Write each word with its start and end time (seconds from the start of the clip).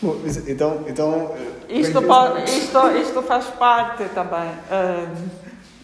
Bom, 0.00 0.16
então, 0.46 0.84
então 0.86 1.34
isto, 1.68 2.00
pode, 2.02 2.44
isto, 2.44 2.78
isto 2.98 3.22
faz 3.22 3.46
parte 3.46 4.04
também. 4.14 4.50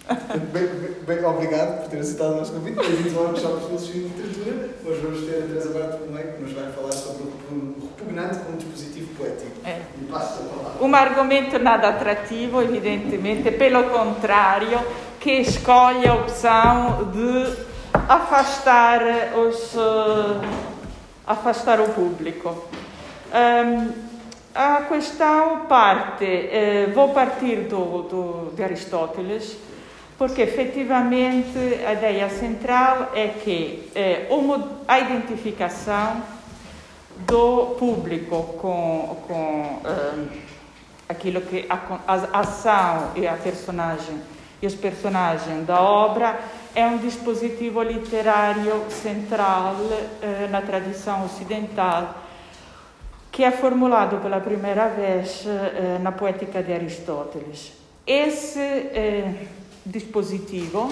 Bem, 0.53 0.69
bem, 1.07 1.25
obrigado 1.25 1.81
por 1.81 1.91
ter 1.91 2.01
aceitado 2.01 2.33
o 2.33 2.37
nosso 2.37 2.53
convite. 2.53 2.77
Bem-vindos 2.77 3.17
ao 3.17 3.23
workshop 3.23 3.55
de 3.55 3.67
Filosofia 3.67 4.03
e 4.03 4.05
Literatura. 4.05 4.69
Hoje 4.85 5.01
vamos 5.01 5.21
ter 5.23 5.39
a 5.39 5.47
Teresa 5.47 5.71
Barto 5.71 6.13
meio 6.13 6.33
que 6.35 6.43
nos 6.43 6.53
vai 6.53 6.71
falar 6.73 6.93
sobre 6.93 7.23
o 7.23 7.89
repugnante 7.97 8.39
como 8.41 8.59
dispositivo 8.59 9.15
poético. 9.15 9.51
É. 9.65 9.81
Um 10.79 10.95
argumento 10.95 11.59
nada 11.59 11.89
atrativo, 11.89 12.61
evidentemente, 12.61 13.51
pelo 13.53 13.85
contrário, 13.85 14.79
que 15.19 15.33
escolhe 15.41 16.07
a 16.07 16.15
opção 16.17 17.11
de 17.11 17.57
afastar, 18.07 19.01
os, 19.39 19.75
uh, 19.75 20.39
afastar 21.27 21.81
o 21.81 21.89
público. 21.89 22.69
Um, 23.33 24.04
a 24.55 24.83
questão 24.83 25.67
parte, 25.67 26.25
eh, 26.25 26.93
vou 26.95 27.09
partir 27.09 27.63
do, 27.63 28.03
do, 28.03 28.53
de 28.55 28.63
Aristóteles, 28.63 29.57
porque 30.17 30.43
efetivamente 30.43 31.59
a 31.85 31.93
ideia 31.93 32.31
central 32.31 33.11
é 33.15 33.29
que 33.29 33.91
é, 33.97 34.29
a 34.87 35.01
identificação 35.01 36.23
do 37.27 37.75
público 37.79 38.55
com, 38.61 39.17
com 39.27 39.81
um, 39.85 40.29
aquilo 41.09 41.41
que 41.41 41.67
a, 41.69 41.79
a, 42.07 42.41
ação 42.41 43.11
e 43.17 43.27
a 43.27 43.35
personagem 43.35 44.21
e 44.63 44.67
os 44.67 44.75
personagens 44.75 45.67
da 45.67 45.81
obra 45.81 46.39
é 46.77 46.87
um 46.87 46.99
dispositivo 46.99 47.83
literário 47.83 48.85
central 48.89 49.75
uh, 49.75 50.51
na 50.51 50.63
tradição 50.63 51.25
ocidental 51.25 52.24
que 53.35 53.43
é 53.43 53.51
formulado 53.51 54.19
pela 54.19 54.41
primeira 54.41 54.87
vez 54.87 55.45
uh, 55.45 56.01
na 56.01 56.13
poética 56.13 56.63
de 56.63 56.73
Aristóteles. 56.73 57.73
Esse 58.07 58.61
uh, 58.61 59.35
dispositivo 59.85 60.89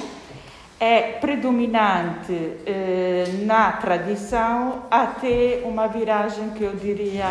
é 0.82 1.12
predominante 1.20 2.32
eh, 2.66 3.24
na 3.44 3.70
tradição 3.70 4.86
até 4.90 5.62
uma 5.64 5.86
viragem 5.86 6.50
que 6.50 6.64
eu 6.64 6.74
diria 6.74 7.26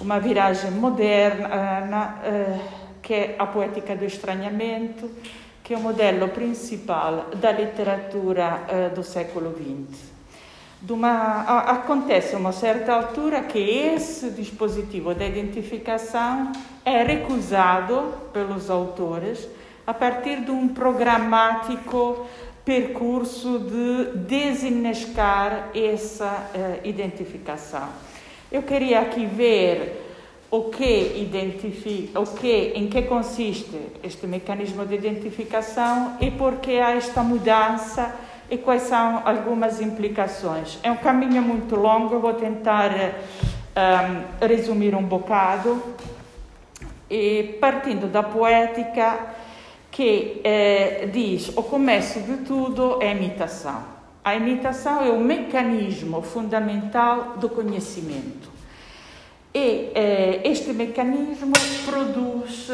uma 0.00 0.18
viragem 0.18 0.70
moderna 0.70 2.18
eh, 2.24 2.58
que 3.02 3.12
é 3.12 3.36
a 3.38 3.46
poética 3.46 3.94
do 3.94 4.06
estranhamento 4.06 5.10
que 5.62 5.74
é 5.74 5.76
o 5.76 5.80
modelo 5.80 6.28
principal 6.28 7.26
da 7.34 7.52
literatura 7.52 8.62
eh, 8.66 8.88
do 8.88 9.02
século 9.02 9.52
XX. 9.52 10.15
Uma, 10.88 11.40
acontece 11.62 12.36
uma 12.36 12.52
certa 12.52 12.92
altura 12.92 13.42
que 13.42 13.58
esse 13.58 14.30
dispositivo 14.30 15.14
de 15.14 15.26
identificação 15.26 16.52
é 16.84 17.02
recusado 17.02 18.12
pelos 18.32 18.68
autores 18.70 19.48
a 19.86 19.94
partir 19.94 20.44
de 20.44 20.50
um 20.50 20.68
programático 20.68 22.26
percurso 22.64 23.58
de 23.60 24.18
desenascar 24.18 25.70
essa 25.74 26.50
uh, 26.54 26.86
identificação. 26.86 27.88
Eu 28.50 28.62
queria 28.62 29.00
aqui 29.00 29.24
ver 29.24 30.04
o 30.50 30.64
que 30.64 31.16
identifica, 31.16 32.20
o 32.20 32.26
que, 32.26 32.72
em 32.74 32.88
que 32.88 33.02
consiste 33.02 33.80
este 34.02 34.26
mecanismo 34.26 34.84
de 34.84 34.94
identificação 34.94 36.16
e 36.20 36.30
por 36.30 36.56
que 36.56 36.78
há 36.78 36.92
esta 36.92 37.22
mudança 37.22 38.14
e 38.50 38.58
quais 38.58 38.82
são 38.82 39.22
algumas 39.26 39.80
implicações. 39.80 40.78
É 40.82 40.90
um 40.90 40.96
caminho 40.96 41.42
muito 41.42 41.74
longo, 41.76 42.18
vou 42.18 42.34
tentar 42.34 42.90
um, 42.90 42.94
eh, 43.74 44.46
resumir 44.46 44.94
um 44.94 45.02
bocado. 45.02 45.82
E 47.08 47.56
partindo 47.60 48.06
da 48.06 48.22
poética, 48.22 49.18
que 49.90 50.40
eh, 50.44 51.08
diz 51.12 51.48
o 51.56 51.62
começo 51.62 52.20
de 52.20 52.38
tudo 52.38 52.98
é 53.00 53.08
a 53.08 53.12
imitação. 53.12 53.96
A 54.24 54.34
imitação 54.34 55.04
é 55.04 55.10
o 55.10 55.20
mecanismo 55.20 56.20
fundamental 56.20 57.34
do 57.36 57.48
conhecimento. 57.48 58.50
E 59.54 59.90
eh, 59.94 60.40
este 60.44 60.72
mecanismo 60.72 61.52
produz 61.84 62.70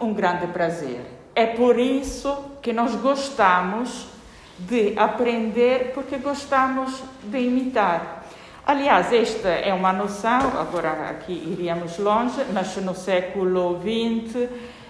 um 0.00 0.12
grande 0.12 0.46
prazer. 0.48 1.02
É 1.34 1.46
por 1.46 1.78
isso 1.78 2.36
que 2.62 2.72
nós 2.72 2.94
gostamos 2.96 4.13
de 4.58 4.94
aprender, 4.96 5.92
porque 5.94 6.18
gostamos 6.18 7.02
de 7.24 7.38
imitar. 7.38 8.24
Aliás, 8.66 9.12
esta 9.12 9.48
é 9.48 9.74
uma 9.74 9.92
noção, 9.92 10.58
agora 10.58 11.10
aqui 11.10 11.32
iríamos 11.32 11.98
longe, 11.98 12.40
mas 12.52 12.74
no 12.78 12.94
século 12.94 13.78
XX 13.78 14.48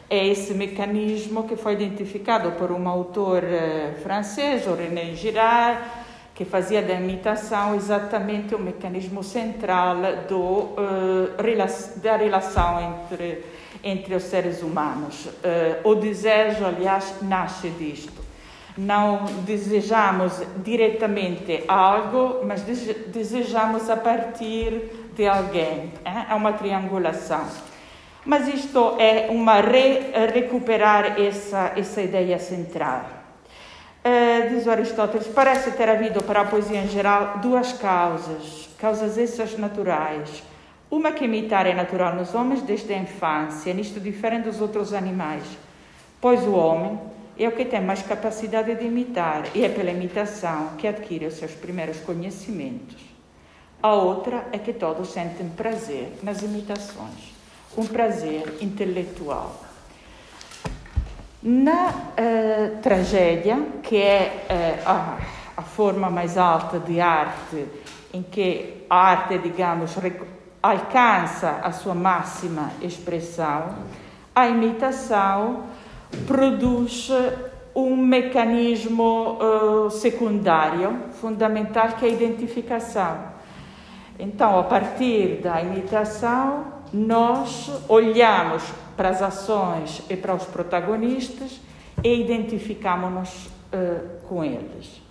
é 0.09 0.29
esse 0.29 0.55
mecanismo 0.55 1.45
que 1.45 1.57
foi 1.57 1.73
identificado 1.73 2.53
por 2.53 2.71
um 2.71 2.89
autor 2.89 3.43
uh, 3.43 4.01
francês, 4.01 4.65
René 4.67 5.15
Girard, 5.15 5.81
que 6.35 6.45
fazia 6.45 6.83
da 6.83 6.95
imitação 6.95 7.75
exatamente 7.75 8.55
o 8.55 8.59
mecanismo 8.59 9.25
central 9.25 9.97
do, 10.29 10.41
uh, 10.41 12.01
da 12.03 12.17
relação 12.17 13.03
entre, 13.11 13.45
entre 13.83 14.15
os 14.15 14.23
seres 14.25 14.63
humanos. 14.63 15.27
Uh, 15.27 15.89
o 15.89 15.95
desejo, 15.97 16.65
aliás, 16.65 17.15
nasce 17.23 17.71
disto. 17.71 18.24
Não 18.77 19.25
desejamos 19.45 20.43
diretamente 20.65 21.63
algo, 21.69 22.45
mas 22.45 22.63
desejamos 22.63 23.89
a 23.89 23.97
partir 23.97 25.11
de 25.15 25.27
alguém. 25.27 25.93
É 26.05 26.35
uma 26.35 26.53
triangulação. 26.53 27.47
Mas 28.25 28.49
isto 28.49 28.97
é 28.99 29.29
uma 29.31 29.61
re, 29.61 30.13
recuperar 30.33 31.21
essa, 31.21 31.73
essa 31.77 32.01
ideia 32.03 32.39
central. 32.39 33.05
Uh, 34.05 34.51
diz 34.51 34.67
Aristóteles, 34.67 35.27
parece 35.29 35.71
ter 35.71 35.89
havido 35.89 36.23
para 36.23 36.43
a 36.43 36.45
poesia 36.45 36.83
em 36.83 36.89
geral 36.89 37.39
duas 37.39 37.73
causas, 37.73 38.69
causas 38.79 39.17
essas 39.17 39.57
naturais. 39.57 40.43
Uma 40.91 41.13
que 41.13 41.25
imitar 41.25 41.67
é 41.67 41.75
natural 41.75 42.15
nos 42.15 42.35
homens 42.35 42.61
desde 42.63 42.93
a 42.93 42.99
infância, 42.99 43.73
nisto 43.73 43.99
diferente 44.01 44.45
dos 44.45 44.61
outros 44.61 44.93
animais, 44.93 45.45
pois 46.21 46.43
o 46.43 46.53
homem 46.53 46.99
é 47.39 47.49
o 47.49 47.53
que 47.53 47.65
tem 47.65 47.81
mais 47.81 48.03
capacidade 48.03 48.75
de 48.75 48.85
imitar 48.85 49.45
e 49.55 49.65
é 49.65 49.69
pela 49.69 49.91
imitação 49.91 50.77
que 50.79 50.87
adquire 50.87 51.27
os 51.27 51.35
seus 51.35 51.53
primeiros 51.53 51.99
conhecimentos. 52.01 53.03
A 53.83 53.93
outra 53.93 54.47
é 54.53 54.59
que 54.59 54.73
todos 54.73 55.09
sentem 55.09 55.49
prazer 55.51 56.13
nas 56.23 56.43
imitações 56.43 57.35
um 57.77 57.87
prazer 57.87 58.59
intelectual. 58.61 59.61
Na 61.43 61.89
uh, 61.89 62.79
tragédia, 62.81 63.59
que 63.83 63.97
é 63.97 64.47
uh, 64.87 64.89
a, 64.89 65.19
a, 65.59 65.63
forma 65.63 66.09
mais 66.09 66.39
alta 66.39 66.79
de 66.79 67.01
arte, 67.01 67.67
em 68.13 68.23
que 68.23 68.87
a 68.89 68.97
arte, 68.97 69.39
digamos, 69.39 69.95
alcança 70.63 71.61
a 71.63 71.71
sua 71.73 71.95
máxima 71.95 72.71
expressão, 72.81 73.75
a 74.35 74.49
imitação 74.49 75.65
produz 76.27 77.11
um 77.75 77.97
mecanismo 77.97 79.39
uh, 79.41 79.91
secundário 79.91 80.97
fundamental 81.21 81.89
que 81.99 82.07
é 82.07 82.09
a 82.09 82.13
identificação. 82.13 83.35
Então, 84.19 84.59
a 84.59 84.63
partir 84.63 85.41
da 85.43 85.61
imitação, 85.61 86.67
nós 86.93 87.71
olhamos 87.89 88.63
para 88.97 89.09
as 89.09 89.21
ações 89.21 90.03
e 90.09 90.17
para 90.17 90.35
os 90.35 90.45
protagonistas 90.45 91.61
e 92.03 92.21
identificamos-nos 92.21 93.47
uh, 93.47 94.29
com 94.29 94.45
eles. 94.45 95.03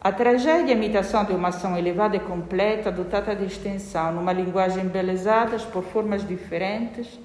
A 0.00 0.12
tragédia 0.12 0.74
a 0.74 0.76
imitação 0.76 1.24
de 1.24 1.32
uma 1.32 1.48
ação 1.48 1.76
elevada 1.76 2.14
e 2.14 2.20
completa, 2.20 2.92
dotada 2.92 3.34
de 3.34 3.46
extensão, 3.46 4.12
numa 4.12 4.32
linguagem 4.32 4.84
embelezada 4.84 5.58
por 5.72 5.82
formas 5.82 6.26
diferentes 6.26 7.18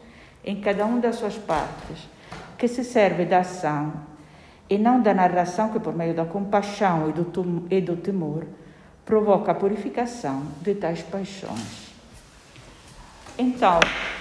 em 0.44 0.62
cada 0.62 0.86
uma 0.86 1.00
das 1.00 1.18
suas 1.18 1.36
partes, 1.36 2.08
que 2.60 2.68
se 2.68 2.84
serve 2.84 3.24
da 3.24 3.40
ação 3.40 3.94
e 4.70 4.78
não 4.78 5.02
da 5.02 5.14
narração 5.14 5.70
que, 5.70 5.80
por 5.80 5.96
meio 5.96 6.14
da 6.14 6.26
compaixão 6.26 7.10
e 7.72 7.82
do, 7.82 7.96
temor, 7.96 8.46
provoca 9.06 9.54
a 9.54 9.56
purificação 9.56 10.44
de 10.62 10.76
tais 10.76 11.02
paixões. 11.02 11.90
Então, 13.38 13.80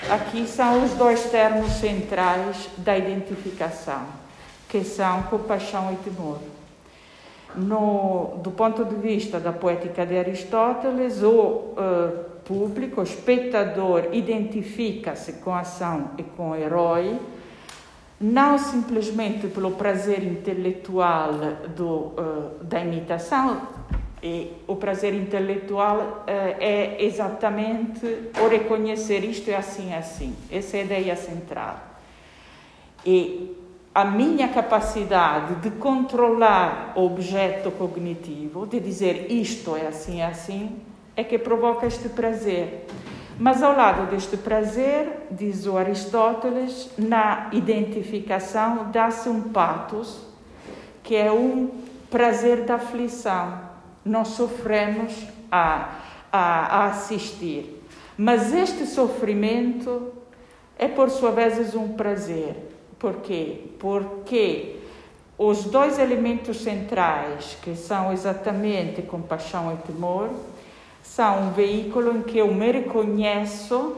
aqui 0.08 0.46
são 0.46 0.84
os 0.84 0.92
dois 0.92 1.24
termos 1.24 1.72
centrais 1.72 2.70
da 2.78 2.96
identificação, 2.96 4.06
que 4.68 4.84
são 4.84 5.24
compaixão 5.24 5.92
e 5.92 5.96
temor. 5.96 6.38
No, 7.56 8.38
do 8.42 8.52
ponto 8.52 8.84
de 8.84 8.94
vista 8.94 9.40
da 9.40 9.52
poética 9.52 10.06
de 10.06 10.16
Aristóteles, 10.16 11.22
o 11.22 11.32
uh, 11.32 12.24
público, 12.44 13.00
o 13.00 13.04
espectador, 13.04 14.08
identifica-se 14.12 15.34
com 15.34 15.50
a 15.50 15.60
ação 15.60 16.12
e 16.16 16.22
com 16.22 16.50
o 16.50 16.56
herói, 16.56 17.18
não 18.20 18.58
simplesmente 18.58 19.46
pelo 19.46 19.72
prazer 19.72 20.24
intelectual 20.24 21.32
do, 21.76 21.88
uh, 21.88 22.64
da 22.64 22.80
imitação, 22.80 23.62
E 24.20 24.50
o 24.66 24.74
prazer 24.74 25.14
intelectual 25.14 25.98
uh, 25.98 26.56
é 26.58 27.04
exatamente 27.04 28.04
o 28.42 28.48
reconhecer 28.48 29.22
isto 29.24 29.48
é 29.48 29.54
assim, 29.54 29.92
é 29.92 29.98
assim. 29.98 30.34
Essa 30.50 30.76
é 30.76 30.80
a 30.80 30.84
ideia 30.84 31.16
central. 31.16 31.76
E 33.06 33.56
a 33.94 34.04
minha 34.04 34.48
capacidade 34.48 35.56
de 35.56 35.70
controlar 35.70 36.94
o 36.96 37.04
objeto 37.04 37.70
cognitivo, 37.70 38.66
de 38.66 38.80
dizer 38.80 39.30
isto 39.30 39.76
é 39.76 39.86
assim, 39.86 40.20
é 40.20 40.26
assim, 40.26 40.76
é 41.16 41.22
que 41.22 41.38
provoca 41.38 41.86
este 41.86 42.08
prazer. 42.08 42.86
Mas 43.38 43.62
ao 43.62 43.76
lado 43.76 44.10
deste 44.10 44.36
prazer, 44.36 45.28
diz 45.30 45.64
o 45.64 45.76
Aristóteles, 45.76 46.90
na 46.98 47.48
identificação 47.52 48.90
dá-se 48.90 49.28
um 49.28 49.42
patos, 49.42 50.20
que 51.04 51.14
é 51.14 51.30
um 51.30 51.70
prazer 52.10 52.64
da 52.64 52.74
aflição. 52.74 53.60
Nós 54.04 54.28
sofremos 54.28 55.24
a, 55.52 55.98
a, 56.32 56.78
a 56.78 56.86
assistir. 56.86 57.80
Mas 58.16 58.52
este 58.52 58.84
sofrimento 58.84 60.12
é, 60.76 60.88
por 60.88 61.08
sua 61.08 61.30
vez, 61.30 61.76
um 61.76 61.88
prazer. 61.88 62.56
Por 62.98 63.16
quê? 63.16 63.66
Porque 63.78 64.76
os 65.38 65.62
dois 65.62 66.00
elementos 66.00 66.60
centrais, 66.60 67.56
que 67.62 67.76
são 67.76 68.12
exatamente 68.12 69.02
compaixão 69.02 69.72
e 69.72 69.76
temor, 69.86 70.30
são 71.18 71.48
um 71.48 71.50
veículo 71.50 72.16
em 72.16 72.22
que 72.22 72.38
eu 72.38 72.54
me 72.54 72.70
reconheço 72.70 73.96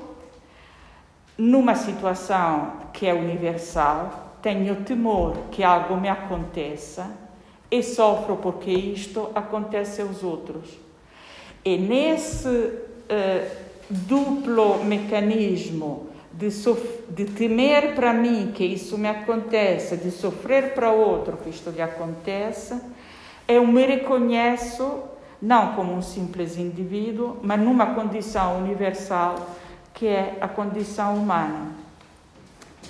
numa 1.36 1.74
situação 1.74 2.72
que 2.94 3.06
é 3.06 3.12
universal, 3.12 4.38
tenho 4.40 4.76
temor 4.76 5.36
que 5.50 5.62
algo 5.62 5.98
me 5.98 6.08
aconteça 6.08 7.10
e 7.70 7.82
sofro 7.82 8.38
porque 8.38 8.70
isto 8.70 9.30
acontece 9.34 10.00
aos 10.00 10.22
outros. 10.22 10.78
E 11.62 11.76
nesse 11.76 12.48
uh, 12.48 13.50
duplo 13.90 14.82
mecanismo 14.82 16.06
de, 16.32 16.48
de 17.10 17.26
temer 17.26 17.94
para 17.94 18.14
mim 18.14 18.50
que 18.54 18.64
isso 18.64 18.96
me 18.96 19.10
aconteça, 19.10 19.94
de 19.94 20.10
sofrer 20.10 20.72
para 20.72 20.90
outro 20.90 21.36
que 21.36 21.50
isto 21.50 21.68
lhe 21.68 21.82
aconteça, 21.82 22.82
eu 23.46 23.66
me 23.66 23.84
reconheço 23.84 25.09
não 25.40 25.74
como 25.74 25.94
um 25.94 26.02
simples 26.02 26.56
indivíduo, 26.56 27.38
mas 27.42 27.58
numa 27.58 27.94
condição 27.94 28.58
universal 28.58 29.36
que 29.94 30.06
é 30.06 30.38
a 30.40 30.48
condição 30.48 31.16
humana. 31.16 31.72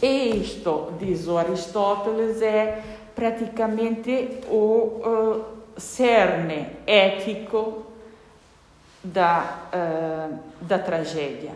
E 0.02 0.37
isto, 0.37 0.93
diz 0.99 1.26
o 1.29 1.37
Aristóteles, 1.37 2.41
é 2.41 2.82
praticamente 3.14 4.41
o 4.49 5.00
uh, 5.05 5.44
cerne 5.76 6.69
ético 6.87 7.87
da, 9.02 9.58
uh, 9.75 10.38
da 10.62 10.79
tragédia. 10.79 11.52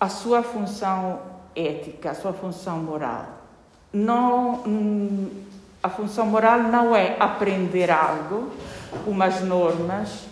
A 0.00 0.08
sua 0.08 0.42
função 0.42 1.20
ética, 1.54 2.10
a 2.10 2.14
sua 2.14 2.32
função 2.32 2.78
moral. 2.78 3.26
Não, 3.92 4.62
hum, 4.66 5.30
a 5.82 5.88
função 5.88 6.26
moral 6.26 6.62
não 6.62 6.94
é 6.94 7.16
aprender 7.18 7.90
algo, 7.90 8.50
umas 9.06 9.40
normas, 9.42 10.26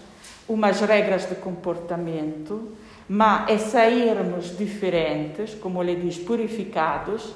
umas 0.49 0.81
regras 0.81 1.29
de 1.29 1.35
comportamento, 1.35 2.73
mas 3.09 3.51
é 3.51 3.59
sairmos 3.59 4.57
diferentes, 4.57 5.55
como 5.55 5.83
ele 5.83 5.97
diz, 5.97 6.19
purificados, 6.19 7.35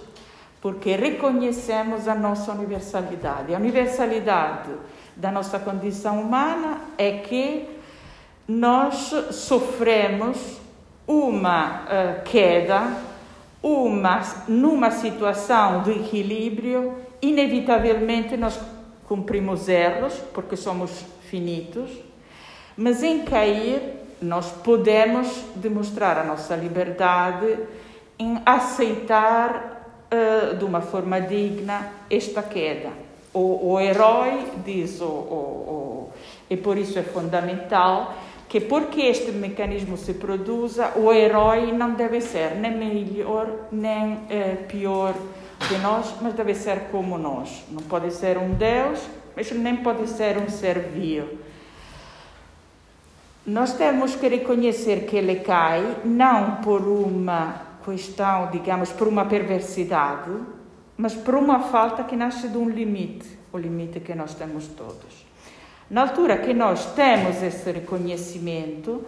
porque 0.61 0.95
reconhecemos 0.95 2.07
a 2.07 2.15
nossa 2.15 2.53
universalidade. 2.53 3.55
A 3.55 3.59
universalidade 3.59 4.71
da 5.17 5.33
nossa 5.33 5.59
condição 5.59 6.23
humana 6.23 6.79
é 6.97 7.19
que 7.19 7.69
nós 8.47 9.13
sofremos 9.33 10.61
uma 11.07 11.83
uh, 11.83 12.23
queda, 12.25 12.97
uma, 13.63 14.23
numa 14.47 14.91
situação 14.91 15.83
de 15.83 15.91
equilíbrio 15.91 16.95
inevitavelmente 17.29 18.37
nós 18.37 18.59
cumprimos 19.07 19.69
erros, 19.69 20.15
porque 20.33 20.57
somos 20.57 21.05
finitos, 21.29 21.91
mas 22.77 23.03
em 23.03 23.23
cair 23.23 23.81
nós 24.21 24.51
podemos 24.51 25.45
demonstrar 25.55 26.19
a 26.19 26.25
nossa 26.25 26.57
liberdade 26.57 27.59
em 28.19 28.41
aceitar 28.47 30.07
uh, 30.11 30.57
de 30.57 30.65
uma 30.65 30.81
forma 30.81 31.21
digna 31.21 31.91
esta 32.09 32.43
queda. 32.43 32.91
O, 33.33 33.73
o 33.73 33.81
herói 33.81 34.47
diz, 34.65 35.01
o, 35.01 35.07
o, 35.07 36.09
e 36.49 36.57
por 36.57 36.79
isso 36.79 36.99
é 36.99 37.03
fundamental, 37.03 38.15
que 38.49 38.61
porque 38.61 39.03
este 39.03 39.33
mecanismo 39.33 39.97
se 39.97 40.15
produza, 40.15 40.93
o 40.97 41.13
herói 41.13 41.73
não 41.73 41.95
deve 41.95 42.21
ser 42.21 42.55
nem 42.55 42.71
melhor 42.71 43.49
nem 43.73 44.15
uh, 44.15 44.65
pior 44.69 45.15
de 45.69 45.79
nós, 45.79 46.15
mas 46.21 46.35
deve 46.35 46.55
ser 46.55 46.89
como 46.91 47.17
nós. 47.17 47.65
Não 47.71 47.83
pode 47.83 48.13
ser 48.13 48.39
um 48.39 48.55
Deus, 48.55 49.01
mas 49.37 49.51
nem 49.53 49.77
pode 49.77 50.09
ser 50.09 50.39
um 50.39 50.49
ser 50.49 50.79
vil. 50.79 51.39
Nós 53.47 53.75
temos 53.75 54.15
que 54.15 54.27
reconhecer 54.29 55.07
que 55.07 55.17
ele 55.17 55.37
cai 55.37 55.99
não 56.05 56.57
por 56.57 56.81
uma 56.81 57.63
questão, 57.85 58.51
digamos, 58.51 58.91
por 58.91 59.07
uma 59.07 59.27
perversidade, 59.27 60.31
mas 60.97 61.15
por 61.15 61.35
uma 61.35 61.61
falta 61.61 62.05
que 62.05 62.17
nasce 62.17 62.49
de 62.49 62.57
um 62.57 62.69
limite, 62.69 63.29
o 63.53 63.59
limite 63.59 64.01
que 64.01 64.15
nós 64.15 64.35
temos 64.35 64.67
todos. 64.69 65.27
Na 65.91 66.03
altura 66.03 66.39
que 66.39 66.55
nós 66.55 66.95
temos 66.95 67.43
esse 67.43 67.71
reconhecimento, 67.71 69.05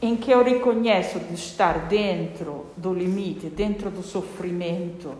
em 0.00 0.16
que 0.16 0.30
eu 0.30 0.42
reconheço 0.42 1.18
de 1.18 1.34
estar 1.34 1.86
dentro 1.88 2.66
do 2.76 2.92
limite, 2.94 3.46
dentro 3.46 3.90
do 3.90 4.02
sofrimento, 4.02 5.14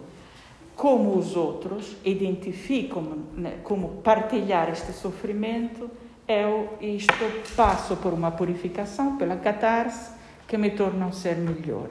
como 0.82 1.16
os 1.16 1.36
outros, 1.36 1.96
identificam 2.04 3.04
né, 3.36 3.58
como 3.62 4.02
partilhar 4.02 4.68
este 4.68 4.92
sofrimento, 4.92 5.88
eu 6.26 6.70
isto 6.80 7.14
passo 7.54 7.94
por 7.98 8.12
uma 8.12 8.32
purificação, 8.32 9.16
pela 9.16 9.36
catarse, 9.36 10.10
que 10.48 10.58
me 10.58 10.70
torna 10.70 11.06
um 11.06 11.12
ser 11.12 11.36
melhor. 11.36 11.86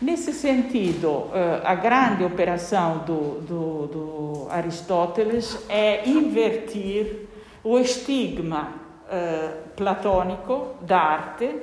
Nesse 0.00 0.32
sentido, 0.32 1.30
eh, 1.32 1.62
a 1.64 1.76
grande 1.76 2.24
operação 2.24 3.04
do, 3.06 3.40
do, 3.42 3.86
do 3.86 4.48
Aristóteles 4.50 5.64
é 5.68 6.08
invertir 6.08 7.28
o 7.62 7.78
estigma 7.78 8.72
eh, 9.08 9.58
platônico 9.76 10.74
da 10.80 10.98
arte 10.98 11.54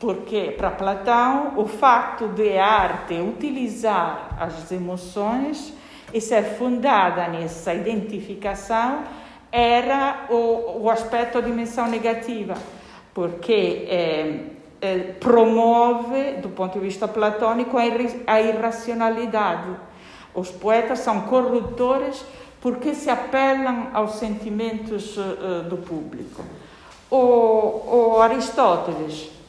porque 0.00 0.54
para 0.56 0.70
Platão 0.70 1.52
o 1.58 1.66
fato 1.66 2.26
de 2.28 2.56
a 2.56 2.66
arte 2.66 3.14
utilizar 3.20 4.34
as 4.40 4.72
emoções 4.72 5.74
e 6.12 6.20
ser 6.22 6.56
fundada 6.56 7.28
nessa 7.28 7.74
identificação 7.74 9.04
era 9.52 10.26
o, 10.30 10.84
o 10.84 10.90
aspecto 10.90 11.36
a 11.36 11.40
dimensão 11.42 11.86
negativa, 11.86 12.54
porque 13.12 13.86
é, 13.88 14.40
é, 14.80 14.98
promove, 15.20 16.34
do 16.40 16.48
ponto 16.48 16.78
de 16.78 16.86
vista 16.86 17.06
platônico, 17.06 17.76
a 17.76 18.40
irracionalidade. 18.40 19.70
Os 20.34 20.50
poetas 20.50 21.00
são 21.00 21.22
corruptores 21.22 22.24
porque 22.60 22.94
se 22.94 23.10
apelam 23.10 23.88
aos 23.92 24.14
sentimentos 24.14 25.16
uh, 25.16 25.64
do 25.68 25.78
público. 25.78 26.44
O, 27.10 28.16
o 28.16 28.20
Aristóteles 28.20 29.39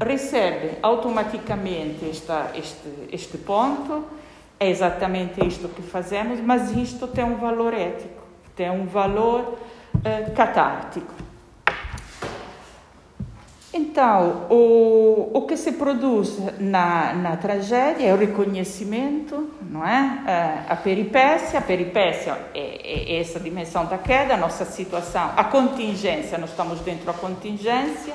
recebe 0.00 0.78
automaticamente 0.82 2.08
esta, 2.08 2.50
este, 2.54 2.88
este 3.12 3.38
ponto, 3.38 4.04
é 4.58 4.68
exatamente 4.70 5.46
isto 5.46 5.68
que 5.68 5.82
fazemos, 5.82 6.40
mas 6.40 6.70
isto 6.72 7.06
tem 7.06 7.24
um 7.24 7.36
valor 7.36 7.74
ético, 7.74 8.22
tem 8.54 8.70
um 8.70 8.86
valor 8.86 9.58
uh, 9.94 10.34
catártico. 10.34 11.14
Então, 13.72 14.46
o, 14.48 15.32
o 15.34 15.42
que 15.42 15.54
se 15.54 15.72
produz 15.72 16.38
na, 16.58 17.12
na 17.12 17.36
tragédia 17.36 18.06
é 18.06 18.14
o 18.14 18.16
reconhecimento, 18.16 19.50
não 19.60 19.86
é? 19.86 20.00
Uh, 20.00 20.72
a 20.72 20.76
peripécia, 20.76 21.58
a 21.58 21.62
peripécia 21.62 22.38
é, 22.54 23.14
é 23.14 23.20
essa 23.20 23.38
dimensão 23.38 23.84
da 23.84 23.98
queda, 23.98 24.32
a 24.32 24.36
nossa 24.38 24.64
situação, 24.64 25.30
a 25.36 25.44
contingência, 25.44 26.38
nós 26.38 26.50
estamos 26.50 26.80
dentro 26.80 27.04
da 27.04 27.12
contingência, 27.12 28.14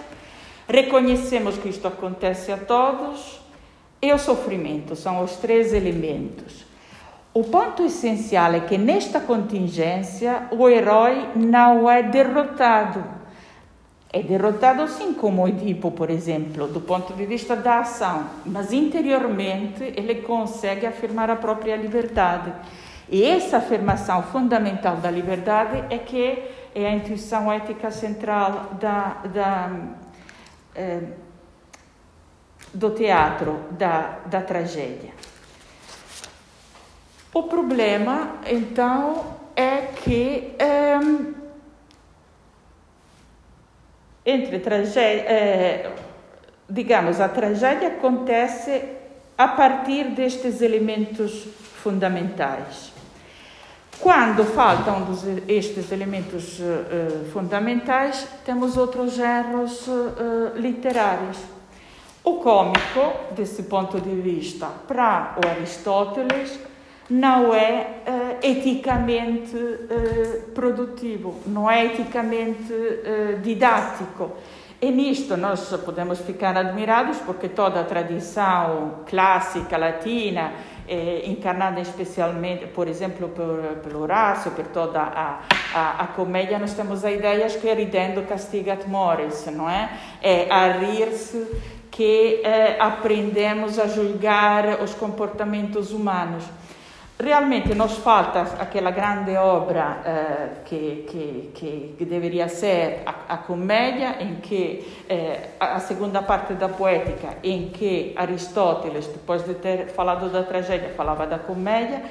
Reconhecemos 0.72 1.58
que 1.58 1.68
isto 1.68 1.86
acontece 1.86 2.50
a 2.50 2.56
todos 2.56 3.42
e 4.02 4.14
o 4.14 4.18
sofrimento 4.18 4.96
são 4.96 5.22
os 5.22 5.36
três 5.36 5.74
elementos. 5.74 6.66
O 7.34 7.44
ponto 7.44 7.84
essencial 7.84 8.54
é 8.54 8.62
que 8.62 8.78
nesta 8.78 9.20
contingência 9.20 10.48
o 10.50 10.70
herói 10.70 11.28
não 11.36 11.90
é 11.90 12.02
derrotado. 12.02 13.04
É 14.14 14.24
derrotado 14.24 14.88
sim, 14.88 15.14
como 15.14 15.46
Edipo, 15.46 15.92
por 15.92 16.10
exemplo, 16.10 16.68
do 16.68 16.80
ponto 16.80 17.14
de 17.14 17.26
vista 17.26 17.54
da 17.54 17.80
ação, 17.80 18.28
mas 18.46 18.72
interiormente 18.72 19.84
ele 19.84 20.16
consegue 20.22 20.86
afirmar 20.86 21.30
a 21.30 21.36
própria 21.36 21.76
liberdade. 21.76 22.54
E 23.10 23.26
essa 23.26 23.58
afirmação 23.58 24.24
fundamental 24.24 24.96
da 24.98 25.12
liberdade 25.12 25.84
é 25.90 25.98
que 25.98 26.44
é 26.74 26.88
a 26.88 26.96
intuição 26.96 27.52
ética 27.52 27.92
central 27.92 28.72
da, 28.80 29.18
da, 29.34 29.72
eh, 30.76 31.02
do 32.74 32.92
teatro, 32.92 33.66
da, 33.72 34.20
da 34.26 34.42
tragédia. 34.42 35.12
O 37.34 37.44
problema, 37.44 38.40
então, 38.46 39.38
é 39.56 39.88
que 39.96 40.56
eh, 40.60 41.00
entre 44.26 44.60
tragédia, 44.60 45.26
eh, 45.28 45.92
digamos, 46.70 47.20
a 47.20 47.30
tragédia 47.30 47.90
acontece 47.90 48.84
a 49.38 49.48
partir 49.48 50.12
destes 50.12 50.62
elementos 50.62 51.48
fundamentais. 51.82 53.01
Quando 54.02 54.44
faltam 54.46 55.08
estes 55.48 55.92
elementos 55.92 56.60
uh, 56.60 57.26
fundamentais, 57.32 58.28
temos 58.44 58.76
outros 58.76 59.14
géneros 59.14 59.88
uh, 59.88 60.54
literários. 60.56 61.38
O 62.24 62.38
cômico, 62.38 63.14
desse 63.36 63.64
ponto 63.64 64.02
de 64.02 64.10
vista, 64.10 64.66
para 64.88 65.36
o 65.38 65.48
Aristóteles, 65.48 66.60
não 67.08 67.54
é 67.54 68.02
uh, 68.08 68.38
eticamente 68.42 69.56
produtivo, 70.56 71.40
não 71.46 71.70
é 71.70 71.86
eticamente 71.86 72.74
didático. 73.44 74.32
E 74.82 74.90
nisto 74.90 75.38
nós 75.38 75.70
podemos 75.86 76.18
ficar 76.22 76.58
admirados 76.58 77.18
porque 77.20 77.48
toda 77.48 77.82
a 77.82 77.84
tradição 77.84 79.02
clássica 79.06 79.78
latina 79.78 80.54
eh, 80.92 81.24
encarnada 81.26 81.80
especialmente, 81.80 82.68
por 82.68 82.86
exemplo, 82.86 83.30
pelo 83.30 84.02
Horácio, 84.02 84.52
por 84.52 84.68
toda 84.68 85.00
a, 85.00 85.40
a, 85.74 86.04
a, 86.04 86.08
comédia, 86.08 86.60
nós 86.60 86.74
temos 86.74 87.06
a 87.06 87.12
ideia 87.12 87.48
que 87.48 87.74
ridendo 87.74 88.24
castigat 88.24 88.86
mores, 88.88 89.46
não 89.46 89.70
é? 89.70 89.90
É 90.22 90.52
a 90.52 90.68
rir-se 90.74 91.48
que 91.90 92.42
eh, 92.44 92.76
aprendemos 92.78 93.80
a 93.80 93.88
julgar 93.88 94.82
os 94.84 94.94
comportamentos 94.94 95.94
humanos. 95.94 96.44
Realmente 97.24 97.76
nos 97.76 97.98
falta 97.98 98.42
aquela 98.60 98.90
grande 98.90 99.36
obra 99.36 100.02
eh, 100.04 100.50
que, 100.66 101.06
que, 101.08 101.52
que, 101.54 101.96
que, 101.96 102.06
deveria 102.06 102.50
ser 102.50 103.04
a, 103.06 103.36
a 103.36 103.38
comédia, 103.38 104.24
em 104.24 104.38
que 104.38 105.04
eh, 105.08 105.50
a 105.60 105.80
segunda 105.80 106.24
parte 106.24 106.56
da 106.56 106.68
poética, 106.68 107.38
em 107.44 107.70
que 107.70 108.12
Aristóteles, 108.16 109.06
depois 109.06 109.46
de 109.46 109.54
ter 109.54 109.90
falado 109.90 110.30
da 110.32 110.42
tragédia, 110.42 110.96
falava 110.98 111.28
da 111.28 111.38
comédia. 111.38 112.02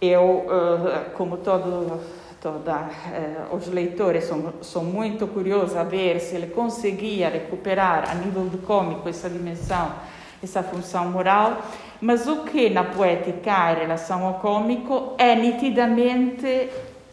Eu, 0.00 0.46
eh, 0.48 1.10
como 1.16 1.38
todo, 1.38 2.00
toda, 2.40 2.88
eh, 3.12 3.46
os 3.50 3.66
leitores, 3.66 4.24
são, 4.24 4.54
são 4.62 4.84
muito 4.84 5.26
curiosos 5.26 5.76
a 5.76 5.82
ver 5.82 6.20
se 6.20 6.36
ele 6.36 6.46
conseguia 6.46 7.28
recuperar 7.28 8.08
a 8.08 8.14
nível 8.14 8.46
de 8.46 8.58
cômico 8.58 9.08
essa 9.08 9.28
dimensão, 9.28 9.92
essa 10.40 10.62
função 10.62 11.10
moral. 11.10 11.58
Mas 12.00 12.26
o 12.26 12.44
que 12.44 12.70
na 12.70 12.84
poética 12.84 13.72
em 13.72 13.80
relação 13.80 14.26
ao 14.26 14.34
cômico 14.34 15.14
é 15.18 15.34
nitidamente 15.34 16.70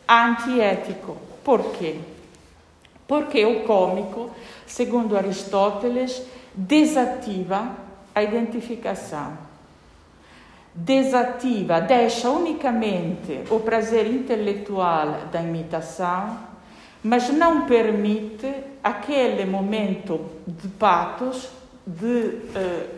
antiético. 0.07 1.17
Por 1.43 1.71
quê? 1.73 1.95
Porque 3.07 3.45
o 3.45 3.63
cômico, 3.63 4.29
segundo 4.65 5.17
Aristóteles, 5.17 6.21
desativa 6.53 7.71
a 8.13 8.23
identificação. 8.23 9.37
Desativa, 10.73 11.81
deixa 11.81 12.29
unicamente 12.29 13.41
o 13.49 13.59
prazer 13.59 14.07
intelectual 14.07 15.25
da 15.31 15.41
imitação, 15.41 16.37
mas 17.03 17.29
não 17.29 17.65
permite 17.65 18.51
aquele 18.83 19.45
momento 19.45 20.19
de 20.45 20.67
patos, 20.67 21.49
de 21.85 22.05
uh, 22.05 22.96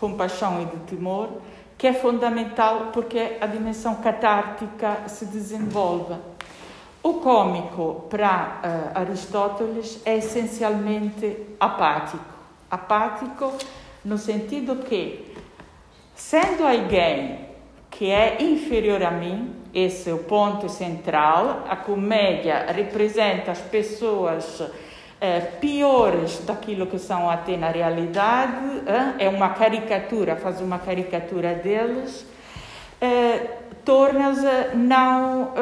compaixão 0.00 0.62
e 0.62 0.64
de 0.64 0.76
temor, 0.78 1.28
que 1.76 1.86
é 1.86 1.92
fundamental 1.92 2.88
porque 2.92 3.36
a 3.40 3.46
dimensão 3.46 3.96
catártica 3.96 5.06
se 5.06 5.26
desenvolve. 5.26 6.14
O 7.02 7.14
cômico, 7.14 8.06
para 8.08 8.60
uh, 8.94 8.98
Aristóteles, 8.98 10.00
é 10.04 10.16
essencialmente 10.16 11.36
apático. 11.58 12.24
Apático 12.70 13.52
no 14.04 14.16
sentido 14.16 14.76
que, 14.76 15.34
sendo 16.14 16.66
alguém 16.66 17.48
que 17.90 18.10
é 18.10 18.42
inferior 18.42 19.02
a 19.02 19.10
mim, 19.10 19.54
esse 19.72 20.10
é 20.10 20.14
o 20.14 20.18
ponto 20.18 20.68
central, 20.68 21.64
a 21.68 21.76
comédia 21.76 22.66
representa 22.72 23.52
as 23.52 23.60
pessoas 23.60 24.62
eh, 25.20 25.40
piores 25.60 26.42
daquilo 26.46 26.86
que 26.86 26.98
são 26.98 27.28
até 27.28 27.54
na 27.56 27.70
realidade, 27.70 28.82
é 29.18 29.28
uma 29.28 29.50
caricatura, 29.50 30.34
faz 30.36 30.62
uma 30.62 30.78
caricatura 30.78 31.54
deles, 31.54 32.24
eh, 33.00 33.58
torna-se 33.84 34.74
não 34.76 35.52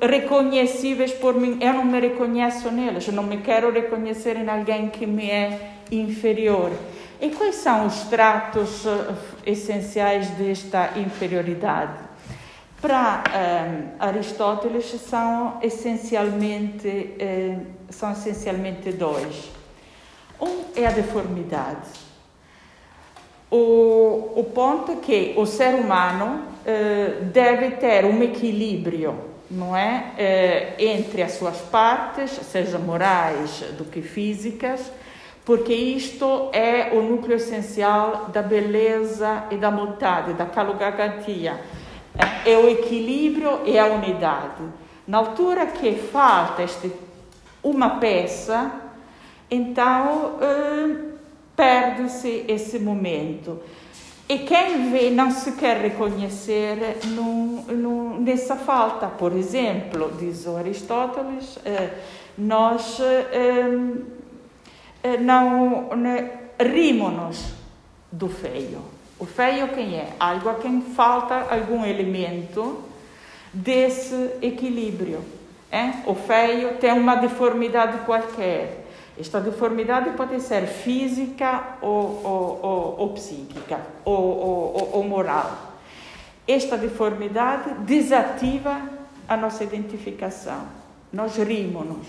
eh, 0.00 0.06
reconhecíveis 0.06 1.12
por 1.12 1.34
mim. 1.34 1.58
Eu 1.60 1.74
não 1.74 1.84
me 1.84 1.98
reconheço 1.98 2.70
neles, 2.70 3.08
eu 3.08 3.12
não 3.12 3.24
me 3.24 3.38
quero 3.38 3.72
reconhecer 3.72 4.36
em 4.36 4.48
alguém 4.48 4.88
que 4.88 5.04
me 5.04 5.28
é 5.28 5.72
inferior. 5.90 6.70
E 7.20 7.28
quais 7.30 7.56
são 7.56 7.86
os 7.86 8.04
tratos 8.04 8.86
essenciais 9.44 10.30
desta 10.30 10.90
inferioridade? 10.96 12.10
Para 12.80 13.22
um, 13.28 14.02
Aristóteles 14.02 14.86
são 14.86 15.58
essencialmente, 15.62 16.88
uh, 16.88 17.66
são 17.90 18.12
essencialmente 18.12 18.90
dois. 18.90 19.50
Um 20.40 20.64
é 20.74 20.86
a 20.86 20.90
deformidade. 20.90 21.90
O, 23.50 24.32
o 24.34 24.44
ponto 24.54 24.92
é 24.92 24.96
que 24.96 25.34
o 25.36 25.44
ser 25.44 25.74
humano 25.74 26.40
uh, 26.40 27.24
deve 27.26 27.72
ter 27.72 28.06
um 28.06 28.22
equilíbrio, 28.22 29.28
não 29.50 29.76
é, 29.76 30.74
entre 30.78 31.22
as 31.22 31.32
suas 31.32 31.58
partes, 31.58 32.30
seja 32.30 32.78
morais 32.78 33.64
do 33.76 33.84
que 33.84 34.00
físicas, 34.00 34.80
porque 35.44 35.74
isto 35.74 36.50
é 36.52 36.92
o 36.94 37.02
núcleo 37.02 37.36
essencial 37.36 38.26
da 38.32 38.42
beleza 38.42 39.46
e 39.50 39.56
da 39.56 39.68
vontade, 39.68 40.34
da 40.34 40.46
calogagatia 40.46 41.58
é 42.44 42.56
o 42.56 42.68
equilíbrio 42.68 43.60
e 43.64 43.78
a 43.78 43.86
unidade. 43.86 44.62
Na 45.06 45.18
altura 45.18 45.66
que 45.66 45.94
falta 45.94 46.62
este, 46.62 46.92
uma 47.62 47.98
peça, 47.98 48.70
então 49.50 50.38
eh, 50.40 50.96
perde-se 51.56 52.44
esse 52.48 52.78
momento. 52.78 53.60
E 54.28 54.38
quem 54.38 54.92
vê 54.92 55.10
não 55.10 55.30
se 55.30 55.52
quer 55.52 55.78
reconhecer 55.78 56.98
nessa 58.20 58.54
falta. 58.54 59.08
Por 59.08 59.32
exemplo, 59.32 60.12
diz 60.16 60.46
Aristóteles, 60.46 61.58
eh, 61.64 61.90
nós 62.38 63.00
eh, 63.00 63.66
eh 65.02 65.16
não 65.16 65.88
né, 65.96 66.30
rimos-nos 66.60 67.54
do 68.12 68.28
feio. 68.28 68.99
O 69.20 69.26
feio 69.26 69.68
quem 69.68 69.96
é? 69.96 70.14
Algo 70.18 70.48
a 70.48 70.54
quem 70.54 70.80
falta 70.80 71.46
algum 71.50 71.84
elemento 71.84 72.82
desse 73.52 74.30
equilíbrio. 74.40 75.22
É? 75.70 75.92
O 76.06 76.14
feio 76.14 76.78
tem 76.78 76.92
uma 76.92 77.16
deformidade 77.16 77.98
qualquer. 78.06 78.86
Esta 79.18 79.38
deformidade 79.38 80.10
pode 80.16 80.40
ser 80.40 80.66
física 80.66 81.76
ou, 81.82 82.22
ou, 82.24 82.60
ou, 82.62 82.96
ou 82.98 83.08
psíquica 83.10 83.78
ou, 84.06 85.04
moral. 85.04 85.74
Esta 86.48 86.78
deformidade 86.78 87.74
desativa 87.80 88.80
a 89.28 89.36
nossa 89.36 89.62
identificação. 89.62 90.62
Nós 91.12 91.36
rimos-nos. 91.36 92.06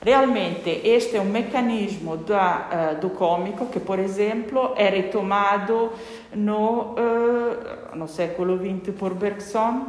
Realmente, 0.00 0.70
este 0.84 1.16
é 1.16 1.20
um 1.20 1.24
mecanismo 1.24 2.16
da, 2.18 2.96
uh, 2.96 3.00
do 3.00 3.10
cômico 3.10 3.66
que, 3.66 3.80
por 3.80 3.98
exemplo, 3.98 4.72
é 4.76 4.88
retomado 4.88 5.90
no, 6.34 6.92
uh, 6.92 7.96
no 7.96 8.06
século 8.06 8.58
XX 8.58 8.94
por 8.94 9.14
Bergson, 9.14 9.86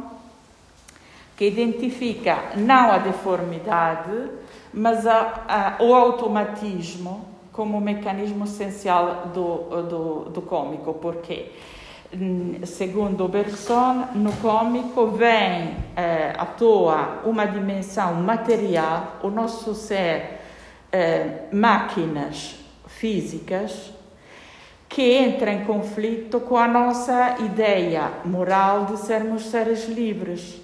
que 1.36 1.46
identifica 1.46 2.52
não 2.56 2.90
a 2.90 2.98
deformidade, 2.98 4.30
mas 4.72 5.06
a, 5.06 5.76
a, 5.78 5.82
o 5.82 5.94
automatismo 5.94 7.26
como 7.52 7.80
mecanismo 7.80 8.44
essencial 8.44 9.30
do, 9.34 9.82
do, 9.82 10.30
do 10.30 10.42
cômico. 10.42 10.94
Porque, 10.94 11.52
segundo 12.64 13.28
Bergson, 13.28 14.08
no 14.14 14.32
cômico 14.34 15.08
vem 15.08 15.76
eh, 15.94 16.32
à 16.36 16.46
toa 16.46 17.20
uma 17.24 17.44
dimensão 17.46 18.14
material, 18.14 19.18
o 19.22 19.28
nosso 19.28 19.74
ser, 19.74 20.40
eh, 20.90 21.48
máquinas 21.52 22.56
físicas, 22.86 23.92
que 24.88 25.02
entra 25.02 25.52
em 25.52 25.64
conflito 25.64 26.40
com 26.40 26.56
a 26.56 26.66
nossa 26.66 27.36
ideia 27.40 28.10
moral 28.24 28.86
de 28.86 28.96
sermos 28.96 29.42
seres 29.42 29.86
livres. 29.86 30.60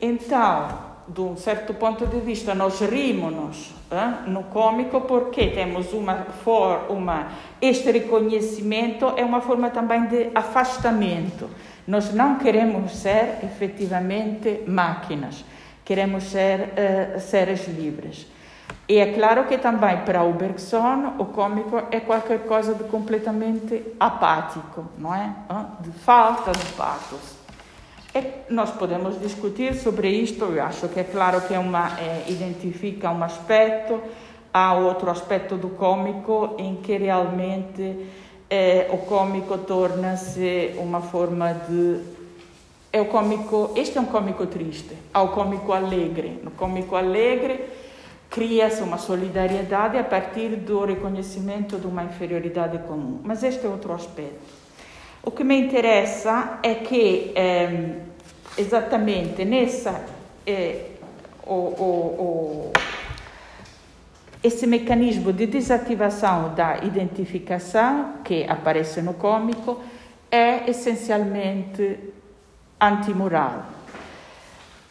Então, 0.00 0.91
de 1.08 1.20
um 1.20 1.36
certo 1.36 1.74
ponto 1.74 2.06
de 2.06 2.18
vista, 2.20 2.54
nós 2.54 2.80
rimos 2.80 3.74
eh, 3.90 4.28
no 4.28 4.44
cômico 4.44 5.02
porque 5.02 5.48
temos 5.48 5.92
uma, 5.92 6.14
for, 6.44 6.86
uma. 6.90 7.28
Este 7.60 7.90
reconhecimento 7.90 9.12
é 9.16 9.24
uma 9.24 9.40
forma 9.40 9.70
também 9.70 10.06
de 10.06 10.30
afastamento. 10.34 11.50
Nós 11.86 12.14
não 12.14 12.38
queremos 12.38 12.96
ser 12.96 13.38
efetivamente 13.42 14.62
máquinas, 14.66 15.44
queremos 15.84 16.24
ser 16.24 16.60
uh, 16.60 17.20
seres 17.20 17.66
livres. 17.66 18.26
E 18.88 18.98
é 18.98 19.12
claro 19.12 19.44
que 19.44 19.58
também 19.58 19.98
para 20.04 20.22
o 20.22 20.32
Bergson 20.32 21.14
o 21.18 21.24
cômico 21.26 21.82
é 21.90 22.00
qualquer 22.00 22.40
coisa 22.44 22.74
de 22.74 22.84
completamente 22.84 23.82
apático, 23.98 24.86
não 24.96 25.14
é? 25.14 25.34
De 25.80 25.90
falta 25.90 26.52
de 26.52 26.72
patos. 26.72 27.41
E 28.14 28.52
nós 28.52 28.70
podemos 28.70 29.18
discutir 29.20 29.74
sobre 29.74 30.08
isto, 30.08 30.44
eu 30.44 30.62
acho 30.62 30.88
que 30.88 31.00
é 31.00 31.04
claro 31.04 31.40
que 31.42 31.54
é 31.54 31.58
uma, 31.58 31.98
é, 31.98 32.24
identifica 32.28 33.10
um 33.10 33.24
aspecto, 33.24 34.00
há 34.52 34.74
outro 34.74 35.10
aspecto 35.10 35.56
do 35.56 35.70
cômico 35.70 36.54
em 36.58 36.76
que 36.76 36.96
realmente 36.96 38.06
é, 38.50 38.90
o 38.92 38.98
cômico 38.98 39.56
torna-se 39.58 40.74
uma 40.76 41.00
forma 41.00 41.54
de 41.54 42.00
é 42.92 43.00
o 43.00 43.06
cômico, 43.06 43.72
este 43.74 43.96
é 43.96 44.00
um 44.02 44.04
cômico 44.04 44.46
triste, 44.46 44.94
há 45.14 45.22
o 45.22 45.28
cômico 45.28 45.72
alegre. 45.72 46.38
No 46.44 46.50
cômico 46.50 46.94
alegre 46.94 47.64
cria-se 48.28 48.82
uma 48.82 48.98
solidariedade 48.98 49.96
a 49.96 50.04
partir 50.04 50.56
do 50.56 50.84
reconhecimento 50.84 51.78
de 51.78 51.86
uma 51.86 52.04
inferioridade 52.04 52.76
comum. 52.86 53.20
Mas 53.24 53.42
este 53.42 53.64
é 53.64 53.68
outro 53.70 53.94
aspecto. 53.94 54.61
O 55.24 55.30
que 55.30 55.44
me 55.44 55.56
interessa 55.56 56.58
é 56.62 56.74
que 56.74 57.32
exatamente 58.58 59.44
nessa 59.44 60.04
eh, 60.44 60.86
o, 61.46 61.54
o, 61.54 61.84
o, 62.18 62.72
esse 64.42 64.66
mecanismo 64.66 65.32
de 65.32 65.46
desativação 65.46 66.52
da 66.54 66.78
identificação 66.78 68.14
que 68.24 68.44
aparece 68.48 69.00
no 69.00 69.14
cômico 69.14 69.80
é 70.30 70.68
essencialmente 70.68 72.00
antimoral. 72.80 73.66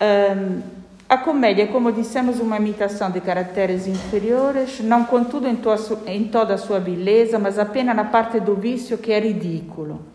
Um, 0.01 0.61
a 1.09 1.17
comédia, 1.17 1.67
como 1.67 1.91
dissemos, 1.91 2.39
uma 2.39 2.55
imitação 2.55 3.11
de 3.11 3.19
caracteres 3.19 3.85
inferiores, 3.85 4.79
não 4.79 5.03
contudo 5.03 5.45
em, 5.45 5.59
em 6.07 6.27
toda 6.29 6.53
a 6.53 6.57
sua 6.57 6.79
beleza, 6.79 7.37
mas 7.37 7.59
apenas 7.59 7.93
na 7.93 8.05
parte 8.05 8.39
do 8.39 8.55
vício 8.55 8.97
que 8.97 9.11
é 9.11 9.19
ridículo. 9.19 10.10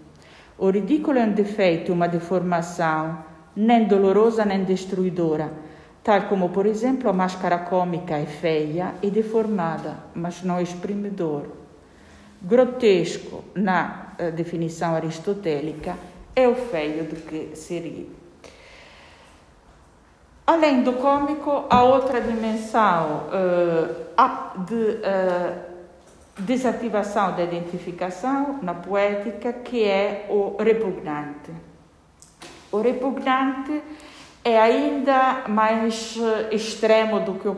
O 0.59 0.71
ridicolo 0.71 1.19
é 1.19 1.25
um 1.25 1.33
defeito, 1.33 1.93
uma 1.93 2.09
deformação, 2.09 3.25
nem 3.55 3.85
dolorosa 3.85 4.45
nem 4.45 4.65
destruidora, 4.65 5.51
tal 6.03 6.23
como, 6.23 6.49
por 6.49 6.67
exemplo, 6.67 7.11
a 7.11 7.13
máscara 7.13 7.59
cômica 7.59 8.17
é 8.17 8.27
feia 8.27 8.95
e 9.03 9.11
deformada, 9.11 9.97
mas 10.15 10.43
não 10.43 10.61
exprimidor. 10.61 11.45
Grotesco, 12.41 13.45
na 13.55 14.15
uh, 14.19 14.31
definição 14.33 14.95
aristotélica, 14.95 15.97
é 16.35 16.47
o 16.47 16.55
feio 16.55 17.05
do 17.05 17.17
que 17.17 17.57
se 17.57 17.79
ri. 17.79 18.11
Além 20.47 20.83
do 20.83 20.93
cômico, 20.93 21.65
há 21.69 21.83
outra 21.83 22.21
dimensão 22.21 23.25
uh, 23.27 24.65
de 24.65 24.75
uh, 24.75 25.66
desativação 26.39 27.35
da 27.35 27.43
identificação 27.43 28.59
na 28.63 28.75
poética, 28.75 29.53
que 29.53 29.85
é 29.85 30.27
o 30.29 30.57
repugnante. 30.63 31.51
O 32.71 32.81
repugnante 32.81 33.83
é 34.45 34.61
ainda 34.61 35.45
mais 35.49 36.17
eh, 36.17 36.55
extremo 36.55 37.21
do 37.21 37.35
que 37.35 37.49
o, 37.49 37.55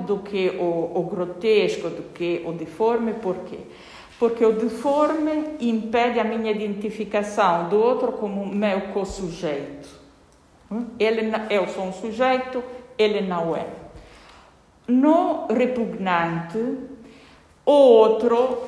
do 0.00 0.18
que 0.18 0.50
o, 0.58 0.98
o 0.98 1.02
grotesco, 1.04 1.88
do 1.88 2.02
que 2.14 2.42
o 2.44 2.52
deforme, 2.52 3.12
por 3.14 3.36
quê? 3.44 3.58
Porque 4.18 4.44
o 4.44 4.52
deforme 4.52 5.56
impede 5.60 6.18
a 6.18 6.24
minha 6.24 6.50
identificação 6.50 7.68
do 7.68 7.76
outro 7.76 8.12
como 8.12 8.46
meu 8.46 8.80
co-sujeito. 8.92 9.88
Ele, 10.98 11.30
eu 11.50 11.68
sou 11.68 11.84
um 11.84 11.92
sujeito, 11.92 12.62
ele 12.96 13.20
não 13.20 13.54
é. 13.54 13.66
No 14.88 15.46
repugnante, 15.46 16.58
o 17.64 17.72
outro 17.72 18.58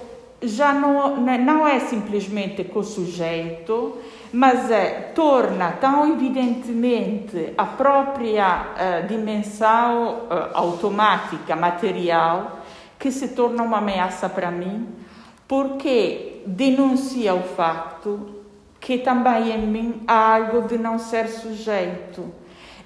já 0.42 0.72
não, 0.72 1.16
não 1.16 1.66
é 1.66 1.80
simplesmente 1.80 2.64
co-sujeito, 2.64 3.98
mas 4.32 4.70
é, 4.70 5.12
torna 5.14 5.72
tão 5.72 6.12
evidentemente 6.12 7.54
a 7.56 7.64
própria 7.64 8.62
uh, 8.62 9.06
dimensão 9.06 10.14
uh, 10.14 10.50
automática, 10.54 11.56
material, 11.56 12.60
que 12.98 13.10
se 13.10 13.28
torna 13.28 13.62
uma 13.62 13.78
ameaça 13.78 14.28
para 14.28 14.50
mim, 14.50 14.88
porque 15.46 16.42
denuncia 16.46 17.34
o 17.34 17.42
facto 17.42 18.34
que 18.80 18.98
também 18.98 19.50
em 19.50 19.66
mim 19.66 20.02
há 20.06 20.36
algo 20.36 20.68
de 20.68 20.76
não 20.76 20.98
ser 20.98 21.28
sujeito. 21.28 22.43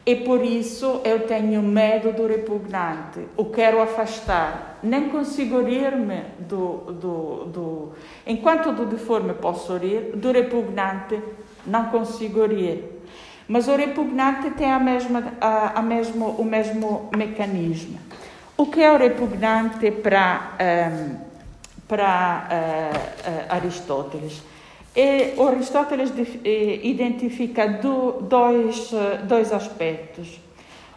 E 0.08 0.16
por 0.16 0.42
isso 0.42 1.02
eu 1.04 1.26
tenho 1.26 1.62
medo 1.62 2.12
do 2.14 2.26
repugnante, 2.26 3.20
o 3.36 3.44
quero 3.44 3.78
afastar. 3.82 4.78
Nem 4.82 5.10
consigo 5.10 5.60
rir-me 5.60 6.22
do, 6.38 6.92
do, 6.92 7.44
do. 7.44 7.92
Enquanto 8.26 8.72
do 8.72 8.86
deforme 8.86 9.34
posso 9.34 9.76
rir, 9.76 10.16
do 10.16 10.32
repugnante 10.32 11.22
não 11.66 11.90
consigo 11.90 12.46
rir. 12.46 13.02
Mas 13.46 13.68
o 13.68 13.76
repugnante 13.76 14.48
tem 14.52 14.72
a 14.72 14.78
mesma, 14.78 15.34
a, 15.42 15.78
a 15.78 15.82
mesmo, 15.82 16.28
o 16.38 16.42
mesmo 16.42 17.10
mecanismo. 17.14 17.98
O 18.56 18.64
que 18.64 18.82
é 18.82 18.90
o 18.90 18.96
repugnante 18.96 19.90
para, 19.90 20.56
um, 20.58 20.64
ehm, 20.64 21.16
para 21.86 22.48
uh, 22.50 23.28
uh, 23.28 23.54
Aristóteles? 23.56 24.42
E 24.98 25.40
Aristóteles 25.40 26.12
identifica 26.82 27.68
dois, 27.68 28.90
dois 29.28 29.52
aspectos. 29.52 30.40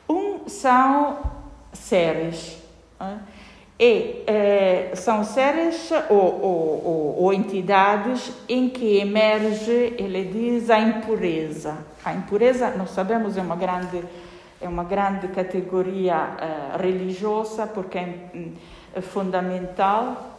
Um 0.09 0.49
são 0.49 1.19
seres. 1.71 2.57
E 3.79 4.23
eh, 4.25 4.91
são 4.95 5.23
seres 5.23 5.91
ou, 6.09 6.17
ou, 6.17 7.15
ou, 7.19 7.33
entidades 7.33 8.31
em 8.49 8.69
que 8.69 8.97
emerge, 8.97 9.93
ele 9.99 10.25
diz, 10.25 10.71
a 10.71 10.79
impureza. 10.79 11.77
A 12.03 12.11
impureza, 12.11 12.71
nós 12.71 12.89
sabemos, 12.89 13.37
é 13.37 13.41
uma 13.41 13.55
grande, 13.55 14.03
é 14.59 14.67
uma 14.67 14.83
grande 14.83 15.27
categoria 15.27 16.15
eh, 16.39 16.77
religiosa 16.81 17.67
porque 17.67 17.99
é, 17.99 18.29
é 18.95 19.01
fundamental 19.01 20.30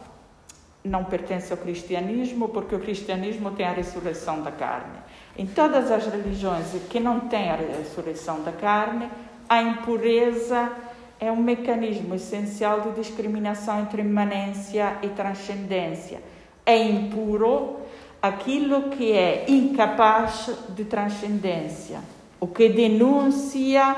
não 0.83 1.03
pertence 1.05 1.51
ao 1.51 1.57
cristianismo, 1.57 2.49
porque 2.49 2.75
o 2.75 2.79
cristianismo 2.79 3.51
tem 3.51 3.65
a 3.65 3.71
ressurreição 3.71 4.41
da 4.41 4.51
carne. 4.51 4.97
Em 5.37 5.45
todas 5.45 5.89
as 5.89 6.05
religiões 6.07 6.67
que 6.89 6.99
não 6.99 7.21
têm 7.21 7.49
a 7.49 7.55
ressurreição 7.55 8.43
da 8.43 8.51
carne, 8.51 9.09
a 9.47 9.61
impureza 9.61 10.71
é 11.19 11.31
um 11.31 11.37
mecanismo 11.37 12.15
essencial 12.15 12.81
de 12.81 12.91
discriminação 12.91 13.79
entre 13.79 14.01
imanência 14.01 14.97
e 15.01 15.07
transcendência. 15.07 16.21
É 16.65 16.77
impuro 16.77 17.77
aquilo 18.21 18.89
que 18.89 19.11
é 19.11 19.45
incapaz 19.47 20.49
de 20.69 20.85
transcendência, 20.85 21.99
o 22.39 22.47
que 22.47 22.69
denuncia 22.69 23.95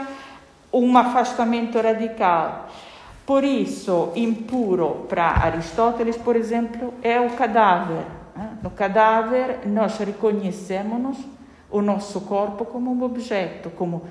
um 0.72 0.98
afastamento 0.98 1.80
radical. 1.80 2.70
Por 3.26 3.44
isso, 3.44 4.12
impuro 4.16 5.06
para 5.10 5.26
Aristóteles, 5.26 6.16
por 6.16 6.36
exemplo, 6.36 6.94
é 7.02 7.20
o 7.20 7.32
cadáver. 7.32 8.06
No 8.62 8.70
cadáver, 8.70 9.62
nós 9.66 9.98
reconhecemos 9.98 11.18
o 11.72 11.82
nosso 11.82 12.22
corpo 12.22 12.66
como 12.66 12.92
um 12.92 13.04
objeto, 13.04 13.70
como 13.72 14.04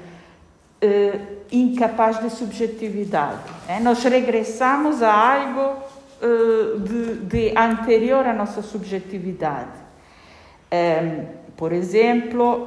eh, 0.80 1.20
incapaz 1.52 2.20
de 2.20 2.28
subjetividade. 2.28 3.40
Nós 3.82 4.02
regressamos 4.02 5.02
a 5.02 5.12
algo 5.12 5.82
eh, 6.20 6.78
de, 6.78 7.14
de, 7.24 7.58
anterior 7.58 8.26
à 8.26 8.32
nossa 8.32 8.62
subjetividade. 8.62 9.78
Eh, 10.70 11.24
por 11.56 11.72
exemplo, 11.72 12.66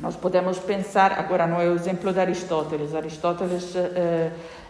nós 0.00 0.16
podemos 0.16 0.58
pensar, 0.58 1.12
agora 1.12 1.46
não 1.46 1.60
é 1.60 1.68
o 1.68 1.74
exemplo 1.74 2.12
de 2.12 2.18
Aristóteles, 2.18 2.92
Aristóteles 2.92 3.72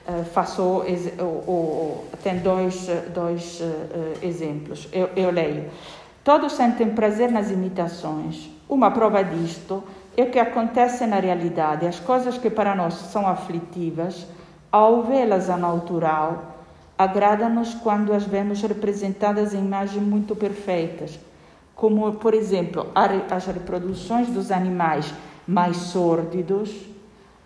Uh, 0.08 0.24
faço 0.24 0.62
o, 0.62 1.22
o, 1.22 2.04
tem 2.22 2.38
dois, 2.38 2.88
dois 3.12 3.60
uh, 3.60 4.24
exemplos. 4.24 4.88
Eu, 4.90 5.10
eu, 5.14 5.30
leio. 5.30 5.66
Todos 6.24 6.54
sentem 6.54 6.94
prazer 6.94 7.30
nas 7.30 7.50
imitações. 7.50 8.48
Uma 8.66 8.90
prova 8.90 9.22
disto 9.22 9.84
é 10.16 10.22
o 10.22 10.30
que 10.30 10.38
acontece 10.38 11.06
na 11.06 11.20
realidade. 11.20 11.86
As 11.86 12.00
coisas 12.00 12.38
que 12.38 12.48
para 12.48 12.74
nós 12.74 12.94
são 12.94 13.28
aflitivas, 13.28 14.26
ao 14.72 15.02
vê-las 15.02 15.50
ao 15.50 15.58
natural, 15.58 16.56
agradam-nos 16.96 17.74
quando 17.74 18.14
as 18.14 18.24
vemos 18.24 18.62
representadas 18.62 19.52
em 19.52 19.58
imagens 19.58 20.02
muito 20.02 20.34
perfeitas, 20.34 21.20
como, 21.74 22.10
por 22.14 22.32
exemplo, 22.32 22.86
as 22.94 23.46
reproduções 23.46 24.28
dos 24.28 24.50
animais 24.50 25.12
mais 25.46 25.76
sórdidos 25.76 26.74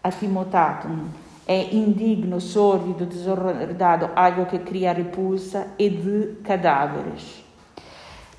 Atimotatum 0.02 1.21
é 1.46 1.74
indigno, 1.74 2.40
sórdido, 2.40 3.04
desordado, 3.04 4.10
algo 4.14 4.46
que 4.46 4.58
cria 4.58 4.92
repulsa 4.92 5.68
e 5.78 5.90
de 5.90 6.36
cadáveres. 6.42 7.42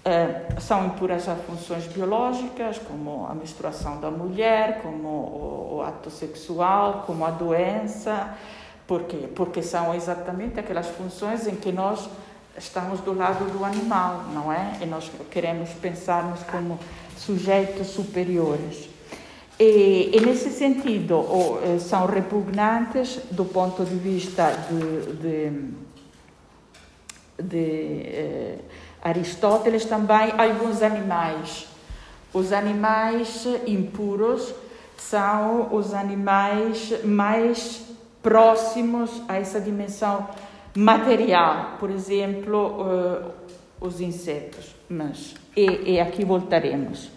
Uh, 0.06 0.60
são 0.60 0.86
impuras 0.88 1.30
a 1.30 1.36
funções 1.36 1.88
biológicas, 1.88 2.78
como 2.78 3.26
a 3.26 3.34
menstruação 3.34 4.02
da 4.02 4.12
mulher, 4.12 4.82
como 4.82 5.08
o, 5.08 5.76
o 5.78 5.82
ato 5.82 6.10
sexual, 6.10 7.04
como 7.06 7.26
a 7.26 7.32
doença. 7.32 8.36
Por 8.86 9.04
quê? 9.04 9.30
Porque 9.34 9.62
são 9.62 9.96
exatamente 9.96 10.60
aquelas 10.60 10.88
funções 10.88 11.48
em 11.48 11.56
que 11.56 11.72
nós 11.72 12.10
estamos 12.58 13.00
do 13.00 13.13
lado 13.13 13.46
do 13.52 13.63
animal, 13.63 14.24
não 14.34 14.52
é? 14.52 14.78
E 14.82 14.86
nós 14.86 15.10
queremos 15.32 15.70
pensar-nos 15.70 16.44
como 16.44 16.78
sujeitos 17.18 17.88
superiores. 17.88 18.92
E, 19.65 20.10
e, 20.13 20.19
nesse 20.19 20.49
sentido 20.49 21.26
eh, 21.63 21.80
são 21.80 22.06
repugnantes 22.06 23.21
do 23.32 23.45
ponto 23.45 23.86
de 23.86 23.95
vista 23.95 24.52
de, 24.69 25.13
de, 25.23 25.52
de 27.41 28.02
eh, 28.04 28.58
Aristóteles 29.02 29.86
também 29.86 30.34
alguns 30.38 30.82
animais. 30.82 31.65
Os 32.34 32.52
animais 32.52 33.47
impuros 33.65 34.54
são 34.97 35.73
os 35.73 35.93
animais 35.93 37.02
mais 37.06 37.86
próximos 38.21 39.21
a 39.30 39.38
essa 39.38 39.62
dimensão 39.62 40.28
material, 40.76 41.78
por 41.80 41.89
exemplo, 41.89 42.82
uh, 42.82 43.32
os 43.80 44.02
insetos. 44.02 44.76
Mas, 44.89 45.36
e, 45.56 45.93
e 45.93 45.99
aqui 46.02 46.26
voltaremos. 46.26 47.12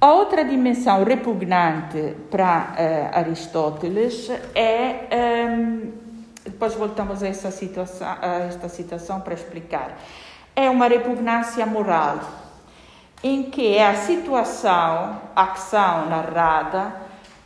Outra 0.00 0.44
dimensão 0.44 1.04
repugnante 1.04 2.16
para 2.30 2.74
uh, 3.12 3.18
Aristóteles 3.18 4.30
é. 4.54 5.48
Um, 5.48 6.06
depois 6.44 6.74
voltamos 6.74 7.22
a, 7.22 7.28
essa 7.28 7.50
situação, 7.50 8.06
a 8.22 8.26
esta 8.46 8.68
situação 8.68 9.20
para 9.20 9.34
explicar. 9.34 9.98
É 10.54 10.70
uma 10.70 10.86
repugnância 10.86 11.66
moral, 11.66 12.20
em 13.22 13.44
que 13.50 13.74
é 13.74 13.86
a 13.86 13.94
situação, 13.96 15.20
a 15.34 15.42
ação 15.52 16.08
narrada, 16.08 16.94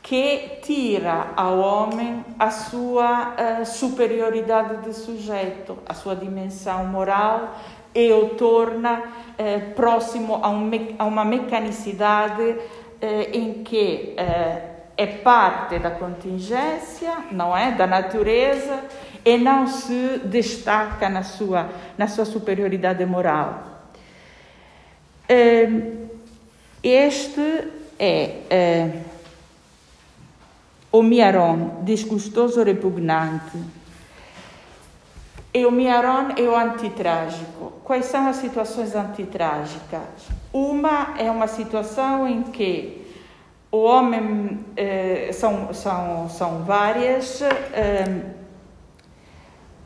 que 0.02 0.58
tira 0.62 1.28
ao 1.36 1.58
homem 1.58 2.24
a 2.38 2.50
sua 2.50 3.34
uh, 3.60 3.64
superioridade 3.64 4.78
de 4.82 4.92
sujeito, 4.92 5.78
a 5.88 5.94
sua 5.94 6.14
dimensão 6.14 6.84
moral 6.84 7.54
e 7.94 8.12
o 8.12 8.30
torna 8.30 9.02
eh, 9.36 9.58
próximo 9.74 10.40
a, 10.42 10.48
um 10.48 10.70
a, 10.98 11.04
uma 11.04 11.24
mecanicidade 11.24 12.56
eh, 13.00 13.30
em 13.32 13.64
que 13.64 14.14
eh, 14.16 14.62
é 14.96 15.06
parte 15.06 15.78
da 15.78 15.90
contingência, 15.90 17.24
não 17.32 17.56
é, 17.56 17.72
da 17.72 17.86
natureza 17.86 18.84
e 19.24 19.36
não 19.38 19.66
se 19.66 20.20
destaca 20.24 21.08
na 21.08 21.22
sua 21.22 21.68
na 21.96 22.06
sua 22.06 22.24
superioridade 22.24 23.04
moral. 23.06 23.64
Ehm, 25.28 26.08
este 26.82 27.68
é 27.98 28.42
eh, 28.50 28.90
o 30.92 31.02
miaron 31.02 31.82
desgostoso 31.84 32.62
repugnante 32.64 33.79
e 35.52 35.66
o 35.66 35.70
Miaron 35.70 36.28
é 36.36 36.42
o 36.42 36.56
antitrágico. 36.56 37.72
Quais 37.84 38.06
são 38.06 38.28
as 38.28 38.36
situações 38.36 38.94
antitrágicas? 38.94 40.28
Uma 40.52 41.14
é 41.18 41.30
uma 41.30 41.48
situação 41.48 42.26
em 42.28 42.42
que 42.42 43.06
o 43.72 43.78
homem, 43.78 44.64
eh, 44.76 45.30
são, 45.32 45.72
são, 45.72 46.28
são 46.28 46.62
várias, 46.62 47.42
eh, 47.42 48.22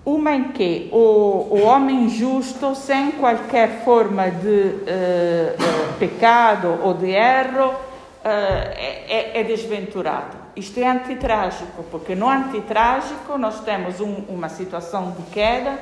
uma 0.05 0.35
em 0.35 0.53
que 0.53 0.88
o, 0.92 1.48
o 1.50 1.62
homem 1.62 2.09
justo, 2.11 2.74
sem 2.74 3.12
qualquer 3.12 3.85
forma 3.85 4.31
de 4.31 4.74
eh, 4.87 5.57
pecado 5.98 6.79
ou 6.83 6.92
de 6.92 7.11
erro, 7.11 7.74
eh, 8.22 9.33
é, 9.35 9.40
é 9.40 9.44
desventurado. 9.44 10.43
Isto 10.57 10.81
é 10.81 10.88
antitrágico, 10.88 11.85
porque 11.90 12.14
no 12.14 12.29
antitrágico 12.29 13.37
nós 13.37 13.61
temos 13.61 14.01
um, 14.01 14.25
uma 14.29 14.49
situação 14.49 15.11
de 15.12 15.23
queda, 15.31 15.79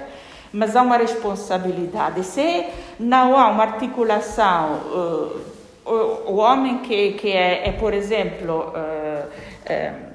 mas 0.52 0.76
há 0.76 0.82
uma 0.82 0.96
responsabilidade. 0.96 2.22
Se 2.24 2.66
não 2.98 3.38
há 3.38 3.48
uma 3.48 3.62
articulação, 3.62 4.74
uh, 4.74 5.40
o, 5.84 6.32
o, 6.32 6.36
homem 6.36 6.78
que, 6.78 7.12
que 7.12 7.30
é, 7.30 7.68
é 7.68 7.72
por 7.72 7.92
exemplo, 7.92 8.72
uh, 8.74 9.26
uh, 9.26 10.11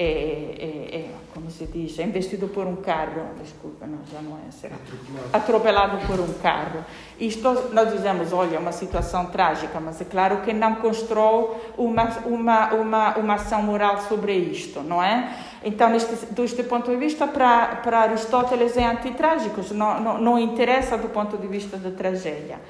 é, 0.00 0.04
é, 0.04 0.96
é, 0.96 1.10
como 1.34 1.50
se 1.50 1.66
diz, 1.66 1.98
é 1.98 2.04
investido 2.04 2.46
por 2.46 2.64
um 2.68 2.76
carro, 2.76 3.34
desculpa, 3.42 3.84
não, 3.84 3.98
já 4.06 4.22
não 4.22 4.38
é 4.38 4.50
será, 4.52 4.76
atropelado. 4.76 5.28
atropelado 5.32 6.06
por 6.06 6.20
um 6.20 6.32
carro. 6.34 6.84
Isto 7.18 7.68
nós 7.72 7.92
dizemos, 7.92 8.32
olha, 8.32 8.54
é 8.54 8.58
uma 8.60 8.70
situação 8.70 9.26
trágica, 9.26 9.80
mas 9.80 10.00
é 10.00 10.04
claro 10.04 10.42
que 10.42 10.52
não 10.52 10.76
constrói 10.76 11.56
uma, 11.76 12.04
uma, 12.24 12.74
uma, 12.74 13.18
uma 13.18 13.34
ação 13.34 13.60
moral 13.60 14.00
sobre 14.02 14.34
isto, 14.34 14.84
não 14.84 15.02
é? 15.02 15.34
Então, 15.64 15.90
neste, 15.90 16.14
deste 16.26 16.62
ponto 16.62 16.88
de 16.88 16.96
vista, 16.96 17.26
para, 17.26 17.80
para 17.82 17.98
Aristóteles 18.02 18.76
é 18.76 18.86
antitrágico, 18.86 19.62
não, 19.74 20.00
não, 20.00 20.18
não 20.18 20.38
interessa 20.38 20.96
do 20.96 21.08
ponto 21.08 21.36
de 21.36 21.48
vista 21.48 21.76
da 21.76 21.90
tragédia. 21.90 22.60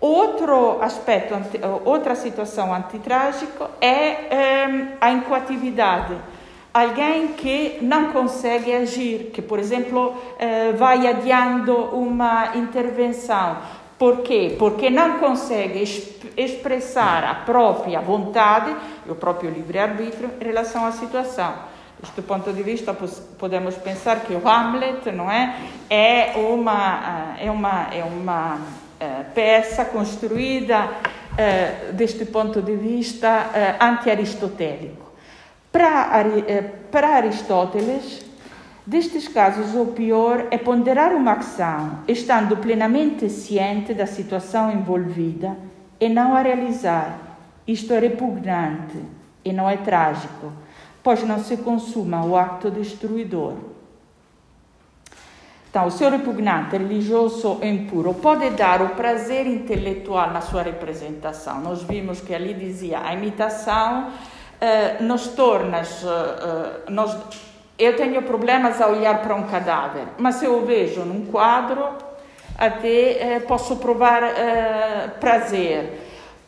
Outro 0.00 0.82
aspecto, 0.82 1.34
outra 1.84 2.16
situação 2.16 2.74
antitrágica 2.74 3.70
é, 3.80 4.34
é 4.34 4.96
a 5.00 5.12
incoatividade 5.12 6.33
alguém 6.74 7.28
que 7.34 7.78
não 7.80 8.10
consegue 8.10 8.72
agir, 8.72 9.30
que, 9.32 9.40
por 9.40 9.60
exemplo, 9.60 10.16
eh, 10.40 10.72
vai 10.72 11.06
adiando 11.06 11.72
uma 11.72 12.56
intervenção. 12.56 13.58
Por 13.96 14.22
quê? 14.22 14.56
Porque 14.58 14.90
não 14.90 15.20
consegue 15.20 15.84
expressar 16.36 17.22
a 17.22 17.34
própria 17.36 18.00
vontade 18.00 18.74
e 19.06 19.10
o 19.10 19.14
próprio 19.14 19.50
livre-arbítrio 19.50 20.32
em 20.40 20.44
relação 20.44 20.84
à 20.84 20.90
situação. 20.90 21.54
Deste 22.00 22.20
ponto 22.22 22.52
de 22.52 22.62
vista, 22.64 22.92
podemos 23.38 23.76
pensar 23.76 24.20
que 24.20 24.34
o 24.34 24.46
Hamlet 24.46 25.12
não 25.12 25.30
é, 25.30 25.56
é 25.88 26.32
uma, 26.36 27.36
é 27.40 27.50
uma, 27.52 27.88
é 27.94 28.02
uma 28.02 28.58
eh, 28.98 29.24
peça 29.32 29.84
construída 29.84 30.88
eh, 31.38 31.92
deste 31.92 32.24
ponto 32.24 32.60
de 32.60 32.74
vista 32.74 33.50
anti-aristotélico. 33.80 35.03
Para, 35.74 36.22
eh, 36.46 36.62
para 36.88 37.16
Aristóteles, 37.16 38.24
destes 38.86 39.26
casos, 39.26 39.74
o 39.74 39.86
pior 39.86 40.46
é 40.52 40.56
ponderar 40.56 41.12
uma 41.12 41.32
ação, 41.32 41.98
estando 42.06 42.56
plenamente 42.58 43.28
ciente 43.28 43.92
da 43.92 44.06
situação 44.06 44.70
envolvida 44.70 45.56
e 45.98 46.08
não 46.08 46.36
a 46.36 46.42
realizar. 46.42 47.18
Isto 47.66 47.92
é 47.92 47.98
repugnante 47.98 48.98
e 49.44 49.52
não 49.52 49.68
é 49.68 49.76
trágico, 49.76 50.52
pois 51.02 51.24
não 51.24 51.40
se 51.40 51.56
consuma 51.56 52.24
o 52.24 52.36
acto 52.36 52.70
destruidor. 52.70 53.54
Então, 55.68 55.88
o 55.88 55.90
seu 55.90 56.08
repugnante, 56.08 56.76
religioso 56.76 57.48
ou 57.48 57.64
impuro, 57.64 58.14
pode 58.14 58.48
dar 58.50 58.80
o 58.80 58.90
prazer 58.90 59.44
intelectual 59.44 60.30
na 60.30 60.40
sua 60.40 60.62
representação. 60.62 61.60
Nós 61.60 61.82
vimos 61.82 62.20
que 62.20 62.32
ali 62.32 62.54
dizia 62.54 63.00
a 63.04 63.12
imitação 63.12 64.12
nos 65.00 65.28
tornas. 65.28 66.02
Uh, 66.02 66.90
nós, 66.90 67.16
eu 67.78 67.96
tenho 67.96 68.22
problemas 68.22 68.80
a 68.80 68.88
olhar 68.88 69.20
para 69.22 69.34
um 69.34 69.44
cadáver, 69.44 70.06
mas 70.18 70.36
se 70.36 70.44
eu 70.44 70.64
vejo 70.64 71.00
num 71.00 71.26
quadro, 71.26 71.88
até 72.56 73.40
posso 73.40 73.76
provar 73.76 74.22
prazer. 75.18 76.00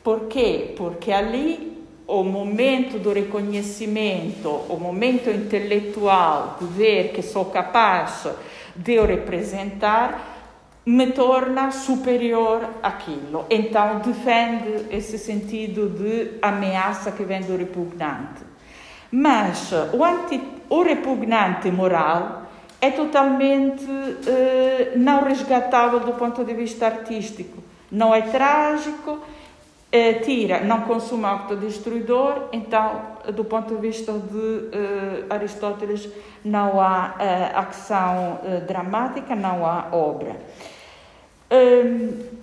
Por 0.05 0.27
quê? 0.29 0.73
Porque 0.77 1.11
ali 1.11 1.77
o 2.07 2.23
momento 2.23 2.99
do 2.99 3.12
reconhecimento, 3.12 4.49
o 4.49 4.79
momento 4.79 5.29
intelectual 5.29 6.57
de 6.61 6.66
ver 6.66 7.09
que 7.12 7.23
sou 7.23 7.47
capaz 7.47 8.29
de 8.77 8.99
o 8.99 9.05
representar, 9.05 10.36
me 10.87 11.09
torna 11.11 11.72
superior 11.72 12.64
àquilo. 12.81 13.44
Então 13.51 13.99
defende 13.99 14.87
esse 14.90 15.18
sentido 15.18 15.88
de 15.88 16.38
ameaça 16.40 17.11
que 17.11 17.25
vem 17.25 17.42
do 17.42 17.57
repugnante. 17.57 18.44
Mas 19.11 19.72
o, 19.92 20.05
anti, 20.05 20.40
o 20.68 20.83
repugnante 20.83 21.70
moral 21.72 22.42
é 22.81 22.90
totalmente 22.90 23.85
eh, 24.27 24.92
não 24.94 25.25
resgatável 25.25 26.01
do 26.01 26.12
ponto 26.12 26.44
de 26.44 26.55
vista 26.55 26.87
artístico. 26.87 27.62
Não 27.90 28.14
é 28.14 28.22
trágico, 28.22 29.18
eh, 29.90 30.14
tira, 30.14 30.61
não 30.61 30.83
consuma 30.83 31.31
autodestruidor, 31.31 32.49
então, 32.53 33.01
do 33.33 33.44
ponto 33.44 33.75
de 33.75 33.81
vista 33.81 34.12
de 34.12 34.68
eh, 34.72 35.25
Aristóteles, 35.31 36.09
não 36.44 36.81
há 36.81 37.14
eh, 37.18 37.53
ação 37.55 38.38
eh, 38.44 38.61
dramática, 38.61 39.35
não 39.35 39.66
há 39.66 39.87
obra. 39.90 40.37
Hum, 41.50 42.37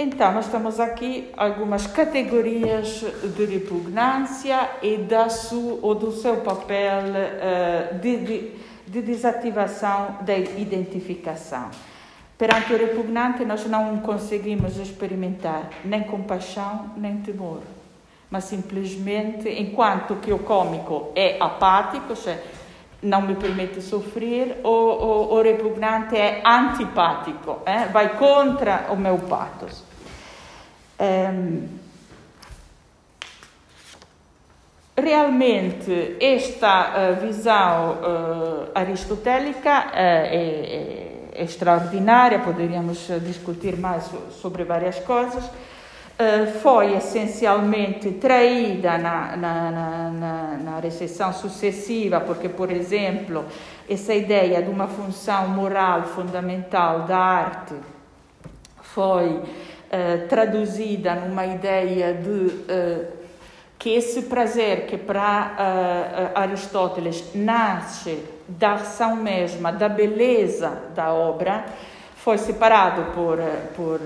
Então, 0.00 0.32
nós 0.32 0.46
temos 0.46 0.78
aqui 0.78 1.28
algumas 1.36 1.88
categorias 1.88 3.04
de 3.36 3.44
repugnância 3.46 4.70
e 4.80 4.96
da 4.96 5.28
sua, 5.28 5.80
ou 5.82 5.92
do 5.92 6.12
seu 6.12 6.36
papel 6.36 7.02
uh, 7.02 7.98
de, 7.98 8.16
de, 8.18 8.52
de, 8.86 9.02
desativação 9.02 10.18
da 10.20 10.38
identificação. 10.38 11.68
Perante 12.38 12.72
o 12.72 12.78
repugnante, 12.78 13.44
nós 13.44 13.66
não 13.66 13.96
conseguimos 13.98 14.76
experimentar 14.76 15.68
nem 15.84 16.04
compaixão 16.04 16.92
nem 16.96 17.16
temor, 17.16 17.60
mas 18.30 18.44
simplesmente, 18.44 19.48
enquanto 19.48 20.14
que 20.20 20.32
o 20.32 20.38
cômico 20.38 21.10
é 21.16 21.38
apático, 21.40 22.14
cioè 22.14 22.38
não 23.02 23.22
me 23.22 23.34
permite 23.36 23.80
sofrer, 23.80 24.60
o, 24.64 24.68
o, 24.68 25.34
o 25.34 25.42
repugnante 25.42 26.16
é 26.16 26.42
antipático, 26.44 27.62
eh? 27.64 27.86
vai 27.86 28.16
contra 28.16 28.86
o 28.90 28.96
meu 28.96 29.18
pathos. 29.18 29.84
Um, 31.00 31.68
realmente, 34.96 36.16
esta 36.20 36.90
uh, 36.90 37.20
visão 37.20 37.92
uh, 37.92 38.70
aristotélica 38.74 39.86
uh, 39.86 39.90
é, 39.94 41.28
é, 41.36 41.42
extraordinária, 41.42 42.40
poderíamos 42.40 43.08
discutir 43.22 43.76
mais 43.76 44.10
sobre 44.32 44.64
várias 44.64 44.98
coisas. 44.98 45.48
Foi 46.62 46.96
essencialmente 46.96 48.10
traída 48.12 48.98
na, 48.98 49.36
na, 49.36 49.70
na, 49.70 50.58
na 50.64 50.80
recessão 50.80 51.32
sucessiva, 51.32 52.20
porque, 52.20 52.48
por 52.48 52.72
exemplo, 52.72 53.44
essa 53.88 54.12
ideia 54.12 54.60
de 54.60 54.68
uma 54.68 54.88
função 54.88 55.48
moral 55.48 56.02
fundamental 56.04 57.02
da 57.02 57.18
arte 57.18 57.74
foi 58.80 59.42
eh, 59.90 60.26
traduzida 60.28 61.14
numa 61.14 61.46
ideia 61.46 62.12
de 62.12 62.28
uh, 62.28 63.06
que 63.78 63.94
esse 63.94 64.22
prazer 64.22 64.84
que 64.84 64.98
para 64.98 66.34
uh, 66.34 66.38
Aristóteles 66.38 67.24
nasce 67.34 68.22
da 68.46 68.74
ação 68.74 69.16
mesma, 69.16 69.72
da 69.72 69.88
beleza 69.88 70.82
da 70.94 71.10
obra, 71.14 71.64
foi 72.28 72.36
separado 72.36 73.12
por, 73.14 73.38
por 73.74 74.00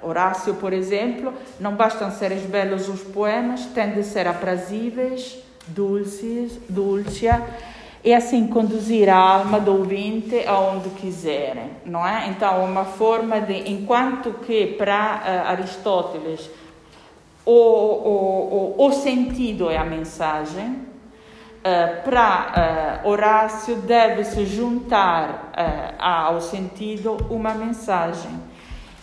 Horácio, 0.00 0.54
por 0.54 0.72
exemplo. 0.72 1.34
Não 1.60 1.74
bastam 1.74 2.10
seres 2.10 2.40
belos 2.44 2.88
os 2.88 3.02
poemas, 3.02 3.66
têm 3.66 3.90
de 3.90 4.04
ser 4.04 4.26
aprazíveis, 4.26 5.36
dulces, 5.66 6.58
dulcia 6.66 7.46
e 8.02 8.14
assim 8.14 8.46
conduzir 8.46 9.10
a 9.10 9.18
alma 9.18 9.60
do 9.60 9.76
ouvinte 9.76 10.46
aonde 10.46 10.88
quiserem, 10.88 11.72
não 11.84 12.06
é? 12.06 12.26
Então, 12.28 12.64
uma 12.64 12.86
forma 12.86 13.38
de, 13.38 13.70
enquanto 13.70 14.32
que 14.46 14.68
para 14.68 15.44
uh, 15.44 15.50
Aristóteles 15.50 16.48
o, 17.44 17.52
o, 17.52 18.74
o, 18.78 18.86
o, 18.86 18.92
sentido 18.92 19.68
é 19.68 19.76
a 19.76 19.84
mensagem, 19.84 20.86
uh, 21.66 22.02
para 22.02 23.02
uh, 23.04 23.08
Horácio 23.08 23.76
deve-se 23.76 24.46
juntar 24.46 25.52
ao 25.98 26.40
sentido 26.40 27.16
uma 27.28 27.54
mensagem. 27.54 28.30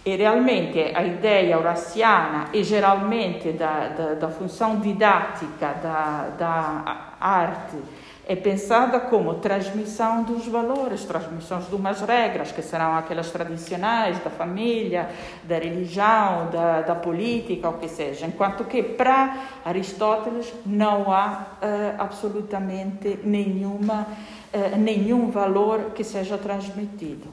E 0.05 0.15
realmente 0.15 0.79
a 0.93 1.03
ideia 1.03 1.57
horaciana 1.57 2.45
e 2.53 2.63
geralmente 2.63 3.53
da, 3.53 3.87
da, 3.87 4.13
da 4.15 4.27
função 4.29 4.79
didática 4.79 5.73
da, 5.81 6.29
da 6.37 7.15
arte 7.19 7.77
é 8.25 8.35
pensada 8.35 9.01
como 9.01 9.35
transmissão 9.35 10.23
dos 10.23 10.47
valores, 10.47 11.03
transmissões 11.03 11.67
de 11.67 11.75
umas 11.75 11.99
regras, 12.01 12.53
que 12.53 12.61
serão 12.61 12.95
aquelas 12.95 13.29
tradicionais 13.31 14.17
da 14.23 14.29
família, 14.29 15.09
da 15.43 15.59
religião, 15.59 16.49
da, 16.49 16.81
da 16.81 16.95
política, 16.95 17.67
o 17.69 17.73
que 17.73 17.89
seja. 17.89 18.25
Enquanto 18.25 18.63
que 18.63 18.81
para 18.81 19.45
Aristóteles 19.65 20.53
não 20.65 21.11
há 21.11 21.47
uh, 21.61 22.01
absolutamente 22.01 23.19
nenhuma, 23.25 24.07
uh, 24.53 24.77
nenhum 24.77 25.29
valor 25.29 25.91
que 25.93 26.03
seja 26.03 26.37
transmitido. 26.37 27.27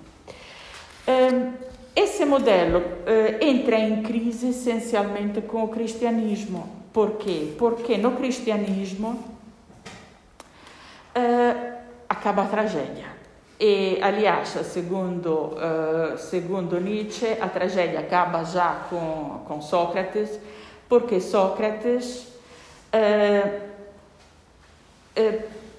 Uh, 1.07 1.70
esse 1.94 2.24
modelo 2.24 2.83
entra 3.40 3.76
em 3.76 4.00
crise 4.00 4.50
essencialmente 4.50 5.40
com 5.40 5.64
o 5.64 5.68
cristianismo. 5.68 6.68
Por 6.92 7.16
quê? 7.16 7.53
Porque 7.59 7.98
no 7.98 8.12
cristianismo 8.12 9.18
uh, 11.16 11.73
acaba 12.09 12.42
a 12.42 12.46
tragédia. 12.46 13.07
E, 13.59 13.99
aliás, 14.03 14.49
segundo, 14.49 15.55
uh, 15.55 16.16
segundo 16.16 16.81
Nietzsche, 16.81 17.37
a 17.40 17.49
tragédia 17.49 18.01
acaba 18.01 18.42
já 18.44 18.87
com, 18.88 19.42
com 19.46 19.61
Sócrates, 19.61 20.38
porque 20.88 21.20
Sócrates 21.20 22.27
uh, 22.94 23.70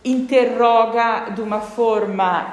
interroga 0.03 1.31
de 1.31 1.41
uma 1.41 1.61
forma 1.61 2.51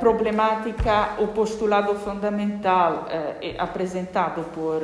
problemática 0.00 1.14
o 1.20 1.28
postulado 1.28 1.94
fundamental 1.94 3.06
apresentado 3.58 4.44
por 4.52 4.82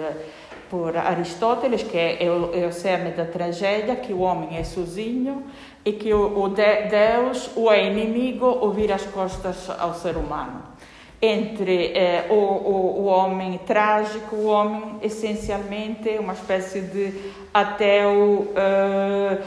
por 0.70 0.96
Aristóteles, 0.96 1.82
que 1.82 1.96
é 1.96 2.28
o, 2.28 2.50
é 2.52 2.66
o 2.66 2.72
cerne 2.72 3.10
da 3.10 3.24
tragédia, 3.24 3.94
que 3.94 4.12
o 4.12 4.20
homem 4.20 4.56
é 4.56 4.64
sozinho 4.64 5.44
e 5.84 5.92
que 5.92 6.14
o, 6.14 6.42
o 6.42 6.48
de, 6.48 6.88
Deus 6.88 7.50
o 7.54 7.70
é 7.70 7.84
inimigo 7.86 8.46
ou 8.46 8.72
vira 8.72 8.94
as 8.94 9.04
costas 9.04 9.68
ao 9.78 9.94
ser 9.94 10.16
humano. 10.16 10.62
Entre 11.20 11.92
eh, 11.94 12.26
o, 12.28 12.34
o, 12.34 13.00
o, 13.00 13.04
homem 13.06 13.58
trágico, 13.58 14.36
o 14.36 14.46
homem 14.46 14.96
essencialmente 15.02 16.18
uma 16.18 16.34
espécie 16.34 16.80
de 16.82 17.32
ateu 17.52 18.52
eh, 18.54 19.38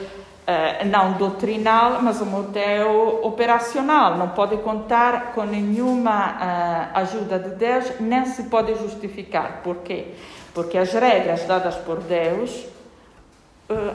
eh, 0.50 0.86
não 0.86 1.12
doutrinal, 1.18 2.02
mas 2.02 2.22
um 2.22 2.40
ateu 2.40 3.20
operacional. 3.22 4.18
Não 4.18 4.30
pode 4.30 4.56
contar 4.58 5.34
com 5.34 5.44
nenhuma 5.44 6.38
eh, 6.40 7.00
ajuda 7.00 7.38
de 7.38 7.50
Deus, 7.50 8.00
nem 8.00 8.26
se 8.26 8.44
pode 8.44 8.74
justificar. 8.76 9.62
Por 9.62 9.78
quê? 9.78 10.14
Porque 10.54 10.78
as 10.78 10.94
regras 10.94 11.44
dadas 11.44 11.76
por 11.76 12.00
Deus 12.00 12.66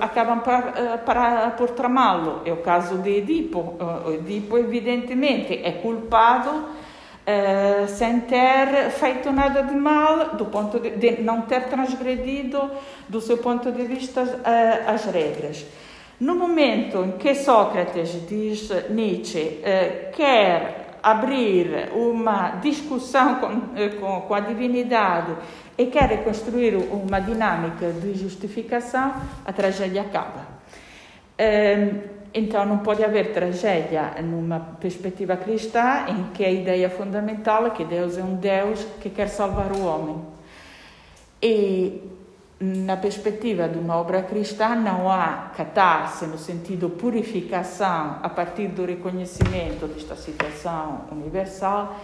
acabam 0.00 0.40
para, 0.40 0.58
uh, 0.58 0.98
para, 0.98 1.50
por 1.50 1.70
tramá-lo. 1.70 2.42
É 2.44 2.52
o 2.52 2.58
caso 2.58 2.98
de 2.98 3.10
Edipo. 3.10 3.58
Uh, 3.58 4.12
Edipo, 4.14 4.58
evidentemente, 4.58 5.60
é 5.62 5.72
culpado 5.72 6.82
sem 7.86 8.18
ter 8.22 8.90
feito 8.90 9.30
nada 9.30 9.62
de 9.62 9.76
mal, 9.76 10.30
do 10.34 10.46
ponto 10.46 10.80
de, 10.80 11.22
não 11.22 11.42
ter 11.42 11.68
transgredido, 11.68 12.68
do 13.08 13.20
seu 13.20 13.38
ponto 13.38 13.70
de 13.70 13.84
vista, 13.84 14.22
as 14.88 15.04
regras. 15.04 15.64
No 16.18 16.34
momento 16.34 17.04
em 17.04 17.12
que 17.12 17.32
Sócrates, 17.36 18.26
diz 18.26 18.68
Nietzsche, 18.90 19.60
quer 20.16 20.81
abrir 21.02 21.90
uma 21.92 22.50
discussão 22.62 23.36
com, 23.36 23.60
com, 23.98 24.20
com 24.22 24.34
a 24.34 24.40
divindade 24.40 25.32
e 25.76 25.86
quer 25.86 26.08
reconstruir 26.08 26.76
uma 26.76 27.20
dinâmica 27.20 27.90
de 27.92 28.14
justificação, 28.14 29.14
a 29.44 29.52
tragédia 29.52 30.02
acaba. 30.02 30.46
Ehm, 31.38 32.00
então 32.34 32.64
não 32.64 32.78
pode 32.78 33.04
haver 33.04 33.32
tragédia 33.32 34.14
numa 34.22 34.60
perspectiva 34.80 35.36
cristã 35.36 36.06
em 36.08 36.32
que 36.32 36.44
a 36.44 36.50
ideia 36.50 36.88
fundamental 36.88 37.66
é 37.66 37.70
que 37.70 37.84
Deus 37.84 38.16
é 38.16 38.22
um 38.22 38.36
Deus 38.36 38.86
que 39.00 39.10
quer 39.10 39.28
salvar 39.28 39.72
o 39.72 39.84
homem. 39.84 40.16
E 41.42 42.00
na 42.62 42.96
perspectiva 42.96 43.68
de 43.68 43.76
uma 43.76 43.96
obra 43.96 44.22
cristã 44.22 44.76
não 44.76 45.10
há 45.10 45.50
catarse 45.56 46.26
no 46.26 46.38
sentido 46.38 46.90
purificação 46.90 48.20
a 48.22 48.28
partir 48.28 48.68
do 48.68 48.84
reconhecimento 48.84 49.88
desta 49.88 50.14
situação 50.14 51.06
universal, 51.10 51.96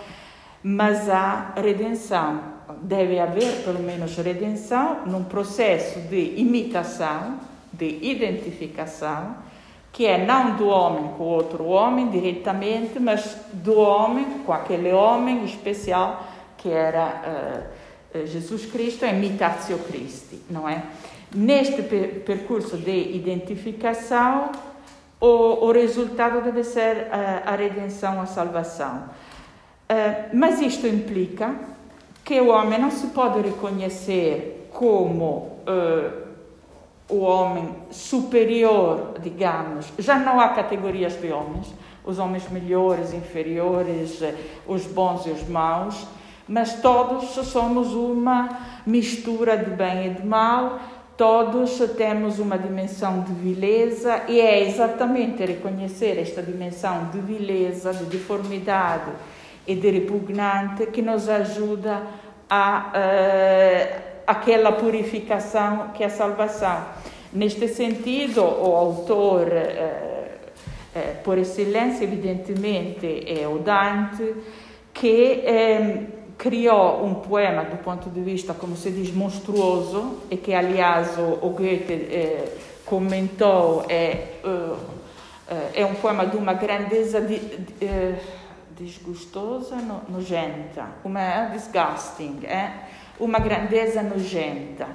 mas 0.60 1.08
há 1.08 1.52
redenção. 1.54 2.58
Deve 2.82 3.20
haver 3.20 3.62
pelo 3.62 3.78
menos 3.78 4.16
redenção 4.16 5.06
num 5.06 5.22
processo 5.22 6.00
de 6.00 6.34
imitação, 6.40 7.38
de 7.72 8.00
identificação, 8.02 9.36
que 9.92 10.06
é 10.06 10.26
não 10.26 10.56
do 10.56 10.66
homem 10.66 11.12
com 11.16 11.22
outro 11.22 11.66
homem 11.66 12.08
diretamente, 12.08 12.98
mas 12.98 13.38
do 13.52 13.78
homem 13.78 14.40
com 14.44 14.52
aquele 14.52 14.92
homem 14.92 15.44
especial 15.44 16.24
que 16.56 16.68
era 16.68 17.06
uh, 17.06 17.77
Jesus 18.26 18.66
Cristo, 18.66 19.04
a 19.04 19.08
imitatio 19.08 19.78
Christi, 19.78 20.40
não 20.48 20.68
é? 20.68 20.82
Neste 21.34 21.82
per 21.82 22.20
percurso 22.24 22.76
de 22.76 23.14
identificação, 23.14 24.50
o, 25.20 25.66
o 25.66 25.72
resultado 25.72 26.40
deve 26.40 26.64
ser 26.64 27.08
uh, 27.08 27.48
a 27.48 27.56
redenção, 27.56 28.20
a 28.20 28.26
salvação. 28.26 29.04
Uh, 29.90 30.30
mas 30.32 30.60
isto 30.60 30.86
implica 30.86 31.54
que 32.24 32.40
o 32.40 32.48
homem 32.48 32.78
não 32.78 32.90
se 32.90 33.08
pode 33.08 33.40
reconhecer 33.40 34.68
como 34.72 35.58
uh, 35.66 36.28
o 37.08 37.20
homem 37.20 37.74
superior, 37.90 39.14
digamos. 39.20 39.92
Já 39.98 40.18
não 40.18 40.38
há 40.38 40.50
categorias 40.50 41.20
de 41.20 41.32
homens, 41.32 41.66
os 42.04 42.18
homens 42.18 42.48
melhores, 42.50 43.12
inferiores, 43.12 44.20
os 44.66 44.86
bons 44.86 45.26
e 45.26 45.30
os 45.30 45.46
maus. 45.48 46.06
Mas 46.48 46.80
todos 46.80 47.30
somos 47.46 47.92
uma 47.92 48.48
mistura 48.86 49.56
de 49.56 49.70
bem 49.70 50.06
e 50.06 50.10
de 50.14 50.26
mal, 50.26 50.80
todos 51.16 51.78
temos 51.96 52.38
uma 52.38 52.56
dimensão 52.56 53.20
de 53.22 53.32
vileza 53.32 54.22
e 54.28 54.40
é 54.40 54.62
exatamente 54.62 55.44
reconhecer 55.44 56.16
esta 56.18 56.40
dimensão 56.40 57.10
de 57.12 57.20
vileza, 57.20 57.92
de 57.92 58.04
deformidade 58.04 59.10
e 59.66 59.74
de 59.74 59.90
repugnante 59.90 60.86
que 60.86 61.02
nos 61.02 61.28
ajuda 61.28 62.02
a 62.48 62.92
uh, 62.94 64.00
aquela 64.26 64.72
purificação 64.72 65.88
que 65.92 66.02
é 66.02 66.06
a 66.06 66.10
salvação. 66.10 66.84
Neste 67.32 67.68
sentido, 67.68 68.40
o 68.40 68.74
autor 68.74 69.48
uh, 69.48 71.22
por 71.22 71.36
excelência, 71.36 72.04
evidentemente, 72.04 73.24
é 73.26 73.46
o 73.46 73.58
Dante, 73.58 74.34
que 74.94 75.44
criou 76.38 77.04
um 77.04 77.14
poema 77.14 77.64
do 77.64 77.76
ponto 77.78 78.08
de 78.08 78.20
vista, 78.20 78.54
como 78.54 78.76
se 78.76 78.90
diz, 78.92 79.12
monstruoso, 79.12 80.20
e 80.30 80.36
que, 80.36 80.54
aliás, 80.54 81.18
o, 81.18 81.50
Goethe 81.50 82.48
comentou, 82.86 83.84
é, 83.88 84.38
é 85.74 85.84
um 85.84 85.94
poema 85.94 86.24
de 86.24 86.36
uma 86.36 86.54
grandeza 86.54 87.20
de, 87.20 87.38
de, 87.40 88.14
desgostosa, 88.78 89.76
no, 89.76 90.02
nojenta, 90.08 90.86
uma 91.04 91.20
é 91.20 91.50
disgusting, 91.50 92.40
é 92.44 92.70
uma 93.18 93.40
grandeza 93.40 94.00
nojenta. 94.00 94.86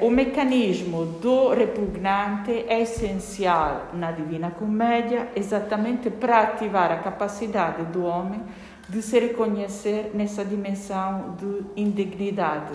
o 0.00 0.08
meccanismo 0.08 1.04
do 1.04 1.48
repugnante 1.48 2.64
é 2.68 2.80
essencial 2.80 3.88
na 3.92 4.12
Divina 4.12 4.52
Comédia 4.52 5.28
exatamente 5.34 6.08
para 6.08 6.42
ativar 6.42 6.92
a 6.92 6.98
capacidade 6.98 7.82
do 7.86 8.04
homem 8.04 8.40
de 8.92 9.00
se 9.00 9.18
reconhecer 9.18 10.10
nessa 10.12 10.44
dimensão 10.44 11.34
de 11.38 11.80
indignidade, 11.80 12.74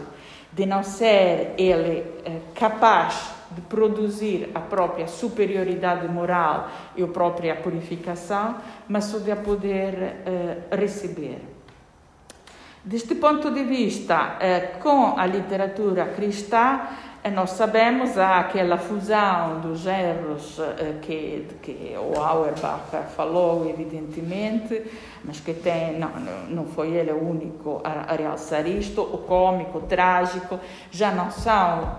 de 0.52 0.66
não 0.66 0.82
ser 0.82 1.54
ele 1.60 2.04
eh, 2.26 2.40
capaz 2.56 3.36
de 3.52 3.62
produzir 3.62 4.50
a 4.56 4.60
própria 4.60 5.08
superioridade 5.08 6.08
moral 6.08 6.72
e 6.96 7.04
a 7.04 7.08
própria 7.08 7.56
purificação, 7.56 8.56
mas 8.90 9.06
só 9.06 9.20
de 9.20 9.32
a 9.32 9.36
poder 9.36 9.94
uh, 9.94 10.76
receber. 10.76 11.40
Deste 12.84 13.16
ponto 13.16 13.52
de 13.52 13.64
vista, 13.64 14.38
uh, 14.38 14.80
com 14.80 15.18
a 15.18 15.26
literatura 15.26 16.08
cristã, 16.08 16.82
nós 17.34 17.52
sabemos 17.52 18.18
há 18.18 18.40
aquela 18.40 18.78
fusão 18.78 19.60
dos 19.60 19.80
géneros 19.80 20.60
que, 21.02 21.46
que 21.62 21.96
o 21.98 22.20
Auerbach 22.20 23.10
falou, 23.16 23.70
evidentemente, 23.70 24.82
mas 25.24 25.40
que 25.40 25.54
tem, 25.54 26.00
não, 26.00 26.10
não 26.50 26.66
foi 26.66 26.92
ele 26.92 27.12
o 27.12 27.30
único 27.30 27.82
a, 27.84 28.14
a 28.14 28.16
realçar 28.16 28.66
isto, 28.68 29.02
o 29.02 29.18
cômico, 29.20 29.80
o 29.80 29.82
trágico, 29.82 30.60
já 30.90 31.12
não 31.12 31.30
são 31.30 31.98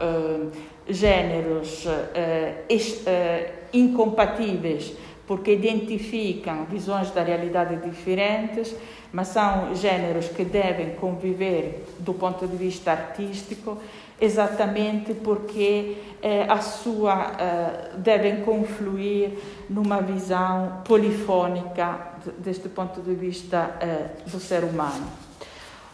gêneros 0.88 1.84
uh, 1.84 3.52
incompatíveis 3.72 4.96
porque 5.26 5.52
identificam 5.52 6.64
visões 6.64 7.10
da 7.10 7.22
realidade 7.22 7.76
diferentes, 7.76 8.74
mas 9.12 9.28
são 9.28 9.74
gêneros 9.74 10.28
que 10.28 10.42
devem 10.42 10.94
conviver 10.94 11.84
do 11.98 12.14
ponto 12.14 12.46
de 12.46 12.56
vista 12.56 12.92
artístico, 12.92 13.76
exatamente 14.20 15.14
porque 15.14 15.96
eh, 16.20 16.46
a 16.48 16.60
sua 16.60 17.32
eh, 17.38 17.90
devem 17.98 18.42
confluir 18.42 19.38
numa 19.70 20.00
visão 20.00 20.82
polifônica 20.84 22.18
deste 22.38 22.68
ponto 22.68 23.00
de 23.00 23.14
vista 23.14 23.76
eh, 23.80 24.06
do 24.26 24.40
ser 24.40 24.64
humano. 24.64 25.06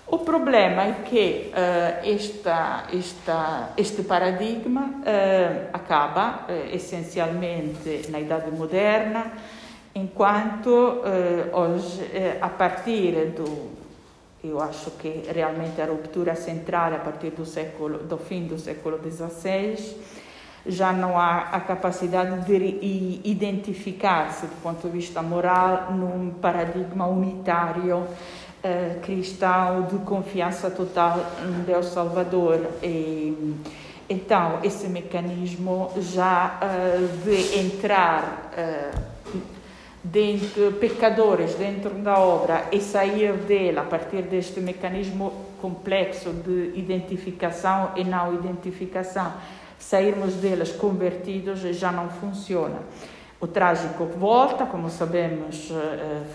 O 0.06 0.18
problema 0.18 0.82
é 0.82 0.92
que 1.04 1.50
uh, 1.50 2.06
esta, 2.06 2.84
esta, 2.92 3.70
este 3.76 4.02
paradigma 4.02 4.82
uh, 4.82 5.68
acaba 5.72 6.44
uh, 6.46 6.74
essencialmente 6.74 8.10
na 8.10 8.20
Idade 8.20 8.50
Moderna, 8.50 9.32
enquanto 9.94 11.02
hoje, 11.52 12.02
a 12.40 12.48
partir 12.48 13.30
do, 13.30 13.44
eu 14.44 14.60
acho 14.60 14.90
que 14.92 15.22
realmente 15.32 15.80
a 15.80 15.86
ruptura 15.86 16.34
central 16.34 16.94
a 16.94 16.98
partir 16.98 17.30
do 17.30 17.46
século, 17.46 17.98
do 17.98 18.18
fim 18.18 18.46
do 18.46 18.58
século 18.58 18.98
XVI, 18.98 19.96
já 20.66 20.92
não 20.92 21.18
há 21.18 21.48
a 21.52 21.60
capacidade 21.60 22.44
de 22.46 23.20
identificar-se 23.24 24.46
do 24.46 24.62
ponto 24.62 24.86
de 24.86 24.92
vista 24.92 25.22
moral 25.22 25.92
num 25.92 26.30
paradigma 26.30 27.06
unitário 27.06 27.98
uh, 27.98 29.00
cristão 29.02 29.82
de 29.82 29.98
confiança 30.04 30.70
total 30.70 31.18
no 31.42 31.64
Deus 31.64 31.86
Salvador. 31.86 32.60
E, 32.82 33.56
então, 34.08 34.60
esse 34.62 34.88
mecanismo 34.88 35.90
já 35.98 36.58
uh, 36.62 37.24
de 37.24 37.58
entrar 37.58 38.52
uh, 38.52 39.13
dentro, 40.04 40.72
pecadores 40.72 41.54
dentro 41.54 41.90
da 41.94 42.18
obra 42.18 42.66
e 42.70 42.80
sair 42.80 43.32
dela 43.32 43.80
a 43.80 43.84
partir 43.84 44.22
deste 44.22 44.60
mecanismo 44.60 45.32
complexo 45.60 46.30
de 46.30 46.72
identificação 46.74 47.92
e 47.96 48.04
não 48.04 48.34
identificação, 48.34 49.32
sairmos 49.78 50.34
delas 50.34 50.70
convertidos 50.70 51.60
já 51.60 51.90
não 51.90 52.10
funciona. 52.10 52.80
O 53.40 53.46
trágico 53.46 54.04
volta, 54.04 54.64
como 54.64 54.88
sabemos, 54.88 55.70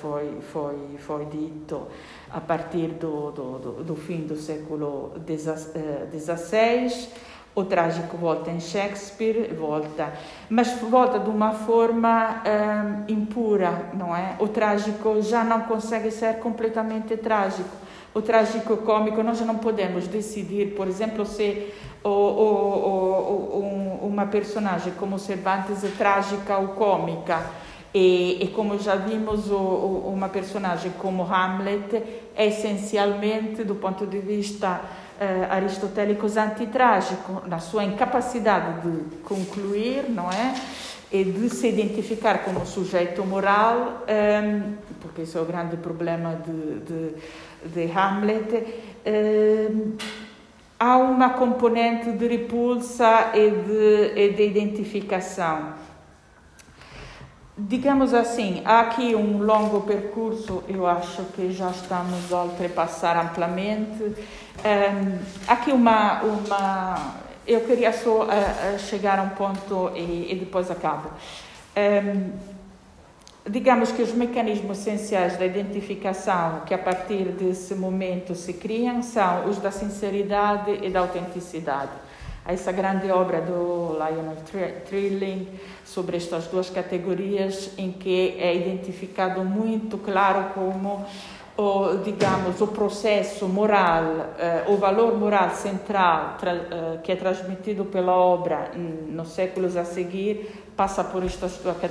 foi, 0.01 0.41
foi, 0.51 0.77
foi 0.99 1.25
dito 1.25 1.88
a 2.29 2.39
partir 2.39 2.89
do, 2.89 3.32
do, 3.32 3.84
do, 3.84 3.95
fim 3.95 4.27
do 4.27 4.36
século 4.36 5.13
XVI. 5.25 7.10
O 7.59 7.65
trágico 7.65 8.15
volta 8.15 8.49
em 8.49 8.61
Shakespeare, 8.61 9.53
volta, 9.53 10.13
mas 10.49 10.79
volta 10.79 11.19
de 11.19 11.29
uma 11.29 11.51
forma 11.51 12.41
um, 12.45 13.11
impura, 13.11 13.89
não 13.93 14.15
é? 14.15 14.37
O 14.39 14.47
trágico 14.47 15.21
já 15.21 15.43
não 15.43 15.63
consegue 15.63 16.09
ser 16.09 16.35
completamente 16.35 17.17
trágico. 17.17 17.75
O 18.13 18.21
trágico 18.21 18.77
cômico, 18.77 19.21
nós 19.21 19.39
já 19.39 19.43
não 19.43 19.57
podemos 19.57 20.07
decidir, 20.07 20.73
por 20.73 20.87
exemplo, 20.87 21.25
se 21.25 21.69
o, 22.01 22.07
o, 22.09 24.03
o, 24.03 24.07
uma 24.07 24.25
personagem 24.25 24.93
como 24.93 25.19
Cervantes 25.19 25.83
é 25.83 25.89
trágica 25.89 26.57
ou 26.57 26.69
cômica 26.69 27.45
e, 27.93 28.41
e, 28.41 28.47
como 28.55 28.79
já 28.79 28.95
vimos, 28.95 29.49
uma 29.49 30.29
personagem 30.29 30.93
como 30.97 31.23
Hamlet 31.23 32.03
é 32.37 32.47
essencialmente, 32.47 33.65
do 33.65 33.75
ponto 33.75 34.07
de 34.07 34.19
vista 34.19 34.79
eh, 35.19 35.47
aristotélico, 35.49 36.27
antitrágico, 36.27 37.43
na 37.45 37.60
sua 37.60 37.84
incapacidade 37.84 38.82
de 38.82 39.17
concluir, 39.17 40.10
não 40.10 40.32
é? 40.32 40.55
E 41.12 41.25
de 41.25 41.49
se 41.49 41.67
identificar 41.67 42.45
como 42.45 42.65
sujeito 42.65 43.25
moral, 43.25 44.03
eh, 44.08 44.62
porque 45.01 45.23
esse 45.23 45.38
é 45.38 45.41
o 45.41 45.45
grande 45.45 45.75
problema 45.75 46.36
de, 46.36 46.79
de, 46.79 47.13
de 47.65 47.91
Hamlet. 47.91 48.65
Eh, 49.05 49.69
há 50.79 50.97
uma 50.97 51.32
componente 51.32 52.12
de 52.12 52.27
repulsa 52.27 53.32
e 53.34 53.49
de, 53.51 54.13
e 54.15 54.34
de 54.34 54.43
identificação 54.43 55.73
digamos 57.67 58.13
assim, 58.13 58.62
há 58.63 58.82
aqui 58.82 59.15
um 59.15 59.43
longo 59.43 59.82
percurso, 59.82 60.63
eu 60.67 60.88
acho 60.88 61.23
que 61.36 61.51
já 61.51 61.69
estamos 61.71 62.32
a 62.32 62.43
ultrapassar 62.43 63.17
amplamente. 63.17 64.15
Um, 64.59 65.19
aqui 65.47 65.71
uma, 65.71 66.21
uma, 66.21 67.15
eu 67.47 67.61
queria 67.61 67.93
só 67.93 68.25
uh, 68.25 68.79
chegar 68.79 69.19
a 69.19 69.23
um 69.23 69.29
ponto 69.29 69.91
e, 69.95 70.31
e 70.31 70.35
depois 70.35 70.69
acabo. 70.69 71.09
Um, 71.77 72.31
digamos 73.49 73.91
que 73.91 74.01
os 74.01 74.13
mecanismos 74.13 74.79
essenciais 74.79 75.37
da 75.37 75.45
identificação 75.45 76.61
que 76.65 76.73
a 76.73 76.77
partir 76.77 77.25
desse 77.29 77.73
momento 77.73 78.35
se 78.35 78.53
criam 78.53 79.01
são 79.01 79.47
os 79.49 79.57
da 79.57 79.71
sinceridade 79.71 80.79
e 80.83 80.89
da 80.89 80.99
autenticidade 80.99 81.91
essa 82.49 82.71
grande 82.71 83.11
obra 83.11 83.41
do 83.41 83.93
Lionel 83.93 84.37
Trilling 84.87 85.47
sobre 85.85 86.17
estas 86.17 86.47
duas 86.47 86.69
categorias 86.69 87.71
em 87.77 87.91
que 87.91 88.35
é 88.39 88.55
identificado 88.55 89.43
muito 89.43 89.99
claro 89.99 90.51
como 90.55 91.05
o, 91.60 91.97
digamos, 92.03 92.62
o 92.62 92.67
processo 92.67 93.45
moral, 93.45 94.03
eh, 94.39 94.63
o 94.67 94.77
valor 94.77 95.17
moral 95.17 95.49
central 95.49 96.37
tra, 96.39 96.53
eh, 96.53 96.99
que 97.03 97.12
é 97.12 97.15
transmitido 97.17 97.83
pela 97.83 98.13
obra 98.15 98.71
nos 98.75 99.29
séculos 99.29 99.75
a 99.75 99.83
seguir 99.83 100.63
passa 100.77 101.03
por 101.03 101.21
estas 101.25 101.57
duas, 101.57 101.83
eh, 101.83 101.89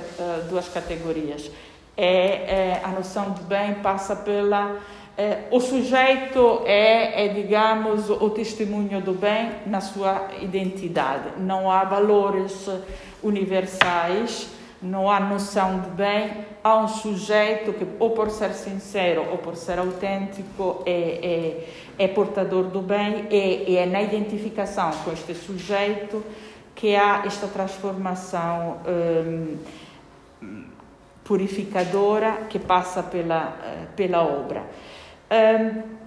duas 0.49 0.67
categorias. 0.69 1.51
É, 1.95 2.07
é, 2.07 2.81
a 2.83 2.87
noção 2.87 3.31
de 3.31 3.43
bem 3.43 3.75
passa 3.75 4.15
pela 4.15 4.77
eh, 5.15 5.49
o 5.51 5.59
sujeito 5.59 6.61
é, 6.65 7.25
é, 7.25 7.27
digamos, 7.27 8.09
o 8.09 8.29
testemunho 8.31 9.01
do 9.01 9.13
bem 9.13 9.51
na 9.67 9.81
sua 9.81 10.29
identidade. 10.41 11.33
Não 11.37 11.69
há 11.69 11.83
valores 11.83 12.67
universais, 13.21 14.49
não 14.81 15.09
há 15.09 15.19
noção 15.19 15.79
de 15.79 15.89
bem, 15.89 16.45
há 16.63 16.77
um 16.77 16.87
sujeito 16.87 17.73
que, 17.73 17.85
ou 17.99 18.11
por 18.11 18.29
ser 18.29 18.53
sincero 18.53 19.25
ou 19.31 19.37
por 19.37 19.55
ser 19.55 19.79
autêntico, 19.79 20.83
é, 20.85 21.65
é, 21.97 22.03
é 22.05 22.07
portador 22.07 22.65
do 22.65 22.81
bem, 22.81 23.27
e 23.29 23.77
é, 23.77 23.83
é 23.83 23.85
na 23.85 24.01
identificação 24.01 24.91
com 25.03 25.11
este 25.11 25.33
sujeito 25.35 26.23
que 26.73 26.95
há 26.95 27.23
esta 27.25 27.47
transformação 27.47 28.77
hum, 28.87 29.57
purificadora 31.25 32.43
que 32.49 32.57
passa 32.57 33.03
pela, 33.03 33.57
eh, 33.63 33.85
pela 33.95 34.23
obra. 34.23 34.63
Um, 35.29 35.99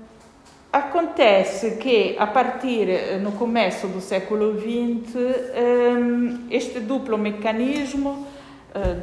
Acontece 0.72 1.72
que, 1.72 2.16
a 2.18 2.26
partir 2.26 2.88
eh, 2.88 3.18
no 3.18 3.32
começo 3.32 3.88
do 3.88 4.00
século 4.00 4.58
XX, 4.58 5.14
ehm, 5.54 6.46
este 6.50 6.80
duplo 6.80 7.18
mecanismo 7.18 8.26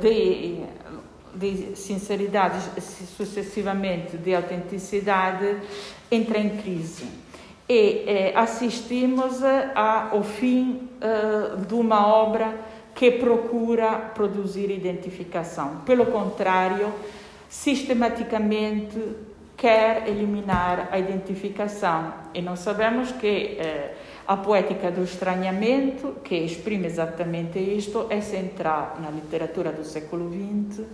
de, 0.01 0.63
de 1.35 1.75
sinceridade, 1.75 2.59
sucessivamente 3.15 4.17
de 4.17 4.33
autenticidade, 4.33 5.57
entra 6.11 6.39
em 6.39 6.57
crise. 6.57 7.05
E 7.67 8.03
eh, 8.07 8.33
assistimos 8.35 9.41
ao 9.75 10.23
fim 10.23 10.89
de 11.67 11.73
uma 11.75 12.07
obra 12.07 12.55
que 12.95 13.11
procura 13.11 13.93
produzir 14.13 14.71
identificação. 14.71 15.81
Pelo 15.85 16.07
contrário, 16.07 16.91
sistematicamente 17.47 18.99
quer 19.55 20.07
eliminar 20.07 20.89
a 20.91 20.97
identificação. 20.99 22.13
E 22.33 22.41
nós 22.41 22.59
sabemos 22.59 23.11
que 23.11 23.57
eh, 23.59 23.93
a 24.29 24.37
poética 24.37 24.91
do 24.91 25.03
estranhamento, 25.03 26.17
que 26.23 26.35
exprime 26.35 26.85
exatamente 26.85 27.57
isto, 27.57 28.05
é 28.11 28.21
central 28.21 28.97
na 29.01 29.09
literatura 29.09 29.71
do 29.71 29.83
século 29.83 30.29
XX, 30.29 30.85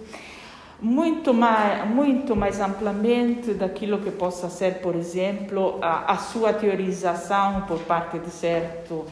muito 0.82 1.34
mais, 1.34 1.86
muito 1.86 2.34
mais 2.34 2.62
amplamente 2.62 3.54
daquilo 3.54 3.98
que 3.98 4.12
possa 4.12 4.50
ser, 4.50 4.76
por 4.76 4.96
exemplo, 4.96 5.80
a, 5.82 6.14
a 6.14 6.18
sua 6.18 6.54
teorização 6.54 7.64
por 7.68 7.80
parte 7.80 8.20
de 8.20 8.30
certo 8.30 9.06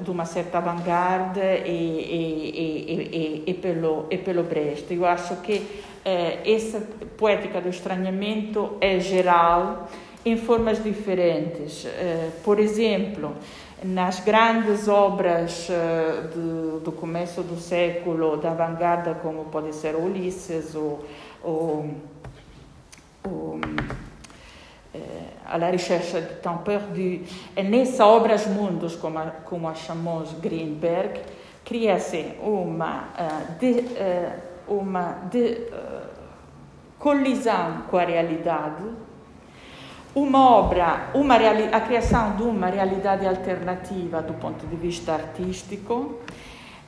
de 0.00 0.10
uma 0.10 0.26
certa 0.26 0.58
avanguarda 0.58 1.56
e, 1.56 1.70
e, 1.70 3.42
e, 3.46 3.50
e, 3.50 3.54
pelo, 3.54 4.06
e 4.10 4.18
pelo 4.18 4.42
Brecht. 4.42 4.92
Eu 4.92 5.06
acho 5.06 5.36
que 5.36 5.66
eh, 6.04 6.40
essa 6.44 6.80
poética 7.16 7.58
do 7.58 7.70
estranhamento 7.70 8.76
é 8.82 9.00
geral 9.00 9.88
em 10.24 10.36
formas 10.36 10.82
diferentes. 10.82 11.84
Eh, 11.84 12.30
por 12.44 12.58
exemplo, 12.58 13.34
nas 13.84 14.20
grandes 14.20 14.88
obras 14.88 15.68
eh, 15.68 16.28
do, 16.32 16.80
do 16.80 16.92
começo 16.92 17.42
do 17.42 17.56
século 17.56 18.36
da 18.36 18.50
vanguarda, 18.50 19.14
como 19.14 19.46
pode 19.46 19.74
ser 19.74 19.96
Ulisses 19.96 20.74
ou, 20.74 21.04
ou, 21.42 21.90
ou 23.24 23.60
eh, 24.94 25.58
la 25.58 25.70
recherche 25.70 26.20
de 26.20 26.34
temps 26.40 26.62
perdu, 26.64 27.00
e 27.56 27.62
nessa 27.62 28.06
Obras 28.06 28.46
Mundos, 28.46 28.96
como 28.96 29.18
a, 29.18 29.26
como 29.44 29.68
a 29.68 29.74
chamou 29.74 30.22
Greenberg, 30.40 31.20
cria-se 31.64 32.34
uma 32.42 33.08
uh, 33.18 33.58
de, 33.58 33.72
uh, 33.80 34.80
uma 34.80 35.18
de, 35.30 35.68
uh, 35.72 36.08
colisão 36.98 37.82
com 37.90 37.96
a 37.96 38.04
realidade, 38.04 38.84
uma 40.14 40.50
obra, 40.50 41.10
uma 41.14 41.36
a 41.36 41.80
criação 41.80 42.36
de 42.36 42.42
uma 42.42 42.66
realidade 42.66 43.26
alternativa 43.26 44.20
do 44.20 44.34
ponto 44.34 44.66
de 44.66 44.76
vista 44.76 45.12
artístico, 45.14 46.20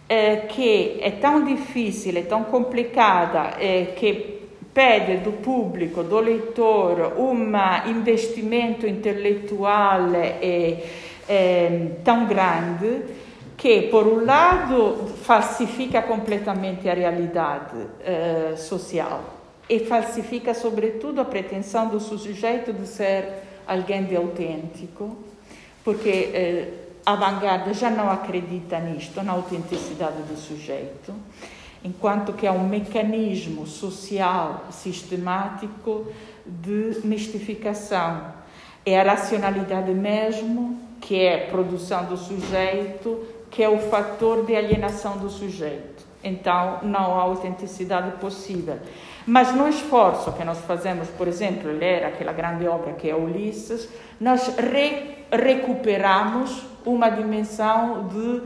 eh, 0.09 0.47
que 0.49 0.99
é 1.01 1.11
tão 1.13 1.45
difícil, 1.45 2.19
é 2.19 2.23
tão 2.23 2.45
complicada, 2.45 3.55
eh, 3.59 3.95
que 3.97 4.43
pede 4.75 5.19
do 5.19 5.33
público, 5.33 6.03
do 6.03 6.21
leitor, 6.21 7.15
um 7.17 7.53
investimento 7.87 8.87
intellettuale 8.87 10.37
eh, 10.41 11.93
tão 12.03 12.27
grande 12.27 13.23
che 13.57 13.89
por 13.91 14.07
un 14.07 14.25
lato 14.25 15.07
falsifica 15.07 16.03
completamente 16.03 16.91
a 16.91 16.95
realidade 16.95 17.77
uh, 17.77 18.57
social 18.57 19.34
e 19.69 19.81
falsifica 19.81 20.53
sobretudo 20.55 21.21
a 21.21 21.25
pretensão 21.25 21.89
do 21.89 21.99
sujeito 22.01 22.73
de 22.73 22.87
ser 22.87 23.29
alguém 23.67 24.05
de 24.05 24.15
autêntico, 24.17 25.17
porque 25.83 26.31
uh, 26.71 26.85
a 27.07 27.15
vanguarda 27.17 27.73
já 27.75 27.91
não 27.91 28.11
acredita 28.11 28.79
nisto, 28.79 29.23
na 29.23 29.33
autenticidade 29.33 30.23
do 30.23 30.37
sujeito, 30.37 31.15
enquanto 31.83 32.33
que 32.33 32.47
é 32.47 32.51
um 32.51 32.67
mecanismo 32.67 33.67
social 33.67 34.67
sistemático 34.71 36.07
de 36.47 37.01
mistificação. 37.05 38.33
É 38.87 38.99
a 38.99 39.03
racionalidade 39.03 39.93
mesmo, 39.93 40.79
que 41.01 41.21
é 41.21 41.47
produção 41.47 42.07
do 42.07 42.17
sujeito, 42.17 43.27
que 43.51 43.63
é 43.63 43.69
o 43.69 43.79
fator 43.79 44.45
de 44.45 44.57
alienação 44.57 45.19
do 45.19 45.29
sujeito. 45.29 46.05
Então, 46.23 46.81
não 46.83 47.19
há 47.19 47.23
autenticidade 47.23 48.13
possível. 48.19 48.79
Mas 49.27 49.55
no 49.55 49.69
esforço 49.69 50.33
que 50.33 50.45
nós 50.45 50.59
fazemos, 50.61 51.09
por 51.09 51.27
exemplo, 51.27 51.71
ler 51.71 52.05
aquela 52.05 52.33
grande 52.33 52.67
obra 52.69 52.93
que 52.93 53.09
é 53.09 53.15
Ulisses, 53.15 53.89
nós 54.21 54.55
re 54.57 55.15
recuperamos 55.31 56.63
uma 56.85 57.09
dimensão 57.09 58.07
de 58.09 58.43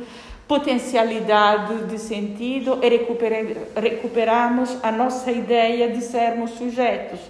potencialidade 0.46 1.84
de 1.84 1.98
sentido 1.98 2.78
e 2.82 2.88
recuperamos 3.80 4.78
a 4.82 4.90
nossa 4.90 5.30
ideia 5.30 5.90
de 5.90 6.00
sermos 6.00 6.52
sujeitos. 6.52 7.20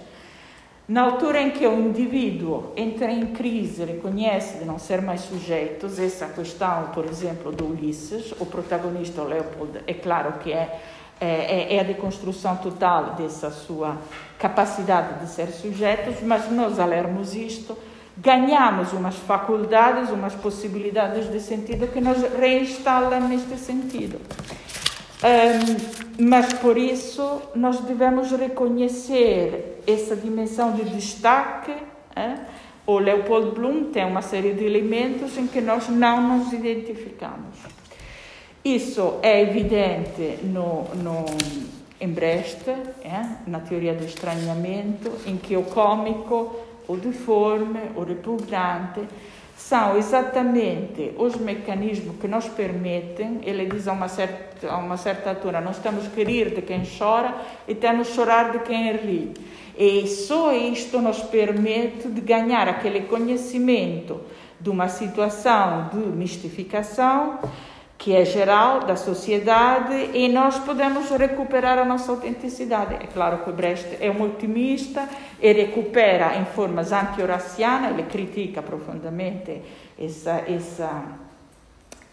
Na 0.87 1.01
altura 1.01 1.41
em 1.41 1.51
que 1.51 1.67
o 1.67 1.79
indivíduo 1.79 2.71
entra 2.75 3.11
em 3.11 3.27
crise, 3.27 3.83
reconhece 3.83 4.57
de 4.57 4.65
não 4.65 4.79
ser 4.79 5.01
mais 5.01 5.21
sujeito, 5.21 5.85
essa 5.85 6.27
questão, 6.27 6.89
por 6.95 7.05
exemplo, 7.05 7.51
do 7.51 7.67
Ulisses, 7.67 8.33
o 8.39 8.45
protagonista, 8.45 9.21
Leopold, 9.21 9.81
é 9.85 9.93
claro 9.93 10.39
que 10.39 10.51
é, 10.51 10.79
é, 11.19 11.75
é 11.75 11.79
a 11.79 11.83
deconstrução 11.83 12.57
total 12.57 13.15
dessa 13.15 13.51
sua 13.51 13.97
capacidade 14.37 15.19
de 15.19 15.29
ser 15.29 15.47
sujeitos, 15.47 16.21
mas 16.21 16.49
nós, 16.51 16.79
a 16.79 16.85
lermos 16.85 17.35
isto, 17.35 17.77
ganhamos 18.17 18.93
umas 18.93 19.15
faculdades, 19.15 20.09
umas 20.09 20.35
possibilidades 20.35 21.31
de 21.31 21.39
sentido 21.39 21.87
que 21.87 22.01
nos 22.01 22.21
reinstalam 22.37 23.27
neste 23.27 23.57
sentido. 23.57 24.19
Um, 25.21 26.25
mas 26.29 26.53
por 26.53 26.77
isso 26.77 27.41
nós 27.53 27.79
devemos 27.81 28.31
reconhecer 28.31 29.81
essa 29.85 30.15
dimensão 30.15 30.71
de 30.73 30.83
destaque. 30.85 31.73
O 32.85 32.97
Leopold 32.97 33.51
Bloom 33.51 33.91
tem 33.91 34.05
uma 34.05 34.21
série 34.21 34.53
de 34.53 34.63
elementos 34.63 35.37
em 35.37 35.47
que 35.47 35.61
nós 35.61 35.89
não 35.89 36.37
nos 36.37 36.53
identificamos. 36.53 37.55
Isso 38.63 39.19
é 39.21 39.41
evidente 39.41 40.39
no, 40.43 40.83
no, 40.95 41.25
em 41.99 42.09
Brecht, 42.09 42.69
é? 42.69 43.37
na 43.47 43.61
teoria 43.61 43.93
do 43.93 44.03
estranhamento, 44.03 45.11
em 45.25 45.37
que 45.37 45.55
o 45.55 45.63
cômico, 45.63 46.55
o 46.87 46.97
deforme, 46.97 47.79
o 47.95 48.03
repugnante 48.03 49.01
são 49.55 49.97
exatamente 49.97 51.13
os 51.17 51.35
mecanismos 51.37 52.17
que 52.17 52.27
nos 52.27 52.47
permitem, 52.49 53.39
ele 53.43 53.65
diz 53.65 53.87
a 53.87 53.93
uma 53.93 54.07
certa, 54.07 54.69
a 54.69 54.77
uma 54.77 54.97
certa 54.97 55.29
altura, 55.29 55.61
nós 55.61 55.79
temos 55.79 56.07
que 56.07 56.23
rir 56.23 56.53
de 56.53 56.61
quem 56.61 56.81
chora 56.97 57.35
e 57.67 57.75
temos 57.75 58.09
que 58.09 58.15
chorar 58.15 58.51
de 58.51 58.59
quem 58.59 58.91
ri. 58.93 59.33
E 59.77 60.05
só 60.07 60.53
isto 60.53 60.99
nos 60.99 61.19
permite 61.19 62.09
de 62.09 62.19
ganhar 62.19 62.67
aquele 62.67 63.01
conhecimento 63.01 64.19
de 64.59 64.69
uma 64.69 64.89
situação 64.89 65.89
de 65.93 65.97
mistificação 65.97 67.39
que 67.99 68.15
é 68.15 68.23
geral 68.23 68.79
da 68.79 68.95
sociedade 68.95 69.93
e 70.13 70.29
nós 70.29 70.57
podemos 70.57 71.09
recuperar 71.09 71.77
a 71.77 71.83
nossa 71.83 72.09
autenticidade. 72.13 72.93
É 72.93 73.07
claro 73.07 73.39
que 73.39 73.51
Brecht 73.51 73.97
é 73.99 74.09
um 74.09 74.21
otimista 74.21 75.07
e 75.41 75.51
recupera 75.51 76.37
em 76.37 76.45
formas 76.45 76.93
anti-horacianas, 76.93 77.91
ele 77.91 78.03
critica 78.03 78.61
profundamente 78.61 79.61
essa, 79.99 80.45
essa, 80.47 81.03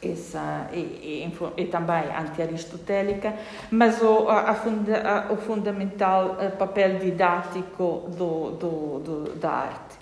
essa 0.02 0.68
e, 0.72 0.78
e, 0.78 1.32
e 1.56 1.66
também 1.66 2.02
anti-aristotélica, 2.18 3.36
mas 3.70 4.02
o, 4.02 4.28
a, 4.28 5.28
o 5.30 5.36
fundamental 5.36 6.36
eh, 6.40 6.48
papel 6.48 6.98
didático 6.98 8.10
do, 8.10 8.50
do, 8.50 8.98
do 8.98 9.36
da 9.36 9.50
arte. 9.50 9.96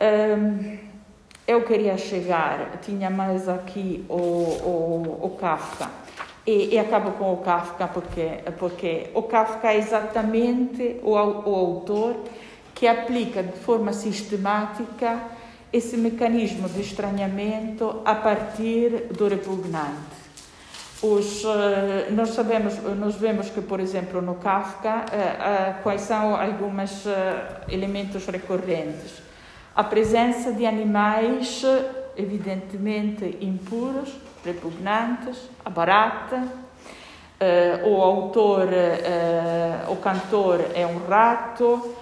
Um, 0.00 0.95
eu 1.46 1.62
queria 1.62 1.96
chegar, 1.96 2.78
tinha 2.82 3.08
mais 3.08 3.48
aqui 3.48 4.04
o, 4.08 4.14
o, 4.14 5.18
o 5.22 5.30
Kafka. 5.38 5.88
E, 6.44 6.74
e, 6.74 6.78
acabo 6.78 7.12
com 7.12 7.32
o 7.32 7.38
Kafka 7.38 7.88
porque, 7.88 8.40
porque 8.58 9.10
o 9.14 9.22
Kafka 9.22 9.72
é 9.72 9.78
exatamente 9.78 11.00
o, 11.02 11.10
o 11.10 11.54
autor 11.54 12.16
que 12.74 12.86
aplica 12.86 13.42
de 13.42 13.58
forma 13.58 13.92
sistemática 13.92 15.20
esse 15.72 15.96
mecanismo 15.96 16.68
de 16.68 16.80
estranhamento 16.80 18.00
a 18.04 18.14
partir 18.14 19.08
do 19.12 19.26
repugnante. 19.26 20.16
Os, 21.02 21.44
uh, 21.44 22.12
nós 22.12 22.30
sabemos, 22.30 22.74
nós 22.96 23.16
vemos 23.16 23.50
que, 23.50 23.60
por 23.60 23.80
exemplo, 23.80 24.22
no 24.22 24.36
Kafka, 24.36 25.04
uh, 25.04 25.82
quais 25.82 26.02
são 26.02 26.34
alguns 26.34 27.04
elementos 27.68 28.24
recorrentes. 28.26 29.25
A 29.76 29.84
presença 29.84 30.52
de 30.52 30.64
animais 30.64 31.62
evidentemente 32.16 33.36
impuros, 33.40 34.10
repugnantes, 34.44 35.50
a 35.64 35.68
barata, 35.68 36.42
o 37.84 38.00
autor, 38.00 38.68
o 39.88 39.96
cantor 39.96 40.64
é 40.74 40.86
um 40.86 41.06
rato, 41.06 41.94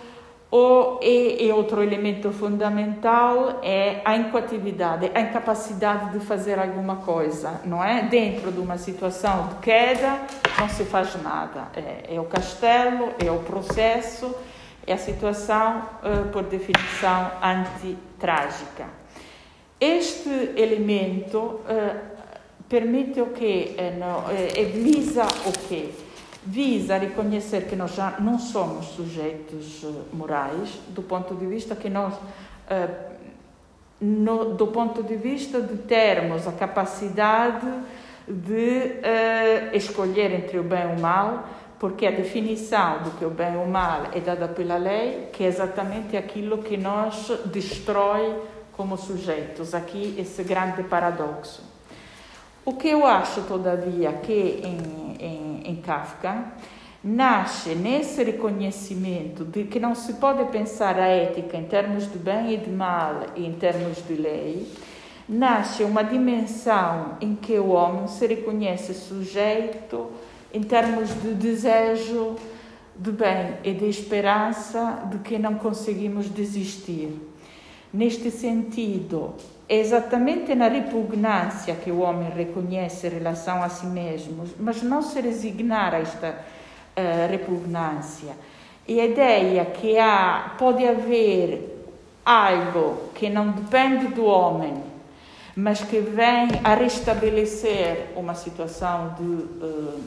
ou, 0.51 1.01
e, 1.03 1.45
e, 1.45 1.51
outro 1.51 1.83
elemento 1.83 2.31
fundamental 2.31 3.59
é 3.61 4.01
a 4.05 4.17
incoatividade, 4.17 5.11
a 5.13 5.21
incapacidade 5.21 6.17
de 6.17 6.25
fazer 6.25 6.61
alguma 6.61 6.97
coisa, 6.97 7.61
não 7.65 7.83
é? 7.83 8.03
Dentro 8.03 8.53
de 8.53 8.61
uma 8.61 8.79
situação 8.79 9.49
de 9.49 9.55
queda, 9.57 10.17
não 10.57 10.69
se 10.69 10.85
faz 10.85 11.21
nada. 11.21 11.67
É, 11.75 12.15
é 12.15 12.21
o 12.21 12.25
castelo, 12.27 13.09
é 13.19 13.33
o 13.33 13.41
processo, 13.41 14.33
é 14.87 14.93
a 14.93 14.99
situação, 14.99 15.83
uh, 16.03 16.29
por 16.31 16.45
definição, 16.45 17.31
antitrágica. 17.43 18.87
Este 19.81 20.29
elemento 20.57 21.39
uh, 21.39 22.01
permite 22.69 23.21
o 23.21 23.27
quê? 23.27 23.77
Uh, 23.79 23.99
no, 23.99 24.19
uh, 24.19 24.73
visa 24.73 25.25
o 25.47 25.53
quê? 25.69 25.91
visa 26.45 26.99
reconhecer 26.99 27.63
que 27.63 27.75
nós 27.75 27.95
já 27.95 28.17
não 28.21 28.39
somos 28.39 28.87
sujeitos 28.89 29.83
eh, 29.83 29.89
morais, 30.13 30.79
do 30.89 31.03
ponto 31.03 31.35
de 31.35 31.47
vista 31.47 31.75
que 31.75 31.89
nós, 31.89 32.15
eh, 32.69 32.89
no, 33.99 34.55
do 34.55 34.67
ponto 34.67 35.03
de 35.03 35.17
vista 35.17 35.61
de 35.61 35.79
termos 35.79 36.47
a 36.47 36.53
capacidade 36.53 37.67
de 38.29 39.01
eh, 39.03 39.71
escolher 39.73 40.33
entre 40.33 40.59
o 40.59 40.63
bem 40.63 40.83
e 40.83 40.97
o 40.99 41.01
mal, 41.01 41.49
porque 41.79 42.07
a 42.07 42.11
definição 42.11 43.03
do 43.03 43.11
que 43.13 43.25
é 43.25 43.27
o 43.27 43.31
bem 43.31 43.55
e 43.55 43.57
o 43.57 43.67
mal 43.67 44.05
é 44.13 44.21
dada 44.21 44.49
pela 44.49 44.77
lei, 44.77 45.29
que 45.33 45.45
é 45.45 45.47
exatamente 45.47 46.17
aquilo 46.17 46.59
que 46.59 46.77
nos 46.77 47.31
destrói 47.47 48.37
como 48.73 48.97
sujeitos. 48.97 49.75
Aqui 49.75 50.15
esse 50.19 50.43
grande 50.43 50.83
paradoxo. 50.85 51.63
O 52.65 52.75
que 52.75 52.89
eu 52.89 53.05
acho, 53.05 53.43
todavia, 53.43 54.13
que 54.13 54.63
em, 54.65 55.17
em, 55.21 55.63
em 55.71 55.77
Kafka 55.77 56.53
nasce 57.03 57.75
nesse 57.75 58.25
reconhecimento 58.25 59.45
de 59.45 59.65
que 59.65 59.79
não 59.79 59.95
se 59.95 60.15
pode 60.15 60.43
pensar 60.47 60.99
a 60.99 61.07
ética 61.07 61.59
em 61.59 61.65
termos 61.65 62.11
de 62.11 62.17
bem 62.17 62.55
e 62.55 62.57
de 62.57 62.71
mal 62.71 63.27
e 63.37 63.45
em 63.45 63.53
termos 63.53 63.99
de 64.07 64.15
lei, 64.15 64.67
nasce 65.29 65.85
uma 65.85 66.03
dimensão 66.03 67.19
em 67.21 67.35
que 67.35 67.59
o 67.59 67.69
homem 67.69 68.09
se 68.09 68.27
reconhece 68.27 68.95
sujeito 68.95 70.11
em 70.55 70.63
termos 70.63 71.11
de 71.21 71.35
desejo 71.35 72.37
de 72.97 73.11
bem 73.11 73.57
e 73.65 73.73
de 73.73 73.89
esperança 73.89 75.09
de 75.11 75.19
que 75.19 75.37
não 75.37 75.57
conseguimos 75.57 76.31
desistir. 76.31 77.11
Neste 77.93 78.31
sentido, 78.31 79.35
é 79.69 79.79
exatamente 79.79 80.55
na 80.55 80.69
repugnância 80.69 81.75
que 81.75 81.91
o 81.91 82.01
homem 82.01 82.31
reconhece 82.31 83.09
relação 83.09 83.63
a 83.63 83.69
si 83.69 83.87
mesmo, 83.87 84.45
mas 84.59 84.83
não 84.83 85.03
se 85.03 85.21
resignar 85.21 85.95
a 85.95 85.99
esta 85.99 86.31
uh, 86.31 87.31
repugnância. 87.31 88.33
E 88.87 89.01
a 89.01 89.07
ideia 89.07 89.65
que 89.65 89.99
há, 89.99 90.55
pode 90.59 90.87
haver 90.87 91.89
algo 92.25 93.09
que 93.15 93.29
não 93.29 93.51
depende 93.51 94.09
do 94.09 94.25
homem, 94.25 94.75
mas 95.57 95.83
que 95.83 96.01
vem 96.01 96.49
a 96.63 96.75
restabelecer 96.75 98.09
uma 98.17 98.35
situação 98.35 99.15
de, 99.19 99.23
uh, 99.23 100.01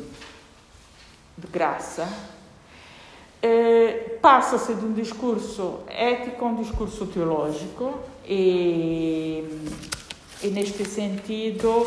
de 1.37 1.47
graça, 1.47 2.07
eh, 3.41 4.17
passa-se 4.21 4.73
de 4.73 4.85
um 4.85 4.93
discurso 4.93 5.81
ético 5.87 6.43
a 6.43 6.47
um 6.47 6.55
discurso 6.55 7.05
teológico 7.05 7.99
e, 8.25 9.43
e 10.41 10.47
neste 10.47 10.83
sentido 10.85 11.85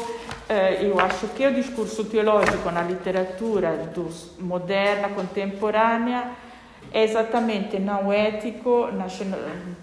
eh, 0.49 0.87
eu 0.87 1.01
acho 1.01 1.27
que 1.29 1.47
o 1.47 1.53
discurso 1.53 2.05
teológico 2.05 2.71
na 2.71 2.83
literatura 2.83 3.91
dos, 3.95 4.33
moderna, 4.39 5.09
contemporânea, 5.09 6.31
é 6.93 7.05
exatamente 7.05 7.79
não 7.79 8.13
ético, 8.13 8.89
nasce 8.93 9.25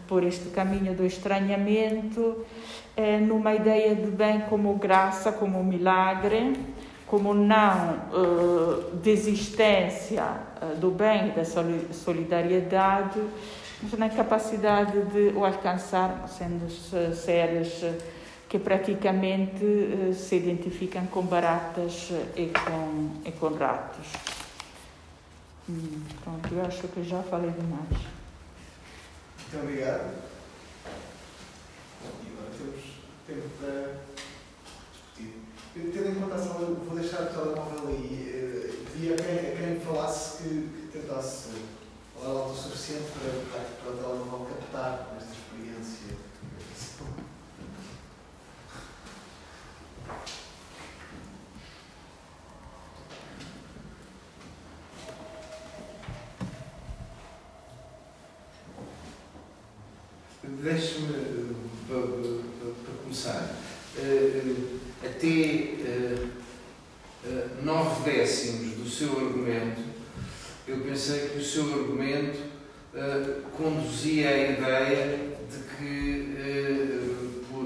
por 0.08 0.24
este 0.24 0.50
caminho 0.50 0.94
do 0.94 1.06
estranhamento, 1.06 2.46
é, 2.96 3.18
numa 3.18 3.54
ideia 3.54 3.96
de 3.96 4.10
bem 4.12 4.42
como 4.50 4.74
graça, 4.76 5.32
como 5.32 5.64
milagre, 5.64 6.54
como 7.08 7.34
não 7.34 7.96
uh, 8.12 8.96
desistência 8.98 10.26
uh, 10.62 10.76
do 10.76 10.92
bem, 10.92 11.32
da 11.32 11.44
solidariedade, 11.46 13.22
mas 13.82 13.94
na 13.94 14.10
capacidade 14.10 15.02
de 15.06 15.30
o 15.36 15.46
alcançar, 15.46 16.28
sendo 16.28 16.70
seres 17.16 17.82
que 18.50 18.60
praticamente 18.60 19.64
uh, 19.64 20.14
se 20.14 20.36
identificam 20.36 21.06
com 21.08 21.22
baratas 21.22 22.12
e 22.36 22.48
com, 22.48 23.12
e 23.26 23.32
com 23.32 23.48
ratos. 23.56 24.08
Hum, 25.70 26.02
pronto, 26.24 26.54
eu 26.54 26.66
acho 26.66 26.88
que 26.90 27.04
já 27.04 27.24
falei 27.24 27.52
demais. 27.52 28.02
Muito 29.52 29.64
obrigado. 29.64 30.14
E 32.04 32.32
agora 32.32 32.52
temos 32.58 32.84
tempo 33.26 33.50
para 33.60 34.07
Tendo 35.78 36.10
em 36.10 36.16
conta 36.16 36.36
a 36.36 36.40
sala, 36.40 36.66
vou 36.66 36.98
deixar 36.98 37.22
o 37.22 37.26
telemóvel 37.28 37.90
aí. 37.90 38.32
Eh, 38.34 38.74
pedi 38.92 39.14
a 39.14 39.16
quem, 39.16 39.38
a 39.38 39.56
quem 39.56 39.80
falasse 39.80 40.42
que, 40.42 40.90
que 40.92 40.98
tentasse 40.98 41.50
falar 42.16 42.40
alto 42.40 42.54
o 42.54 42.56
suficiente 42.56 43.12
para, 43.12 43.62
para, 43.84 43.94
o 43.94 43.98
telemóvel 43.98 44.48
captar 44.48 45.16
esta 45.18 45.34
experiência. 45.34 46.18
Deixe-me, 60.44 61.08
para, 61.88 62.02
para, 62.02 62.72
para 62.84 63.04
começar, 63.04 63.56
uh, 63.98 64.87
até 65.04 65.28
uh, 65.28 66.28
uh, 67.26 67.64
nove 67.64 68.10
décimos 68.10 68.76
do 68.78 68.90
seu 68.90 69.12
argumento, 69.20 69.82
eu 70.68 70.80
pensei 70.80 71.30
que 71.30 71.38
o 71.38 71.44
seu 71.44 71.64
argumento 71.74 72.40
uh, 72.94 73.42
conduzia 73.56 74.30
à 74.30 74.38
ideia 74.38 75.38
de 75.50 75.58
que, 75.78 76.36
por, 77.50 77.66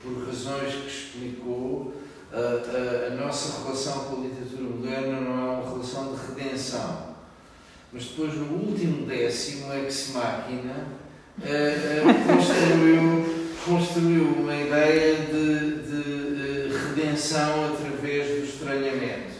por 0.00 0.26
razões 0.26 0.74
que 0.74 0.86
explicou, 0.86 1.94
a, 2.32 3.14
nossa 3.14 3.62
relação 3.62 4.04
com 4.04 4.20
a 4.20 4.24
literatura 4.24 4.62
moderna 4.62 5.20
não 5.20 5.32
é 5.32 5.50
uma 5.56 5.70
relação 5.70 6.14
de 6.14 6.20
redenção. 6.26 7.16
Mas 7.92 8.04
depois, 8.04 8.34
no 8.34 8.54
último 8.54 9.06
décimo, 9.06 9.72
ex 9.72 10.12
máquina, 10.14 10.86
construiu, 12.26 13.50
construiu 13.64 14.24
uma 14.40 14.54
ideia 14.54 15.16
de, 15.26 15.82
de 15.82 16.11
através 17.30 18.26
do 18.28 18.44
estranhamento. 18.44 19.32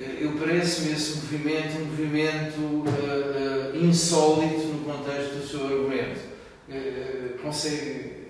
Eh, 0.00 0.18
eu 0.20 0.32
parece-me 0.38 0.92
esse 0.92 1.16
movimento 1.16 1.78
um 1.78 1.84
movimento 1.86 2.60
uh, 2.60 3.74
uh, 3.74 3.76
insólito 3.76 4.66
no 4.68 4.84
contexto 4.84 5.34
do 5.34 5.46
seu 5.46 5.66
argumento. 5.66 6.20
Uh, 6.68 7.38
consegue 7.42 8.22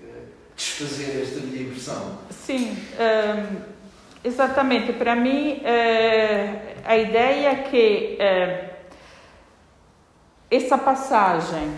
desfazer 0.55 1.21
esta 1.21 1.39
minha 1.41 1.63
impressão? 1.63 2.19
Sim, 2.29 2.77
ehm, 2.99 3.57
exatamente. 4.23 4.93
Para 4.93 5.15
mim, 5.15 5.61
a 6.85 6.95
ideia 6.95 7.49
é 7.49 7.55
que 7.55 8.17
essa 10.51 10.77
passagem 10.77 11.73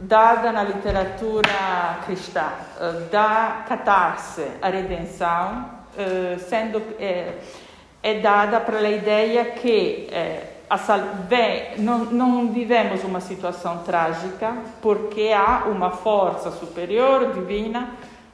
dada 0.00 0.52
na 0.52 0.62
literatura 0.62 1.98
cristã, 2.04 2.48
eh, 2.80 3.08
da 3.10 3.64
catarse 3.68 4.46
à 4.60 4.68
redenção, 4.68 5.70
eh, 5.96 6.36
sendo 6.38 6.82
é, 6.98 7.34
é 8.02 8.20
dada 8.20 8.60
pela 8.60 8.88
ideia 8.88 9.44
que 9.46 10.08
a 10.68 10.78
bem, 11.28 11.78
não, 11.78 12.06
não 12.06 12.52
vivemos 12.52 13.04
uma 13.04 13.20
situação 13.20 13.78
trágica 13.84 14.56
porque 14.80 15.32
há 15.34 15.64
uma 15.66 15.90
força 15.90 16.50
superior, 16.50 17.32
divina, 17.32 17.90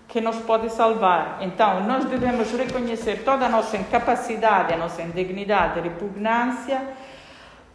que 0.08 0.20
nos 0.20 0.36
pode 0.36 0.70
salvar. 0.70 1.38
Então, 1.40 1.84
nós 1.84 2.04
devemos 2.04 2.50
reconhecer 2.52 3.22
toda 3.24 3.46
a 3.46 3.48
nossa 3.48 3.76
incapacidade, 3.76 4.72
a 4.72 4.76
nossa 4.76 5.02
indignidade, 5.02 5.80
repugnância, 5.80 6.82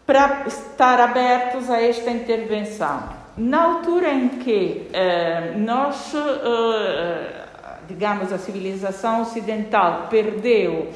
para 0.05 0.43
estar 0.45 0.99
abertos 0.99 1.69
a 1.69 1.81
esta 1.81 2.11
intervenção. 2.11 3.24
Na 3.37 3.63
altura 3.63 4.13
em 4.13 4.29
que 4.29 4.87
eh, 4.93 5.55
nós, 5.57 6.13
eh, 6.15 7.45
digamos, 7.85 8.31
a 8.31 8.37
civilização 8.37 9.23
ocidental 9.23 10.07
perdeu 10.09 10.89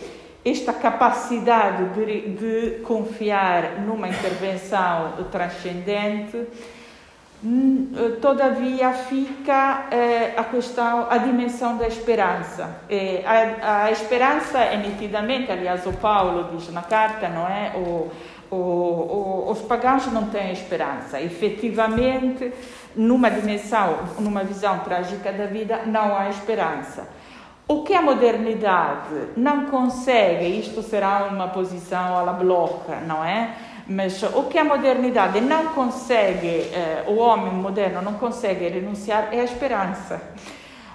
esta 0.46 0.72
capacidade 0.72 1.94
de, 1.94 2.30
de 2.30 2.80
confiar 2.80 3.82
numa 3.82 4.08
intervenção 4.08 5.16
transcendente, 5.30 6.48
todavia 8.22 8.92
fica 8.92 9.88
eh, 9.92 10.34
a 10.36 10.44
questão, 10.44 11.08
a 11.10 11.18
dimensão 11.18 11.78
da 11.78 11.88
esperança. 11.88 12.82
Eh, 12.90 13.24
a, 13.26 13.86
a, 13.86 13.92
esperança 13.92 14.60
é 14.60 14.76
nitidamente, 14.76 15.50
aliás, 15.50 15.86
o 15.86 15.94
Paulo 15.94 16.50
diz 16.52 16.70
na 16.74 16.82
carta, 16.82 17.30
não 17.30 17.48
é? 17.48 17.72
O, 17.76 18.12
o, 18.52 18.56
o, 18.56 19.52
os 19.52 19.60
pagãos 19.60 20.06
não 20.08 20.28
têm 20.28 20.52
esperança. 20.52 21.22
Efetivamente, 21.22 22.52
numa 22.94 23.32
dimensão, 23.32 24.00
numa 24.20 24.44
visão 24.44 24.80
trágica 24.80 25.32
da 25.32 25.46
vida, 25.46 25.84
não 25.86 26.18
há 26.18 26.30
esperança. 26.30 27.08
O 27.70 27.84
que 27.84 27.94
a 27.94 28.02
modernidade 28.02 29.14
não 29.38 29.66
consegue, 29.66 30.60
isto 30.60 30.82
será 30.82 31.30
uma 31.32 31.48
posição 31.50 32.18
alla 32.18 32.34
blocca, 32.34 32.96
não 33.02 33.24
é? 33.24 33.56
Mas 33.90 34.22
o 34.22 34.44
que 34.44 34.60
a 34.60 34.64
modernidade 34.64 35.42
não 35.42 35.74
consegue, 35.74 36.48
eh, 36.48 37.06
o 37.08 37.16
homem 37.16 37.52
moderno 37.52 38.04
não 38.04 38.14
consegue 38.14 38.68
renunciar 38.68 39.30
é 39.32 39.42
a 39.42 39.44
esperança. 39.44 40.22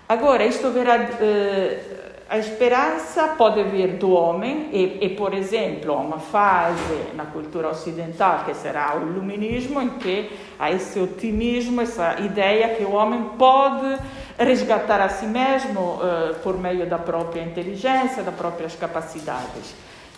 Agora, 0.08 0.46
isto 0.46 0.70
verá. 0.70 0.94
Eh, 0.96 1.80
a 2.28 2.38
esperança 2.38 3.28
pode 3.36 3.62
vir 3.64 3.94
do 3.98 4.10
homem 4.10 4.70
e, 4.72 4.98
e, 5.02 5.08
por 5.10 5.34
exemplo, 5.34 5.94
uma 5.94 6.18
fase 6.18 7.12
na 7.14 7.26
cultura 7.26 7.68
ocidental 7.68 8.44
que 8.44 8.54
será 8.54 8.96
o 8.96 9.08
iluminismo 9.08 9.80
em 9.80 9.90
que 9.90 10.30
há 10.58 10.70
esse 10.70 10.98
otimismo, 10.98 11.82
essa 11.82 12.18
ideia 12.20 12.74
que 12.76 12.82
o 12.82 12.92
homem 12.92 13.22
pode 13.38 13.98
resgatar 14.38 15.00
a 15.02 15.08
si 15.08 15.26
mesmo 15.26 15.80
uh, 15.80 16.34
por 16.42 16.58
meio 16.58 16.86
da 16.86 16.98
própria 16.98 17.42
inteligência, 17.42 18.22
das 18.22 18.34
próprias 18.34 18.74
capacidades. 18.74 19.74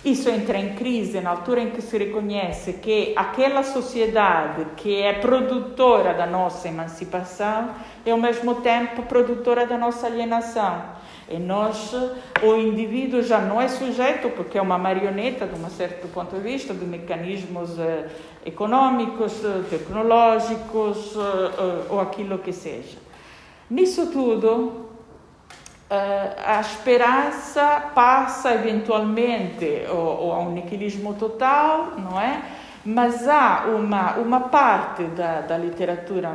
Isso 0.06 0.30
entra 0.30 0.56
em 0.56 0.76
crise 0.76 1.20
na 1.20 1.30
altura 1.30 1.60
em 1.60 1.70
que 1.70 1.82
se 1.82 1.98
reconhece 1.98 2.74
que 2.74 3.12
aquela 3.16 3.64
sociedade 3.64 4.64
que 4.76 5.02
é 5.02 5.14
produtora 5.14 6.14
da 6.14 6.24
nossa 6.24 6.68
emancipação 6.68 7.70
é 8.04 8.12
ao 8.12 8.16
mesmo 8.16 8.54
tempo 8.54 9.02
produtora 9.02 9.66
da 9.66 9.76
nossa 9.76 10.06
alienação. 10.06 10.80
E 11.28 11.40
nós, 11.40 11.92
o 12.40 12.54
indivíduo 12.54 13.20
já 13.20 13.40
não 13.40 13.60
é 13.60 13.66
sujeito, 13.66 14.30
porque 14.30 14.56
é 14.56 14.62
uma 14.62 14.78
marioneta, 14.78 15.44
de 15.44 15.60
um 15.60 15.68
certo 15.68 16.06
ponto 16.06 16.36
de 16.36 16.40
vista, 16.40 16.72
de 16.72 16.84
mecanismos 16.84 17.76
eh, 17.76 18.08
econômicos, 18.44 19.44
eh, 19.44 19.64
tecnológicos 19.68 21.16
eh, 21.16 21.86
ou 21.90 21.98
aquilo 21.98 22.38
que 22.38 22.52
seja. 22.52 22.96
Nisso 23.68 24.06
tudo, 24.12 24.86
a 25.88 26.60
esperança 26.60 27.90
passa 27.94 28.52
eventualmente 28.54 29.84
ou, 29.88 30.32
a 30.32 30.40
um 30.40 30.50
niquilismo 30.52 31.14
total, 31.14 31.92
não 31.98 32.20
é? 32.20 32.42
Mas 32.84 33.26
há 33.26 33.66
uma, 33.66 34.14
uma 34.14 34.40
parte 34.40 35.04
da, 35.04 35.40
da 35.40 35.58
literatura 35.58 36.30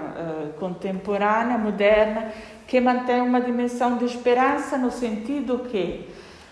contemporânea, 0.60 1.58
moderna, 1.58 2.32
que 2.68 2.80
mantém 2.80 3.22
uma 3.22 3.40
dimensão 3.42 3.98
de 3.98 4.06
esperança 4.06 4.78
no 4.78 4.92
sentido 4.92 5.60
que, 5.70 6.10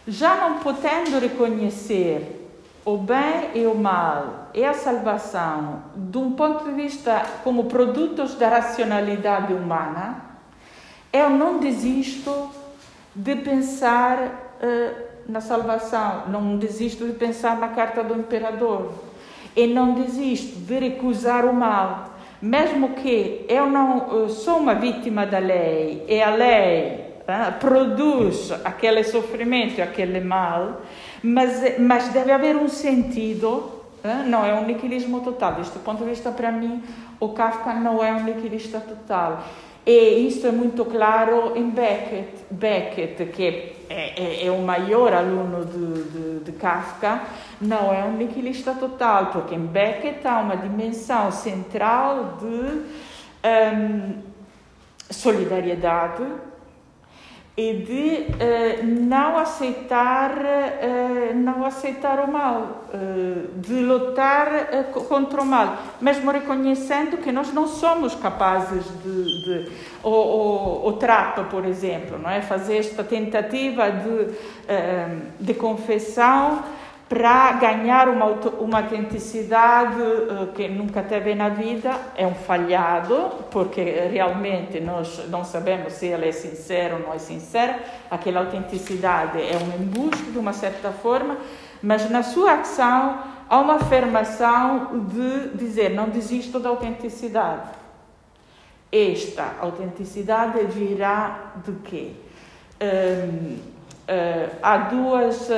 já 0.08 0.36
não 0.36 0.60
podendo 0.60 1.20
reconhecer 1.20 2.50
o 2.84 2.98
bem 2.98 3.52
e 3.54 3.66
o 3.66 3.76
mal 3.76 4.50
e 4.54 4.64
a 4.66 4.74
salvação 4.74 5.84
de 5.96 6.18
um 6.18 6.32
ponto 6.32 6.64
de 6.64 6.72
vista 6.72 7.24
como 7.44 7.66
produtos 7.66 8.36
da 8.36 8.50
racionalidade 8.50 9.54
humana, 9.54 10.26
eu 11.12 11.30
não 11.30 11.60
desisto 11.60 12.50
de 13.20 13.36
pensar 13.36 14.18
uh, 14.64 15.10
na 15.28 15.42
salvação, 15.42 16.24
não 16.28 16.58
desisto 16.58 17.06
de 17.06 17.14
pensar 17.14 17.58
na 17.58 17.68
carta 17.68 18.02
do 18.02 18.16
imperador. 18.16 18.94
E 19.56 19.68
não 19.68 19.94
desisto 19.94 20.60
de 20.60 20.80
recusar 20.80 21.46
o 21.46 21.54
mal. 21.54 22.14
Mesmo 22.42 22.90
que 22.90 23.46
eu 23.50 23.70
não 23.70 24.26
eh, 24.26 24.30
sou 24.30 24.60
uma 24.60 24.74
vítima 24.74 25.26
da 25.26 25.40
lei. 25.40 26.06
E 26.08 26.22
a 26.22 26.30
lei 26.30 27.14
eh, 27.28 27.52
produz 27.60 28.52
aquele 28.64 29.04
sofrimento, 29.04 29.82
aquele 29.82 30.22
mal, 30.22 30.82
mas, 31.22 31.78
mas 31.78 32.08
deve 32.10 32.32
haver 32.32 32.56
um 32.56 32.70
sentido, 32.70 33.70
não 34.28 34.46
é 34.46 34.54
um 34.54 34.66
niquilismo 34.66 35.20
total. 35.20 35.56
Deste 35.56 35.78
ponto 35.80 36.04
de 36.04 36.10
vista, 36.10 36.32
para 36.32 36.52
mim, 36.52 36.82
o 37.20 37.30
Kafka 37.30 37.74
não 37.74 38.02
é 38.02 38.14
um 38.14 38.24
niquilista 38.24 38.80
total. 38.80 39.44
E 39.86 40.28
isso 40.28 40.46
é 40.46 40.52
muito 40.52 40.86
claro 40.86 41.56
em 41.56 41.70
Beckett, 41.70 42.46
Beckett 42.52 43.26
que 43.28 43.74
é, 43.90 44.44
é, 44.44 44.46
é 44.46 44.52
o 44.52 44.62
maior 44.62 45.14
aluno 45.14 45.66
de, 45.66 46.52
Kafka, 46.60 47.22
não 47.62 47.94
é 47.94 48.04
um 48.04 48.14
niquilista 48.18 48.74
total, 48.74 49.28
porque 49.28 49.56
em 49.56 49.66
Beckett 49.66 50.28
há 50.28 50.40
uma 50.40 50.58
dimensão 50.58 51.32
central 51.32 52.38
de 52.40 52.82
um, 53.48 54.22
solidariedade, 55.10 56.24
e 57.60 57.74
de 57.74 58.26
uh, 58.32 58.86
não 58.86 59.38
aceitar 59.38 60.32
uh, 60.32 61.36
não 61.36 61.66
aceitar 61.66 62.24
o 62.24 62.32
mal 62.32 62.86
uh, 62.94 63.60
de 63.60 63.74
lutar 63.82 64.48
contra 65.10 65.42
o 65.42 65.46
mal. 65.46 65.78
Mesmo 66.00 66.32
reconhecendo 66.32 67.18
que 67.18 67.34
nós 67.34 67.52
não 67.54 67.68
somos 67.68 68.16
capazes 68.16 68.86
de, 69.04 69.44
de 69.44 69.72
o, 70.02 70.10
o, 70.10 70.88
o 70.88 70.94
trapa 70.94 71.44
por 71.44 71.66
exemplo 71.66 72.18
não 72.18 72.30
é? 72.30 72.42
Fazer 72.42 72.78
esta 72.78 73.04
tentativa 73.04 73.90
de 73.92 74.60
de 75.40 75.54
confissão 75.56 76.64
para 77.10 77.54
ganhar 77.54 78.08
uma, 78.08 78.28
uma 78.60 78.82
autenticidade 78.82 80.00
uh, 80.00 80.48
que 80.54 80.68
nunca 80.68 81.02
teve 81.02 81.34
na 81.34 81.50
vida, 81.50 81.92
é 82.16 82.28
um 82.28 82.36
falhado, 82.36 83.32
porque 83.50 83.82
realmente 83.82 84.80
nós 84.80 85.28
não 85.28 85.44
sabemos 85.44 85.94
se 85.94 86.06
ele 86.06 86.30
é 86.30 86.32
sincero 86.32 86.98
ou 86.98 87.02
não 87.02 87.14
é 87.14 87.18
sincero, 87.18 87.74
aquela 88.12 88.42
autenticidade 88.42 89.40
é 89.42 89.58
um 89.58 89.82
embuste 89.82 90.26
de 90.26 90.38
uma 90.38 90.54
certa 90.54 90.92
forma, 90.92 91.36
mas 91.82 92.08
na 92.12 92.22
sua 92.22 92.60
ação 92.60 93.24
há 93.50 93.60
uma 93.60 93.78
afirmação 93.78 95.06
de 95.08 95.58
dizer: 95.58 95.90
não 95.90 96.10
desisto 96.10 96.60
da 96.60 96.70
autenticidade. 96.70 97.70
Esta 98.92 99.56
autenticidade 99.60 100.64
virá 100.66 101.54
de 101.66 101.72
quê? 101.84 102.12
Um, 102.80 103.56
uh, 103.56 104.56
há 104.62 104.78
duas. 104.78 105.50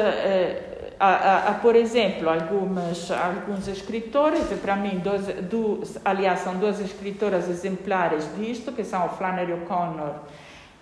Há, 1.01 1.59
por 1.61 1.75
exemplo, 1.75 2.29
algumas, 2.29 3.09
alguns 3.09 3.67
escritores, 3.67 4.51
e 4.51 4.55
para 4.55 4.75
mim, 4.75 4.99
dois, 4.99 5.25
do, 5.49 5.81
aliás, 6.05 6.41
são 6.41 6.57
duas 6.57 6.79
escritoras 6.79 7.49
exemplares 7.49 8.23
disto, 8.37 8.71
que 8.71 8.83
são 8.83 9.09
Flannery 9.09 9.53
O'Connor 9.53 10.13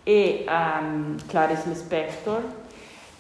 e 0.06 0.46
um, 0.46 1.16
Clarice 1.30 1.70
Lispector, 1.70 2.42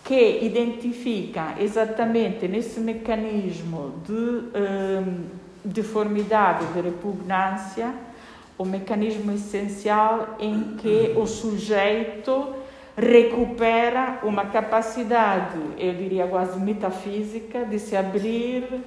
que 0.03 0.39
identificam 0.43 1.53
exatamente 1.57 2.47
nesse 2.47 2.81
mecanismo 2.81 3.93
de 4.05 4.13
um, 4.13 5.25
deformidade, 5.63 6.65
de 6.73 6.81
repugnância, 6.81 7.93
o 8.57 8.65
mecanismo 8.65 9.31
essencial 9.31 10.35
em 10.37 10.75
que 10.75 11.13
o 11.15 11.25
sujeito 11.25 12.55
recupera 12.99 14.19
uma 14.23 14.45
capacidade, 14.45 15.57
eu 15.77 15.93
diria 15.93 16.27
quase 16.27 16.59
metafísica, 16.59 17.65
de 17.65 17.79
se 17.79 17.95
abrir 17.95 18.83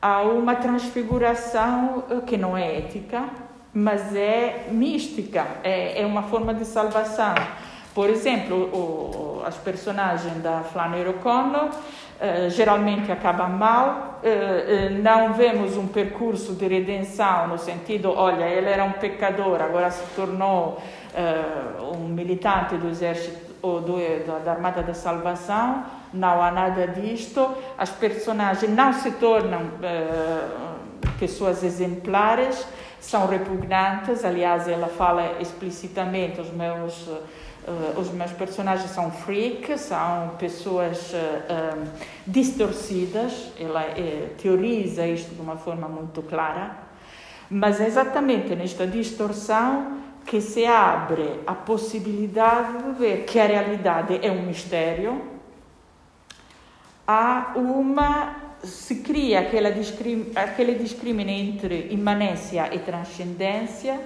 a 0.00 0.22
uma 0.22 0.56
transfiguração 0.56 2.04
eh, 2.10 2.20
que 2.26 2.36
não 2.36 2.56
é 2.56 2.78
ética, 2.78 3.24
mas 3.72 4.14
é 4.14 4.66
mística, 4.70 5.46
é, 5.62 6.02
é 6.02 6.06
uma 6.06 6.24
forma 6.24 6.52
de 6.52 6.64
salvação. 6.64 7.34
Por 7.94 8.10
exemplo, 8.10 8.56
o, 8.56 9.42
as 9.46 9.56
personagens 9.56 10.42
da 10.42 10.62
Flannery 10.62 11.10
O'Connor 11.10 11.66
uh, 11.66 12.50
geralmente 12.50 13.12
acabam 13.12 13.50
mal, 13.50 14.20
uh, 14.22 15.02
não 15.02 15.34
vemos 15.34 15.76
um 15.76 15.86
percurso 15.86 16.54
de 16.54 16.66
redenção 16.66 17.48
no 17.48 17.58
sentido, 17.58 18.10
olha, 18.10 18.44
ele 18.44 18.68
era 18.68 18.84
um 18.84 18.92
pecador, 18.92 19.60
agora 19.60 19.90
se 19.90 20.04
tornou 20.14 20.82
um 21.94 22.08
militante 22.08 22.74
do 22.76 22.88
exército 22.88 23.51
ou 23.62 23.80
do, 23.80 23.96
da 24.44 24.52
Armada 24.52 24.82
da 24.82 24.92
Salvação, 24.92 25.84
não 26.12 26.42
há 26.42 26.50
nada 26.50 26.88
disto. 26.88 27.48
As 27.78 27.90
personagens 27.90 28.70
não 28.70 28.92
se 28.92 29.12
tornam 29.12 29.62
uh, 29.62 31.08
pessoas 31.18 31.62
exemplares, 31.62 32.66
são 33.00 33.26
repugnantes. 33.26 34.24
Aliás, 34.24 34.66
ela 34.68 34.88
fala 34.88 35.40
explicitamente: 35.40 36.40
os 36.40 36.50
meus, 36.50 37.06
uh, 37.06 37.20
os 37.96 38.10
meus 38.10 38.32
personagens 38.32 38.90
são 38.90 39.10
freaks, 39.12 39.80
são 39.82 40.32
pessoas 40.38 41.12
uh, 41.12 41.88
distorcidas. 42.26 43.52
Ela 43.58 43.84
teoriza 44.36 45.06
isto 45.06 45.34
de 45.34 45.40
uma 45.40 45.56
forma 45.56 45.88
muito 45.88 46.20
clara. 46.22 46.76
Mas 47.48 47.80
é 47.80 47.86
exatamente 47.86 48.54
nesta 48.56 48.86
distorção 48.86 49.98
que 50.26 50.40
se 50.40 50.64
abre 50.64 51.40
a 51.46 51.54
possibilidade 51.54 52.82
de 52.82 52.92
ver 52.98 53.24
que 53.24 53.38
a 53.38 53.46
realidade 53.46 54.18
é 54.22 54.30
um 54.30 54.42
mistério, 54.42 55.22
há 57.06 57.52
uma 57.56 58.36
se 58.62 58.96
cria 58.96 59.40
aquela 59.40 59.70
aquele 60.36 60.74
discrimine 60.76 61.32
entre 61.32 61.88
imanência 61.90 62.72
e 62.72 62.78
transcendência, 62.78 64.00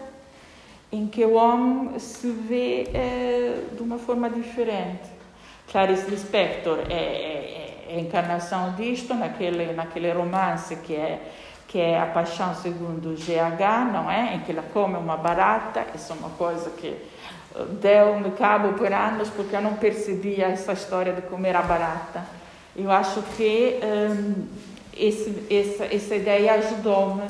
em 0.90 1.06
que 1.06 1.24
o 1.24 1.34
homem 1.34 1.98
se 1.98 2.30
vê 2.30 2.88
eh, 2.94 3.60
de 3.72 3.82
uma 3.82 3.98
forma 3.98 4.30
diferente. 4.30 5.16
Clarice 5.70 6.08
Lispector 6.08 6.78
é, 6.88 6.94
é, 6.94 7.86
é, 7.88 7.96
a 7.96 8.00
encarnação 8.00 8.74
disto 8.74 9.12
naquele, 9.14 9.72
naquele 9.72 10.10
romance 10.12 10.76
que 10.76 10.94
é 10.94 11.20
que 11.68 11.78
é 11.78 12.00
a 12.00 12.06
paixão 12.06 12.54
segundo 12.54 13.10
o 13.10 13.14
GH, 13.14 13.92
não 13.92 14.10
é? 14.10 14.34
Em 14.34 14.40
que 14.40 14.52
ela 14.52 14.62
come 14.72 14.96
uma 14.96 15.16
barata, 15.16 15.84
isso 15.94 16.12
é 16.12 16.16
uma 16.16 16.30
coisa 16.30 16.70
que 16.70 16.88
eh, 16.88 17.64
deu-me 17.80 18.30
cabo 18.32 18.74
por 18.74 18.92
anos 18.92 19.28
porque 19.30 19.56
eu 19.56 19.60
não 19.60 19.74
percebia 19.74 20.46
essa 20.46 20.72
história 20.72 21.12
de 21.12 21.22
comer 21.22 21.56
a 21.56 21.62
barata. 21.62 22.24
Eu 22.76 22.90
acho 22.90 23.22
que 23.36 23.80
um, 23.82 24.46
esse, 24.96 25.46
essa, 25.50 25.84
essa 25.86 26.14
ideia 26.14 26.54
ajudou-me 26.54 27.24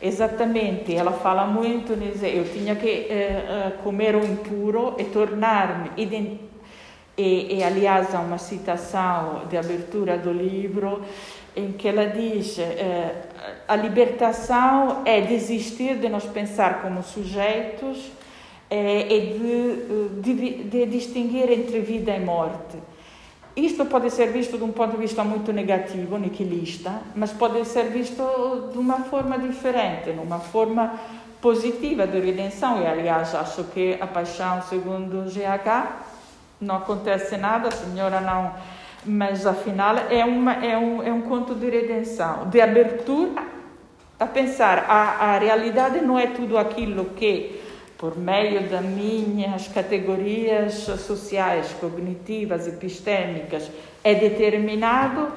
exatamente. 0.00 0.94
Ela 0.94 1.12
fala 1.12 1.44
muito, 1.46 1.92
eu 1.92 2.44
tinha 2.52 2.74
que 2.76 3.08
uh, 3.08 3.82
comer 3.82 4.16
o 4.16 4.24
impuro 4.24 4.94
e 4.98 5.04
tornar-me 5.04 5.90
e, 7.16 7.58
e, 7.58 7.62
aliás, 7.62 8.14
há 8.14 8.20
uma 8.20 8.38
citação 8.38 9.42
de 9.48 9.56
abertura 9.56 10.16
do 10.16 10.32
livro 10.32 11.02
em 11.54 11.72
que 11.72 11.86
ela 11.88 12.06
diz 12.06 12.58
eh, 12.58 13.14
a 13.68 13.76
libertação 13.76 15.02
é 15.04 15.20
desistir 15.20 15.96
de 15.96 16.08
nos 16.08 16.24
pensar 16.24 16.80
como 16.80 17.02
sujeitos 17.02 18.10
eh, 18.70 19.06
e 19.08 19.20
de, 20.22 20.34
de, 20.34 20.64
de, 20.64 20.86
distinguir 20.86 21.50
entre 21.50 21.80
vida 21.80 22.14
e 22.16 22.20
morte. 22.20 22.78
Isto 23.54 23.84
pode 23.84 24.10
ser 24.10 24.32
visto 24.32 24.56
de 24.56 24.64
um 24.64 24.72
ponto 24.72 24.92
de 24.92 24.96
vista 24.96 25.22
muito 25.22 25.52
negativo, 25.52 26.16
niquilista, 26.16 27.02
mas 27.14 27.32
pode 27.32 27.62
ser 27.66 27.90
visto 27.90 28.70
de 28.72 28.78
uma 28.78 29.00
forma 29.00 29.38
diferente, 29.38 30.10
numa 30.10 30.38
forma 30.38 30.98
positiva 31.42 32.06
de 32.06 32.18
redenção. 32.18 32.80
E, 32.80 32.86
aliás, 32.86 33.34
acho 33.34 33.64
que 33.64 33.98
a 34.00 34.06
paixão, 34.06 34.62
segundo 34.62 35.20
o 35.20 35.24
GH, 35.24 36.06
não 36.62 36.76
acontece 36.76 37.36
nada, 37.36 37.68
a 37.68 37.72
senhora 37.72 38.22
não 38.22 38.54
mas 39.04 39.46
afinal 39.46 39.96
é, 40.10 40.24
uma, 40.24 40.54
é, 40.54 40.76
um, 40.78 41.02
é 41.02 41.12
um 41.12 41.22
conto 41.22 41.54
de 41.54 41.68
redenção, 41.68 42.48
de 42.48 42.60
abertura 42.60 43.42
a 44.18 44.26
pensar 44.26 44.86
a, 44.88 45.34
a 45.34 45.38
realidade 45.38 46.00
não 46.00 46.18
é 46.18 46.28
tudo 46.28 46.56
aquilo 46.56 47.06
que 47.16 47.60
por 48.02 48.18
meio 48.18 48.68
das 48.68 48.84
minhas 48.84 49.68
categorias 49.68 50.74
sociais, 50.74 51.72
cognitivas, 51.80 52.66
epistêmicas, 52.66 53.70
é 54.02 54.12
determinado, 54.12 55.28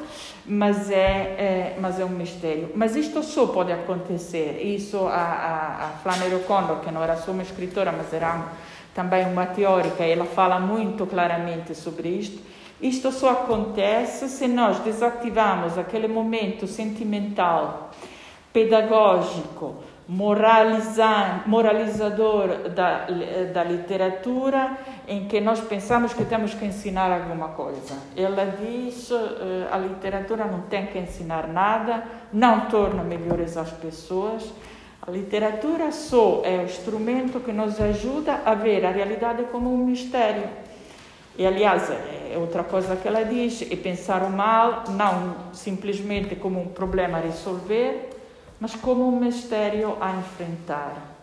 mas 0.43 0.89
é, 0.89 0.95
é, 0.95 1.77
mas 1.79 1.99
é 1.99 2.05
um 2.05 2.09
mistério. 2.09 2.71
Mas 2.73 2.95
isto 2.95 3.21
só 3.21 3.45
pode 3.45 3.71
acontecer. 3.71 4.59
Isso 4.63 4.97
a, 5.05 5.11
a, 5.11 5.85
a 5.85 5.89
Flannery 6.01 6.33
O'Connor, 6.33 6.79
que 6.79 6.89
não 6.89 7.03
era 7.03 7.15
só 7.17 7.33
uma 7.33 7.43
escritora, 7.43 7.91
mas 7.91 8.11
era 8.11 8.51
também 8.95 9.27
uma 9.27 9.45
teórica, 9.45 10.03
ela 10.03 10.25
fala 10.25 10.59
muito 10.59 11.05
claramente 11.05 11.75
sobre 11.75 12.09
isto 12.09 12.55
isto 12.81 13.11
só 13.11 13.31
acontece 13.31 14.27
se 14.27 14.47
nós 14.47 14.79
desativamos 14.79 15.77
aquele 15.77 16.07
momento 16.07 16.65
sentimental, 16.67 17.91
pedagógico, 18.51 19.75
moralizador 20.07 22.69
da, 22.69 23.07
da 23.53 23.63
literatura, 23.63 24.77
em 25.07 25.25
que 25.25 25.39
nós 25.39 25.61
pensamos 25.61 26.13
que 26.13 26.25
temos 26.25 26.53
que 26.53 26.65
ensinar 26.65 27.11
alguma 27.11 27.49
coisa. 27.49 27.97
Ela 28.15 28.45
diz: 28.45 29.09
eh, 29.09 29.67
a 29.71 29.77
literatura 29.77 30.45
não 30.45 30.61
tem 30.63 30.87
que 30.87 30.99
ensinar 30.99 31.47
nada, 31.47 32.03
não 32.31 32.67
torna 32.67 33.03
melhores 33.03 33.57
as 33.57 33.71
pessoas. 33.71 34.53
A 35.07 35.11
literatura 35.11 35.91
só 35.91 36.41
é 36.43 36.57
o 36.57 36.63
instrumento 36.63 37.39
que 37.39 37.51
nos 37.51 37.79
ajuda 37.79 38.41
a 38.43 38.55
ver 38.55 38.83
a 38.83 38.89
realidade 38.89 39.43
como 39.51 39.71
um 39.71 39.85
mistério. 39.85 40.49
E, 41.37 41.45
aliás, 41.45 41.91
é 41.91 42.35
outra 42.37 42.63
coisa 42.63 42.95
que 42.95 43.07
ela 43.07 43.23
diz, 43.23 43.61
é 43.71 43.75
pensar 43.75 44.23
o 44.23 44.31
mal 44.31 44.85
não 44.89 45.53
simplesmente 45.53 46.35
como 46.35 46.59
um 46.59 46.67
problema 46.69 47.19
a 47.19 47.21
resolver, 47.21 48.09
mas 48.59 48.73
como 48.73 49.07
um 49.07 49.19
mistério 49.19 49.95
a 50.01 50.11
enfrentar. 50.13 51.15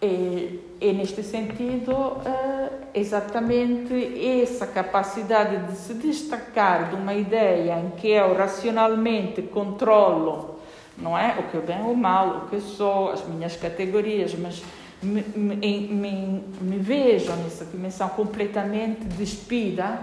E, 0.00 0.60
e 0.80 0.92
neste 0.92 1.22
sentido, 1.22 2.18
é 2.24 3.00
exatamente 3.00 4.40
essa 4.40 4.68
capacidade 4.68 5.66
de 5.66 5.76
se 5.76 5.94
destacar 5.94 6.90
de 6.90 6.96
uma 6.96 7.14
ideia 7.14 7.80
em 7.80 7.90
que 7.90 8.08
eu 8.08 8.34
racionalmente 8.34 9.42
controlo, 9.42 10.53
não 10.96 11.16
é? 11.16 11.36
O 11.38 11.50
que 11.50 11.56
é 11.56 11.60
bem 11.60 11.82
ou 11.82 11.94
mal, 11.94 12.28
o 12.28 12.48
que 12.48 12.60
sou, 12.60 13.10
as 13.10 13.26
minhas 13.26 13.56
categorias, 13.56 14.34
mas 14.34 14.62
me, 15.02 15.22
me, 15.36 15.56
me, 15.88 16.44
me 16.60 16.78
vejo 16.78 17.32
nessa 17.36 17.64
dimensão 17.64 18.08
completamente 18.10 19.04
despida, 19.04 19.98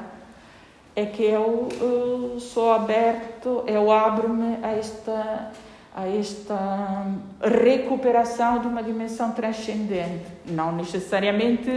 é 0.96 1.06
que 1.06 1.24
eu, 1.24 1.70
eu 1.80 2.40
sou 2.40 2.72
aberto, 2.74 3.64
eu 3.66 3.92
abro-me 3.92 4.58
a 4.62 4.72
esta, 4.74 5.52
a 5.96 6.08
esta 6.08 7.06
recuperação 7.42 8.60
de 8.60 8.68
uma 8.68 8.84
dimensão 8.84 9.32
transcendente, 9.32 10.26
não 10.46 10.74
necessariamente 10.74 11.70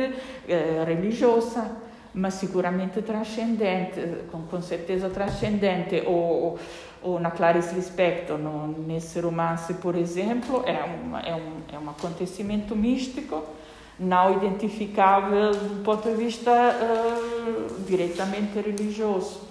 eh, 0.49 0.85
religiosa, 0.85 1.71
mas 2.13 2.35
sicuramente 2.35 3.03
transcendente, 3.03 4.01
com, 4.31 4.43
com 4.43 4.63
certeza 4.63 5.09
transcendente. 5.11 6.03
Ou, 6.07 6.59
ou 7.05 7.21
na 7.21 7.31
Clarice 7.31 7.75
Lispector, 7.75 8.39
no, 8.39 8.67
nesse 8.67 9.21
romance, 9.21 9.75
por 9.75 9.95
exemplo, 9.95 10.65
é, 10.67 10.83
uma, 10.83 11.21
é, 11.21 11.35
um, 11.35 11.61
é 11.71 11.79
um 11.79 11.91
acontecimento 11.91 12.75
místico, 12.75 13.45
não 14.01 14.35
identificável 14.39 15.53
do 15.53 15.85
ponto 15.85 16.09
de 16.09 16.17
vista 16.17 16.51
uh, 16.51 17.81
diretamente 17.87 18.59
religioso. 18.59 19.43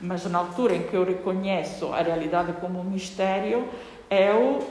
Mas 0.00 0.24
na 0.24 0.38
altura 0.38 0.74
em 0.74 0.84
que 0.84 0.94
eu 0.94 1.04
reconheço 1.04 1.92
a 1.92 2.00
realidade 2.00 2.54
como 2.54 2.80
um 2.80 2.84
mistério, 2.84 3.68
eu 4.08 4.66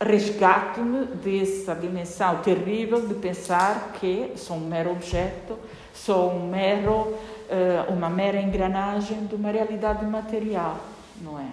resgato-me 0.00 1.04
dessa 1.16 1.74
dimensão 1.74 2.38
terrível 2.38 3.06
de 3.06 3.12
pensar 3.12 3.92
que 4.00 4.32
sou 4.36 4.56
um 4.56 4.66
mero 4.66 4.90
objeto, 4.90 5.58
sou 5.92 6.32
um 6.32 6.48
mero, 6.48 6.94
uh, 6.94 7.92
uma 7.92 8.08
mera 8.08 8.40
engrenagem 8.40 9.26
de 9.26 9.34
uma 9.34 9.50
realidade 9.50 10.02
material 10.06 10.95
não 11.20 11.38
é? 11.38 11.46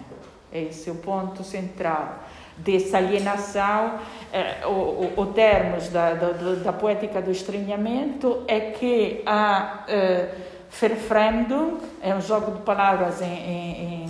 É 0.52 0.62
esse 0.62 0.90
o 0.90 0.96
ponto 0.96 1.42
central 1.42 2.20
dessa 2.56 2.98
alienação. 2.98 3.98
Eh, 4.32 4.66
o, 4.66 4.68
o, 4.68 5.12
o 5.16 5.26
termos 5.26 5.88
da, 5.88 6.14
da, 6.14 6.32
da, 6.32 6.72
poética 6.72 7.20
do 7.20 7.30
estranhamento 7.30 8.44
é 8.46 8.60
que 8.60 9.22
a 9.26 9.84
eh, 9.88 10.28
Verfremdung, 10.70 11.78
é 12.02 12.14
um 12.14 12.20
jogo 12.20 12.52
de 12.52 12.62
palavras 12.62 13.20
em, 13.22 13.26
em, 13.26 14.06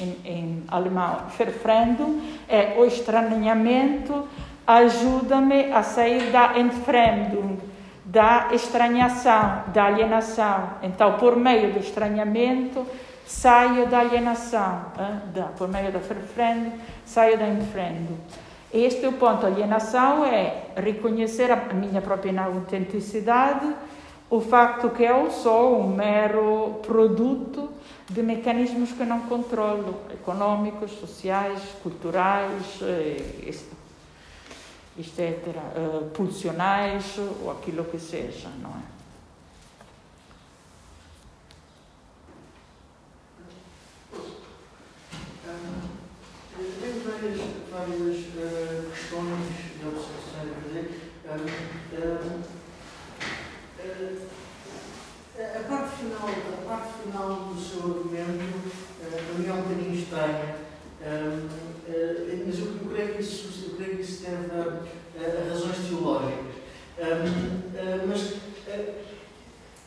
em, 0.00 0.16
em 0.24 0.64
alemão, 0.68 1.22
Verfremdung, 1.36 2.38
é 2.48 2.74
o 2.76 2.84
estranhamento 2.84 4.26
ajuda-me 4.66 5.72
a 5.72 5.82
sair 5.82 6.30
da 6.32 6.58
Entfremdung, 6.58 7.58
da 8.04 8.48
estranhação, 8.52 9.64
da 9.72 9.84
alienação. 9.84 10.70
Então, 10.82 11.14
por 11.14 11.36
meio 11.36 11.72
do 11.72 11.78
estranhamento, 11.78 12.84
saio 13.26 13.88
da 13.88 14.00
alienação, 14.00 14.92
eh, 14.98 15.18
da, 15.34 15.44
por 15.44 15.68
meio 15.68 15.92
da 15.92 16.00
ferfrendo, 16.00 16.72
saio 17.04 17.36
da 17.36 17.48
infrendo. 17.48 18.16
Este 18.72 19.04
é 19.04 19.08
o 19.08 19.12
ponto. 19.12 19.44
Alienação 19.44 20.24
é 20.24 20.66
reconhecer 20.76 21.50
a 21.50 21.56
minha 21.56 22.00
própria 22.00 22.42
autenticidade, 22.42 23.74
o 24.28 24.40
facto 24.40 24.90
que 24.90 25.02
eu 25.02 25.30
sou 25.30 25.80
um 25.80 25.88
mero 25.88 26.80
produto 26.82 27.70
de 28.08 28.22
mecanismos 28.22 28.92
que 28.92 29.04
não 29.04 29.20
controlo, 29.20 30.00
econômicos, 30.12 30.92
sociais, 30.92 31.60
culturais, 31.82 32.80
etc., 34.98 35.18
eh, 35.18 36.08
pulsionais 36.14 37.18
ou 37.42 37.50
aquilo 37.50 37.84
que 37.84 37.98
seja, 37.98 38.48
não 38.60 38.70
é? 38.70 38.95
várias 47.76 48.16
uh, 48.16 48.88
questões 48.90 49.52
e 49.76 49.86
observações 49.86 50.48
a 50.50 50.56
fazer. 50.62 50.86
Um, 51.26 51.44
um, 51.96 52.42
eh, 55.38 55.54
a 55.54 55.60
parte 55.68 55.96
final, 55.96 56.26
a 56.26 56.66
parte 56.66 56.88
final 57.02 57.28
do 57.52 57.60
seu 57.60 57.80
argumento, 57.82 58.72
eh, 59.02 59.06
para 59.10 59.38
mim 59.38 59.46
é 59.46 59.52
um 59.52 59.62
bocadinho 59.62 59.94
estranha, 59.94 60.56
mas 62.46 62.58
eu, 62.58 62.66
creio 62.90 63.14
que 63.14 63.20
isso, 63.20 63.64
eu 63.68 63.76
creio 63.76 63.96
que 63.96 64.02
isso 64.02 64.22
deve 64.22 64.52
a, 64.54 64.60
a 65.18 65.50
razões 65.50 65.76
teológicas. 65.88 66.54
mas 68.08 68.20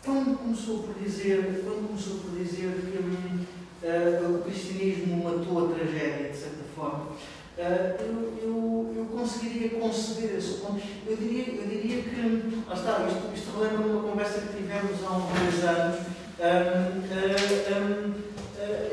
quando 0.05 0.37
começou 0.37 0.83
por 0.83 0.93
dizer, 0.95 1.63
quando 1.63 1.87
começou 1.87 2.19
por 2.19 2.31
dizer 2.37 2.71
que 2.81 4.25
o 4.25 4.43
cristianismo 4.43 5.23
matou 5.23 5.65
a 5.65 5.73
tragédia, 5.73 6.29
de 6.29 6.37
certa 6.37 6.63
forma, 6.75 7.07
eu, 7.59 8.39
eu, 8.41 8.93
eu, 8.95 9.05
conseguiria 9.05 9.69
conceber 9.79 10.37
esse 10.37 10.53
ponto. 10.59 10.81
Eu 11.05 11.17
diria, 11.17 11.55
eu 11.55 11.67
diria 11.67 12.01
que, 12.03 12.63
lá 12.67 12.73
está, 12.73 13.05
isto, 13.07 13.33
isto 13.35 13.57
relembra 13.57 13.87
uma 13.87 14.09
conversa 14.09 14.41
que 14.41 14.57
tivemos 14.57 15.03
há 15.03 15.11
uns 15.11 15.25
dois 15.39 15.63
anos. 15.65 15.99
Um, 16.39 17.03
um, 17.75 18.13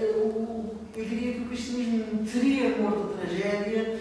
eu, 0.01 0.75
eu 0.97 1.05
diria 1.05 1.35
que 1.35 1.41
o 1.43 1.47
cristianismo 1.47 2.27
teria 2.27 2.77
morto 2.79 3.15
a 3.15 3.21
tragédia 3.21 3.99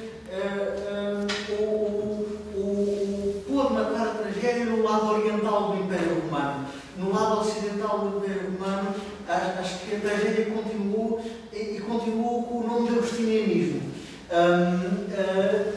ou, 1.59 2.27
ou 2.55 3.43
pôde 3.47 3.73
matar 3.73 4.07
a 4.07 4.15
tragédia 4.15 4.65
no 4.65 4.81
lado 4.81 5.13
oriental 5.13 5.71
do 5.71 5.83
Império 5.83 6.21
Romano. 6.21 6.67
No 6.97 7.13
lado 7.13 7.41
ocidental 7.41 7.99
do 7.99 8.17
Império 8.17 8.51
Romano, 8.51 8.95
acho 9.27 9.79
que 9.79 9.95
a 9.95 9.99
tragédia 9.99 10.45
continuou 10.45 11.23
e, 11.53 11.77
e 11.77 11.81
continuou 11.81 12.43
com 12.43 12.59
o 12.59 12.67
nome 12.67 12.89
de 12.89 12.97
agostinianismo. 12.97 13.95
Um, 14.31 15.05
uh, 15.13 15.73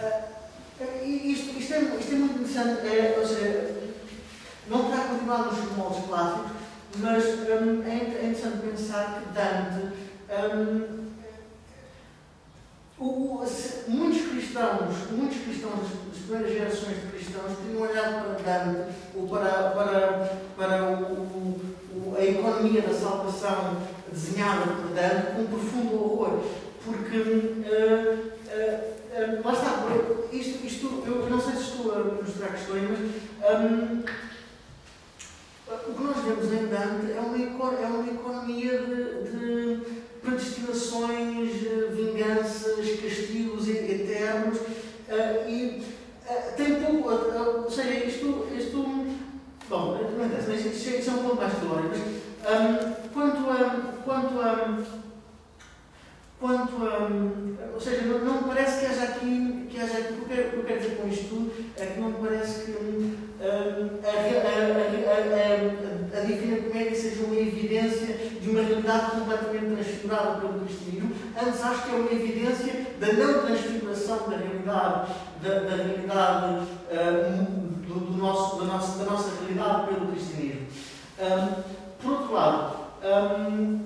uh, 0.00 1.06
isto, 1.06 1.58
isto, 1.58 1.74
é, 1.74 1.80
isto, 1.80 2.12
é, 2.12 2.16
muito 2.16 2.40
interessante, 2.40 2.86
é, 2.86 3.16
ou 3.20 3.26
seja, 3.26 3.76
não 4.68 4.90
terá 4.90 5.04
continuado 5.04 5.54
nos 5.54 5.76
moldes 5.76 6.04
clássicos, 6.06 6.50
mas 6.96 7.24
um, 7.24 7.82
é, 7.84 7.90
é 7.90 8.26
interessante 8.28 8.66
pensar 8.66 9.20
que 9.20 9.34
Dante 9.34 9.92
um, 10.28 11.06
o, 12.98 13.44
muitos 13.88 14.26
cristãos, 14.30 15.10
muitos 15.12 15.38
cristãos 15.42 15.80
das 16.08 16.18
primeiras 16.26 16.52
gerações 16.52 16.96
de 16.96 17.06
cristãos 17.08 17.52
tinham 17.62 17.82
olhado 17.82 18.24
para 18.24 18.58
Dante 18.58 18.94
ou 19.14 19.28
para, 19.28 19.70
para, 19.70 20.38
para 20.56 20.82
o, 20.82 21.60
o, 21.92 22.16
a 22.18 22.24
economia 22.24 22.80
da 22.80 22.94
salvação 22.94 23.76
desenhada 24.10 24.62
por 24.62 24.94
Dante 24.94 25.34
com 25.34 25.42
um 25.42 25.46
profundo 25.46 25.94
horror. 25.94 26.40
Porque, 26.86 27.18
uh, 27.18 28.14
uh, 28.46 29.42
lá 29.44 29.52
está, 29.52 29.86
isto, 30.32 30.64
isto 30.64 31.02
eu 31.06 31.28
não 31.28 31.40
sei 31.40 31.54
se 31.56 31.62
estou 31.62 31.92
a 31.92 31.98
mostrar 32.04 32.48
questões, 32.48 32.82
mas 32.88 33.00
um, 33.60 34.04
o 35.88 35.94
que 35.94 36.02
nós 36.02 36.16
vemos 36.24 36.52
em 36.52 36.66
Dante 36.66 37.12
é 37.12 37.20
uma, 37.20 37.74
é 37.74 37.86
uma 37.86 38.08
economia 38.08 38.78
de, 38.78 39.30
de 39.30 39.82
predestinações, 40.22 41.50
vinganças, 41.92 43.00
castigos 43.00 43.68
eternos 43.68 44.58
uh, 44.58 45.48
e 45.48 45.82
uh, 46.28 46.56
tem 46.56 46.80
pouco, 46.80 47.10
uh, 47.10 47.64
ou 47.64 47.70
seja, 47.70 48.04
isto, 48.04 48.46
isto 48.56 49.06
bom, 49.68 49.98
não 50.16 50.26
interessa, 50.26 50.50
mas 50.50 50.66
isto, 50.66 50.96
isto 50.96 51.10
é 51.10 51.14
um 51.14 51.22
ponto 51.22 51.36
mais 51.36 51.54
teórico, 51.58 51.88
mas 51.88 52.00
um, 52.60 53.10
quanto 53.12 53.50
a, 53.50 53.92
quanto 54.04 54.40
a 54.40 54.82
quanto 56.46 56.76
a, 56.86 57.74
ou 57.74 57.80
seja, 57.80 58.02
não, 58.02 58.20
não 58.20 58.42
parece 58.44 58.78
que 58.80 58.86
haja 58.86 59.02
aqui, 59.02 59.66
que 59.68 59.80
haja 59.80 59.98
o, 60.12 60.24
que 60.24 60.38
eu, 60.38 60.50
que 60.50 60.56
eu 60.56 60.64
quero 60.64 60.80
dizer 60.80 60.96
com 60.96 61.08
isto 61.08 61.28
tudo 61.28 61.52
é 61.76 61.86
que 61.86 62.00
não 62.00 62.10
me 62.10 62.18
parece 62.28 62.64
que 62.64 62.70
um, 62.70 63.16
a, 63.40 63.46
a, 64.06 64.12
a, 66.16 66.20
a, 66.20 66.24
Divina 66.24 66.56
Comédia 66.58 66.94
seja 66.94 67.24
uma 67.24 67.34
evidência 67.34 68.14
de 68.40 68.48
uma 68.48 68.62
realidade 68.62 69.10
completamente 69.10 69.74
transfigurada 69.74 70.40
pelo 70.40 70.60
cristianismo, 70.60 71.12
antes 71.36 71.62
acho 71.64 71.82
que 71.82 71.90
é 71.90 71.98
uma 71.98 72.12
evidência 72.12 72.86
da 73.00 73.12
não 73.12 73.44
transfiguração 73.44 74.30
da 74.30 74.36
realidade, 74.36 75.12
da, 75.42 75.58
da 75.58 75.76
realidade 75.82 76.66
do, 77.88 77.94
do, 78.00 78.16
nosso, 78.16 78.60
da, 78.60 78.66
nossa, 78.66 79.04
da 79.04 79.10
nossa 79.10 79.30
realidade 79.40 79.88
pelo 79.88 80.12
cristianismo. 80.12 80.66
Um, 81.18 81.62
por 82.00 82.12
outro 82.12 82.34
lado, 82.34 82.76
um, 83.02 83.85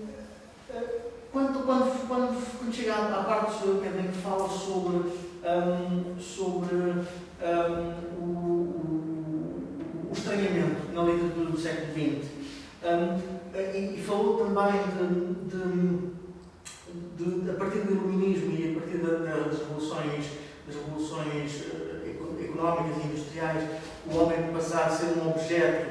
quando, 1.32 1.64
quando, 1.64 2.08
quando, 2.08 2.58
quando 2.58 2.74
chega 2.74 2.94
à, 2.94 3.24
parte. 3.24 3.60
Pedro 3.60 4.12
que 4.12 4.18
fala 4.18 4.48
sobre, 4.48 4.96
um, 5.44 6.18
sobre 6.18 6.74
um, 6.76 7.04
o, 8.18 8.24
o, 8.24 8.88
o, 10.08 10.12
estranhamento 10.12 10.92
na 10.92 11.02
literatura 11.04 11.50
do 11.50 11.60
século 11.60 11.92
XX, 11.92 12.28
um, 12.82 13.18
e, 13.56 13.94
e, 13.98 14.02
falou 14.02 14.38
também 14.38 14.72
de, 15.46 15.58
de, 17.16 17.42
de, 17.42 17.50
a 17.50 17.54
partir 17.54 17.80
do 17.80 17.92
iluminismo 17.92 18.52
e 18.52 18.76
a 18.76 18.80
partir 18.80 18.98
das 18.98 19.58
revoluções, 19.58 20.24
das 20.66 20.76
revoluções 20.76 21.62
uh, 21.66 22.42
económicas 22.42 22.96
e 22.96 23.06
industriais, 23.06 23.70
o 24.06 24.16
homem 24.16 24.52
passar 24.52 24.86
a 24.86 24.90
ser 24.90 25.18
um 25.18 25.30
objeto 25.30 25.90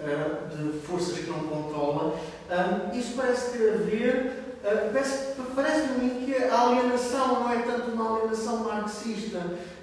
uh, 0.00 0.48
de 0.48 0.78
forças 0.80 1.18
que 1.18 1.30
não 1.30 1.40
controla. 1.40 2.16
Um, 2.50 2.98
isso 2.98 3.14
parece 3.16 3.58
ter 3.58 3.74
a 3.74 3.76
ver 3.76 4.49
Parece-me 4.62 6.04
mim 6.04 6.24
que 6.26 6.44
a 6.44 6.60
alienação 6.62 7.40
não 7.40 7.52
é 7.52 7.62
tanto 7.62 7.92
uma 7.92 8.16
alienação 8.16 8.58
marxista, 8.58 9.38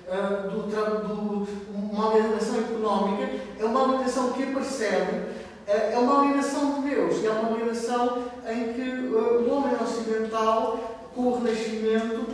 uh, 0.07 0.49
do, 0.49 0.67
do, 0.67 1.47
uma 1.73 2.11
alienação 2.11 2.59
económica, 2.59 3.29
é 3.59 3.65
uma 3.65 3.83
alienação 3.85 4.33
que 4.33 4.45
percebe, 4.45 5.17
uh, 5.17 5.93
é 5.93 5.97
uma 5.97 6.21
alienação 6.21 6.75
de 6.75 6.89
Deus, 6.89 7.23
é 7.25 7.29
uma 7.29 7.49
alienação 7.49 8.23
em 8.47 8.73
que 8.73 9.07
o 9.07 9.51
homem 9.51 9.75
ocidental, 9.81 11.09
com 11.13 11.21
o 11.21 11.39
Renascimento, 11.39 12.27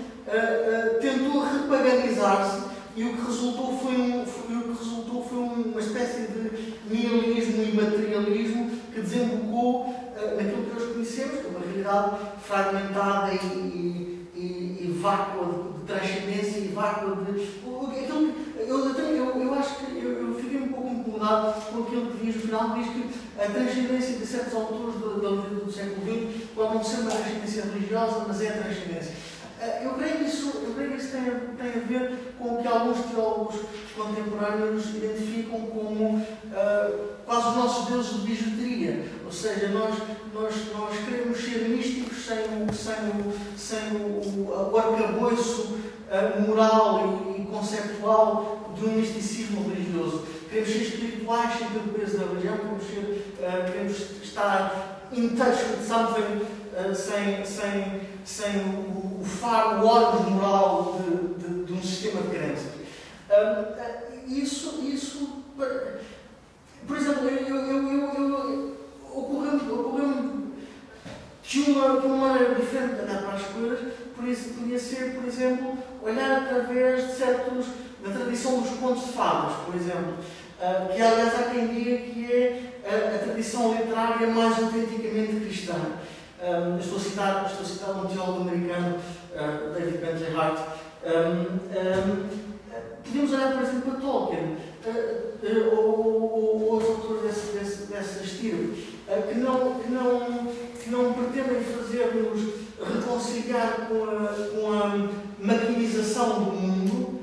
tentou 1.02 1.44
repaganizar-se 1.44 2.64
e 2.96 3.04
o 3.06 3.14
que 3.14 3.26
resultou 3.26 3.78
foi, 3.78 3.96
um, 3.96 4.26
foi, 4.26 4.56
o 4.56 4.62
que 4.62 4.84
resultou 4.84 5.24
foi 5.24 5.38
uma 5.40 5.80
espécie 5.80 6.28
de 6.28 6.76
nihilismo 6.90 7.64
e 7.64 7.74
materialismo 7.74 8.72
que 8.94 9.02
desembocou 9.02 10.03
naquilo 10.32 10.64
que 10.66 10.74
nós 10.74 10.94
conhecemos, 10.94 11.46
é 11.46 11.48
uma 11.48 11.60
realidade 11.60 12.16
fragmentada 12.42 13.34
e, 13.34 14.28
e, 14.36 14.78
e, 14.82 15.00
vácua 15.02 15.46
de, 15.46 15.86
transcendência 15.86 16.60
e 16.60 16.68
vácua 16.70 17.16
de. 17.16 17.64
Aquilo, 18.04 18.34
eu, 18.58 18.90
eu, 18.90 19.42
eu 19.42 19.54
acho 19.54 19.76
que 19.76 20.04
eu, 20.04 20.12
eu, 20.12 20.36
fiquei 20.36 20.62
um 20.62 20.70
pouco 20.70 20.90
incomodado 20.90 21.62
com 21.62 21.84
aquilo 21.84 22.12
que 22.12 22.26
diz 22.26 22.36
no 22.36 22.42
final, 22.42 22.70
diz 22.72 22.88
que 22.88 23.10
a 23.40 23.46
transcendência 23.46 24.18
de 24.18 24.26
certos 24.26 24.54
autores 24.54 24.96
da 25.00 25.30
literatura 25.30 25.66
do 25.66 25.72
século 25.72 26.06
XX 26.06 26.48
pode 26.56 26.76
não 26.76 26.84
ser 26.84 27.02
uma 27.02 27.12
transcendência 27.12 27.64
religiosa, 27.64 28.26
mas 28.28 28.42
é 28.42 28.50
a 28.50 28.64
transcendência. 28.64 29.14
Eh, 29.64 29.86
eu 29.86 29.94
creio 29.94 30.18
que 30.18 30.26
isso, 30.26 30.62
eu 30.66 30.74
creio 30.74 30.92
que 30.92 30.98
isso 30.98 31.12
tem, 31.12 31.24
tem 31.24 31.82
a 31.82 31.86
ver 31.86 32.36
com 32.38 32.56
o 32.56 32.62
que 32.62 32.68
alguns 32.68 33.00
teólogos 33.06 33.56
contemporâneos 33.96 34.90
identificam 34.90 35.62
como 35.62 36.18
uh, 36.18 37.14
quase 37.26 37.48
os 37.50 37.56
nossos 37.56 37.88
deuses 37.88 38.14
de 38.14 38.28
bijuteria. 38.28 39.06
Ou 39.34 39.40
seja, 39.40 39.70
nós, 39.70 39.96
nós, 40.32 40.54
nós 40.78 40.96
queremos 41.04 41.40
ser 41.40 41.68
místicos 41.68 42.24
sem 42.24 42.38
o, 42.38 42.72
sem 42.72 42.94
o, 42.94 43.34
sem 43.58 43.98
o, 43.98 44.72
o 44.72 44.78
arcabouço 44.78 45.74
uh, 45.74 46.42
moral 46.48 47.34
e, 47.36 47.42
e 47.42 47.46
conceptual 47.46 48.76
de 48.78 48.86
um 48.86 48.92
misticismo 48.92 49.68
religioso. 49.68 50.28
Queremos 50.48 50.70
ser 50.70 50.82
espirituais 50.84 51.58
sem 51.58 51.68
ter 51.68 51.80
o 51.80 51.94
peso 51.94 52.20
da 52.20 52.28
religião, 52.28 52.58
queremos, 52.58 52.84
ser, 52.84 53.36
uh, 53.40 53.72
queremos 53.72 54.24
estar 54.24 55.10
in 55.12 55.30
touch 55.30 55.64
with 55.64 55.84
something 55.84 56.46
sem, 56.94 57.44
sem, 57.44 58.02
sem 58.24 58.62
o 58.62 59.26
faro, 59.26 59.84
o 59.88 60.30
moral 60.30 61.02
de, 61.02 61.44
de, 61.44 61.64
de, 61.66 61.74
um 61.74 61.82
sistema 61.82 62.22
de 62.22 62.30
crenças. 62.30 62.74
Isso, 64.28 64.80
isso, 64.84 65.44
por 66.88 66.98
exemplo, 66.98 67.28
eu, 67.28 67.56
eu, 67.56 67.68
eu, 67.68 68.14
eu 68.14 68.83
ocorreu-me 69.14 69.72
ocorreu 69.72 70.44
de 71.44 71.60
uma, 71.72 72.00
de 72.00 72.08
uma 72.08 72.28
maneira 72.28 72.56
diferente 72.56 72.96
de 72.96 73.02
olhar 73.02 73.22
para 73.22 73.34
as 73.34 73.44
coisas, 73.44 73.94
por 74.16 74.28
isso 74.28 74.54
podia 74.54 74.80
ser, 74.80 75.14
por 75.16 75.28
exemplo, 75.28 75.78
olhar 76.02 76.44
através 76.44 77.08
de 77.08 77.14
certos, 77.14 77.66
da 78.04 78.12
tradição 78.12 78.62
dos 78.62 78.72
contos 78.80 79.06
de 79.06 79.14
fadas, 79.14 79.56
por 79.66 79.76
exemplo, 79.76 80.14
uh, 80.60 80.94
que 80.94 81.02
aliás 81.02 81.40
há 81.40 81.44
quem 81.52 81.68
diga 81.68 81.98
que 81.98 82.32
é 82.32 82.74
a, 82.86 83.24
tradição 83.24 83.74
literária 83.74 84.28
mais 84.28 84.62
autenticamente 84.62 85.46
cristã. 85.46 85.76
Um, 86.42 86.78
estou, 86.78 86.98
a 86.98 87.02
citar, 87.02 87.46
estou 87.46 87.62
a 87.62 87.70
citar 87.70 88.04
um 88.04 88.08
teólogo 88.08 88.42
americano, 88.42 88.98
uh, 88.98 89.74
David 89.74 89.98
Bentley 90.00 90.36
Hart. 90.36 90.60
Podemos 93.04 93.34
olhar, 93.34 93.54
por 93.54 93.62
exemplo, 93.64 93.92
para 93.92 94.02
Tolkien, 94.02 94.58
uh, 94.86 95.70
uh, 95.70 95.76
ou, 95.76 96.74
outro 96.74 96.92
autor 96.94 97.22
desse, 97.22 97.58
desse, 97.58 97.86
desse 97.86 98.24
estilo, 98.24 98.76
que, 99.08 99.40
não, 99.40 99.80
que, 99.80 99.92
não, 99.92 100.48
que 100.82 100.90
não 100.90 101.14
pretendem 101.14 101.62
fazer-nos 101.64 102.54
reconciliar 102.82 103.88
com 103.88 104.04
a, 104.06 104.28
com 104.50 104.72
a 104.72 105.10
maquinização 105.40 106.44
do 106.44 106.52
mundo, 106.52 107.22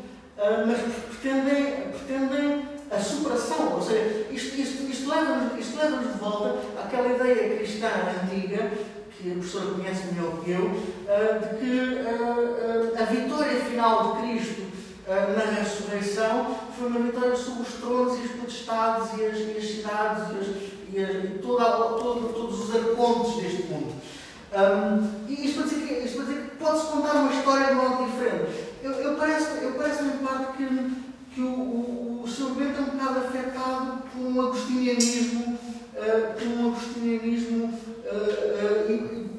mas 0.66 0.80
pretendem, 1.20 1.90
pretendem 1.90 2.64
a 2.90 2.98
superação, 2.98 3.74
ou 3.74 3.82
seja, 3.82 4.26
isto, 4.30 4.60
isto, 4.60 4.82
isto 4.90 5.08
leva-nos 5.08 5.50
leva 5.80 5.96
de 5.96 6.18
volta 6.18 6.58
àquela 6.78 7.08
ideia 7.08 7.56
cristã 7.56 7.88
antiga 8.22 8.70
que 9.10 9.30
a 9.30 9.34
professora 9.34 9.74
conhece 9.74 10.12
melhor 10.12 10.42
que 10.42 10.50
eu, 10.50 10.82
eh, 11.08 11.38
de 11.38 11.58
que 11.58 11.98
eh, 11.98 12.94
eh, 12.96 13.02
a 13.02 13.04
vitória 13.04 13.60
final 13.60 14.16
de 14.16 14.22
Cristo 14.22 14.70
na 15.08 15.60
ressurreição 15.60 16.56
foi 16.78 16.86
uma 16.86 17.00
vitória 17.00 17.34
sobre 17.34 17.62
os 17.62 17.74
tronos 17.74 18.16
e 18.16 18.26
os 18.26 18.30
potestades 18.30 19.18
e 19.18 19.26
as, 19.26 19.38
e 19.38 19.56
as 19.58 19.64
cidades 19.64 20.30
e 20.30 20.38
as, 20.38 20.79
e 20.92 21.00
e 21.00 21.38
toda, 21.40 21.64
todo, 21.64 22.32
todos 22.32 22.68
os 22.68 22.74
arcontes 22.74 23.42
deste 23.42 23.62
mundo. 23.64 23.94
Um, 24.52 25.28
e 25.28 25.46
isto 25.46 25.60
para 25.60 25.68
dizer 25.68 25.86
que, 25.86 25.94
isto 26.04 26.16
para 26.16 26.26
dizer 26.26 26.40
que 26.42 26.56
pode-se 26.56 26.86
contar 26.86 27.12
uma 27.14 27.32
história 27.32 27.66
de 27.68 27.74
modo 27.74 28.04
diferente. 28.10 28.64
Eu, 28.82 28.92
eu 28.92 29.16
parece-me 29.16 29.62
eu 29.62 29.72
parece 29.72 30.04
em 30.04 30.18
parte 30.24 30.56
que, 30.56 30.66
que 31.34 31.40
o, 31.40 31.46
o, 31.46 32.24
o 32.24 32.54
Bento 32.54 32.78
é 32.78 32.80
um 32.80 32.98
bocado 32.98 33.20
afetado 33.20 34.02
por 34.12 34.26
um 34.26 34.40
agostinianismo, 34.40 35.58
uh, 35.94 36.34
por 36.34 36.46
um 36.48 36.68
agostinianismo, 36.68 37.66
uh, 37.66 38.92
uh, 38.92 39.30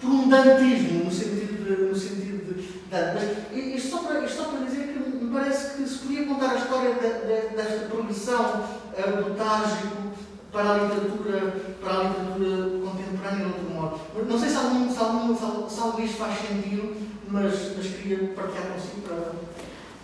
por 0.00 0.08
um 0.08 0.28
dantismo, 0.30 1.04
no 1.04 1.10
sentido 1.10 1.64
de, 1.64 1.82
no 1.82 1.94
sentido 1.94 2.54
de 2.54 2.80
Dante. 2.88 3.36
Mas 3.52 3.74
isto 3.76 3.90
só, 3.90 3.98
para, 3.98 4.24
isto 4.24 4.36
só 4.38 4.44
para 4.44 4.64
dizer 4.64 4.86
que 4.88 4.98
me 4.98 5.30
parece 5.32 5.76
que 5.76 5.86
se 5.86 5.98
podia 5.98 6.24
contar 6.24 6.52
a 6.52 6.56
história 6.56 6.94
de, 6.94 7.00
de, 7.00 7.56
desta 7.56 7.86
progressão 7.88 8.64
do 8.96 9.34
trágico 9.36 10.09
para 10.52 10.70
a 10.70 10.74
literatura, 10.74 11.54
para 11.80 11.92
a 11.92 12.02
literatura 12.04 12.80
contemporânea 12.84 13.36
de 13.38 13.44
outro 13.44 13.70
modo. 13.74 14.00
Não 14.28 14.38
sei 14.38 14.48
se 14.48 14.56
algum, 14.56 14.90
se 14.90 14.98
algum, 14.98 15.68
se 15.68 15.80
algum 15.80 16.02
isto 16.02 16.18
faz 16.18 16.38
sentido, 16.38 16.96
mas, 17.28 17.76
mas 17.76 17.86
queria 17.86 18.32
partilhar 18.34 18.64
consigo 18.72 19.02
para. 19.02 19.32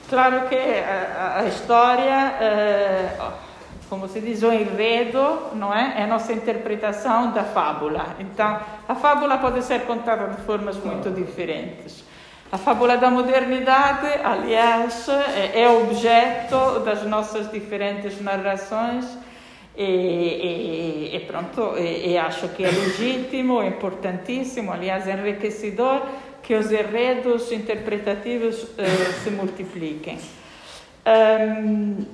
Claro 0.09 0.49
que 0.49 0.57
a, 0.57 1.41
a 1.41 1.45
história, 1.47 2.37
eh, 2.41 3.19
como 3.89 4.07
se 4.09 4.21
diz, 4.21 4.43
o 4.45 4.53
enredo, 4.53 5.51
não 5.55 5.75
é? 5.75 5.95
É 5.99 6.05
a 6.05 6.07
nossa 6.07 6.33
interpretação 6.33 7.33
da 7.33 7.43
fábula. 7.43 8.15
Então, 8.21 8.61
a 8.89 8.95
fábula 8.95 9.39
pode 9.39 9.63
ser 9.65 9.81
contada 9.81 10.29
de 10.29 10.43
formas 10.43 10.77
muito 10.77 11.11
diferentes. 11.11 12.05
A 12.53 12.57
fábula 12.57 12.97
da 12.97 13.11
modernidade, 13.11 14.07
aliás, 14.23 15.09
é, 15.09 15.63
é 15.63 15.69
objeto 15.69 16.79
das 16.85 17.03
nossas 17.03 17.51
diferentes 17.51 18.21
narrações 18.21 19.05
e, 19.77 21.11
e, 21.13 21.17
e 21.17 21.21
pronto, 21.21 21.77
e, 21.77 22.13
e, 22.13 22.19
acho 22.19 22.49
que 22.51 22.65
é 22.65 22.71
legítimo, 22.71 23.63
importantíssimo, 23.63 24.73
aliás, 24.73 25.07
enriquecedor 25.07 26.03
que 26.43 26.55
os 26.55 26.71
enredos 26.71 27.51
interpretativos 27.53 28.69
eh, 28.79 28.87
se 29.23 29.31
multipliquem. 29.31 30.19
Um, 31.05 32.05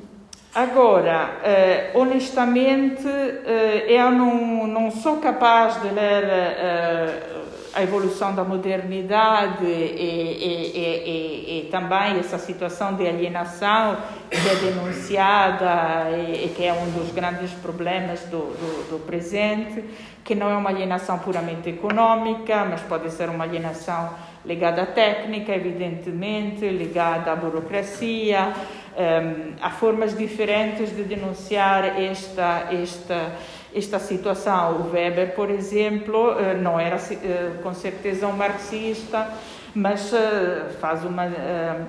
agora, 0.55 1.39
eh, 1.45 1.91
honestamente, 1.95 3.07
eh, 3.07 3.85
eu 3.89 4.11
não, 4.11 4.67
não 4.67 4.91
sou 4.91 5.19
capaz 5.19 5.81
de 5.83 5.89
ler 5.89 7.42
a 7.75 7.83
evolução 7.83 8.35
da 8.35 8.45
modernidade 8.45 9.65
e, 9.65 10.69
e, 10.75 11.59
e, 11.59 11.69
também 11.71 12.19
essa 12.19 12.39
situação 12.39 12.95
de 12.95 13.07
alienação 13.07 13.97
que 14.31 14.37
é 14.37 14.55
denunciada 14.57 16.11
e, 16.11 16.49
que 16.55 16.65
é 16.65 16.73
um 16.73 16.91
dos 16.91 17.13
grandes 17.13 17.51
problemas 17.53 18.21
do, 18.25 18.39
do, 18.39 18.91
do, 18.91 19.07
presente, 19.07 19.83
que 20.23 20.35
não 20.35 20.51
é 20.51 20.57
uma 20.57 20.69
alienação 20.69 21.19
puramente 21.19 21.71
econômica, 21.71 22.65
mas 22.65 22.83
pode 22.83 23.11
ser 23.11 23.31
uma 23.31 23.45
alienação 23.45 24.11
ligada 24.45 24.83
à 24.83 24.87
técnica, 24.87 25.55
evidentemente, 25.55 26.69
ligada 26.69 27.33
à 27.33 27.37
burocracia. 27.37 28.53
Um, 28.95 29.55
há 29.63 29.71
formas 29.71 30.17
diferentes 30.17 30.95
de 30.95 31.05
denunciar 31.05 31.99
esta, 31.99 32.69
esta 32.71 33.33
esta 33.75 33.99
situação. 33.99 34.83
O 34.83 34.93
Weber, 34.93 35.35
por 35.35 35.51
exemplo, 35.51 36.39
eh, 36.39 36.55
não 36.55 36.79
era 36.79 36.97
eh, 36.97 37.53
com 37.63 37.73
certeza 37.73 38.27
um 38.27 38.33
marxista, 38.33 39.29
mas 39.75 40.13
eh, 40.13 40.71
faz 40.81 41.05
uma 41.05 41.29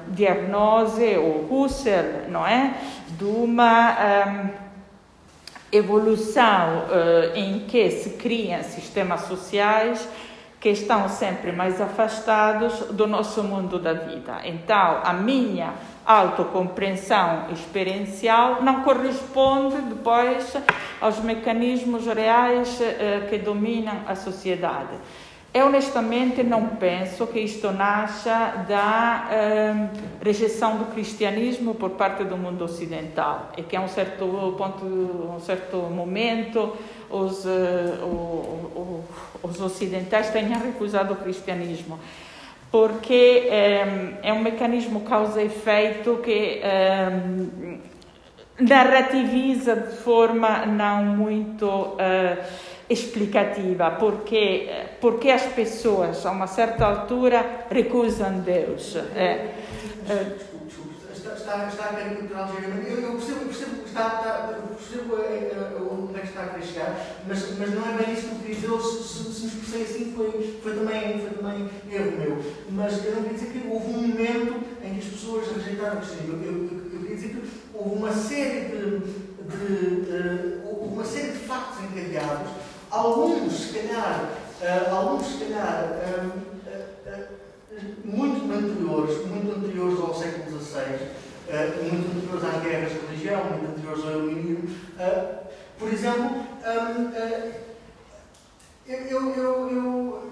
diagnose, 0.10 1.18
ou 1.18 1.48
Husserl, 1.52 2.30
não 2.30 2.46
é? 2.46 2.76
De 3.18 3.26
uma 3.26 3.98
evolução 5.72 6.86
em 7.36 7.62
que 7.62 7.90
se 7.90 8.12
criam 8.12 8.62
sistemas 8.64 9.22
sociais 9.22 10.08
que 10.60 10.70
estão 10.70 11.10
sempre 11.10 11.52
mais 11.52 11.82
afastados 11.82 12.74
do 12.92 13.06
nosso 13.06 13.44
mundo 13.44 13.78
da 13.78 13.92
vida. 13.92 14.40
Então, 14.46 15.02
a 15.04 15.12
minha 15.12 15.74
autocompreensão 16.06 17.48
experiencial 17.52 18.62
não 18.62 18.84
corresponde 18.84 19.82
depois 19.82 20.56
aos 21.00 21.20
mecanismos 21.20 22.06
reais 22.06 22.80
eh, 22.82 23.28
que 23.30 23.38
dominam 23.38 24.02
a 24.08 24.16
sociedade. 24.16 24.98
Eu 25.54 25.68
honestamente 25.68 26.42
não 26.42 26.68
penso 26.78 27.28
que 27.28 27.40
isto 27.40 27.72
nasça 27.72 28.66
da 28.68 29.28
eh, 29.32 29.90
rejeição 30.22 30.78
do 30.78 30.86
cristianismo 30.86 31.76
por 31.76 31.92
parte 31.92 32.24
do 32.24 32.36
mundo 32.36 32.66
ocidental 32.66 33.52
e 33.56 33.62
que 33.62 33.76
a 33.76 33.82
um 33.82 33.88
certo 33.88 34.56
ponto, 34.58 34.84
um 34.84 35.40
certo 35.40 35.78
momento 35.78 36.76
os, 37.10 37.46
eh, 37.46 38.00
os 39.44 39.62
ocidentais 39.62 40.32
tenham 40.32 40.60
recusado 40.60 41.14
o 41.14 41.18
cristianismo 41.18 42.00
porque 42.74 43.50
é, 43.52 44.18
é 44.24 44.34
um 44.34 44.42
mecanismo 44.42 45.02
causa-efeito 45.02 46.18
que 46.24 46.60
é, 46.64 47.08
narrativiza 48.60 49.76
de 49.76 49.98
forma 49.98 50.66
não 50.66 51.06
muito 51.06 51.68
uh, 51.68 52.44
explicativa, 52.90 53.92
porque, 53.92 54.72
porque 55.00 55.30
as 55.30 55.44
pessoas, 55.44 56.26
a 56.26 56.32
uma 56.32 56.48
certa 56.48 56.88
altura, 56.88 57.46
recusam 57.70 58.40
Deus. 58.40 58.96
É, 59.16 59.50
está, 61.44 61.68
está 61.68 61.84
a 61.86 61.94
caricaturar 61.94 62.50
ligeiramente. 62.52 62.92
Eu, 62.92 63.00
eu 63.02 63.12
percebo, 63.14 63.46
percebo, 63.46 63.86
está, 63.86 64.08
está, 64.08 64.60
percebo 64.76 65.16
onde 65.92 66.18
é 66.18 66.22
que 66.22 66.28
está 66.28 66.44
a 66.44 66.48
querer 66.48 66.66
chegar, 66.66 66.96
mas, 67.28 67.58
mas 67.60 67.70
não 67.74 67.86
é 67.86 67.98
bem 67.98 68.14
isso 68.14 68.28
que 68.28 68.32
eu 68.32 68.40
queria 68.40 68.56
dizer. 68.56 68.82
Se, 68.82 69.04
se, 69.04 69.34
se 69.34 69.42
me 69.42 69.48
expressei 69.48 69.84
assim, 69.84 70.14
foi, 70.16 70.60
foi, 70.64 70.74
também, 70.74 71.20
foi 71.20 71.30
também 71.32 71.70
erro 71.92 72.18
meu. 72.18 72.44
Mas 72.72 73.06
eu 73.06 73.16
não 73.16 73.24
queria 73.24 73.38
dizer 73.38 73.52
que 73.52 73.68
houve 73.68 73.88
um 73.88 74.08
momento 74.08 74.64
em 74.84 74.94
que 74.94 75.00
as 75.00 75.14
pessoas 75.14 75.48
rejeitaram 75.56 75.98
o 75.98 75.98
cristianismo. 75.98 76.44
Eu, 76.44 76.52
eu, 76.52 76.94
eu, 76.94 77.00
queria 77.02 77.16
dizer 77.16 77.30
que 77.30 77.50
houve 77.74 77.96
uma 77.96 78.12
série 78.12 78.62
de, 78.70 79.00
de, 79.50 80.02
de 80.06 80.64
uma 80.64 81.06
série 81.06 81.32
de 81.32 81.40
factos 81.40 81.84
encadeados, 81.84 82.52
alguns, 82.90 83.54
se 83.54 83.74
calhar, 83.74 84.30
alguns, 84.90 85.28
se 85.28 85.38
calhar, 85.40 86.00
muito 88.04 88.54
anteriores, 88.54 89.26
muito 89.26 89.58
anteriores 89.58 90.00
ao 90.00 90.14
século 90.14 90.60
XVI, 90.60 91.10
uh, 91.48 91.84
muito 91.84 92.18
anteriores 92.18 92.56
às 92.56 92.64
guerras 92.64 92.92
de 92.92 93.00
religião, 93.00 93.44
muito 93.46 93.72
anteriores 93.72 94.04
ao 94.04 94.12
iluminismo. 94.12 94.70
Uh, 94.70 95.44
por 95.78 95.92
exemplo, 95.92 96.26
um, 96.26 97.06
uh, 97.06 97.52
eu, 98.86 99.00
eu, 99.00 99.70
eu, 99.70 100.32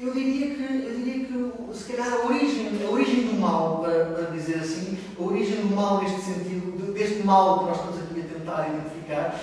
eu, 0.00 0.12
diria 0.12 0.54
que, 0.54 0.62
eu 0.62 0.96
diria 0.96 1.26
que, 1.26 1.76
se 1.76 1.92
calhar, 1.92 2.12
a 2.12 2.26
origem, 2.26 2.70
a 2.84 2.90
origem 2.90 3.26
do 3.26 3.40
mal, 3.40 3.78
para, 3.78 4.06
para 4.06 4.30
dizer 4.30 4.56
assim, 4.56 4.98
a 5.18 5.22
origem 5.22 5.62
do 5.62 5.74
mal 5.74 6.02
neste 6.02 6.20
sentido, 6.20 6.92
deste 6.92 7.22
mal 7.22 7.60
que 7.60 7.64
nós 7.66 7.76
estamos 7.76 7.98
aqui 7.98 8.20
a 8.20 8.38
tentar 8.38 8.68
identificar, 8.68 9.40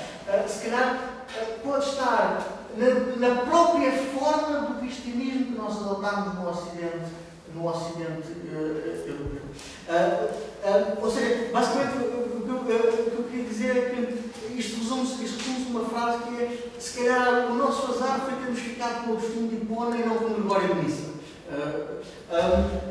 se 0.48 0.66
calhar 0.66 1.26
pode 1.64 1.86
estar 1.86 2.60
na, 2.78 3.28
na, 3.28 3.42
própria 3.42 3.92
forma 3.92 4.60
do 4.62 4.80
cristianismo 4.80 5.46
que 5.46 5.58
nós 5.58 5.78
adotámos 5.78 6.36
no 6.36 6.50
Ocidente, 6.50 7.12
no 7.54 7.68
Ocidente 7.68 8.28
europeu. 9.06 9.42
Uh, 9.88 10.49
ou 11.02 11.10
seja, 11.10 11.50
basicamente 11.52 11.98
o 11.98 12.44
que 12.44 13.16
eu 13.16 13.24
queria 13.30 13.46
dizer 13.46 13.78
é 13.78 13.82
que 13.90 14.60
isto 14.60 14.80
resume-se 14.80 15.22
resume 15.22 15.40
uma 15.70 15.86
frase 15.86 16.24
que 16.24 16.44
é 16.44 16.58
se 16.78 16.98
calhar 16.98 17.52
o 17.52 17.56
nosso 17.56 17.92
azar 17.92 18.20
foi 18.22 18.34
termos 18.36 18.60
ficado 18.60 19.06
com 19.06 19.12
o 19.12 19.18
Agostinho 19.18 19.48
de 19.48 19.56
Hipona 19.56 19.98
e 19.98 20.06
não 20.06 20.16
com 20.16 20.26
o 20.26 20.34
Gregório 20.34 20.76
de 20.76 20.82
Nissa. 20.82 21.10
Uh, 21.50 22.00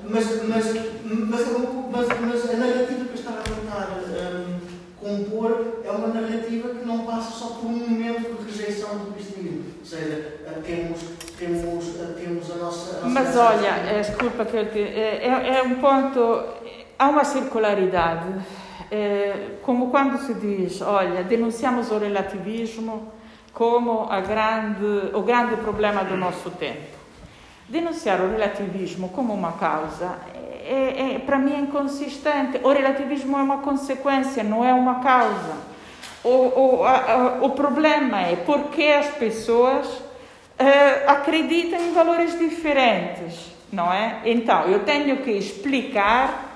mas, 0.08 0.24
mas, 0.48 0.64
mas, 1.04 1.46
mas, 1.90 2.08
mas, 2.20 2.50
a 2.50 2.56
narrativa 2.56 3.04
que 3.04 3.10
eu 3.10 3.14
estava 3.14 3.38
a 3.38 3.42
tentar 3.42 4.00
um, 4.34 4.58
compor 5.00 5.80
é 5.84 5.90
uma 5.90 6.08
narrativa 6.08 6.70
que 6.70 6.84
não 6.84 7.06
passa 7.06 7.38
só 7.38 7.46
por 7.54 7.66
um 7.66 7.76
momento 7.76 8.36
de 8.36 8.50
rejeição 8.50 8.98
do 8.98 9.12
cristianismo. 9.14 9.64
Ou 9.78 9.86
seja, 9.86 10.38
temos, 10.64 11.00
temos, 11.38 11.84
temos 12.16 12.50
a 12.50 12.54
nossa. 12.56 12.96
A 12.98 13.08
nossa 13.08 13.08
mas 13.08 13.36
olha, 13.36 13.68
é, 13.68 14.00
desculpa 14.00 14.44
que 14.44 14.56
eu 14.56 14.70
te, 14.70 14.80
é, 14.80 15.20
é, 15.22 15.58
é 15.58 15.62
um 15.62 15.76
ponto 15.76 16.44
há 16.98 17.08
uma 17.08 17.24
circularidade, 17.24 18.28
é, 18.90 19.58
como 19.62 19.90
quando 19.90 20.18
se 20.18 20.34
diz, 20.34 20.80
olha, 20.80 21.22
denunciamos 21.22 21.90
o 21.90 21.98
relativismo 21.98 23.12
como 23.52 24.06
grande, 24.26 25.14
o 25.14 25.22
grande 25.22 25.56
problema 25.56 26.02
do 26.02 26.16
nosso 26.16 26.50
tempo. 26.50 26.98
Denunciar 27.68 28.20
o 28.20 28.30
relativismo 28.30 29.10
como 29.10 29.32
uma 29.32 29.52
causa, 29.52 30.18
é, 30.64 31.14
é, 31.14 31.18
para 31.18 31.38
mim, 31.38 31.54
é 31.54 31.58
inconsistente. 31.60 32.60
O 32.62 32.72
relativismo 32.72 33.38
é 33.38 33.42
uma 33.42 33.58
consequência, 33.58 34.42
não 34.42 34.64
é 34.64 34.72
uma 34.72 35.00
causa. 35.00 35.56
O, 36.24 36.28
o, 36.28 36.84
a, 36.84 37.12
a, 37.12 37.44
o 37.44 37.50
problema 37.50 38.20
é 38.22 38.36
porque 38.36 38.82
as 38.84 39.06
pessoas 39.08 39.86
é, 40.58 41.04
acreditam 41.06 41.80
em 41.80 41.92
valores 41.92 42.38
diferentes, 42.38 43.52
não 43.72 43.92
é? 43.92 44.20
Então, 44.24 44.64
eu 44.64 44.80
tenho 44.80 45.18
que 45.18 45.30
explicar 45.30 46.47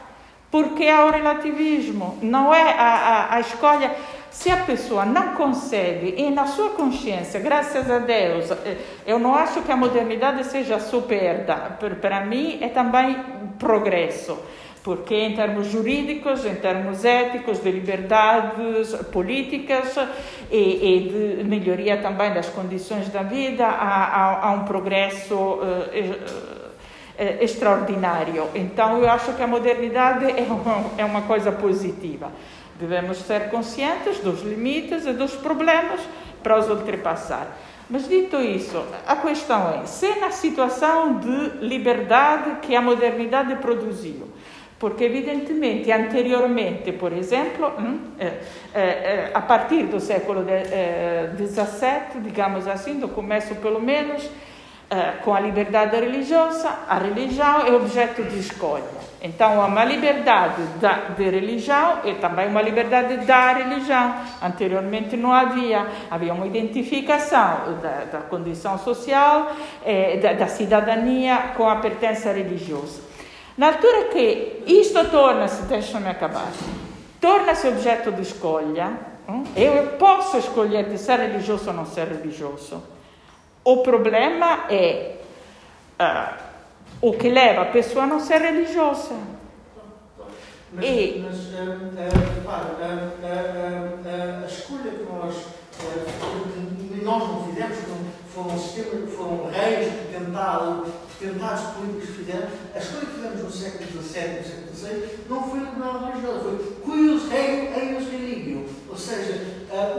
porque 0.52 0.86
há 0.86 1.06
o 1.06 1.10
relativismo, 1.10 2.18
não 2.20 2.54
é 2.54 2.74
a, 2.74 2.84
a, 2.84 3.34
a 3.36 3.40
escolha. 3.40 3.90
se 4.30 4.50
a 4.50 4.58
pessoa 4.58 5.06
não 5.06 5.34
consegue, 5.34 6.14
e 6.18 6.30
na 6.30 6.46
sua 6.46 6.70
consciência, 6.70 7.40
graças 7.40 7.90
a 7.90 7.98
Deus, 7.98 8.50
eh, 8.50 8.76
eu 9.06 9.18
não 9.18 9.34
acho 9.34 9.62
que 9.62 9.72
a 9.72 9.76
modernidade 9.76 10.44
seja 10.44 10.78
só 10.78 11.00
perda, 11.00 11.54
para 12.00 12.26
mim 12.26 12.58
é 12.60 12.68
também 12.68 13.16
progresso 13.58 14.38
porque 14.82 15.14
em 15.14 15.34
termos 15.36 15.68
jurídicos, 15.68 16.44
em 16.44 16.56
termos 16.56 17.04
éticos, 17.04 17.60
de 17.60 17.70
liberdades 17.70 18.94
políticas 19.12 19.96
e, 20.50 20.56
e 20.56 21.38
de 21.38 21.44
melhoria 21.44 21.98
também 21.98 22.34
das 22.34 22.48
condições 22.48 23.08
da 23.08 23.22
vida, 23.22 23.64
há, 23.64 24.04
há, 24.04 24.48
há 24.48 24.50
um 24.50 24.64
progresso 24.64 25.34
uh, 25.36 26.51
uh, 27.18 27.42
extraordinário. 27.42 28.48
Então, 28.54 28.98
eu 28.98 29.10
acho 29.10 29.32
que 29.34 29.42
a 29.42 29.46
modernidade 29.46 30.26
é 30.26 30.42
uma, 30.42 30.90
é 30.98 31.04
uma 31.04 31.22
coisa 31.22 31.52
positiva. 31.52 32.30
Devemos 32.78 33.18
ser 33.18 33.50
conscientes 33.50 34.18
dos 34.18 34.42
limites 34.42 35.06
e 35.06 35.12
dos 35.12 35.34
problemas 35.34 36.00
para 36.42 36.58
os 36.58 36.68
ultrapassar. 36.68 37.46
Mas 37.88 38.08
dito 38.08 38.40
isso, 38.40 38.82
a 39.06 39.16
questão 39.16 39.82
é: 39.82 39.86
se 39.86 40.14
na 40.18 40.30
situação 40.30 41.18
de 41.18 41.64
liberdade 41.64 42.60
que 42.62 42.74
a 42.74 42.80
modernidade 42.80 43.54
produziu, 43.56 44.28
porque 44.78 45.04
evidentemente 45.04 45.92
anteriormente, 45.92 46.90
por 46.90 47.12
exemplo, 47.12 47.70
hum, 47.78 47.98
eh, 48.18 48.40
eh, 48.74 49.30
a 49.32 49.40
partir 49.40 49.84
do 49.84 50.00
século 50.00 50.42
XVII, 50.42 52.20
digamos 52.20 52.66
assim, 52.66 52.98
do 52.98 53.08
começo 53.08 53.54
pelo 53.56 53.80
menos, 53.80 54.28
eh, 54.92 55.14
com 55.24 55.32
a 55.34 55.40
liberdade 55.40 55.96
religiosa, 55.96 56.68
a 56.86 56.98
religião 56.98 57.66
é 57.66 57.72
objeto 57.72 58.22
de 58.24 58.38
escolha. 58.38 58.84
Então, 59.22 59.62
há 59.62 59.64
uma 59.64 59.86
liberdade 59.86 60.62
da, 60.82 60.92
de 61.16 61.30
religião 61.30 62.00
e 62.04 62.16
também 62.16 62.46
uma 62.46 62.60
liberdade 62.60 63.24
da 63.24 63.54
religião. 63.54 64.14
Anteriormente 64.42 65.16
não 65.16 65.32
havia, 65.32 65.86
havia 66.10 66.34
uma 66.34 66.46
identificação 66.46 67.78
da, 67.80 68.04
da 68.12 68.18
condição 68.18 68.76
social, 68.76 69.52
da, 70.20 70.34
da 70.34 70.46
cidadania 70.46 71.52
com 71.56 71.66
a 71.70 71.76
pertença 71.76 72.30
religiosa. 72.30 73.00
Na 73.56 73.68
altura 73.68 74.08
que 74.08 74.62
isto 74.66 75.02
torna-se, 75.08 75.62
deixa-me 75.62 76.10
acabar, 76.10 76.52
torna-se 77.18 77.66
objeto 77.66 78.12
de 78.12 78.20
escolha, 78.20 78.92
hum, 79.26 79.44
eu 79.56 79.96
posso 79.98 80.36
escolher 80.36 80.90
de 80.90 80.98
ser 80.98 81.18
religioso 81.18 81.70
ou 81.70 81.76
não 81.76 81.86
ser 81.86 82.08
religioso. 82.08 82.82
O 83.64 83.78
problema 83.78 84.66
é 84.68 85.18
uh, 86.00 86.34
o 87.00 87.12
que 87.12 87.30
leva 87.30 87.62
a 87.62 87.66
pessoa 87.66 88.04
a 88.04 88.06
não 88.08 88.18
ser 88.18 88.40
religiosa. 88.40 89.14
Mas, 90.72 90.84
e... 90.84 91.24
mas 91.24 91.36
uh, 91.36 91.60
uh, 91.60 92.34
repara, 92.34 93.12
a 94.42 94.46
escolha 94.46 94.90
que 94.90 95.04
nós, 95.04 95.46
nós 97.04 97.28
não 97.28 97.44
fizemos, 97.44 97.78
foram, 98.34 98.58
foram 99.06 99.50
reis 99.50 99.92
que 99.92 100.18
tentaram 100.18 100.84
tentados 101.20 101.76
políticos 101.76 102.08
que 102.08 102.24
fizeram, 102.24 102.48
a 102.74 102.78
escolha 102.78 103.06
que 103.06 103.12
fizemos 103.12 103.42
no 103.42 103.50
século 103.52 104.02
XVII 104.02 104.22
e 104.22 104.34
no 104.34 104.44
século 104.44 104.74
XVI 104.74 105.18
não 105.28 105.48
foi 105.48 105.60
liberal 105.60 106.04
religiosa, 106.06 106.40
foi 106.40 106.76
cuius 106.82 107.28
rei 107.28 107.72
eius 107.76 108.10
religio. 108.10 108.66
Ou 108.88 108.96
seja, 108.96 109.40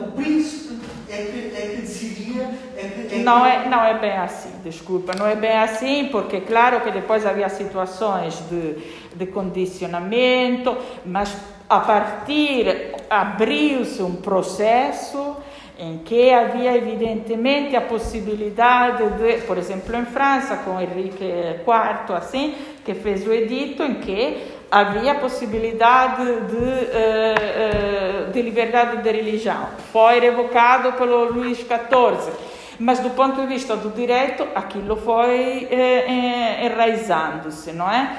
o 0.06 0.12
príncipe 0.12 0.83
é 1.14 1.26
que, 1.26 1.56
é 1.56 1.76
que 1.76 1.82
decidia. 1.82 2.50
É 2.76 2.88
que, 2.88 3.16
é 3.16 3.18
não, 3.20 3.46
é, 3.46 3.70
não 3.70 3.84
é 3.84 3.98
bem 4.00 4.14
assim, 4.14 4.52
desculpa, 4.64 5.14
não 5.18 5.28
é 5.28 5.36
bem 5.36 5.58
assim, 5.58 6.10
porque 6.12 6.42
claro 6.42 6.82
que 6.82 6.92
depois 6.92 7.26
havia 7.26 7.50
situações 7.50 8.42
de, 8.50 8.76
de 9.16 9.26
condicionamento, 9.28 10.76
mas 11.06 11.36
a 11.70 11.80
partir 11.80 12.96
abriu-se 13.10 14.02
um 14.02 14.16
processo 14.16 15.38
em 15.78 16.00
que 16.00 16.32
havia 16.32 16.78
evidentemente 16.78 17.76
a 17.76 17.82
possibilidade 17.82 19.04
de, 19.18 19.42
por 19.42 19.58
exemplo, 19.58 19.96
em 19.96 20.06
França, 20.06 20.58
com 20.58 20.80
Henrique 20.80 21.24
IV, 21.24 22.16
assim, 22.16 22.56
que 22.86 22.94
fez 22.94 23.26
o 23.26 23.34
edito 23.34 23.82
em 23.82 23.96
que 23.96 24.38
havia 24.74 25.14
possibilidade 25.16 26.26
de, 26.26 26.56
uh, 26.56 28.28
uh, 28.28 28.32
de 28.32 28.42
liberdade 28.42 29.04
de 29.04 29.12
religião. 29.12 29.68
Foi 29.92 30.20
revocado 30.20 30.94
pelo 30.94 31.26
Luís 31.26 31.60
XIV, 31.60 32.34
mas 32.80 33.00
do 33.00 33.12
ponto 33.12 33.40
de 33.42 33.46
vista 33.46 33.76
do 33.76 33.90
direito, 33.90 34.48
aquilo 34.56 34.96
foi 34.96 35.70
uh, 35.72 36.66
enraizando-se, 36.66 37.72
não 37.72 37.88
é? 37.88 38.18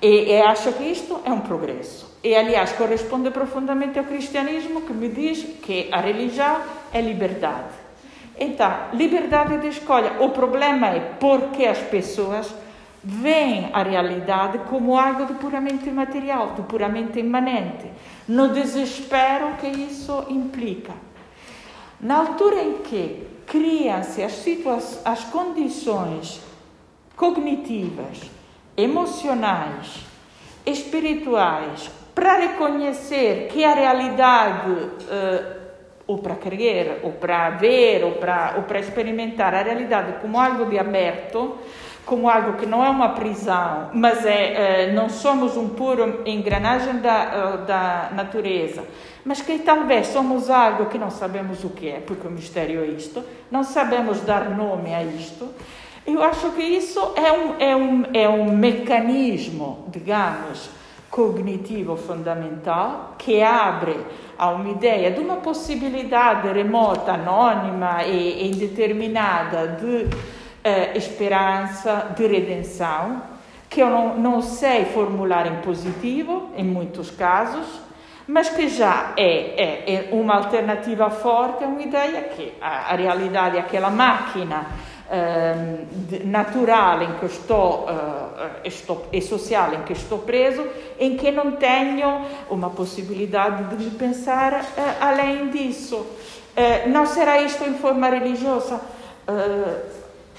E, 0.00 0.30
e 0.32 0.40
acho 0.42 0.72
que 0.74 0.84
isto 0.84 1.20
é 1.24 1.30
um 1.30 1.40
progresso. 1.40 2.16
E, 2.22 2.36
aliás, 2.36 2.70
corresponde 2.72 3.30
profundamente 3.30 3.98
ao 3.98 4.04
cristianismo 4.04 4.82
que 4.82 4.92
me 4.92 5.08
diz 5.08 5.42
que 5.60 5.88
a 5.90 6.00
religião 6.00 6.60
é 6.92 7.00
liberdade. 7.00 7.74
Então, 8.38 8.72
liberdade 8.92 9.58
de 9.58 9.68
escolha. 9.68 10.12
O 10.20 10.28
problema 10.28 10.88
é 10.88 11.00
porque 11.18 11.64
as 11.64 11.78
pessoas 11.78 12.54
veem 13.08 13.70
a 13.72 13.84
realidade 13.84 14.58
como 14.68 14.98
algo 14.98 15.26
de 15.26 15.34
puramente 15.34 15.88
material, 15.92 16.54
de 16.56 16.62
puramente 16.62 17.20
imanente, 17.20 17.88
no 18.26 18.48
desespero 18.48 19.54
que 19.60 19.68
isso 19.68 20.26
implica. 20.28 20.92
Na 22.00 22.16
altura 22.16 22.60
em 22.60 22.78
que 22.78 23.28
criam-se 23.46 24.24
as, 24.24 24.44
as 25.04 25.24
condições 25.26 26.40
cognitivas, 27.14 28.22
emocionais, 28.76 30.04
espirituais, 30.66 31.88
para 32.12 32.38
reconhecer 32.38 33.46
que 33.52 33.64
a 33.64 33.72
realidade, 33.72 34.70
uh, 34.72 35.56
ou 36.08 36.18
para 36.18 36.34
crer, 36.34 37.00
ou 37.04 37.12
para 37.12 37.50
ver, 37.50 38.02
ou 38.02 38.12
para, 38.12 38.54
ou 38.56 38.64
para 38.64 38.80
experimentar 38.80 39.54
a 39.54 39.62
realidade 39.62 40.20
como 40.20 40.40
algo 40.40 40.66
de 40.66 40.76
aberto, 40.76 41.56
como 42.06 42.30
algo 42.30 42.52
que 42.52 42.64
não 42.64 42.84
é 42.84 42.88
uma 42.88 43.10
prisão, 43.10 43.90
mas 43.92 44.24
é, 44.24 44.90
uh, 44.90 44.94
não 44.94 45.08
somos 45.08 45.56
um 45.56 45.70
puro 45.70 46.22
engrenagem 46.24 47.00
da, 47.00 47.58
uh, 47.58 47.66
da 47.66 48.10
natureza, 48.14 48.84
mas 49.24 49.42
que 49.42 49.58
talvez 49.58 50.06
somos 50.06 50.48
algo 50.48 50.86
que 50.86 50.98
não 50.98 51.10
sabemos 51.10 51.64
o 51.64 51.70
que 51.70 51.88
é, 51.88 51.98
porque 51.98 52.28
o 52.28 52.30
mistério 52.30 52.84
é 52.84 52.86
isto, 52.86 53.24
não 53.50 53.64
sabemos 53.64 54.20
dar 54.20 54.48
nome 54.50 54.94
a 54.94 55.02
isto. 55.02 55.48
Eu 56.06 56.22
acho 56.22 56.50
que 56.52 56.62
isso 56.62 57.00
é 57.16 57.32
um, 57.32 57.54
é 57.58 57.76
um, 57.76 58.04
é 58.14 58.28
um 58.28 58.56
mecanismo, 58.56 59.86
digamos, 59.88 60.70
cognitivo 61.10 61.96
fundamental 61.96 63.16
que 63.18 63.42
abre 63.42 63.98
a 64.38 64.50
uma 64.50 64.70
ideia 64.70 65.10
de 65.10 65.18
uma 65.18 65.36
possibilidade 65.36 66.46
remota, 66.52 67.14
anônima 67.14 68.04
e 68.04 68.48
indeterminada 68.48 69.66
de 69.66 70.35
eh, 70.66 70.98
esperança, 70.98 72.12
de 72.16 72.26
redenção, 72.26 73.22
que 73.70 73.80
eu 73.80 73.88
não, 73.88 74.16
não 74.16 74.42
sei 74.42 74.84
formular 74.86 75.46
em 75.46 75.60
positivo, 75.60 76.50
em 76.56 76.64
muitos 76.64 77.08
casos, 77.08 77.64
mas 78.26 78.48
que 78.48 78.68
já 78.68 79.12
é, 79.16 79.28
é, 79.28 79.94
é 79.94 80.08
uma 80.10 80.34
alternativa 80.34 81.08
forte, 81.08 81.62
é 81.62 81.68
uma 81.68 81.80
ideia 81.80 82.20
que 82.22 82.52
a, 82.60 82.92
a 82.92 82.96
realidade 82.96 83.58
é 83.58 83.60
aquela 83.60 83.90
máquina 83.90 84.66
uh, 85.06 86.26
natural 86.26 87.00
em 87.00 87.12
que 87.20 87.26
estou, 87.26 87.84
uh, 87.84 87.88
estou 88.64 89.06
e 89.12 89.22
social 89.22 89.72
em 89.72 89.82
que 89.82 89.92
estou 89.92 90.18
preso, 90.18 90.66
em 90.98 91.16
que 91.16 91.30
não 91.30 91.52
tenho 91.52 92.22
uma 92.50 92.70
possibilidade 92.70 93.76
de 93.76 93.90
pensar 93.90 94.52
uh, 94.52 94.64
além 95.00 95.48
disso. 95.48 96.04
não 96.88 97.06
será 97.06 97.40
isto 97.40 97.62
em 97.62 97.74
forma 97.74 98.08
religiosa? 98.08 98.80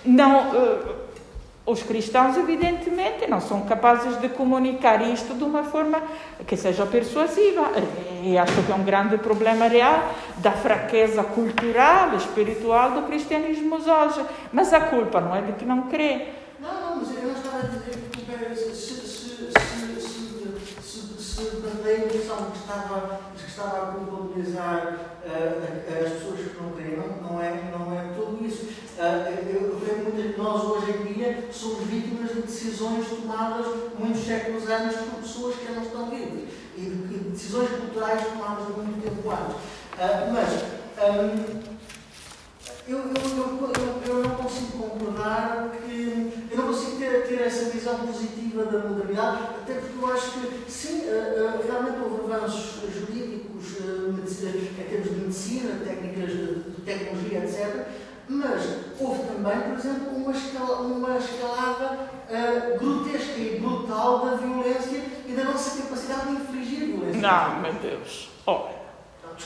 Não 0.08 0.52
os 1.68 1.84
cristãos, 1.84 2.38
evidentemente, 2.38 3.30
não 3.30 3.42
são 3.42 3.66
capazes 3.66 4.20
de 4.22 4.30
comunicar 4.30 5.02
isto 5.02 5.34
de 5.34 5.44
uma 5.44 5.66
forma 5.66 6.02
que 6.48 6.56
seja 6.56 6.86
persuasiva. 6.86 7.70
E 8.24 8.38
acho 8.38 8.64
que 8.64 8.72
é 8.72 8.76
um 8.76 8.86
grande 8.86 9.18
problema 9.18 9.68
real 9.68 10.14
da 10.38 10.54
fraqueza 10.54 11.26
cultural, 11.26 12.16
espiritual 12.16 12.92
do 12.92 13.02
cristianismo 13.02 13.76
hoje. 13.76 14.26
Mas 14.54 14.72
a 14.72 14.80
culpa 14.80 15.20
não 15.20 15.36
é 15.36 15.42
de 15.42 15.52
que 15.54 15.66
não 15.66 15.90
crê. 15.90 16.30
Não, 16.58 16.74
não, 16.74 16.96
mas 16.96 17.14
eu 17.18 17.24
não 17.24 17.36
estava 17.36 17.58
a 17.58 17.62
dizer 17.68 18.10
que 18.12 18.56
se, 18.56 18.74
se, 18.74 18.94
se, 19.06 19.52
se, 20.82 21.42
a 21.86 21.94
impressão 21.94 22.38
que 22.52 22.58
estava, 22.60 23.20
que 23.36 23.46
estava 23.46 23.78
a 23.78 23.92
culpabilizar 23.92 25.00
uh, 25.26 26.06
as 26.06 26.14
pessoas 26.14 26.40
que 26.40 26.62
não 26.62 26.72
creem, 26.72 26.98
não, 27.22 27.42
é, 27.42 27.72
não 27.78 27.94
é 27.94 28.14
tudo 28.16 28.44
isso. 28.46 28.68
Uh, 28.98 29.28
eu 29.54 29.77
nós 30.38 30.64
hoje 30.64 30.92
em 30.92 31.14
dia 31.14 31.48
somos 31.52 31.86
vítimas 31.88 32.34
de 32.34 32.42
decisões 32.42 33.08
tomadas 33.08 33.66
muitos 34.00 34.26
séculos 34.26 34.68
antes 34.68 34.98
por 34.98 35.20
pessoas 35.22 35.56
que 35.56 35.72
não 35.72 35.84
estão 35.84 36.10
vivas 36.10 36.50
e 36.76 36.82
de, 36.82 36.90
de 36.90 37.30
decisões 37.30 37.70
culturais 37.70 38.26
tomadas 38.26 38.76
muito 38.76 39.02
tempo 39.02 39.30
antes. 39.30 39.56
Uh, 39.94 40.34
mas 40.34 40.78
um, 41.04 41.78
eu, 42.88 43.00
eu, 43.00 43.72
eu, 43.76 44.16
eu, 44.16 44.24
não 44.24 44.36
consigo 44.36 44.78
concordar 44.78 45.72
que. 45.86 46.48
Eu 46.50 46.58
não 46.58 46.68
consigo 46.68 46.98
ter, 46.98 47.28
ter 47.28 47.42
essa 47.42 47.70
visão 47.70 48.00
positiva 48.00 48.66
da 48.66 48.80
modernidade, 48.88 49.44
até 49.62 49.74
porque 49.74 50.04
eu 50.04 50.14
acho 50.14 50.32
que, 50.32 50.72
sim, 50.72 51.02
uh, 51.02 51.58
uh, 51.58 51.68
realmente 51.68 51.98
houve 52.02 52.34
avanços 52.34 52.82
jurídicos 52.94 53.38
em 53.78 54.90
termos 54.90 55.10
de 55.10 55.16
medicina, 55.16 55.80
técnicas 55.84 56.32
de, 56.32 56.56
de 56.56 56.82
tecnologia, 56.82 57.40
etc. 57.40 57.88
Mas 58.30 58.62
houve 59.00 59.22
também, 59.24 59.62
por 59.62 59.78
exemplo, 59.78 60.16
uma, 60.16 60.32
escala, 60.32 60.82
uma 60.82 61.18
escalada 61.18 61.98
uh, 62.30 62.80
grotesca 62.80 63.40
e 63.40 63.60
brutal 63.62 64.26
da 64.26 64.36
violência 64.36 65.02
e 65.26 65.32
da 65.32 65.46
nossa 65.46 65.82
capacidade 65.82 66.28
de 66.28 66.34
infligir 66.34 66.88
violência. 66.88 67.22
Não, 67.22 67.62
meu 67.62 67.74
Deus. 67.74 68.30
Oh. 68.46 68.66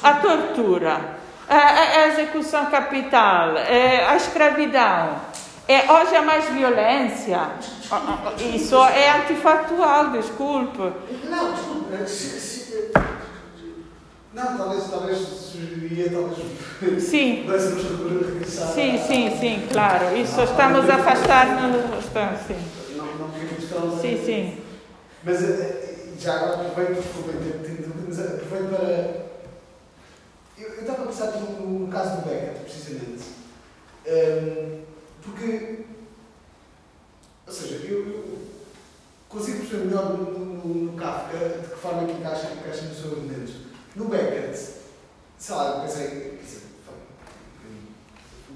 A 0.02 0.14
tortura, 0.16 1.18
a, 1.48 1.56
a, 1.56 2.08
execução 2.08 2.68
capital, 2.68 3.58
é, 3.58 4.06
a 4.08 4.16
escravidão. 4.16 5.20
É, 5.68 5.92
hoje 5.92 6.16
é 6.16 6.22
mais 6.22 6.46
violência. 6.46 7.52
Isso 8.56 8.84
é 8.84 9.12
antifactual, 9.12 10.10
desculpe. 10.10 10.92
Não, 11.30 11.52
desculpe. 11.52 11.94
Não, 14.34 14.58
talvez, 14.58 14.90
talvez 14.90 15.18
sugeriria, 15.18 16.10
talvez. 16.10 17.04
Sim. 17.04 17.46
regressar. 17.52 18.68
Sim, 18.74 18.98
sim, 18.98 19.38
sim, 19.40 19.68
claro. 19.70 20.16
Isso 20.16 20.42
estamos 20.42 20.90
a 20.90 20.96
afastar-nos. 20.96 22.06
Sim. 22.48 22.96
Não, 22.96 23.06
não 23.18 23.30
queremos 23.32 24.02
Sim, 24.02 24.26
sim. 24.26 24.58
Mas 25.24 25.44
eh, 25.44 26.14
já 26.18 26.36
agora 26.36 26.68
aproveito, 26.68 27.00
aproveito, 27.00 27.94
mas 28.08 28.20
aproveito 28.20 28.70
para. 28.70 29.32
Eu, 30.58 30.70
eu 30.76 30.82
estava 30.82 31.04
a 31.04 31.08
pensar 31.08 31.32
no, 31.32 31.80
no 31.80 31.88
caso 31.92 32.22
do 32.22 32.30
Beckett, 32.30 32.60
precisamente. 32.62 33.24
Um, 34.08 34.82
porque. 35.22 35.86
Ou 37.48 37.54
seja, 37.54 37.76
eu, 37.86 38.08
eu 38.08 38.38
consigo 39.28 39.60
perceber 39.60 39.86
melhor 39.86 40.14
no, 40.14 40.40
no, 40.40 40.66
no 40.66 40.94
Kafka 40.94 41.38
de 41.38 41.68
que 41.68 41.76
forma 41.76 42.04
é 42.04 42.06
que 42.06 42.12
encaixa, 42.14 42.54
encaixa 42.54 42.84
no 42.84 42.96
seu 42.96 43.12
argumento. 43.12 43.71
No 43.96 44.06
Beckett, 44.06 44.58
sei 45.38 45.56
lá, 45.56 45.76
eu 45.76 45.82
pensei, 45.82 46.40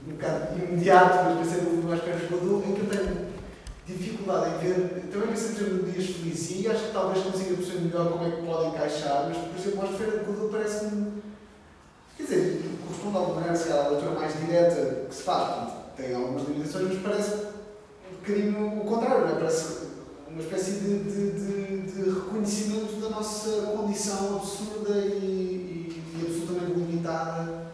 um 0.07 0.11
bocado 0.11 0.57
imediato, 0.57 1.25
mas 1.25 1.47
pensei 1.47 1.61
no 1.63 1.83
mais 1.83 2.01
perto 2.01 2.27
do 2.27 2.37
Badu, 2.37 2.63
em 2.69 2.73
que 2.73 2.81
eu 2.81 2.89
tenho 2.89 3.25
dificuldade 3.85 4.55
em 4.55 4.57
ver, 4.59 5.09
também 5.11 5.27
pensei 5.29 5.51
em 5.51 5.55
termos 5.55 5.85
de 5.85 5.91
dias 5.91 6.15
felizes 6.15 6.59
e 6.59 6.67
acho 6.67 6.85
que 6.85 6.93
talvez 6.93 7.23
consiga 7.23 7.55
perceber 7.55 7.79
melhor 7.81 8.11
como 8.11 8.25
é 8.25 8.31
que 8.31 8.45
pode 8.45 8.67
encaixar, 8.69 9.27
mas 9.27 9.37
por 9.37 9.59
exemplo, 9.59 9.81
a 9.81 9.91
esfera 9.91 10.19
de 10.19 10.25
Godot 10.25 10.51
parece-me, 10.51 11.23
quer 12.15 12.23
dizer, 12.23 12.63
corresponde 12.85 13.17
a 13.17 13.19
uma 13.19 13.55
se 13.55 13.71
a 13.71 13.87
leitura 13.89 14.11
mais 14.11 14.39
direta 14.39 15.05
que 15.07 15.15
se 15.15 15.23
faz, 15.23 15.71
tem 15.97 16.15
algumas 16.15 16.47
limitações, 16.47 16.93
mas 16.93 17.01
parece 17.01 17.35
um 18.11 18.15
bocadinho 18.15 18.81
o 18.81 18.85
contrário, 18.85 19.25
não 19.25 19.35
é? 19.35 19.39
Parece 19.39 19.94
uma 20.35 20.43
espécie 20.43 20.71
de, 20.81 20.99
de, 20.99 21.31
de, 21.31 21.81
de, 21.93 22.09
reconhecimento 22.09 22.99
da 22.99 23.09
nossa 23.09 23.67
condição 23.67 24.35
absurda 24.35 24.97
e, 24.99 25.15
e, 25.15 26.03
e 26.13 26.25
absolutamente 26.27 26.77
limitada, 26.77 27.67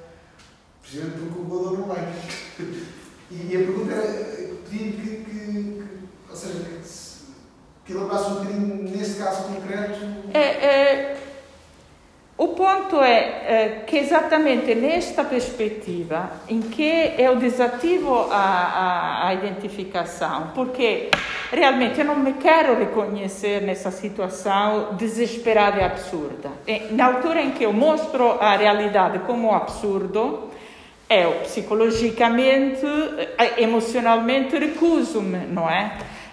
precisamente 0.80 1.18
porque 1.18 1.40
o 1.40 1.44
Godot 1.46 1.78
não 1.78 1.88
vem. 1.88 2.04
e, 3.32 3.56
a 3.56 3.60
pergunta 3.60 3.94
era, 3.94 4.54
pedir 4.70 4.94
que, 4.94 5.26
que, 5.26 5.84
ou 6.30 6.36
seja, 6.36 6.60
que, 6.60 6.88
que 7.84 7.94
elaborasse 7.94 8.30
um 8.30 8.36
bocadinho, 8.36 8.84
nesse 8.96 9.18
caso 9.18 9.44
concreto. 9.46 10.00
É, 10.32 10.40
é, 10.40 11.21
o 12.42 12.48
ponto 12.48 13.00
é, 13.00 13.20
é, 13.20 13.84
que 13.86 14.00
exatamente 14.00 14.74
nesta 14.74 15.24
perspectiva 15.24 16.32
em 16.50 16.60
que 16.60 17.14
eu 17.16 17.36
desativo 17.36 18.30
a, 18.32 18.36
a, 18.36 19.28
a 19.28 19.34
identificação, 19.36 20.50
porque 20.56 21.12
realmente 21.52 22.00
eu 22.00 22.06
não 22.06 22.16
me 22.16 22.34
quero 22.34 22.80
reconhecer 22.80 23.62
nessa 23.62 23.92
situação 23.92 24.96
desesperada 24.96 25.82
e 25.82 25.84
absurda. 25.84 26.50
E, 26.68 26.92
na 26.92 27.06
altura 27.06 27.44
em 27.44 27.52
que 27.52 27.64
eu 27.64 27.72
mostro 27.72 28.32
a 28.42 28.58
realidade 28.58 29.20
como 29.20 29.54
absurdo, 29.54 30.50
eu 31.08 31.42
psicologicamente, 31.44 32.88
eh, 33.38 33.62
emocionalmente 33.62 34.58
recuso-me, 34.58 35.46
não 35.46 35.70
é? 35.70 35.92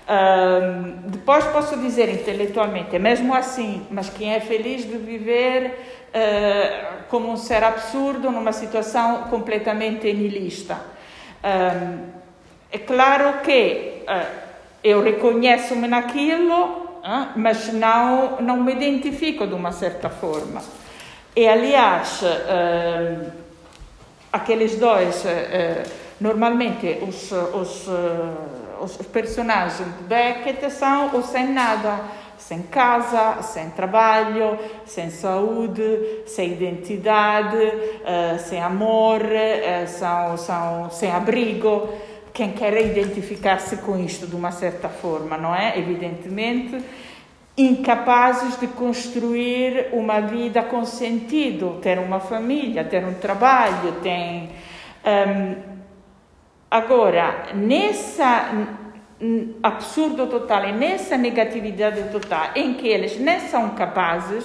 Uh, 0.08 1.10
depois 1.10 1.44
posso 1.48 1.76
dizer 1.76 2.08
intelectualmente, 2.08 2.96
é 2.96 2.98
mesmo 2.98 3.34
assim, 3.34 3.86
mas 3.90 4.08
quem 4.08 4.32
é 4.32 4.40
feliz 4.40 4.82
de 4.82 4.96
viver 4.96 5.97
uh, 6.14 7.04
como 7.08 7.30
um 7.30 7.36
ser 7.36 7.64
absurdo 7.64 8.30
numa 8.30 8.52
situação 8.52 9.24
completamente 9.24 10.12
nihilista? 10.12 10.74
Uh, 11.42 12.18
é 12.70 12.78
claro 12.78 13.40
que 13.42 14.02
uh, 14.02 14.48
eu 14.82 15.02
reconheço-me 15.02 15.88
naquilo, 15.88 16.88
eh, 17.04 17.28
mas 17.36 17.72
não, 17.72 18.40
não 18.40 18.56
me 18.58 18.72
identifico 18.72 19.46
de 19.46 19.54
uma 19.54 19.72
certa 19.72 20.08
forma. 20.08 20.62
E, 21.34 21.46
aliás, 21.46 22.20
eh, 22.22 23.18
aqueles 24.32 24.76
dois, 24.76 25.24
eh, 25.24 25.82
normalmente 26.20 26.98
os, 27.02 27.30
os, 27.32 27.88
os 28.80 29.06
personagens 29.06 29.78
de 29.78 30.04
Beckett 30.04 30.70
são 30.70 31.16
os 31.16 31.26
sem 31.26 31.48
nada, 31.52 32.00
sem 32.38 32.62
casa, 32.62 33.42
sem 33.42 33.68
trabalho, 33.70 34.58
sem 34.86 35.10
saúde, 35.10 36.22
sem 36.26 36.52
identidade, 36.52 37.58
sem 38.38 38.62
amor, 38.62 39.20
são, 39.86 40.36
são 40.36 40.90
sem 40.90 41.10
abrigo 41.10 41.88
quem 42.38 42.52
quer 42.52 42.80
identificar-se 42.80 43.78
com 43.78 43.98
isto 43.98 44.24
de 44.24 44.36
uma 44.36 44.52
certa 44.52 44.88
forma, 44.88 45.36
não 45.36 45.52
é? 45.52 45.76
Evidentemente, 45.76 46.80
incapazes 47.56 48.60
de 48.60 48.68
construir 48.68 49.88
uma 49.92 50.20
vida 50.20 50.62
com 50.62 50.84
sentido, 50.84 51.80
ter 51.82 51.98
uma 51.98 52.20
família, 52.20 52.84
ter 52.84 53.04
um 53.04 53.14
trabalho, 53.14 53.94
tem. 54.00 54.50
Um, 55.04 55.56
agora, 56.70 57.48
nessa 57.54 58.78
absurdo 59.62 60.26
total 60.28 60.68
e 60.68 60.72
nessa 60.72 61.16
negatividade 61.16 62.04
total 62.10 62.50
em 62.54 62.74
que 62.74 62.86
eles 62.86 63.18
nem 63.18 63.40
são 63.40 63.70
capazes 63.70 64.44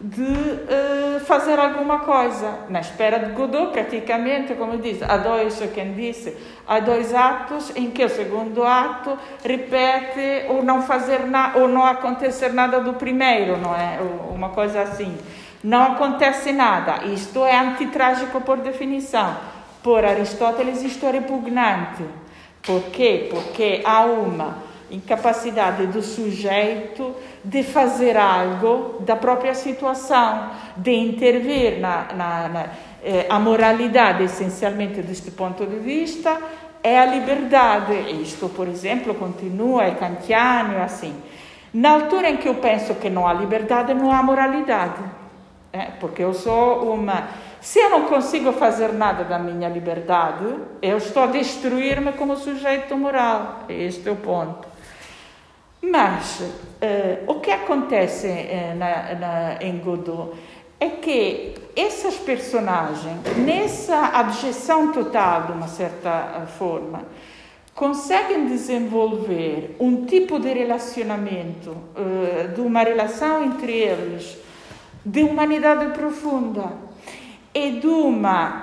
de 0.00 0.22
uh, 0.22 1.20
fazer 1.20 1.58
alguma 1.58 2.00
coisa. 2.00 2.58
Na 2.68 2.80
espera 2.80 3.18
de 3.18 3.32
Godot, 3.32 3.72
praticamente, 3.72 4.54
como 4.54 4.76
diz, 4.78 5.02
há 5.02 5.16
dois, 5.16 5.58
quem 5.72 5.94
disse, 5.94 6.36
há 6.66 6.80
dois 6.80 7.14
atos 7.14 7.74
em 7.76 7.90
que 7.90 8.04
o 8.04 8.08
segundo 8.08 8.64
ato 8.64 9.16
repete 9.44 10.46
ou 10.48 10.62
não 10.62 10.82
fazer 10.82 11.20
nada, 11.26 11.58
ou 11.58 11.68
não 11.68 11.84
acontecer 11.84 12.52
nada 12.52 12.80
do 12.80 12.94
primeiro, 12.94 13.56
não 13.56 13.74
é? 13.74 13.98
Uma 14.30 14.50
coisa 14.50 14.82
assim. 14.82 15.16
Não 15.62 15.92
acontece 15.92 16.52
nada. 16.52 17.06
Isto 17.06 17.44
é 17.44 17.56
antitrágico 17.56 18.40
por 18.40 18.58
definição. 18.58 19.36
Por 19.82 20.04
Aristóteles, 20.04 20.82
isto 20.82 21.06
é 21.06 21.12
repugnante. 21.12 22.04
Por 22.66 22.82
quê? 22.84 23.28
Porque 23.30 23.82
há 23.84 24.04
uma 24.04 24.64
incapacidade 24.90 25.86
do 25.86 26.02
sujeito 26.02 27.14
de 27.44 27.62
fazer 27.62 28.16
algo 28.16 29.00
da 29.00 29.16
própria 29.16 29.54
situação, 29.54 30.50
de 30.76 30.92
intervir 30.92 31.80
na, 31.80 32.06
na, 32.14 32.48
na 32.48 32.66
eh, 33.02 33.26
a 33.28 33.38
moralidade, 33.38 34.24
essencialmente 34.24 35.02
deste 35.02 35.30
ponto 35.30 35.66
de 35.66 35.76
vista, 35.76 36.38
é 36.82 36.98
a 36.98 37.06
liberdade. 37.06 37.92
Isto, 38.22 38.48
por 38.48 38.68
exemplo, 38.68 39.14
continua, 39.14 39.84
é 39.84 39.90
kantiano, 39.92 40.74
é 40.74 40.82
assim. 40.82 41.14
Na 41.72 41.90
altura 41.90 42.30
em 42.30 42.36
que 42.36 42.48
eu 42.48 42.54
penso 42.54 42.94
que 42.94 43.10
não 43.10 43.26
há 43.26 43.32
liberdade, 43.32 43.92
não 43.92 44.12
há 44.12 44.22
moralidade. 44.22 45.02
É, 45.72 45.86
porque 45.98 46.22
eu 46.22 46.32
sou 46.32 46.94
uma. 46.94 47.28
Se 47.64 47.78
eu 47.78 47.88
não 47.88 48.02
consigo 48.02 48.52
fazer 48.52 48.92
nada 48.92 49.24
da 49.24 49.38
minha 49.38 49.70
liberdade, 49.70 50.44
eu 50.82 50.98
estou 50.98 51.22
a 51.22 51.28
destruir-me 51.28 52.12
como 52.12 52.36
sujeito 52.36 52.94
moral. 52.94 53.60
Este 53.70 54.06
é 54.06 54.12
o 54.12 54.16
ponto. 54.16 54.68
Mas 55.80 56.40
uh, 56.40 56.52
o 57.26 57.40
que 57.40 57.50
acontece 57.50 58.26
uh, 58.26 58.76
na, 58.76 59.14
na, 59.14 59.62
em 59.62 59.78
Godot 59.78 60.34
é 60.78 60.90
que 60.90 61.54
essas 61.74 62.16
personagens, 62.16 63.18
nessa 63.38 64.08
abjeção 64.08 64.92
total, 64.92 65.44
de 65.44 65.52
uma 65.52 65.66
certa 65.66 66.42
eh, 66.42 66.46
forma, 66.46 67.02
conseguem 67.74 68.46
desenvolver 68.46 69.74
um 69.80 70.04
tipo 70.04 70.38
de 70.38 70.52
relacionamento, 70.52 71.74
de 72.54 72.60
uma 72.60 72.82
relação 72.82 73.42
entre 73.42 73.72
eles, 73.72 74.36
de 75.04 75.22
humanidade 75.22 75.86
profunda 75.94 76.83
e 77.54 77.80
de 77.80 77.86
uma 77.86 78.62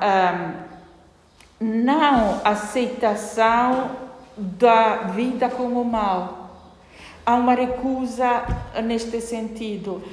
não 1.60 2.42
aceitação 2.44 3.92
da 4.36 4.96
vida 5.14 5.50
como 5.50 5.84
mal 5.86 6.42
há 7.26 7.36
uma 7.36 7.54
recusa 7.54 8.44
neste 8.84 9.22
sentido. 9.22 10.04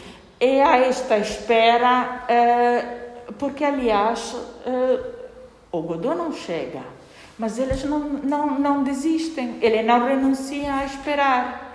E 0.40 0.60
há 0.60 0.78
esta 0.78 1.18
espera, 1.18 2.24
uh, 2.28 3.32
porque, 3.34 3.64
aliás, 3.64 4.32
uh, 4.34 5.04
o 5.72 5.82
Godot 5.82 6.16
não 6.16 6.32
chega, 6.32 6.80
mas 7.38 7.58
eles 7.58 7.82
não, 7.84 8.00
não, 8.00 8.58
não 8.58 8.84
desistem, 8.84 9.58
ele 9.60 9.82
não 9.82 10.06
renuncia 10.06 10.72
a 10.74 10.84
esperar. 10.84 11.67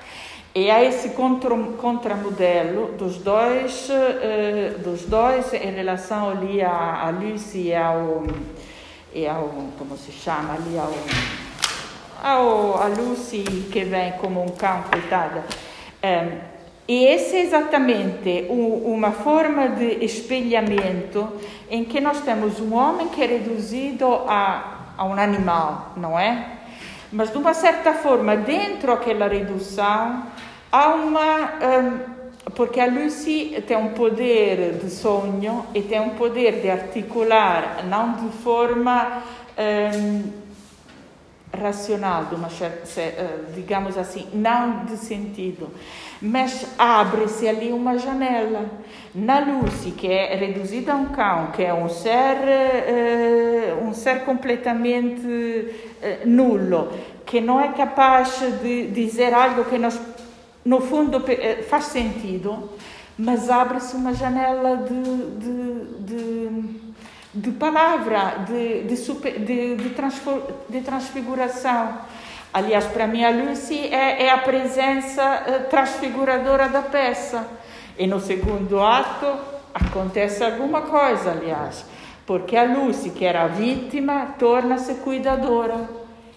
E 0.56 0.70
há 0.70 0.84
esse 0.84 1.10
contra, 1.10 1.56
contramodelo 1.82 2.92
dos 2.92 3.18
dois, 3.18 3.90
uh, 3.90 4.78
dos 4.84 5.04
dois 5.06 5.52
em 5.52 5.72
relação 5.72 6.30
ali 6.30 6.62
a, 6.62 7.08
a 7.08 7.10
Lucy 7.10 7.70
e 7.70 7.76
ao, 7.76 8.24
e 9.12 9.26
ao, 9.28 9.50
como 9.80 9.98
se 9.98 10.12
chama, 10.12 10.54
ali 10.54 10.78
ao, 10.78 10.94
ao, 12.24 12.84
a 12.84 12.88
Lucy 12.88 13.44
que 13.72 13.84
vem 13.84 14.12
como 14.14 14.44
um 14.44 14.50
cão, 14.50 14.84
coitada. 14.84 15.44
Um, 16.04 16.54
e 16.88 17.08
essa 17.08 17.38
é 17.38 17.42
exatamente 17.42 18.46
uma 18.50 19.12
forma 19.12 19.70
de 19.70 20.06
espelhamento 20.06 21.30
em 21.68 21.84
que 21.84 22.00
nós 22.00 22.22
temos 22.22 22.60
um 22.60 22.76
homem 22.76 23.08
que 23.08 23.24
é 23.24 23.26
reduzido 23.26 24.06
a, 24.28 24.92
a 24.98 25.04
um 25.06 25.14
animal, 25.14 25.94
não 25.96 26.20
é? 26.20 26.63
Mas 27.14 27.32
de 27.32 27.38
uma 27.38 27.54
certa 27.54 27.94
forma, 27.94 28.36
dentro 28.36 28.88
daquela 28.88 29.28
redução, 29.28 30.24
há 30.72 30.88
uma. 30.90 31.54
Um, 31.62 32.14
porque 32.56 32.80
a 32.80 32.88
Lucy 32.88 33.64
tem 33.68 33.78
um 33.78 33.90
poder 33.90 34.80
de 34.80 34.90
sonho 34.90 35.66
e 35.76 35.82
tem 35.82 36.00
um 36.02 36.10
poder 36.12 36.60
de 36.60 36.70
articular, 36.70 37.86
não 37.86 38.14
de 38.14 38.30
forma 38.38 39.24
um, 39.58 40.24
racional, 41.56 42.26
de 42.26 42.36
uma, 42.36 42.50
eh, 42.98 43.40
digamos 43.54 43.98
assim, 43.98 44.28
não 44.34 44.86
de 44.86 44.98
sentido, 44.98 45.70
mas 46.24 46.66
abre-se 46.78 47.48
ali 47.48 47.74
uma 47.74 47.98
janela. 47.98 48.66
Na 49.14 49.40
Lucy, 49.40 49.92
que 49.92 50.08
é 50.08 50.34
reduzida 50.36 50.94
a 50.94 50.96
um 50.96 51.08
cão, 51.08 51.52
que 51.52 51.62
é 51.62 51.74
um 51.74 51.90
ser, 51.90 52.38
uh, 53.78 53.86
um 53.86 53.94
ser 53.94 54.22
completamente 54.24 55.28
uh, 55.28 56.26
nulo, 56.28 56.90
que 57.26 57.42
não 57.42 57.60
é 57.60 57.74
capaz 57.74 58.40
de 58.62 58.88
dizer 58.88 59.34
algo 59.34 59.66
que 59.66 59.78
nós 59.78 60.00
no 60.66 60.80
fundo 60.80 61.22
eh, 61.28 61.62
faz 61.64 61.86
sentido, 61.86 62.70
mas 63.18 63.50
abre-se 63.50 63.96
uma 63.96 64.14
janela 64.14 64.78
de, 64.78 65.04
de, 65.40 65.86
de, 66.00 66.94
de 67.34 67.52
palavra, 67.52 68.46
de, 68.48 68.84
de, 68.84 68.96
super, 68.96 69.40
de, 69.40 69.76
de, 69.76 69.90
de, 70.70 70.82
transfiguração. 70.82 71.98
Aliás, 72.54 72.86
para 72.86 73.08
mim, 73.08 73.24
a 73.24 73.32
Lucy 73.32 73.88
é, 73.88 74.26
é 74.26 74.30
a 74.30 74.38
presença 74.38 75.24
eh, 75.48 75.60
transfiguradora 75.70 76.70
da 76.70 76.84
peça. 76.84 77.48
E 77.98 78.06
no 78.06 78.20
segundo 78.20 78.80
ato 78.80 79.26
acontece 79.74 80.44
alguma 80.44 80.82
coisa, 80.82 81.32
aliás, 81.32 81.84
porque 82.26 82.56
a 82.56 82.64
Lucy, 82.64 83.10
que 83.10 83.26
era 83.26 83.44
a 83.44 83.48
vítima, 83.48 84.36
torna-se 84.38 84.96
cuidadora. 84.96 85.90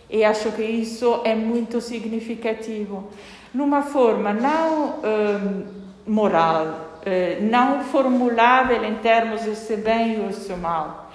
E 0.08 0.24
acho 0.24 0.52
que 0.52 0.62
isso 0.62 1.20
é 1.24 1.34
muito 1.34 1.80
significativo 1.80 3.10
numa 3.52 3.82
forma 3.82 4.32
não 4.32 5.00
eh, 5.02 5.64
moral, 6.06 7.00
eh, 7.04 7.38
não 7.40 7.82
formulável 7.84 8.84
em 8.84 8.96
termos 8.96 9.42
de 9.44 9.56
se 9.56 9.76
bem 9.76 10.24
ou 10.24 10.32
se 10.32 10.52
mal, 10.54 11.05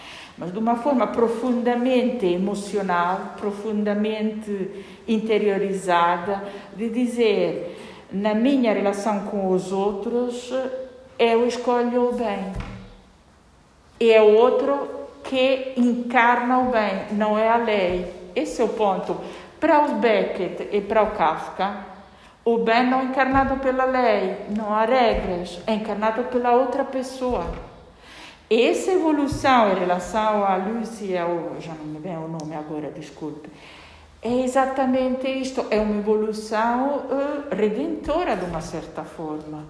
mas 0.42 0.52
de 0.52 0.58
uma 0.58 0.76
forma 0.76 1.06
profundamente 1.06 2.26
emocional, 2.26 3.36
profundamente 3.38 4.72
interiorizada, 5.08 6.44
de 6.76 6.90
dizer 6.90 8.08
na 8.12 8.34
minha 8.34 8.74
relação 8.74 9.20
com 9.28 9.52
os 9.52 9.72
outros 9.72 10.52
eu 11.20 11.46
escolho 11.46 12.10
o 12.10 12.14
bem 12.14 12.54
e 14.00 14.12
é 14.12 14.20
o 14.20 14.34
outro 14.34 14.90
que 15.24 15.74
encarna 15.78 16.58
o 16.58 16.72
bem, 16.72 17.06
não 17.12 17.38
é 17.38 17.48
a 17.48 17.58
lei. 17.58 18.12
Esse 18.36 18.64
é 18.64 18.66
o 18.66 18.70
ponto. 18.70 19.16
Para 19.60 19.86
o 19.86 20.00
Beckett 20.00 20.70
e 20.72 20.82
para 20.82 21.04
o 21.04 21.12
Kafka, 21.12 21.86
o 22.44 22.58
bem 22.58 22.90
não 22.90 23.02
é 23.02 23.04
encarnado 23.04 23.58
pela 23.58 23.86
lei, 23.86 24.38
não 24.58 24.74
há 24.74 24.86
regras, 24.86 25.62
é 25.68 25.76
encarnado 25.76 26.24
pela 26.24 26.54
outra 26.54 26.84
pessoa. 26.84 27.71
Essa 28.54 28.92
evolução 28.92 29.72
em 29.72 29.80
relação 29.80 30.44
à 30.44 30.58
Lucy, 30.58 31.18
ao, 31.18 31.56
já 31.58 31.74
não 31.74 31.86
me 31.86 32.00
vem 32.00 32.18
o 32.18 32.28
nome 32.28 32.54
agora, 32.54 32.92
desculpe, 32.92 33.48
é 34.22 34.44
exatamente 34.44 35.26
isto, 35.26 35.66
é 35.72 35.80
uma 35.80 35.98
evolução 35.98 36.98
uh, 36.98 37.56
redentora 37.56 38.36
de 38.36 38.44
uma 38.44 38.60
certa 38.60 39.06
forma. 39.06 39.64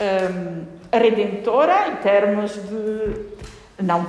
Um, 0.00 0.64
redentora 0.92 1.90
em 1.90 1.96
termos 1.96 2.54
de 2.54 3.84
não 3.84 4.04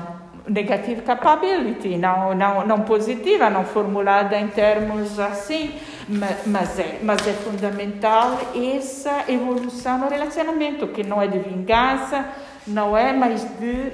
negative 0.47 1.03
capability, 1.03 1.95
não, 1.95 2.33
não, 2.33 2.65
não 2.65 2.81
positiva, 2.81 3.47
não 3.51 3.63
formulada 3.63 4.39
em 4.39 4.47
termos 4.47 5.19
assim, 5.19 5.71
mas 6.47 6.79
é, 6.79 6.99
mas 7.03 7.27
é 7.27 7.33
fundamental 7.33 8.39
essa 8.75 9.25
evolução 9.27 9.99
no 9.99 10.09
relacionamento, 10.09 10.87
que 10.87 11.03
não 11.03 11.21
é 11.21 11.27
de 11.27 11.37
vingança, 11.37 12.25
não 12.67 12.95
é 12.97 13.13
mais 13.13 13.41
de 13.59 13.91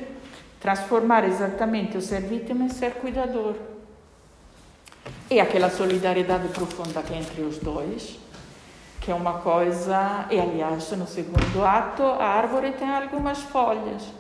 transformar 0.60 1.24
exatamente 1.24 1.98
o 1.98 2.02
ser 2.02 2.22
vítima 2.22 2.66
em 2.66 2.70
ser 2.70 2.94
cuidador. 2.94 3.56
E 5.30 5.40
aquela 5.40 5.70
solidariedade 5.70 6.48
profunda 6.50 7.02
que 7.02 7.14
é 7.14 7.18
entre 7.18 7.42
os 7.42 7.58
dois, 7.58 8.20
que 9.00 9.12
é 9.12 9.16
uma 9.16 9.40
coisa, 9.40 10.26
e 10.30 10.40
aliás, 10.40 10.92
no 10.92 11.08
segundo 11.08 11.66
ato, 11.66 12.04
a 12.04 12.26
árvore 12.26 12.72
tem 12.72 12.90
algumas 12.90 13.40
folhas 13.40 14.20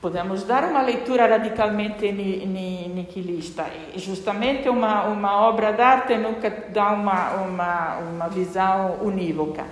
Podemos 0.00 0.44
dar 0.44 0.62
uma 0.62 0.80
leitura 0.80 1.26
radicalmente 1.26 2.12
niquilista. 2.12 3.66
E 3.92 3.98
justamente 3.98 4.68
uma, 4.68 5.08
uma 5.08 5.40
obra 5.48 5.72
d'arte 5.72 6.16
nunca 6.16 6.48
dá 6.68 6.90
uma, 6.90 7.30
uma, 7.32 7.96
uma 7.96 8.28
visão 8.28 8.98
unívoca. 9.02 9.64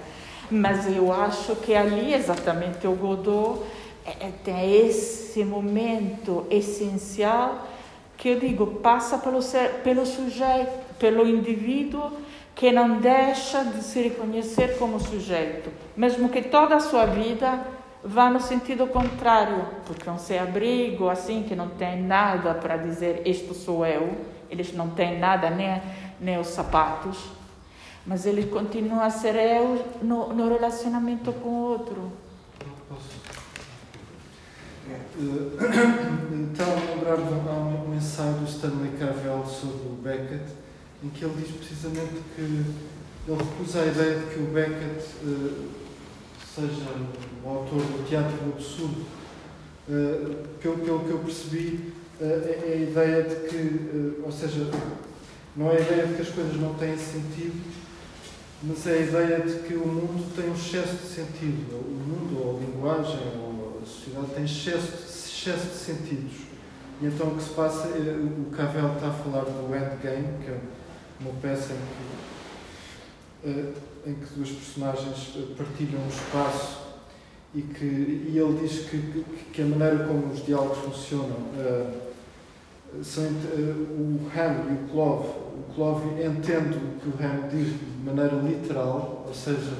Mas 0.50 0.92
eu 0.92 1.12
acho 1.12 1.54
que 1.56 1.76
ali, 1.76 2.12
exatamente, 2.12 2.88
o 2.88 2.96
Godot 2.96 3.62
é, 4.06 4.32
é, 4.50 4.70
esse 4.70 5.44
momento 5.44 6.46
essencial 6.50 7.66
que 8.16 8.28
eu 8.28 8.40
digo 8.40 8.66
passa 8.66 9.18
pelo, 9.18 9.42
ser, 9.42 9.82
pelo 9.82 10.06
sujeito, 10.06 10.72
pelo 10.98 11.26
indivíduo 11.26 12.12
que 12.54 12.72
não 12.72 13.00
deixa 13.00 13.64
de 13.64 13.82
se 13.82 14.00
reconhecer 14.00 14.78
como 14.78 14.98
sujeito, 14.98 15.70
mesmo 15.94 16.30
que 16.30 16.40
toda 16.40 16.76
a 16.76 16.80
sua 16.80 17.04
vida 17.04 17.60
vá 18.02 18.30
no 18.30 18.40
sentido 18.40 18.86
contrário, 18.86 19.66
porque 19.84 20.08
um 20.08 20.16
sem-abrigo, 20.16 21.10
assim, 21.10 21.42
que 21.42 21.54
não 21.54 21.68
tem 21.68 22.00
nada 22.00 22.54
para 22.54 22.76
dizer 22.76 23.22
isto 23.26 23.52
sou 23.52 23.84
eu, 23.84 24.16
eles 24.48 24.72
não 24.72 24.88
têm 24.90 25.18
nada, 25.18 25.50
nem, 25.50 25.82
nem 26.20 26.38
os 26.38 26.46
sapatos, 26.46 27.18
mas 28.06 28.24
ele 28.24 28.46
continua 28.46 29.04
a 29.04 29.10
ser 29.10 29.34
eu 29.34 29.84
no, 30.00 30.32
no 30.32 30.48
relacionamento 30.48 31.32
com 31.32 31.48
o 31.48 31.62
outro. 31.62 32.12
Então, 36.32 36.66
lembrar-me 36.94 37.24
um, 37.24 37.90
um 37.90 37.94
ensaio 37.94 38.34
do 38.34 38.44
Stanley 38.46 38.92
Cavell 38.98 39.44
sobre 39.44 39.88
o 39.88 39.98
Beckett, 40.02 40.44
em 41.04 41.08
que 41.10 41.24
ele 41.24 41.34
diz 41.42 41.54
precisamente 41.56 42.22
que 42.34 42.40
ele 42.40 42.64
recusa 43.28 43.82
a 43.82 43.86
ideia 43.86 44.18
de 44.20 44.34
que 44.34 44.40
o 44.40 44.46
Beckett 44.46 45.04
uh, 45.22 45.68
seja 46.54 46.90
o 47.44 47.48
autor 47.48 47.80
do 47.80 48.08
Teatro 48.08 48.36
do 48.38 48.52
Absurdo, 48.54 49.04
uh, 49.88 50.48
pelo, 50.60 50.78
pelo 50.78 51.00
que 51.00 51.10
eu 51.10 51.18
percebi, 51.18 51.92
é, 52.18 52.24
é, 52.24 52.72
a 52.72 52.90
ideia 52.90 53.22
de 53.24 53.48
que, 53.48 54.22
ou 54.24 54.32
seja, 54.32 54.70
não 55.54 55.70
é 55.70 55.76
a 55.76 55.80
ideia 55.80 56.06
de 56.06 56.14
que 56.14 56.22
as 56.22 56.30
coisas 56.30 56.56
não 56.56 56.72
têm 56.74 56.96
sentido, 56.96 57.62
mas 58.62 58.86
é 58.86 58.92
a 58.92 58.98
ideia 58.98 59.40
de 59.40 59.58
que 59.60 59.74
o 59.74 59.86
mundo 59.86 60.34
tem 60.34 60.48
um 60.48 60.54
excesso 60.54 60.96
de 60.96 61.08
sentido. 61.08 61.76
O 61.76 61.90
mundo, 61.90 62.42
ou 62.42 62.56
a 62.56 62.60
linguagem, 62.60 63.20
ou 63.38 63.45
a 64.16 64.22
sociedade 64.22 64.34
tem 64.34 64.44
excesso, 64.44 64.92
excesso 65.04 65.66
de 65.66 65.74
sentidos. 65.74 66.32
E 67.00 67.06
então 67.06 67.28
o 67.28 67.36
que 67.36 67.42
se 67.42 67.50
passa, 67.50 67.88
o 67.88 68.50
Cavell 68.50 68.94
está 68.94 69.08
a 69.08 69.12
falar 69.12 69.44
do 69.44 69.74
Endgame, 69.74 70.42
que 70.42 70.50
é 70.50 70.58
uma 71.20 71.32
peça 71.40 71.72
em 71.72 71.76
que 71.76 72.26
em 74.06 74.14
que 74.14 74.34
duas 74.34 74.50
personagens 74.50 75.34
eh, 75.36 75.54
partilham 75.56 76.00
um 76.00 76.08
espaço 76.08 76.86
e 77.54 77.62
que 77.62 77.84
e 77.84 78.38
ele 78.38 78.60
diz 78.60 78.88
que, 78.88 79.24
que, 79.52 79.62
a 79.62 79.64
maneira 79.64 80.04
como 80.04 80.32
os 80.32 80.44
diálogos 80.44 80.78
funcionam 80.78 81.36
são 83.02 83.24
o 83.24 84.30
Ham 84.34 84.70
e 84.70 84.84
o 84.84 84.88
Clove 84.90 85.28
o 85.28 85.74
Clove 85.74 86.22
entende 86.22 86.76
o 86.76 87.00
que 87.00 87.08
o 87.08 87.14
Ham 87.24 87.48
diz 87.48 87.68
de 87.68 88.04
maneira 88.04 88.36
literal 88.36 89.24
ou 89.26 89.34
seja 89.34 89.72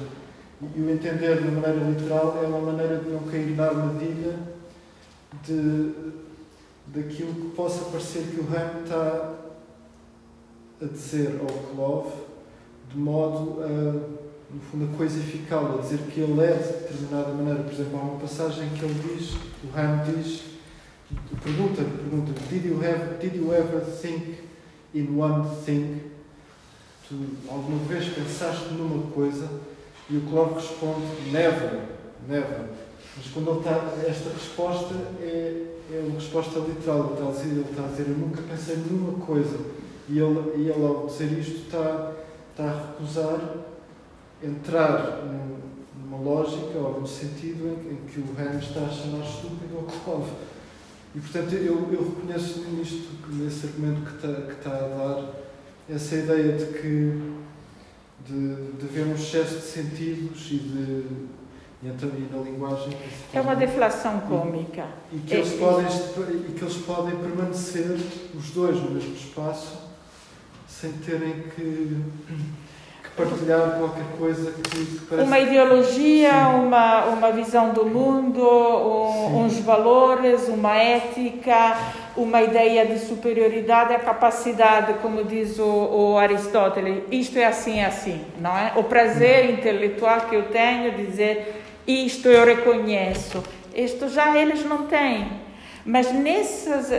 e 0.61 0.81
o 0.81 0.89
entender 0.89 1.41
de 1.41 1.51
maneira 1.51 1.89
literal 1.89 2.39
é 2.43 2.47
uma 2.47 2.71
maneira 2.71 2.97
de 2.97 3.09
não 3.09 3.19
cair 3.19 3.55
na 3.55 3.67
armadilha 3.67 4.39
de 5.45 5.91
daquilo 6.87 7.33
que 7.33 7.55
possa 7.55 7.85
parecer 7.85 8.23
que 8.23 8.39
o 8.39 8.43
Ham 8.43 8.83
está 8.83 9.33
a 10.81 10.85
dizer 10.85 11.39
ao 11.41 11.47
Clove 11.47 12.11
de 12.91 12.97
modo 12.97 13.61
a, 13.61 13.67
no 13.67 14.61
fundo, 14.71 14.89
a 14.93 14.97
coisificá-lo, 14.97 15.77
a 15.77 15.81
dizer 15.81 15.99
que 16.09 16.21
ele 16.21 16.41
é 16.41 16.53
de 16.53 16.63
determinada 16.63 17.33
maneira. 17.33 17.63
Por 17.63 17.73
exemplo, 17.73 17.99
há 17.99 18.01
uma 18.01 18.19
passagem 18.19 18.69
que 18.69 18.85
ele 18.85 19.15
diz, 19.15 19.33
o 19.63 19.77
Ham 19.77 20.03
diz, 20.05 20.43
pergunta, 21.43 21.83
pergunta, 21.83 22.31
did 22.49 22.65
you, 22.65 22.79
have, 22.81 23.17
did 23.19 23.35
you 23.35 23.53
ever 23.53 23.81
think 23.81 24.37
in 24.93 25.17
one 25.17 25.47
thing? 25.65 26.01
Tu 27.07 27.15
alguma 27.49 27.83
vez 27.85 28.07
pensaste 28.09 28.73
numa 28.73 29.11
coisa? 29.11 29.49
E 30.09 30.17
o 30.17 30.21
Clóvis 30.21 30.69
responde: 30.69 31.31
never, 31.31 31.81
never. 32.27 32.65
Mas 33.15 33.27
quando 33.33 33.49
ele 33.49 33.59
está, 33.59 33.93
esta 34.07 34.29
resposta 34.29 34.95
é, 35.19 35.65
é 35.91 36.03
uma 36.05 36.15
resposta 36.15 36.59
literal. 36.59 37.05
Ele 37.05 37.13
está, 37.13 37.27
a 37.27 37.31
dizer, 37.31 37.49
ele 37.49 37.65
está 37.69 37.83
a 37.83 37.87
dizer: 37.87 38.05
Eu 38.07 38.17
nunca 38.17 38.41
pensei 38.43 38.77
numa 38.77 39.25
coisa. 39.25 39.57
E 40.09 40.19
ele, 40.19 40.53
e 40.55 40.69
ele 40.69 40.85
ao 40.85 41.07
dizer 41.07 41.37
isto, 41.37 41.65
está, 41.65 42.13
está 42.51 42.63
a 42.63 42.91
recusar 42.91 43.55
entrar 44.43 45.23
numa 45.95 46.17
lógica 46.17 46.77
ou 46.77 46.99
num 46.99 47.07
sentido 47.07 47.65
em, 47.65 47.93
em 47.93 47.95
que 48.07 48.19
o 48.19 48.33
Reino 48.35 48.59
está 48.59 48.81
a 48.81 48.89
chamar 48.89 49.25
estúpido 49.25 49.77
ao 49.77 49.83
Clóvis. 49.83 50.33
E 51.15 51.19
portanto 51.19 51.53
eu, 51.53 51.89
eu 51.91 52.13
reconheço 52.15 52.59
nisto, 52.69 53.09
nesse 53.29 53.67
argumento 53.67 54.01
que 54.05 54.15
está, 54.15 54.41
que 54.41 54.51
está 54.51 54.69
a 54.69 54.87
dar, 54.87 55.33
essa 55.89 56.15
ideia 56.15 56.53
de 56.53 56.65
que 56.65 57.33
de, 58.27 58.71
de 58.73 58.85
haver 58.85 59.07
um 59.07 59.13
excesso 59.15 59.55
de 59.55 59.61
sentidos 59.61 60.47
e 60.51 60.57
de 60.57 61.05
e, 61.83 61.89
então, 61.89 62.09
e 62.09 62.35
na 62.35 62.41
linguagem 62.41 62.91
é 63.31 63.39
uma 63.39 63.55
deflação 63.55 64.19
cômica. 64.21 64.87
e, 65.11 65.17
e 65.17 65.19
que 65.19 65.35
eles 65.35 65.53
é, 65.53 65.57
podem 65.57 65.85
e 65.87 66.53
que 66.53 66.63
eles 66.63 66.77
podem 66.77 67.15
permanecer 67.17 67.97
os 68.35 68.49
dois 68.51 68.77
no 68.77 68.91
mesmo 68.91 69.13
espaço 69.13 69.77
sem 70.67 70.91
terem 70.93 71.43
que 71.55 71.97
partilhar 73.17 73.77
qualquer 73.79 74.05
coisa 74.17 74.51
que, 74.51 74.99
parece... 75.09 75.27
Uma 75.27 75.39
ideologia, 75.39 76.31
uma, 76.49 77.05
uma 77.05 77.31
visão 77.31 77.73
do 77.73 77.85
mundo, 77.85 78.41
um, 78.47 79.43
uns 79.43 79.57
valores, 79.59 80.47
uma 80.47 80.75
ética, 80.77 81.75
uma 82.15 82.43
ideia 82.43 82.85
de 82.85 82.99
superioridade, 82.99 83.95
a 83.95 83.99
capacidade, 83.99 84.93
como 85.01 85.23
diz 85.23 85.57
o, 85.57 85.65
o, 85.65 86.17
Aristóteles, 86.17 87.03
isto 87.11 87.39
é 87.39 87.45
assim, 87.45 87.79
é 87.79 87.87
assim, 87.87 88.21
não 88.39 88.55
é? 88.55 88.73
O 88.75 88.83
prazer 88.83 89.45
uhum. 89.45 89.51
intelectual 89.53 90.21
que 90.21 90.35
eu 90.35 90.43
tenho 90.49 90.91
de 90.95 91.07
dizer 91.07 91.63
isto 91.87 92.27
eu 92.27 92.45
reconheço, 92.45 93.43
isto 93.73 94.09
já 94.09 94.37
eles 94.37 94.63
não 94.63 94.85
têm. 94.85 95.27
Mas 95.83 96.11
nessas 96.11 96.91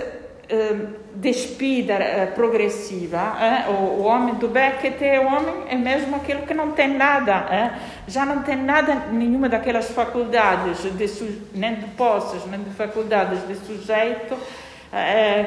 despida 1.15 1.95
eh, 1.95 2.27
progressiva, 2.35 3.37
eh? 3.39 3.69
o, 3.69 4.03
homem 4.05 4.35
do 4.37 4.49
Beckett 4.49 5.05
é 5.05 5.20
homem 5.20 5.65
é 5.69 5.77
mesmo 5.77 6.16
aquele 6.16 6.43
que 6.43 6.55
não 6.55 6.73
tem 6.73 6.89
nada, 6.89 7.47
eh? 7.51 7.70
já 8.07 8.25
não 8.25 8.43
tem 8.43 8.57
nada, 8.57 8.95
nenhuma 9.12 9.49
daquelas 9.49 9.91
faculdades, 9.91 10.83
de, 10.83 11.41
nem 11.55 11.75
de 11.75 11.87
posses, 11.89 12.47
nem 12.47 12.62
de 12.62 12.70
faculdades 12.70 13.47
de 13.47 13.57
sujeito 13.57 14.37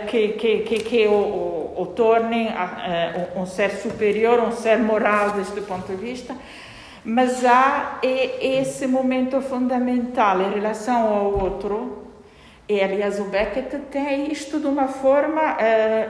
que, 0.08 0.28
que, 0.34 0.60
que, 0.60 0.80
que 0.84 1.08
o, 1.08 1.14
o, 1.14 1.82
o 1.82 1.86
tornem 1.88 2.50
um 3.36 3.48
ser 3.48 3.72
superior, 3.72 4.40
um 4.40 4.52
ser 4.52 4.78
moral 4.78 5.32
deste 5.32 5.62
ponto 5.62 5.88
de 5.88 5.96
vista. 5.96 6.36
Mas 7.04 7.44
há 7.44 7.98
esse 8.04 8.86
momento 8.86 9.42
fundamental 9.42 10.40
em 10.42 10.54
relação 10.54 11.12
ao 11.12 11.44
outro, 11.44 12.01
e, 12.72 12.82
aliás, 12.82 13.20
o 13.20 13.26
Beckett 13.26 13.78
tem 13.92 14.32
isto 14.32 14.58
de 14.58 14.66
uma 14.66 14.88
forma, 14.88 15.42
é, 15.60 16.08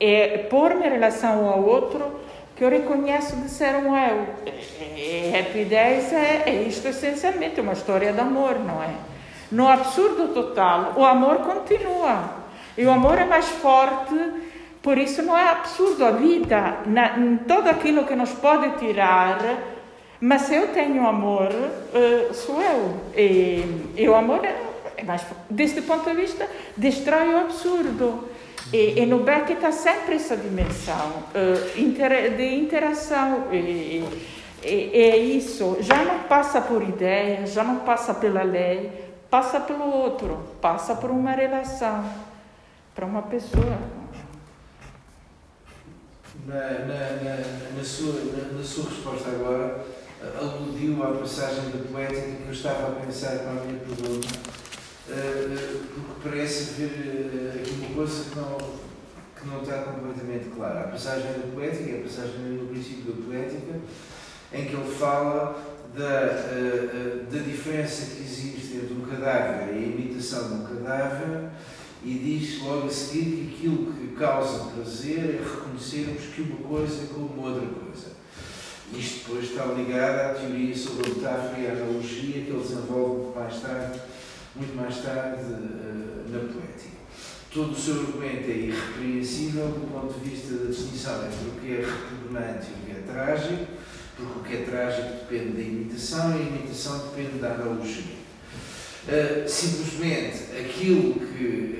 é 0.00 0.38
pôr-me 0.48 0.86
em 0.86 0.90
relação 0.92 1.46
ao 1.46 1.62
outro 1.62 2.20
que 2.56 2.64
eu 2.64 2.70
reconheço 2.70 3.36
de 3.36 3.50
ser 3.50 3.74
um 3.76 3.94
eu. 3.94 4.26
E 4.96 5.30
Happy 5.38 5.66
Days 5.66 6.10
é, 6.10 6.44
é 6.46 6.62
isto 6.62 6.88
essencialmente, 6.88 7.60
uma 7.60 7.74
história 7.74 8.14
de 8.14 8.18
amor, 8.18 8.58
não 8.58 8.82
é? 8.82 8.94
No 9.52 9.68
absurdo 9.68 10.28
total, 10.28 10.94
o 10.96 11.04
amor 11.04 11.40
continua. 11.40 12.30
E 12.78 12.86
o 12.86 12.90
amor 12.90 13.18
é 13.18 13.26
mais 13.26 13.48
forte, 13.50 14.14
por 14.80 14.96
isso 14.96 15.20
não 15.20 15.36
é 15.36 15.50
absurdo 15.50 16.02
a 16.02 16.12
vida, 16.12 16.78
na, 16.86 17.10
tudo 17.46 17.68
aquilo 17.68 18.06
que 18.06 18.16
nos 18.16 18.32
pode 18.32 18.78
tirar. 18.78 19.38
Mas 20.18 20.42
se 20.42 20.54
eu 20.54 20.68
tenho 20.68 21.06
amor, 21.06 21.50
uh, 21.52 22.32
sou 22.32 22.58
eu. 22.62 22.94
E, 23.14 23.92
e 23.94 24.08
o 24.08 24.14
amor 24.14 24.42
é 24.46 24.67
mas 25.04 25.24
deste 25.50 25.82
ponto 25.82 26.08
de 26.08 26.16
vista 26.16 26.48
destrói 26.76 27.34
o 27.34 27.38
absurdo. 27.38 28.28
E, 28.72 29.00
e 29.00 29.06
no 29.06 29.20
Beckett 29.20 29.64
há 29.64 29.72
sempre 29.72 30.16
essa 30.16 30.36
dimensão 30.36 31.24
uh, 31.34 32.36
de 32.36 32.54
interação. 32.54 33.52
E, 33.52 34.04
e, 34.62 34.90
é 34.92 35.16
isso, 35.16 35.78
já 35.80 36.04
não 36.04 36.24
passa 36.24 36.60
por 36.60 36.82
ideia, 36.82 37.46
já 37.46 37.62
não 37.62 37.80
passa 37.80 38.12
pela 38.12 38.42
lei, 38.42 38.90
passa 39.30 39.60
pelo 39.60 39.84
outro, 39.84 40.42
passa 40.60 40.96
por 40.96 41.10
uma 41.10 41.30
relação, 41.30 42.04
para 42.94 43.06
uma 43.06 43.22
pessoa. 43.22 43.78
Na, 46.44 46.54
na, 46.54 47.10
na, 47.22 47.76
na, 47.76 47.84
sua, 47.84 48.14
na, 48.52 48.64
sua 48.64 48.90
resposta 48.90 49.28
agora, 49.30 49.84
aludiu 50.40 51.02
à 51.04 51.12
passagem 51.12 51.70
da 51.70 51.90
poética 51.90 52.20
que 52.20 52.46
eu 52.46 52.52
estava 52.52 52.88
a 52.88 52.90
pensar 53.00 53.38
para 53.38 53.50
a 53.50 53.54
minha 53.54 53.78
pergunta 53.78 54.67
porque 55.08 56.28
parece 56.28 56.74
haver 56.74 57.30
eh, 57.34 57.60
aqui 57.60 57.70
uma 57.80 57.94
coisa 57.94 58.24
que 58.24 58.36
não, 58.36 58.58
que 58.58 59.46
não 59.46 59.62
está 59.62 59.82
completamente 59.82 60.50
clara. 60.54 60.80
A 60.80 60.88
passagem 60.88 61.32
da 61.32 61.54
poética, 61.54 61.96
a 61.96 62.02
passagem 62.02 62.40
no 62.40 62.68
princípio 62.68 63.12
da 63.12 63.26
poética, 63.26 63.80
em 64.52 64.66
que 64.66 64.74
ele 64.74 64.94
fala 64.96 65.56
da, 65.96 66.04
eh, 66.04 67.24
da 67.30 67.38
diferença 67.38 68.14
que 68.14 68.22
existe 68.22 68.76
entre 68.76 68.94
um 68.94 69.00
cadáver 69.00 69.74
e 69.74 69.78
a 69.78 69.86
imitação 69.86 70.48
de 70.48 70.54
um 70.54 70.66
cadáver 70.66 71.50
e 72.04 72.14
diz 72.14 72.62
logo 72.62 72.86
a 72.86 72.90
seguir 72.90 73.24
que 73.24 73.54
aquilo 73.56 73.92
que 73.92 74.14
causa 74.14 74.70
prazer 74.72 75.40
é 75.40 75.42
reconhecermos 75.42 76.22
que 76.34 76.42
uma 76.42 76.68
coisa 76.68 77.04
é 77.04 77.06
como 77.06 77.42
outra 77.42 77.66
coisa. 77.66 78.18
Isto 78.92 79.28
depois 79.28 79.44
está 79.44 79.64
ligado 79.66 80.20
à 80.20 80.34
teoria 80.34 80.76
sobre 80.76 81.06
a 81.06 81.14
metáfora 81.14 81.58
e 81.58 81.66
a 81.66 81.72
analogia 81.72 82.42
que 82.44 82.50
ele 82.50 82.62
desenvolve 82.62 83.38
mais 83.38 83.60
tarde 83.60 84.00
muito 84.58 84.76
mais 84.76 84.96
tarde 84.98 85.42
uh, 85.42 86.30
na 86.30 86.38
poética. 86.40 86.98
Todo 87.52 87.72
o 87.72 87.76
seu 87.76 88.00
argumento 88.00 88.50
é 88.50 88.54
irrepreensível 88.54 89.68
do 89.68 89.90
ponto 89.90 90.18
de 90.18 90.28
vista 90.28 90.54
da 90.54 90.66
distinção 90.66 91.24
entre 91.26 91.48
o 91.48 91.60
que 91.60 91.72
é 91.72 91.86
repugnante 91.86 92.66
e 92.70 92.74
o 92.74 92.84
que 92.84 92.90
é 92.92 93.12
trágico, 93.12 93.66
porque 94.16 94.38
o 94.38 94.42
que 94.42 94.56
é 94.56 94.62
trágico 94.64 95.08
depende 95.08 95.52
da 95.52 95.62
imitação 95.62 96.30
e 96.32 96.34
a 96.34 96.46
imitação 96.46 96.98
depende 97.08 97.38
da 97.38 97.52
analogia. 97.52 98.18
Uh, 99.08 99.48
simplesmente 99.48 100.56
aquilo 100.60 101.14
que 101.14 101.78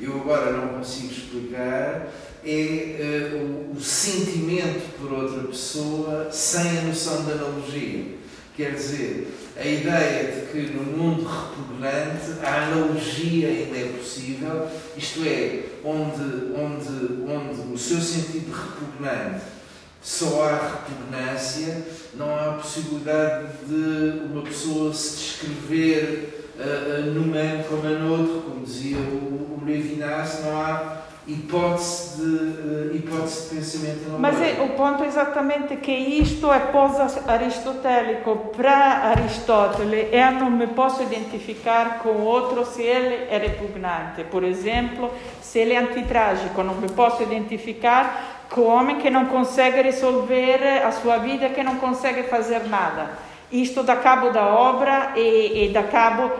eu 0.00 0.20
agora 0.20 0.52
não 0.52 0.78
consigo 0.78 1.12
explicar 1.12 2.08
é 2.44 3.32
o, 3.34 3.76
o, 3.76 3.80
sentimento 3.80 4.98
por 4.98 5.12
outra 5.12 5.42
pessoa 5.48 6.30
sem 6.32 6.78
a 6.78 6.82
noção 6.82 7.24
da 7.26 7.32
analogia. 7.32 8.19
Quer 8.60 8.74
dizer, 8.74 9.26
a 9.56 9.66
ideia 9.66 10.32
de 10.32 10.52
que 10.52 10.74
no 10.74 10.82
mundo 10.82 11.24
repugnante 11.24 12.44
a 12.44 12.64
analogia 12.64 13.48
ainda 13.48 13.74
é 13.74 13.90
possível, 13.96 14.68
isto 14.98 15.22
é, 15.24 15.62
onde, 15.82 16.52
onde, 16.54 17.22
onde 17.22 17.62
no 17.62 17.78
seu 17.78 17.98
sentido 17.98 18.52
repugnante 18.52 19.44
só 20.02 20.42
há 20.42 20.76
repugnância, 20.76 21.86
não 22.12 22.38
há 22.38 22.58
possibilidade 22.60 23.46
de 23.66 24.26
uma 24.30 24.42
pessoa 24.42 24.92
se 24.92 25.16
descrever 25.16 26.52
uh, 26.58 27.00
uh, 27.00 27.14
num 27.14 27.32
ano 27.32 27.64
como 27.64 27.82
no 27.82 28.12
outro, 28.12 28.42
como 28.42 28.66
dizia 28.66 28.98
o, 28.98 29.58
o 29.58 29.64
Levinas, 29.64 30.40
não 30.44 30.60
há 30.60 31.06
hipótese 31.26 32.16
de, 32.16 32.24
uh, 32.24 32.96
hipótese 32.96 33.50
de 33.50 33.56
pensamento 33.56 34.16
Mas 34.18 34.40
é, 34.40 34.62
o 34.62 34.70
ponto 34.70 35.04
é 35.04 35.06
exatamente 35.06 35.76
que 35.76 35.92
isto 35.92 36.52
é 36.52 36.58
pós-aristotélico. 36.58 38.52
Para 38.56 39.10
Aristóteles, 39.10 40.08
eu 40.12 40.32
não 40.32 40.50
me 40.50 40.66
posso 40.66 41.02
identificar 41.02 41.98
com 41.98 42.22
outro 42.22 42.64
se 42.64 42.82
ele 42.82 43.26
é 43.30 43.38
repugnante. 43.38 44.24
Por 44.24 44.44
exemplo, 44.44 45.10
se 45.40 45.58
ele 45.58 45.74
é 45.74 45.78
antitrágico, 45.78 46.62
não 46.62 46.74
me 46.74 46.88
posso 46.88 47.22
identificar 47.22 48.46
com 48.50 48.62
homem 48.62 48.98
que 48.98 49.10
não 49.10 49.26
consegue 49.26 49.82
resolver 49.82 50.82
a 50.84 50.90
sua 50.90 51.18
vida, 51.18 51.48
que 51.50 51.62
não 51.62 51.76
consegue 51.76 52.24
fazer 52.24 52.66
nada. 52.68 53.10
Isto 53.52 53.82
dá 53.82 53.96
cabo 53.96 54.30
da 54.30 54.46
obra 54.46 55.12
e, 55.16 55.64
e 55.64 55.68
dá 55.72 55.82
cabo 55.82 56.30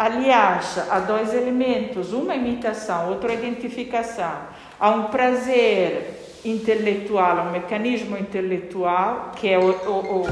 Aliás, 0.00 0.78
há 0.90 0.98
dois 1.00 1.34
elementos: 1.34 2.14
uma 2.14 2.34
imitação, 2.34 3.10
outra 3.10 3.34
identificação. 3.34 4.32
Há 4.80 4.88
um 4.92 5.04
prazer 5.08 6.40
intelectual, 6.42 7.48
um 7.48 7.50
mecanismo 7.50 8.16
intelectual, 8.16 9.32
que 9.36 9.46
é, 9.46 9.58
o, 9.58 9.68
o, 9.68 10.22
o, 10.22 10.26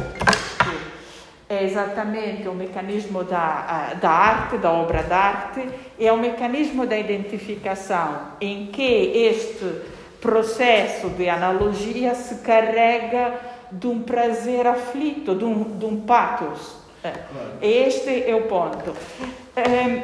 é 1.51 1.65
exatamente 1.65 2.49
o 2.49 2.55
mecanismo 2.55 3.23
da, 3.25 3.93
da 4.01 4.09
arte, 4.09 4.57
da 4.57 4.73
obra 4.73 5.03
d'arte, 5.03 5.69
e 5.99 6.07
é 6.07 6.13
o 6.15 6.17
mecanismo 6.17 6.87
da 6.87 6.97
identificação, 6.97 8.23
em 8.41 8.69
que 8.69 8.83
este 8.83 9.83
processo 10.19 11.11
de 11.11 11.29
analogia 11.29 12.15
se 12.15 12.37
carrega 12.37 13.35
de 13.71 13.87
um 13.87 14.01
prazer 14.01 14.67
aflito, 14.67 15.35
de 15.35 15.45
um, 15.45 15.63
de 15.79 15.85
um 15.85 16.01
patos. 16.01 16.79
É. 17.05 17.13
Este 17.61 18.29
é 18.29 18.35
o 18.35 18.43
ponto. 18.49 18.95
Ehm, 19.67 20.03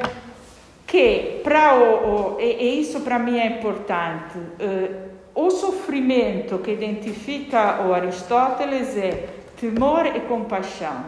che 0.84 1.40
para 1.42 1.74
o, 1.74 2.36
o, 2.36 2.40
e, 2.40 2.44
e 2.44 2.80
isso 2.80 3.00
para 3.00 3.18
mim 3.18 3.38
é 3.38 3.46
importante, 3.46 4.38
uh, 4.38 5.10
o 5.34 5.50
sofrimento 5.50 6.58
que 6.58 6.70
identifica 6.70 7.82
o 7.82 7.92
Aristóteles 7.92 8.96
é 8.96 9.28
temor 9.56 10.06
e 10.06 10.20
compaixão. 10.20 11.04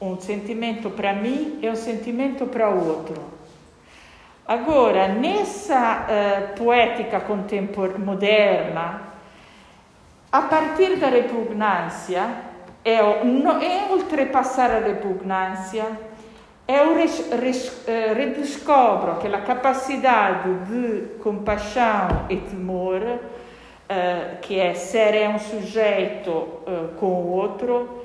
Um 0.00 0.18
sentimento 0.20 0.90
para 0.90 1.12
mim 1.12 1.58
e 1.62 1.68
um 1.68 1.76
sentimento 1.76 2.46
para 2.46 2.70
o 2.70 2.88
outro. 2.88 3.22
Agora, 4.46 5.08
nessa 5.08 6.06
uh, 6.06 6.56
poética 6.56 7.20
contemporânea, 7.20 7.98
moderna, 7.98 9.02
a 10.30 10.42
partir 10.42 10.96
da 10.96 11.08
repugnância, 11.08 12.28
é, 12.84 12.94
é 12.94 13.92
ultrapassar 13.92 14.70
a 14.70 14.78
repugnância, 14.78 15.84
eu 16.68 16.94
res, 16.94 17.24
res, 17.30 17.66
uh, 17.66 18.14
redescobro 18.14 19.12
aquela 19.12 19.40
capacidade 19.40 20.52
de 20.66 21.16
compaixão 21.22 22.26
e 22.28 22.36
temor, 22.36 23.00
uh, 23.02 24.38
que 24.42 24.60
é 24.60 24.74
ser 24.74 25.14
é 25.14 25.30
um 25.30 25.38
sujeito 25.38 26.30
uh, 26.30 26.88
com 27.00 27.06
o 27.06 27.30
outro, 27.30 28.04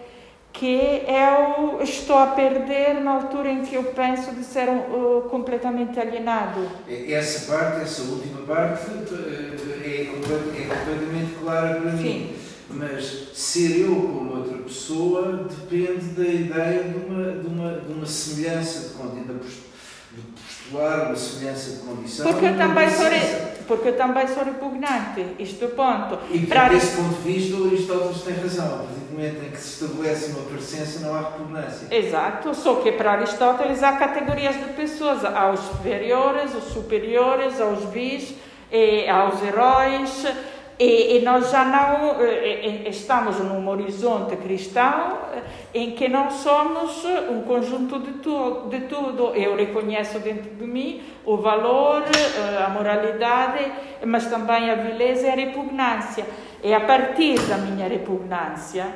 que 0.54 1.04
eu 1.06 1.82
estou 1.82 2.18
a 2.18 2.28
perder 2.28 3.02
na 3.02 3.16
altura 3.16 3.50
em 3.50 3.64
que 3.64 3.76
eu 3.76 3.84
penso 3.86 4.34
de 4.34 4.44
ser 4.44 4.70
um, 4.70 5.28
completamente 5.28 6.00
alienado. 6.00 6.70
Essa 6.88 7.52
parte, 7.52 7.82
essa 7.82 8.04
última 8.04 8.46
parte, 8.46 8.86
é, 9.84 10.06
completamente 10.06 11.34
clara 11.42 11.82
para 11.82 11.92
Sim. 11.92 12.04
mim 12.04 12.53
mas 12.76 13.30
ser 13.34 13.82
eu 13.82 13.96
como 13.96 14.38
outra 14.38 14.58
pessoa 14.58 15.48
depende 15.50 16.06
da 16.08 16.26
ideia 16.26 16.84
de 16.84 16.98
uma, 16.98 17.32
de 17.32 17.48
uma, 17.48 17.72
de 17.74 17.94
uma 17.94 18.06
semelhança 18.06 18.90
de 18.90 18.96
condição, 18.96 19.36
de 20.12 20.22
postular 20.22 21.08
uma 21.08 21.16
semelhança 21.16 21.72
de 21.72 21.78
condição. 21.78 22.28
Porque 22.28 22.46
eu 22.46 22.58
também 22.58 22.90
sou, 22.90 23.06
porque 23.68 23.88
eu 23.90 23.98
também 23.98 24.28
sou 24.28 24.44
repugnante, 24.44 25.26
isto 25.40 25.64
é 25.64 25.68
o 25.68 25.72
ponto. 25.72 26.20
E 26.32 26.46
para 26.46 26.70
desse 26.70 26.96
ponto 26.96 27.22
de 27.22 27.32
vista, 27.34 27.58
o 27.58 27.68
Aristóteles 27.68 28.22
tem 28.22 28.36
razão. 28.36 28.66
A 28.66 28.78
partir 28.78 28.94
do 28.94 29.12
momento 29.12 29.46
em 29.46 29.52
que 29.52 29.58
se 29.58 29.84
estabelece 29.84 30.32
uma 30.32 30.44
presença, 30.44 31.00
não 31.06 31.16
há 31.16 31.20
repugnância. 31.20 31.88
Exato, 31.96 32.56
só 32.56 32.76
que 32.76 32.92
para 32.92 33.14
Aristóteles 33.14 33.84
há 33.84 33.94
categorias 33.94 34.56
de 34.56 34.74
pessoas. 34.74 35.24
Há 35.24 35.52
os 35.52 35.60
superiores, 35.60 36.56
os 36.56 36.74
superiores, 36.74 37.62
aos 37.62 37.86
vis, 37.92 38.34
aos 39.08 39.42
heróis 39.44 40.26
e, 40.80 41.18
e, 41.18 41.22
nós 41.22 41.52
já 41.52 41.64
não 41.66 42.20
eh, 42.22 42.90
estamos 42.90 43.38
num 43.40 43.68
horizonte 43.70 44.36
cristão 44.38 45.20
eh, 45.34 45.42
em 45.74 45.92
que 45.92 46.08
não 46.08 46.32
somos 46.32 47.06
um 47.30 47.44
conjunto 47.44 48.00
de, 48.00 48.14
tu, 48.14 48.68
de 48.70 48.82
tudo. 48.82 49.36
Eu 49.36 49.56
reconheço 49.56 50.20
dentro 50.20 50.50
de 50.50 50.66
mim 50.66 51.04
o 51.26 51.38
valor, 51.38 52.04
eh, 52.04 52.64
a 52.64 52.70
moralidade, 52.70 53.72
mas 54.06 54.26
também 54.26 54.72
a 54.72 54.76
beleza 54.76 55.28
e 55.28 55.30
a 55.30 55.36
repugnância. 55.36 56.26
E 56.64 56.74
a 56.74 56.80
partir 56.80 57.40
da 57.42 57.58
minha 57.58 57.88
repugnância, 57.88 58.88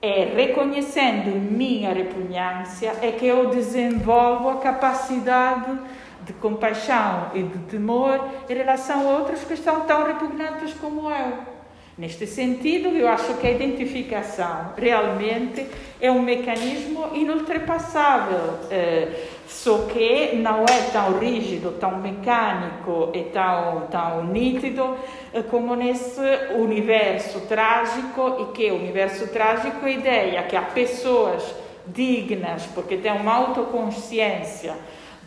é 0.00 0.32
reconhecendo 0.36 1.30
minha 1.30 1.92
repugnância, 1.92 2.92
é 3.00 3.12
que 3.12 3.26
eu 3.26 3.48
desenvolvo 3.48 4.50
a 4.50 4.56
capacidade 4.56 5.78
de 6.24 6.32
compaixão 6.34 7.30
e 7.34 7.42
de 7.42 7.58
temor 7.70 8.28
em 8.48 8.54
relação 8.54 9.08
a 9.08 9.18
outros 9.18 9.44
que 9.44 9.54
estão 9.54 9.82
tão 9.82 10.06
repugnantes 10.06 10.72
como 10.74 11.10
eu. 11.10 11.54
Neste 11.96 12.26
sentido, 12.26 12.88
eu 12.88 13.06
acho 13.06 13.34
que 13.34 13.46
a 13.46 13.52
identificação 13.52 14.72
realmente 14.76 15.64
é 16.00 16.10
um 16.10 16.20
mecanismo 16.20 17.10
inultrapassável, 17.14 18.58
eh, 18.68 19.12
só 19.46 19.86
que 19.86 20.34
não 20.34 20.64
é 20.64 20.90
tão 20.92 21.20
rígido, 21.20 21.78
tão 21.78 21.98
mecânico 21.98 23.10
e 23.14 23.22
tão, 23.24 23.86
tão 23.92 24.24
nítido 24.24 24.96
eh, 25.32 25.42
como 25.42 25.76
nesse 25.76 26.20
universo 26.58 27.42
trágico, 27.42 28.38
e 28.40 28.44
que 28.52 28.72
o 28.72 28.74
universo 28.74 29.28
trágico 29.28 29.86
é 29.86 29.90
a 29.90 29.92
ideia 29.92 30.42
que 30.42 30.56
há 30.56 30.62
pessoas 30.62 31.44
dignas, 31.86 32.66
porque 32.74 32.96
têm 32.96 33.12
uma 33.12 33.34
autoconsciência 33.34 34.74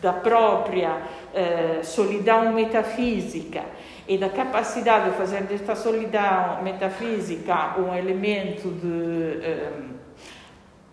da 0.00 0.12
própria 0.12 0.96
eh, 1.34 1.80
solidão 1.82 2.52
metafísica 2.52 3.62
e 4.06 4.16
da 4.16 4.28
capacidade 4.28 5.10
de 5.10 5.16
fazer 5.16 5.42
desta 5.42 5.74
solidão 5.74 6.62
metafísica 6.62 7.74
um 7.78 7.94
elemento 7.94 8.68
de. 8.70 9.44
Eh, 9.44 9.70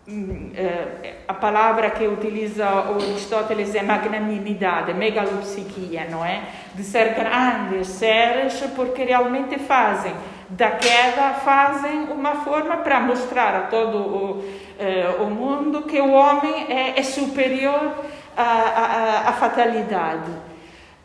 mm, 0.08 0.52
eh, 0.56 1.16
a 1.28 1.34
palavra 1.34 1.92
que 1.92 2.06
utiliza 2.08 2.68
Aristóteles 2.68 3.74
é 3.76 3.84
magnanimidade, 3.84 4.94
megalopsiquia, 4.94 6.08
não 6.10 6.26
é? 6.26 6.44
De 6.74 6.84
ser 6.84 7.14
grandes 7.14 7.88
seres 7.88 8.60
porque 8.76 9.04
realmente 9.04 9.60
fazem 9.60 10.14
da 10.50 10.72
queda 10.72 11.34
fazem 11.44 12.04
uma 12.12 12.36
forma 12.44 12.78
para 12.78 13.00
mostrar 13.00 13.56
a 13.56 13.62
todo 13.62 13.98
o, 13.98 14.46
eh, 14.78 15.16
o 15.20 15.26
mundo 15.26 15.84
que 15.84 16.00
o 16.00 16.12
homem 16.12 16.68
é, 16.70 17.00
é 17.00 17.04
superior 17.04 17.96
a, 18.36 18.44
a, 18.44 19.30
a 19.30 19.34
fatalidade. 19.34 20.32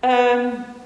Um, 0.03 0.81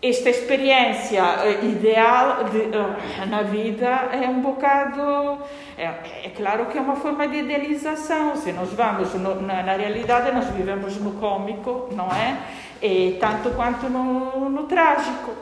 esta 0.00 0.30
experiência 0.30 1.20
eh, 1.20 1.64
ideal 1.64 2.44
de, 2.44 2.58
uh, 2.58 3.26
na 3.28 3.42
vida 3.42 4.08
é 4.12 4.28
um 4.28 4.40
bocado. 4.40 5.42
É, 5.76 5.86
é, 5.86 6.32
claro 6.36 6.66
que 6.66 6.78
é 6.78 6.80
uma 6.80 6.94
forma 6.94 7.26
de 7.26 7.38
idealização. 7.38 8.36
Se 8.36 8.52
nós 8.52 8.72
vamos 8.72 9.12
no, 9.14 9.42
na, 9.42 9.60
na, 9.64 9.72
realidade, 9.74 10.30
nós 10.30 10.46
vivemos 10.50 10.96
no 10.98 11.14
cômico, 11.14 11.88
não 11.92 12.06
é? 12.12 12.38
E 12.80 13.16
tanto 13.18 13.50
quanto 13.50 13.88
no, 13.88 14.48
no 14.48 14.64
trágico. 14.64 15.32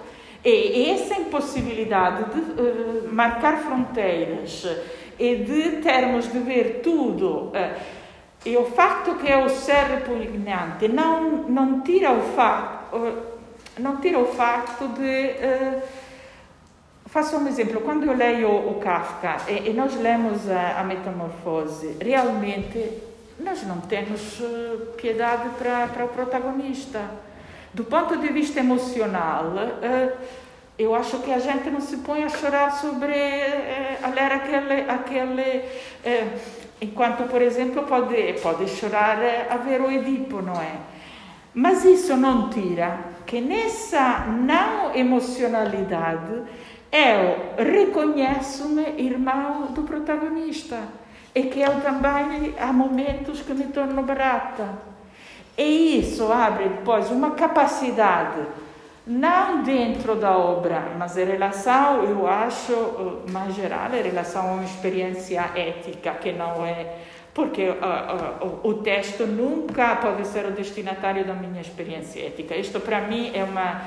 E 0.42 0.90
essa 0.90 1.20
impossibilidade 1.20 2.30
de 2.30 2.40
uh, 2.40 3.08
marcar 3.12 3.58
fronteiras 3.58 4.66
e 5.18 5.36
de 5.36 5.82
termos 5.82 6.32
de 6.32 6.38
ver 6.38 6.80
tudo. 6.82 7.48
Uh, 7.48 8.05
e 8.46 8.56
o 8.56 8.64
facto 8.64 9.16
que 9.16 9.28
eu 9.28 9.48
ser 9.48 9.86
repugnante 9.86 10.86
não, 10.86 11.48
não 11.48 11.80
tira 11.80 12.12
o 12.12 12.22
facto, 12.34 12.96
não 13.76 13.96
tira 13.96 14.20
o 14.20 14.26
facto 14.26 14.86
de. 14.86 15.32
Uh, 15.32 15.82
faço 17.06 17.36
um 17.36 17.48
exemplo, 17.48 17.80
quando 17.80 18.04
eu 18.04 18.16
leio 18.16 18.48
o 18.48 18.78
Kafka 18.78 19.38
e, 19.48 19.70
e 19.70 19.72
nós 19.72 19.96
lemos 19.96 20.48
a, 20.48 20.78
a, 20.80 20.84
Metamorfose, 20.84 21.96
realmente 22.00 22.88
nós 23.40 23.64
não 23.64 23.80
temos 23.80 24.38
uh, 24.38 24.92
piedade 24.96 25.48
para, 25.58 26.04
o 26.04 26.08
protagonista. 26.08 27.02
Do 27.74 27.82
ponto 27.82 28.16
de 28.16 28.28
vista 28.28 28.60
emocional, 28.60 29.46
uh, 29.46 30.16
eu 30.78 30.94
acho 30.94 31.18
que 31.18 31.32
a 31.32 31.40
gente 31.40 31.68
não 31.68 31.80
se 31.80 31.96
põe 31.96 32.22
a 32.22 32.28
chorar 32.28 32.70
sobre 32.80 33.12
ler 33.12 34.32
aquele, 34.32 34.88
aquele 34.88 35.64
Enquanto, 36.80 37.28
por 37.28 37.40
exemplo, 37.40 37.84
pode, 37.84 38.34
pode 38.42 38.68
chorar 38.68 39.18
a 39.50 39.56
ver 39.56 39.80
o 39.80 39.90
Edipo, 39.90 40.42
não 40.42 40.60
é? 40.60 40.72
Mas 41.54 41.84
isso 41.84 42.16
não 42.16 42.50
tira 42.50 42.98
que 43.24 43.40
nessa 43.40 44.26
não 44.26 44.94
emocionalidade 44.94 46.42
eu 46.92 47.64
reconheço-me 47.64 49.02
irmão 49.02 49.66
do 49.72 49.82
protagonista 49.82 50.78
e 51.34 51.44
que 51.44 51.60
eu 51.60 51.80
também 51.80 52.54
há 52.58 52.72
momentos 52.72 53.40
que 53.40 53.54
me 53.54 53.64
torno 53.64 54.02
barata. 54.02 54.68
E 55.56 55.98
isso 56.00 56.30
abre 56.30 56.68
depois 56.68 57.10
uma 57.10 57.30
capacidade 57.30 58.42
não 59.06 59.62
dentro 59.62 60.16
da 60.16 60.36
obra, 60.36 60.92
mas 60.98 61.16
em 61.16 61.24
relação, 61.24 62.02
eu 62.02 62.26
acho, 62.26 62.72
eh, 62.72 63.30
mais 63.30 63.54
geral, 63.54 63.94
em 63.94 64.02
relação 64.02 64.48
a 64.48 64.52
uma 64.54 64.64
experiência 64.64 65.48
ética, 65.54 66.14
que 66.14 66.32
não 66.32 66.66
é. 66.66 66.96
Porque 67.32 67.68
uh, 67.68 67.74
uh, 67.74 68.68
o 68.68 68.74
texto 68.82 69.26
nunca 69.26 69.94
pode 69.96 70.26
ser 70.26 70.46
o 70.46 70.52
destinatário 70.52 71.24
da 71.24 71.34
minha 71.34 71.60
experiência 71.60 72.26
ética. 72.26 72.56
Isto, 72.56 72.80
para 72.80 73.02
mim, 73.02 73.30
é 73.32 73.44
uma. 73.44 73.82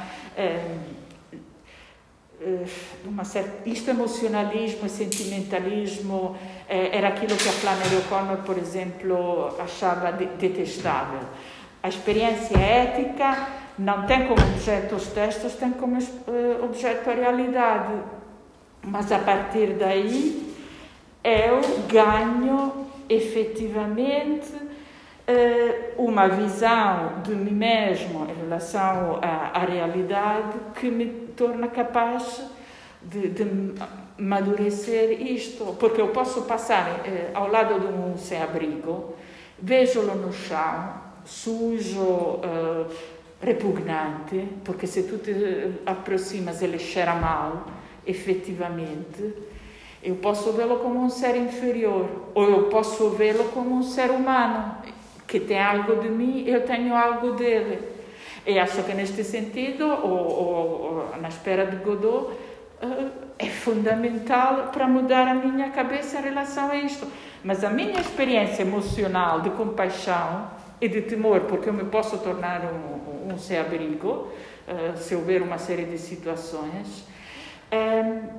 uma 3.03 3.23
certa, 3.25 3.67
isto 3.67 3.89
emocionalismo 3.89 4.85
e 4.85 4.89
sentimentalismo 4.89 6.37
era 6.69 7.09
aquilo 7.09 7.35
que 7.35 7.49
a 7.49 7.51
Flannery 7.51 7.97
O'Connor, 7.97 8.37
por 8.45 8.57
exemplo, 8.57 9.53
achava 9.59 10.11
detestável. 10.11 11.21
A 11.81 11.89
experiência 11.89 12.55
ética 12.55 13.58
não 13.79 14.05
tem 14.05 14.27
como 14.27 14.41
objeto 14.41 14.95
os 14.95 15.07
textos, 15.07 15.53
tem 15.53 15.71
como 15.71 15.97
uh, 15.97 16.65
objeto 16.65 17.09
a 17.09 17.13
realidade. 17.13 17.93
Mas 18.83 19.09
a 19.11 19.19
partir 19.19 19.75
daí 19.79 20.53
eu 21.23 21.61
ganho 21.87 22.87
efetivamente 23.07 24.53
uh, 24.53 26.03
uma 26.03 26.27
visão 26.27 27.21
de 27.23 27.33
mim 27.33 27.51
mesmo 27.51 28.25
em 28.29 28.35
relação 28.41 29.19
à, 29.21 29.57
à 29.57 29.65
realidade 29.65 30.57
que 30.75 30.91
me 30.91 31.05
torna 31.37 31.69
capaz 31.69 32.43
de, 33.01 33.29
de 33.29 33.73
amadurecer 34.19 35.21
isto. 35.21 35.77
Porque 35.79 36.01
eu 36.01 36.09
posso 36.09 36.41
passar 36.41 36.89
uh, 36.89 37.01
ao 37.33 37.47
lado 37.49 37.79
de 37.79 37.87
um 37.87 38.17
sem-abrigo, 38.17 39.15
vejo-lo 39.57 40.15
no 40.15 40.33
chão, 40.33 40.95
sujo 41.23 42.41
repugnante, 43.41 44.47
porque 44.63 44.85
se 44.87 45.03
tu 45.03 45.17
te 45.17 45.33
aproximas 45.85 46.61
ele 46.61 46.79
cheira 46.79 47.15
mal, 47.15 47.67
efetivamente, 48.05 49.33
Eu 50.01 50.15
posso 50.15 50.53
vê-lo 50.53 50.77
como 50.77 51.03
um 51.03 51.09
ser 51.09 51.35
inferior, 51.35 52.31
ou 52.33 52.49
eu 52.49 52.63
posso 52.69 53.09
vê-lo 53.09 53.45
como 53.49 53.75
um 53.75 53.83
ser 53.83 54.11
humano, 54.11 54.77
que 55.27 55.41
tem 55.41 55.61
algo 55.61 56.01
de 56.01 56.07
mim, 56.09 56.45
eu 56.47 56.65
tenho 56.65 56.95
algo 56.95 57.31
dele. 57.31 57.79
E 58.45 58.57
acho 58.57 58.81
que 58.83 58.93
neste 58.93 59.23
sentido, 59.25 59.85
ou, 59.85 61.09
na 61.21 61.27
espera 61.27 61.65
de 61.65 61.75
Godot, 61.77 62.31
uh, 62.81 63.11
é 63.37 63.47
fundamental 63.47 64.69
para 64.71 64.87
mudar 64.87 65.27
a 65.27 65.33
minha 65.33 65.69
cabeça 65.69 66.19
em 66.19 66.23
relação 66.23 66.71
a 66.71 66.77
isto. 66.77 67.05
Mas 67.43 67.63
a 67.63 67.69
minha 67.69 67.99
experiência 67.99 68.63
emocional 68.63 69.41
de 69.41 69.49
compaixão 69.51 70.47
e 70.81 70.87
de 70.87 71.01
temor, 71.01 71.41
porque 71.41 71.69
eu 71.69 71.73
me 71.73 71.85
posso 71.85 72.17
tornar 72.19 72.61
um, 72.61 73.33
um 73.33 73.37
sem-abrigo 73.37 74.27
uh, 74.67 74.97
se 74.97 75.15
houver 75.15 75.41
uma 75.41 75.57
série 75.57 75.85
de 75.85 75.97
situações, 75.97 77.05
uh, 77.71 78.29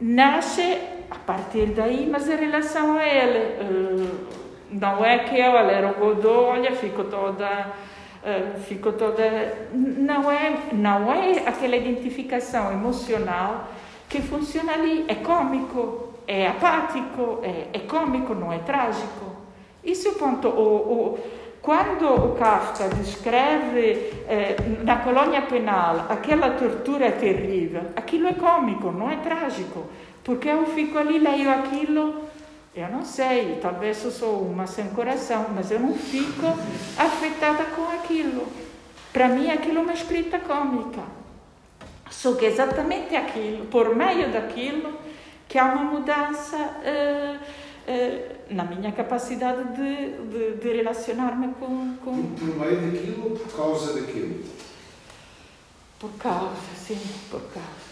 nasce 0.00 0.78
a 1.10 1.16
partir 1.16 1.66
daí, 1.66 2.08
mas 2.10 2.28
em 2.28 2.36
relação 2.36 2.96
a 2.96 3.06
ele. 3.06 3.62
Uh, 3.62 4.40
não 4.72 5.04
é 5.04 5.18
que 5.18 5.36
eu 5.36 5.56
era 5.56 5.90
o 5.90 5.94
Godot, 5.94 6.50
olha, 6.50 6.72
fico 6.72 7.04
toda. 7.04 7.72
Uh, 8.22 8.60
fico 8.60 8.92
toda. 8.92 9.68
Não 9.72 10.30
é, 10.30 10.56
não 10.72 11.12
é 11.12 11.42
aquela 11.46 11.76
identificação 11.76 12.72
emocional 12.72 13.68
que 14.08 14.22
funciona 14.22 14.74
ali. 14.74 15.04
É 15.08 15.16
cômico, 15.16 16.14
é 16.26 16.46
apático, 16.46 17.40
é, 17.42 17.68
é 17.72 17.78
cômico, 17.80 18.34
não 18.34 18.52
é 18.52 18.58
trágico. 18.58 19.36
Isso 19.82 20.08
é 20.08 20.10
o 20.12 20.14
ponto. 20.14 20.48
O, 20.48 20.76
o, 20.76 21.18
quando 21.62 22.36
Kafka 22.38 22.88
descreve 22.88 24.12
eh, 24.26 24.56
na 24.82 24.96
colônia 24.96 25.42
penal 25.42 26.06
aquela 26.08 26.50
tortura 26.52 27.12
terrível, 27.12 27.82
aquilo 27.94 28.28
é 28.28 28.32
cômico, 28.32 28.90
não 28.90 29.10
é 29.10 29.16
trágico, 29.16 29.84
porque 30.24 30.48
eu 30.48 30.64
fico 30.66 30.96
ali, 30.96 31.18
leio 31.18 31.50
aquilo, 31.50 32.24
eu 32.74 32.88
não 32.88 33.04
sei, 33.04 33.58
talvez 33.60 34.02
eu 34.04 34.10
sou 34.10 34.40
uma 34.40 34.66
sem 34.66 34.88
coração, 34.88 35.46
mas 35.54 35.70
eu 35.70 35.78
não 35.80 35.94
fico 35.94 36.46
afetada 36.96 37.64
com 37.76 37.82
aquilo. 37.90 38.46
Para 39.12 39.28
mim, 39.28 39.50
aquilo 39.50 39.80
é 39.80 39.82
uma 39.82 39.92
escrita 39.92 40.38
cômica. 40.38 41.02
Só 42.10 42.34
que 42.34 42.46
é 42.46 42.48
exatamente 42.48 43.14
aquilo, 43.14 43.66
por 43.66 43.94
meio 43.94 44.32
daquilo, 44.32 44.94
que 45.46 45.58
há 45.58 45.64
uma 45.64 45.84
mudança. 45.84 46.56
Eh, 46.84 47.36
na 48.50 48.64
minha 48.64 48.92
capacidade 48.92 49.76
de, 49.76 50.28
de, 50.28 50.56
de 50.56 50.72
relacionar-me 50.72 51.54
com, 51.54 51.96
com. 52.04 52.34
Por 52.34 52.56
meio 52.58 52.92
daquilo 52.92 53.24
ou 53.24 53.36
por 53.36 53.56
causa 53.56 54.00
daquilo? 54.00 54.44
Por 55.98 56.12
causa, 56.12 56.56
sim, 56.74 57.00
por 57.30 57.42
causa. 57.42 57.90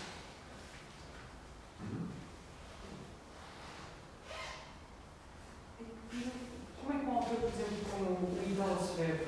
Como 6.80 6.92
é 6.92 6.98
que 6.98 7.06
um 7.06 7.16
autor, 7.16 7.36
por 7.36 7.48
exemplo, 7.48 7.76
como 7.90 8.10
o 8.10 8.42
Idol 8.48 8.78
Sveb 8.78 9.20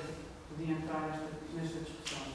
podia 0.48 0.74
entrar 0.74 1.00
nesta, 1.08 1.28
nesta 1.54 1.78
discussão? 1.78 2.26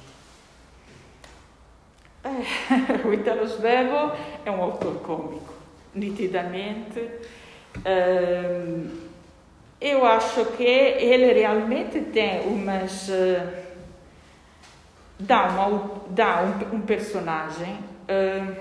É, 2.24 3.02
o 3.08 3.14
Italo 3.14 3.48
Svevo 3.48 4.16
é 4.46 4.52
um 4.52 4.62
autor 4.62 5.00
cômico, 5.02 5.54
nitidamente 5.94 7.10
eu 9.82 10.06
acho 10.06 10.46
que 10.58 10.64
ele 10.64 11.34
realmente 11.34 12.00
tem 12.02 12.42
umas. 12.48 13.10
Uh, 13.10 13.66
dá, 15.20 15.46
uma, 15.46 15.92
dá 16.10 16.44
um, 16.44 16.78
um 16.78 16.82
personagem 16.82 17.78
uh, 18.10 18.56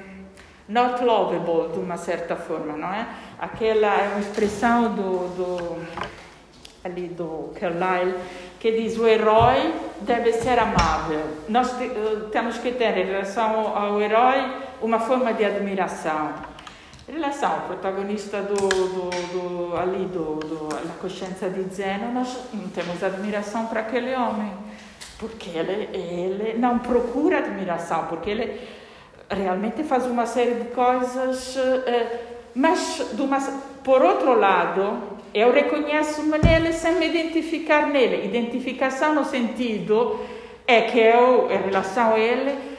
not 0.68 1.02
lovable 1.02 1.72
de 1.72 1.78
uma 1.78 1.96
certa 1.96 2.36
forma, 2.36 2.76
não 2.76 2.92
é? 2.92 3.06
Aquela 3.38 3.94
é 3.94 4.08
uma 4.08 4.20
expressão 4.20 4.94
do, 4.94 5.28
do, 5.36 5.86
ali 6.84 7.08
do 7.08 7.52
Carlyle 7.58 8.14
que 8.60 8.72
diz 8.72 8.98
o 8.98 9.06
herói 9.06 9.74
deve 10.00 10.32
ser 10.32 10.58
amável. 10.58 11.22
Nós 11.48 11.72
uh, 11.72 12.28
temos 12.30 12.58
que 12.58 12.72
ter 12.72 12.96
em 12.98 13.06
relação 13.06 13.76
ao 13.76 14.00
herói 14.00 14.64
uma 14.82 14.98
forma 14.98 15.32
de 15.32 15.44
admiração 15.44 16.53
em 17.08 17.12
relação 17.12 17.52
ao 17.52 17.60
protagonista 17.62 18.40
do, 18.40 18.54
do, 18.54 19.10
do 19.32 19.76
ali 19.76 20.06
do, 20.06 20.36
do, 20.36 20.68
da 20.68 20.94
consciência 21.00 21.50
de 21.50 21.62
Zeno, 21.74 22.12
nós 22.12 22.36
temos 22.74 23.02
admiração 23.02 23.66
para 23.66 23.80
aquele 23.80 24.14
homem, 24.14 24.50
porque 25.18 25.50
ele, 25.50 25.90
ele 25.92 26.58
não 26.58 26.78
procura 26.78 27.38
admiração, 27.38 28.06
porque 28.06 28.30
ele 28.30 28.60
realmente 29.28 29.84
faz 29.84 30.06
uma 30.06 30.24
série 30.24 30.54
de 30.54 30.64
coisas, 30.70 31.56
eh, 31.56 32.20
mas 32.54 33.02
por 33.82 34.02
outro 34.02 34.38
lado, 34.38 34.98
eu 35.34 35.52
reconheço-me 35.52 36.38
nele 36.38 36.72
sem 36.72 36.94
me 36.94 37.06
identificar 37.08 37.86
nele. 37.86 38.24
Identificação 38.24 39.14
no 39.14 39.24
sentido 39.24 40.20
é 40.66 40.82
que 40.82 40.98
eu, 40.98 41.50
em 41.50 41.58
relação 41.58 42.14
a 42.14 42.18
ele, 42.18 42.73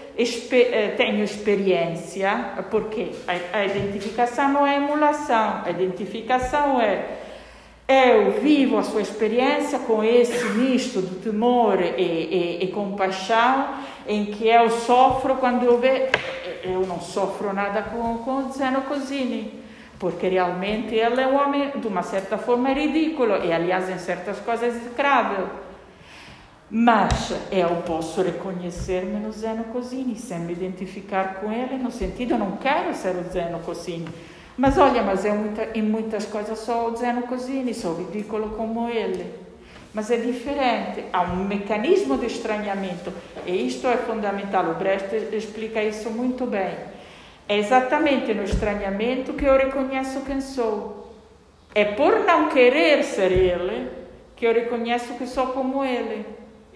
tenho 0.97 1.23
experiência, 1.23 2.53
porque 2.71 3.11
a, 3.27 3.65
identificação 3.65 4.49
não 4.49 4.65
é 4.65 4.77
emulação, 4.77 5.61
a 5.65 5.69
identificação 5.69 6.79
é 6.79 7.23
eu 7.87 8.31
vivo 8.41 8.79
a 8.79 8.83
sua 8.83 9.01
experiência 9.01 9.77
com 9.77 10.03
esse 10.03 10.43
misto 10.57 11.03
de 11.03 11.15
temor 11.17 11.79
e, 11.79 12.01
e, 12.01 12.63
e, 12.63 12.67
compaixão 12.71 13.75
em 14.07 14.25
que 14.25 14.47
eu 14.47 14.71
sofro 14.71 15.35
quando 15.35 15.63
eu 15.63 15.77
vejo. 15.77 16.09
Eu 16.63 16.79
não 16.87 16.99
sofro 16.99 17.53
nada 17.53 17.83
com, 17.83 18.17
com 18.19 18.49
Zeno 18.51 18.81
Cosini, 18.81 19.61
porque 19.99 20.27
realmente 20.27 20.95
ele 20.95 21.21
é 21.21 21.27
um 21.27 21.35
homem 21.35 21.73
de 21.75 21.87
uma 21.87 22.01
certa 22.01 22.39
forma 22.39 22.69
ridículo 22.73 23.45
e, 23.45 23.53
aliás, 23.53 23.87
em 23.87 23.99
certas 23.99 24.39
coisas 24.39 24.75
execrável. 24.75 25.47
Mas 26.69 27.31
eu 27.51 27.83
posso 27.85 28.23
reconhecer-me 28.23 29.19
no 29.19 29.31
Zeno 29.31 29.65
Cosini, 29.65 30.15
sem 30.15 30.39
me 30.39 30.53
identificar 30.53 31.35
com 31.35 31.51
ele, 31.51 31.77
no 31.77 31.91
sentido, 31.91 32.33
eu 32.33 32.39
não 32.39 32.57
quero 32.57 32.93
ser 32.95 33.15
o 33.15 33.23
Zeno 33.31 33.59
Cosini. 33.59 34.07
Mas 34.57 34.77
olha, 34.77 35.03
mas 35.03 35.25
é 35.25 35.31
muita, 35.31 35.77
em 35.77 35.81
muitas 35.83 36.25
coisas 36.25 36.57
sou 36.59 36.89
o 36.91 36.95
Zeno 36.95 37.23
Cosini, 37.23 37.73
sou 37.73 37.95
ridículo 37.95 38.49
como 38.57 38.89
ele. 38.89 39.25
Mas 39.93 40.09
é 40.09 40.17
diferente, 40.17 41.05
há 41.13 41.21
um 41.21 41.45
mecanismo 41.45 42.17
de 42.17 42.25
estranhamento, 42.25 43.13
e 43.45 43.67
isto 43.67 43.87
é 43.87 43.97
fundamental, 43.97 44.71
o 44.71 44.73
Brecht 44.73 45.15
explica 45.33 45.83
isso 45.83 46.09
muito 46.09 46.47
bem. 46.47 46.73
É 47.47 47.57
exatamente 47.57 48.33
no 48.33 48.43
estranhamento 48.43 49.33
que 49.33 49.45
eu 49.45 49.55
reconheço 49.55 50.21
quem 50.21 50.41
sou. 50.41 51.13
É 51.75 51.85
por 51.85 52.25
não 52.25 52.49
querer 52.49 53.03
ser 53.03 53.31
ele 53.31 53.89
que 54.35 54.47
eu 54.47 54.53
reconheço 54.53 55.13
que 55.13 55.27
sou 55.27 55.47
como 55.47 55.83
ele. 55.83 56.25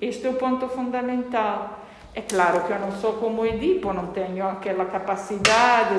Este 0.01 0.27
é 0.27 0.29
o 0.29 0.33
ponto 0.33 0.67
fundamental. 0.69 1.79
É 2.15 2.21
claro 2.21 2.61
que 2.65 2.71
eu 2.71 2.79
não 2.79 2.91
sou 2.93 3.13
como 3.13 3.45
Edipo, 3.45 3.93
não 3.93 4.07
tenho 4.07 4.47
aquela 4.47 4.85
capacidade. 4.85 5.95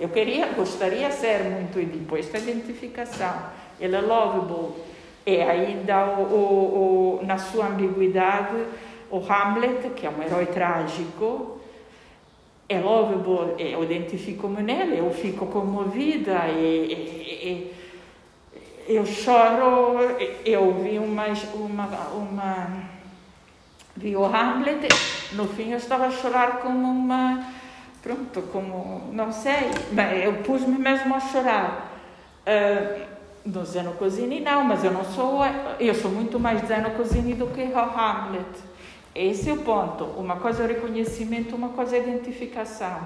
Eu 0.00 0.08
queria, 0.08 0.46
gostaria 0.48 1.08
de 1.08 1.14
ser 1.14 1.44
muito 1.44 1.78
Edipo. 1.78 2.16
Esta 2.16 2.38
é 2.38 2.40
identificação. 2.40 3.34
Ele 3.80 3.94
é 3.94 4.00
lovable. 4.00 4.74
E 5.24 5.40
ainda 5.40 6.04
o, 6.06 6.22
o, 6.22 7.20
o, 7.20 7.26
na 7.26 7.38
sua 7.38 7.66
ambiguidade, 7.66 8.56
o 9.10 9.18
Hamlet, 9.18 9.90
que 9.90 10.04
é 10.06 10.10
um 10.10 10.20
herói 10.22 10.46
trágico, 10.46 11.60
é 12.68 12.80
lovable. 12.80 13.54
Eu 13.58 13.84
identifico-me 13.84 14.62
nele, 14.62 14.98
eu 14.98 15.10
fico 15.12 15.46
comovida 15.46 16.48
e, 16.48 16.92
e, 16.92 17.74
e 18.88 18.96
eu 18.96 19.06
choro. 19.06 19.96
Eu 20.44 20.72
vi 20.82 20.98
uma, 20.98 21.26
uma, 21.54 21.86
uma 22.14 22.91
vi 24.02 24.16
o 24.16 24.24
Hamlet, 24.24 24.88
no 25.32 25.46
fim 25.46 25.70
eu 25.70 25.78
estava 25.78 26.06
a 26.06 26.10
chorar 26.10 26.58
como 26.58 26.90
uma. 26.90 27.46
Pronto, 28.02 28.42
como. 28.52 29.08
Não 29.12 29.32
sei, 29.32 29.70
bem, 29.92 30.24
eu 30.24 30.42
pus-me 30.42 30.76
mesmo 30.76 31.14
a 31.14 31.20
chorar. 31.20 31.92
Uh, 32.44 33.12
do 33.44 33.64
Zeno 33.64 33.92
Cosini 33.94 34.40
não, 34.40 34.64
mas 34.64 34.84
eu 34.84 34.90
não 34.90 35.04
sou. 35.04 35.40
Eu 35.78 35.94
sou 35.94 36.10
muito 36.10 36.38
mais 36.38 36.66
Zeno 36.66 36.90
Cosini 36.90 37.34
do 37.34 37.46
que 37.46 37.62
o 37.62 37.78
Hamlet. 37.78 38.72
Esse 39.14 39.50
é 39.50 39.52
o 39.52 39.58
ponto. 39.58 40.04
Uma 40.04 40.36
coisa 40.36 40.62
é 40.62 40.66
o 40.66 40.68
reconhecimento, 40.68 41.54
uma 41.54 41.70
coisa 41.70 41.96
é 41.96 42.00
a 42.00 42.02
identificação. 42.02 43.00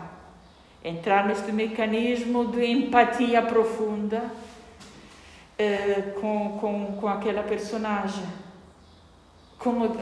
Entrar 0.82 1.26
neste 1.26 1.52
mecanismo 1.52 2.46
de 2.46 2.64
empatia 2.64 3.42
profunda 3.42 4.30
uh, 5.58 6.20
com, 6.20 6.58
com, 6.58 6.96
com 7.00 7.08
aquela 7.08 7.42
personagem. 7.42 8.24
Como 9.58 9.96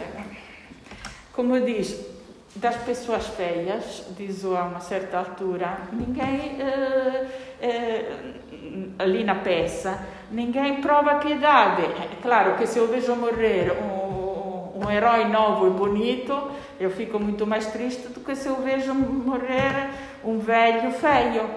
como 1.35 1.61
diz, 1.61 2.15
das 2.57 2.77
pessoas 2.77 3.27
feias, 3.27 4.05
diz 4.17 4.45
a 4.45 4.63
uma 4.65 4.81
certa 4.81 5.19
altura, 5.19 5.79
ninguém, 5.93 6.59
uh, 6.61 7.27
uh, 7.27 8.91
ali 8.99 9.25
na 9.25 9.35
peça, 9.35 9.99
ninguém 10.31 10.81
prova 10.81 11.17
piedade. 11.17 11.83
É 11.83 12.23
claro 12.23 12.57
que 12.57 12.67
se 12.67 12.79
eu 12.79 12.87
vejo 12.87 13.17
morrer 13.17 13.73
um, 13.73 14.85
um 14.85 14.91
herói 14.91 15.25
novo 15.25 15.67
e 15.67 15.71
bonito, 15.71 16.51
eu 16.79 16.91
fico 16.91 17.19
muito 17.19 17.45
mais 17.45 17.67
triste 17.67 18.09
do 18.09 18.21
que 18.21 18.37
se 18.37 18.47
eu 18.47 18.57
vejo 18.63 18.95
morrer 18.95 19.91
um 20.25 20.39
velho 20.39 20.93
feio. 20.93 21.51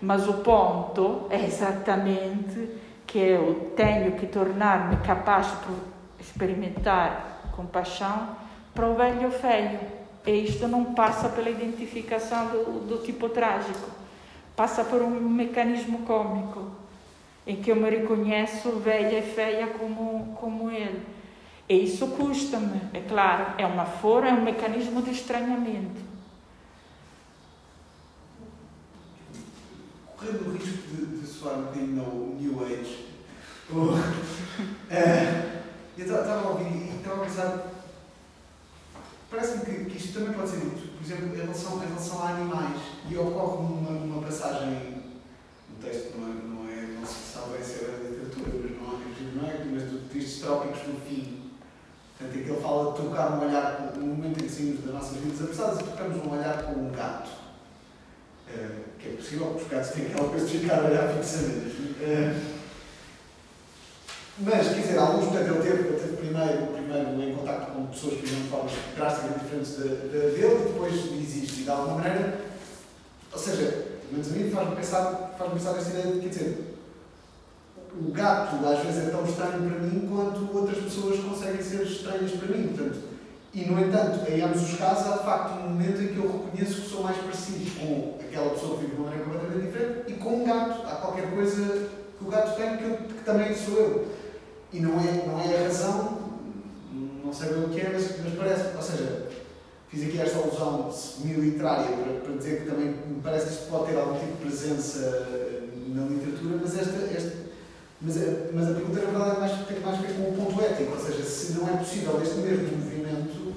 Mas 0.00 0.28
o 0.28 0.34
ponto 0.34 1.28
é 1.30 1.42
exatamente 1.44 2.68
que 3.06 3.18
eu 3.18 3.72
tenho 3.76 4.12
que 4.12 4.26
tornar-me 4.26 4.96
capaz 4.96 5.46
de 5.46 6.22
experimentar 6.22 7.40
compaixão 7.54 8.41
para 8.74 8.86
o 8.88 8.94
velho 8.94 9.30
feio. 9.30 9.80
E 10.26 10.44
isto 10.44 10.68
não 10.68 10.94
passa 10.94 11.28
pela 11.28 11.50
identificação 11.50 12.46
do, 12.48 12.86
do 12.86 13.02
tipo 13.02 13.28
trágico, 13.28 13.90
passa 14.54 14.84
por 14.84 15.02
um 15.02 15.10
mecanismo 15.10 16.02
cômico, 16.06 16.70
em 17.44 17.56
que 17.56 17.72
eu 17.72 17.76
me 17.76 17.90
reconheço 17.90 18.78
velha 18.78 19.18
e 19.18 19.22
feia 19.22 19.66
como, 19.66 20.36
como 20.36 20.70
ele. 20.70 21.02
E 21.68 21.84
isso 21.84 22.06
custa-me, 22.08 22.82
é 22.94 23.00
claro, 23.00 23.54
é 23.58 23.66
uma 23.66 23.84
forma, 23.84 24.28
é 24.28 24.32
um 24.32 24.44
mecanismo 24.44 25.02
de 25.02 25.10
estranhamento. 25.10 26.00
Correndo 30.16 30.48
o 30.48 30.52
risco 30.52 30.88
de, 30.88 31.06
de 31.18 31.26
soar 31.26 31.58
um 31.58 31.62
bocadinho 31.62 31.96
no 31.96 32.40
New 32.40 32.64
Age, 32.64 33.06
uh, 33.70 33.98
eu 35.98 36.04
estava 36.04 36.46
a 36.46 36.50
ouvir 36.50 36.92
e 36.92 36.96
estava 36.96 37.22
a 37.22 37.24
pensar 37.24 37.71
Parece-me 39.32 39.64
que, 39.64 39.84
que, 39.86 39.96
isto 39.96 40.18
também 40.18 40.34
pode 40.34 40.50
ser 40.50 40.60
dito, 40.60 40.92
por 40.92 41.02
exemplo, 41.02 41.34
em 41.34 41.40
relação, 41.40 41.82
em 41.82 41.86
relação 41.86 42.22
a 42.22 42.28
animais. 42.32 42.82
E 43.08 43.16
ocorre 43.16 43.56
uma, 43.64 43.90
uma 43.90 44.22
passagem, 44.22 45.04
um 45.70 45.82
texto 45.82 46.18
não 46.18 46.28
é, 46.28 46.34
não 46.34 46.68
é, 46.68 46.86
não 46.98 47.06
se 47.06 47.32
sabe 47.32 47.52
bem 47.52 47.62
se 47.62 47.82
é 47.82 47.88
da 47.88 48.10
literatura, 48.10 48.50
mas 48.52 49.34
não 49.34 49.48
é, 49.48 49.64
não 49.64 49.64
é 49.64 49.64
mas 49.72 49.84
do 49.84 50.06
Tristes 50.10 50.42
Trópicos 50.42 50.80
do 50.80 51.00
Fim. 51.08 51.50
Portanto, 52.18 52.38
em 52.38 52.44
que 52.44 52.50
ele 52.50 52.60
fala 52.60 52.92
de 52.92 53.00
trocar 53.00 53.32
um 53.32 53.46
olhar, 53.48 53.92
no 53.96 54.06
momento 54.06 54.38
em 54.38 54.46
que 54.46 54.52
saímos 54.52 54.84
das 54.84 54.92
nossas 54.92 55.16
vidas 55.16 55.40
apressadas, 55.40 55.80
e 55.80 55.84
trocamos 55.84 56.26
um 56.26 56.30
olhar 56.30 56.62
com 56.64 56.72
um 56.72 56.92
gato. 56.92 57.30
Uh, 58.48 58.82
que 58.98 59.08
é 59.08 59.12
possível, 59.12 59.46
porque 59.46 59.62
os 59.62 59.70
gatos 59.70 59.90
têm 59.92 60.06
aquela 60.08 60.28
coisa 60.28 60.46
de 60.46 60.58
ficar 60.58 60.80
a 60.80 60.84
olhar 60.84 61.08
fixamente. 61.08 61.96
Uh, 62.02 62.61
mas, 64.38 64.68
quer 64.68 64.80
dizer, 64.80 64.98
alguns, 64.98 65.26
portanto, 65.26 65.48
ele 65.48 65.62
teve, 65.62 65.88
ele 65.88 66.00
teve 66.00 66.16
primeiro, 66.16 66.66
primeiro 66.68 67.22
em 67.22 67.34
contato 67.34 67.72
com 67.72 67.86
pessoas 67.86 68.14
que 68.14 68.26
de 68.26 68.48
formas 68.48 68.72
drasticamente 68.96 69.40
diferentes 69.40 69.76
da, 69.76 69.84
de, 69.84 70.08
dele 70.08 70.64
depois 70.66 70.94
existe. 70.94 71.60
E 71.60 71.64
de 71.64 71.70
alguma 71.70 71.98
maneira, 71.98 72.40
ou 73.32 73.38
seja, 73.38 73.92
pelo 74.08 74.12
menos 74.12 74.28
a 74.28 74.36
mim 74.36 74.50
faz-me 74.50 74.76
pensar, 74.76 75.34
faz 75.38 75.52
pensar 75.52 75.72
nesta 75.72 75.90
ideia 75.90 76.14
de, 76.14 76.20
quer 76.20 76.28
dizer, 76.28 76.76
o 77.94 78.10
gato 78.10 78.66
às 78.66 78.82
vezes 78.84 79.08
é 79.08 79.10
tão 79.10 79.24
estranho 79.24 79.70
para 79.70 79.80
mim 79.80 80.08
quanto 80.08 80.56
outras 80.56 80.78
pessoas 80.82 81.20
conseguem 81.20 81.62
ser 81.62 81.82
estranhas 81.82 82.30
para 82.30 82.56
mim. 82.56 82.68
Portanto, 82.68 83.12
e, 83.54 83.66
no 83.66 83.78
entanto, 83.78 84.30
em 84.30 84.40
ambos 84.40 84.62
os 84.62 84.78
casos, 84.78 85.12
há 85.12 85.16
de 85.18 85.24
facto 85.24 85.58
um 85.58 85.68
momento 85.68 86.00
em 86.00 86.08
que 86.08 86.16
eu 86.16 86.44
reconheço 86.44 86.80
que 86.80 86.88
sou 86.88 87.02
mais 87.02 87.18
parecido 87.18 87.70
com 87.78 88.18
aquela 88.18 88.48
pessoa 88.50 88.78
que 88.78 88.84
vive 88.84 88.94
de 88.94 89.00
uma 89.02 89.10
maneira 89.10 89.30
completamente 89.30 89.66
diferente 89.66 90.02
e 90.10 90.12
com 90.14 90.36
um 90.36 90.44
gato. 90.44 90.86
Há 90.86 90.94
qualquer 90.96 91.30
coisa 91.34 91.88
que 92.18 92.24
o 92.24 92.28
gato 92.28 92.56
tem 92.56 92.76
que, 92.78 92.84
eu, 92.84 92.96
que 92.96 93.24
também 93.24 93.54
sou 93.54 93.76
eu. 93.76 94.21
E 94.72 94.80
não 94.80 94.98
é, 94.98 95.26
não 95.26 95.40
é 95.40 95.56
a 95.56 95.62
razão, 95.64 96.18
não 97.24 97.32
sei 97.32 97.50
bem 97.50 97.64
o 97.64 97.68
que 97.68 97.80
é, 97.80 97.90
mas, 97.92 98.24
mas 98.24 98.34
parece, 98.34 98.76
ou 98.76 98.82
seja, 98.82 99.28
fiz 99.88 100.08
aqui 100.08 100.20
esta 100.20 100.38
alusão 100.38 100.90
semi-literária 100.90 101.96
para, 101.96 102.20
para 102.20 102.36
dizer 102.36 102.62
que 102.62 102.70
também 102.70 102.86
me 102.86 103.20
parece 103.22 103.46
que 103.46 103.52
isto 103.52 103.70
pode 103.70 103.92
ter 103.92 103.98
algum 103.98 104.18
tipo 104.18 104.32
de 104.32 104.38
presença 104.38 105.28
na 105.88 106.06
literatura, 106.06 106.58
mas 106.62 106.78
esta, 106.78 106.96
esta 107.14 107.42
mas, 108.04 108.16
mas 108.52 108.68
a 108.68 108.74
pergunta, 108.74 109.00
na 109.00 109.10
verdade, 109.10 109.36
é 109.36 109.40
mais, 109.40 109.66
tem 109.66 109.80
mais 109.80 109.98
a 109.98 110.02
ver 110.02 110.14
com 110.14 110.22
o 110.22 110.32
ponto 110.32 110.60
ético, 110.60 110.92
ou 110.92 110.98
seja, 110.98 111.22
se 111.22 111.52
não 111.52 111.68
é 111.68 111.76
possível 111.76 112.20
este 112.20 112.34
mesmo 112.36 112.76
movimento 112.76 113.54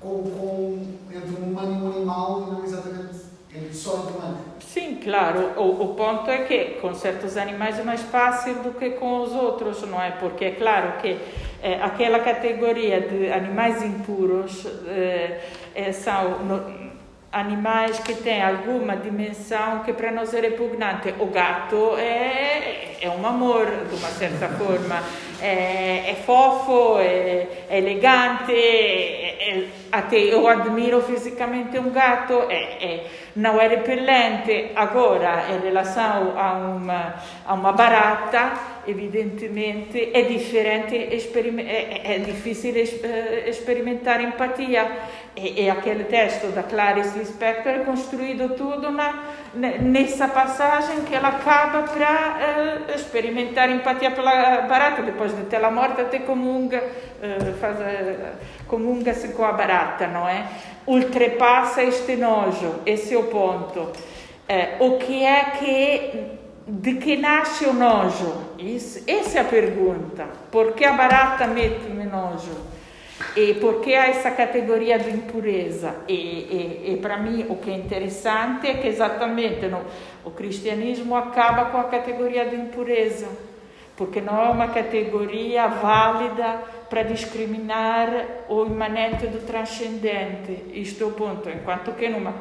com, 0.00 0.22
com, 0.22 0.86
entre 1.10 1.42
um 1.42 1.50
humano 1.50 1.72
e 1.72 1.82
um 1.82 1.92
animal 1.92 2.46
e 2.46 2.50
não 2.52 2.64
exatamente 2.64 3.16
entre 3.54 3.74
só 3.74 3.98
entre 3.98 4.16
humano. 4.16 4.38
Sim, 4.60 4.95
claro. 5.06 5.52
O, 5.56 5.84
o, 5.84 5.94
ponto 5.94 6.28
é 6.28 6.38
que 6.38 6.80
com 6.80 6.92
certos 6.92 7.36
animais 7.36 7.78
é 7.78 7.84
mais 7.84 8.02
fácil 8.02 8.56
do 8.56 8.72
que 8.72 8.90
com 8.90 9.20
os 9.20 9.32
outros, 9.32 9.82
não 9.88 10.02
é? 10.02 10.10
Porque 10.10 10.46
é 10.46 10.50
claro 10.50 10.98
que 11.00 11.16
é, 11.62 11.80
aquela 11.80 12.18
categoria 12.18 13.00
de 13.00 13.32
animais 13.32 13.82
impuros 13.84 14.66
é, 14.88 15.40
é, 15.76 15.92
são 15.92 16.40
no, 16.40 16.85
animais 17.40 17.98
que 18.00 18.14
têm 18.14 18.42
alguma 18.42 18.96
dimensão 18.96 19.80
que 19.84 19.92
para 19.92 20.10
nós 20.10 20.32
é 20.32 20.40
repugnante. 20.40 21.14
O 21.18 21.26
gato 21.26 21.96
é, 21.98 22.96
é 23.00 23.10
um 23.10 23.26
amor, 23.26 23.66
de 23.88 23.94
uma 23.94 24.08
certa 24.08 24.48
forma. 24.56 25.02
É, 25.40 26.12
é 26.12 26.16
fofo, 26.24 26.98
é, 26.98 27.46
é 27.68 27.78
elegante, 27.78 28.52
é, 28.52 29.68
até 29.92 30.16
eu 30.16 30.48
admiro 30.48 31.02
fisicamente 31.02 31.78
um 31.78 31.90
gato. 31.90 32.34
é 32.50 33.04
não 33.36 33.60
é 33.60 33.68
repellente. 33.68 34.72
Agora, 34.74 35.44
em 35.52 35.60
relação 35.60 36.32
a 36.38 36.52
uma, 36.52 37.14
a 37.46 37.54
uma 37.54 37.72
barata, 37.72 38.52
evidentemente 38.86 40.10
é 40.12 40.22
diferente, 40.22 40.96
é, 40.96 42.14
é 42.14 42.18
difícil 42.18 42.74
experimentar 43.46 44.20
empatia. 44.20 44.90
E, 45.36 45.64
e 45.64 45.70
aquele 45.70 46.04
texto 46.04 46.46
da 46.54 46.62
Clarice 46.62 47.18
Lispector 47.18 47.72
é 47.72 47.78
construído 47.80 48.56
tudo 48.56 48.90
na, 48.90 49.22
nessa 49.54 50.28
passagem 50.28 51.02
que 51.02 51.14
ela 51.14 51.28
acaba 51.28 51.82
para 51.82 52.88
uh, 52.88 52.94
experimentar 52.94 53.68
empatia 53.68 54.10
pela 54.12 54.62
barata, 54.62 55.02
depois 55.02 55.36
de 55.36 55.44
tê-la 55.44 55.70
morta, 55.70 56.02
até 56.02 56.20
comunga, 56.20 56.82
uh, 56.82 57.54
faz, 57.60 57.76
uh, 57.78 58.66
comunga-se 58.66 59.28
com 59.34 59.44
a 59.44 59.52
barata, 59.52 60.06
não 60.06 60.26
é? 60.26 60.46
ultrapassa 60.86 61.82
este 61.82 62.16
nojo, 62.16 62.76
esse 62.86 63.14
é 63.14 63.18
o 63.18 63.24
ponto. 63.24 63.90
É, 64.48 64.76
o 64.78 64.96
que 64.98 65.24
é 65.24 65.44
que, 65.58 66.35
de 66.66 66.94
que 66.94 67.16
nasce 67.16 67.64
o 67.64 67.72
nojo? 67.72 68.34
Isso, 68.58 69.02
essa 69.06 69.38
é 69.38 69.40
a 69.40 69.44
pergunta. 69.44 70.26
Por 70.50 70.72
que 70.72 70.84
a 70.84 70.92
barata 70.92 71.46
mete-me 71.46 72.04
nojo? 72.04 72.76
E 73.34 73.54
por 73.54 73.80
que 73.80 73.94
há 73.94 74.08
essa 74.08 74.30
categoria 74.30 74.98
de 74.98 75.10
impureza? 75.10 75.94
E, 76.08 76.14
e, 76.14 76.92
e 76.92 76.96
para 77.00 77.16
mim 77.16 77.46
o 77.48 77.56
que 77.56 77.70
é 77.70 77.74
interessante 77.74 78.66
é 78.66 78.74
que 78.74 78.88
exatamente 78.88 79.66
no, 79.68 79.80
o 80.24 80.30
cristianismo 80.30 81.14
acaba 81.14 81.66
com 81.66 81.78
a 81.78 81.84
categoria 81.84 82.44
de 82.46 82.56
impureza, 82.56 83.28
porque 83.96 84.20
não 84.20 84.38
é 84.44 84.50
uma 84.50 84.68
categoria 84.68 85.66
válida 85.66 86.62
para 86.90 87.04
discriminar 87.04 88.10
o 88.48 88.66
imanente 88.66 89.26
do 89.28 89.46
transcendente. 89.46 90.64
Isto 90.74 91.04
é 91.04 91.06
o 91.06 91.12
ponto. 91.12 91.48
Enquanto 91.48 91.92
que 91.92 92.08
numa, 92.08 92.34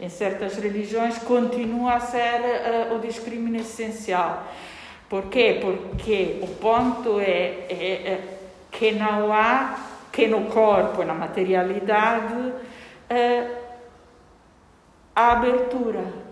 em 0.00 0.08
certas 0.08 0.56
religiões 0.56 1.18
continua 1.18 1.94
a 1.94 2.00
ser 2.00 2.90
uh, 2.90 2.94
o 2.94 2.98
discrimínio 2.98 3.60
essencial. 3.60 4.44
Por 5.08 5.24
quê? 5.24 5.58
Porque 5.60 6.38
o 6.42 6.48
ponto 6.48 7.20
é, 7.20 7.66
é, 7.68 7.74
é, 7.74 8.38
que 8.70 8.92
não 8.92 9.32
há, 9.32 9.78
que 10.12 10.26
no 10.26 10.46
corpo, 10.46 11.02
na 11.04 11.14
materialidade, 11.14 12.34
uh, 12.34 13.56
a 15.14 15.32
abertura 15.32 16.26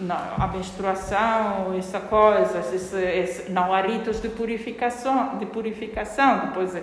não, 0.00 0.16
a 0.16 0.46
menstruação, 0.46 1.74
essa 1.76 2.00
coisa, 2.00 2.60
esse, 2.74 2.96
esse, 2.96 3.50
não 3.50 3.72
há 3.72 3.82
ritos 3.82 4.20
de 4.20 4.28
purificação, 4.28 5.36
de 5.38 5.46
purificação. 5.46 6.46
Depois, 6.46 6.74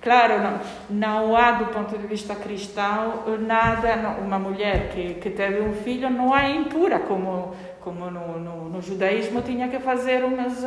claro, 0.00 0.42
não, 0.42 0.60
não 0.90 1.36
há 1.36 1.52
do 1.52 1.66
ponto 1.66 1.96
de 1.96 2.06
vista 2.06 2.34
cristão 2.34 3.24
nada. 3.40 3.96
Não, 3.96 4.18
uma 4.20 4.38
mulher 4.38 4.90
que, 4.90 5.14
que 5.14 5.30
teve 5.30 5.60
um 5.60 5.74
filho 5.74 6.10
não 6.10 6.36
é 6.36 6.54
impura 6.54 6.98
como 7.00 7.54
como 7.88 8.10
no, 8.10 8.38
no, 8.38 8.68
no 8.68 8.82
judaísmo 8.82 9.40
tinha 9.40 9.68
que 9.68 9.78
fazer 9.78 10.22
umas, 10.22 10.62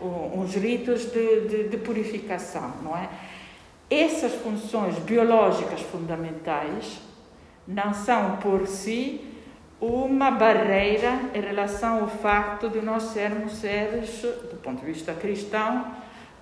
uns 0.00 0.54
ritos 0.56 1.12
de, 1.12 1.42
de, 1.42 1.68
de 1.68 1.76
purificação, 1.76 2.72
não 2.82 2.96
é? 2.96 3.08
Essas 3.88 4.32
funções 4.32 4.98
biológicas 4.98 5.80
fundamentais 5.82 7.00
não 7.68 7.94
são 7.94 8.38
por 8.38 8.66
si 8.66 9.20
uma 9.80 10.30
barreira 10.32 11.20
em 11.34 11.40
relação 11.40 12.00
ao 12.00 12.08
facto 12.08 12.68
de 12.68 12.80
nós 12.80 13.04
sermos 13.04 13.52
seres, 13.52 14.22
do 14.22 14.60
ponto 14.62 14.80
de 14.80 14.86
vista 14.86 15.12
cristão, 15.12 15.86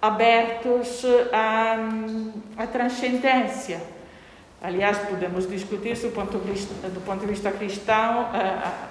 abertos 0.02 1.04
à, 1.32 1.76
à 2.58 2.66
transcendência. 2.66 3.80
Aliás, 4.60 4.98
podemos 4.98 5.48
discutir 5.48 5.96
do 5.96 6.10
ponto 6.10 6.38
de 6.38 6.50
vista, 6.50 6.88
do 6.88 7.00
ponto 7.00 7.20
de 7.20 7.26
vista 7.26 7.52
cristão 7.52 8.28
a, 8.32 8.90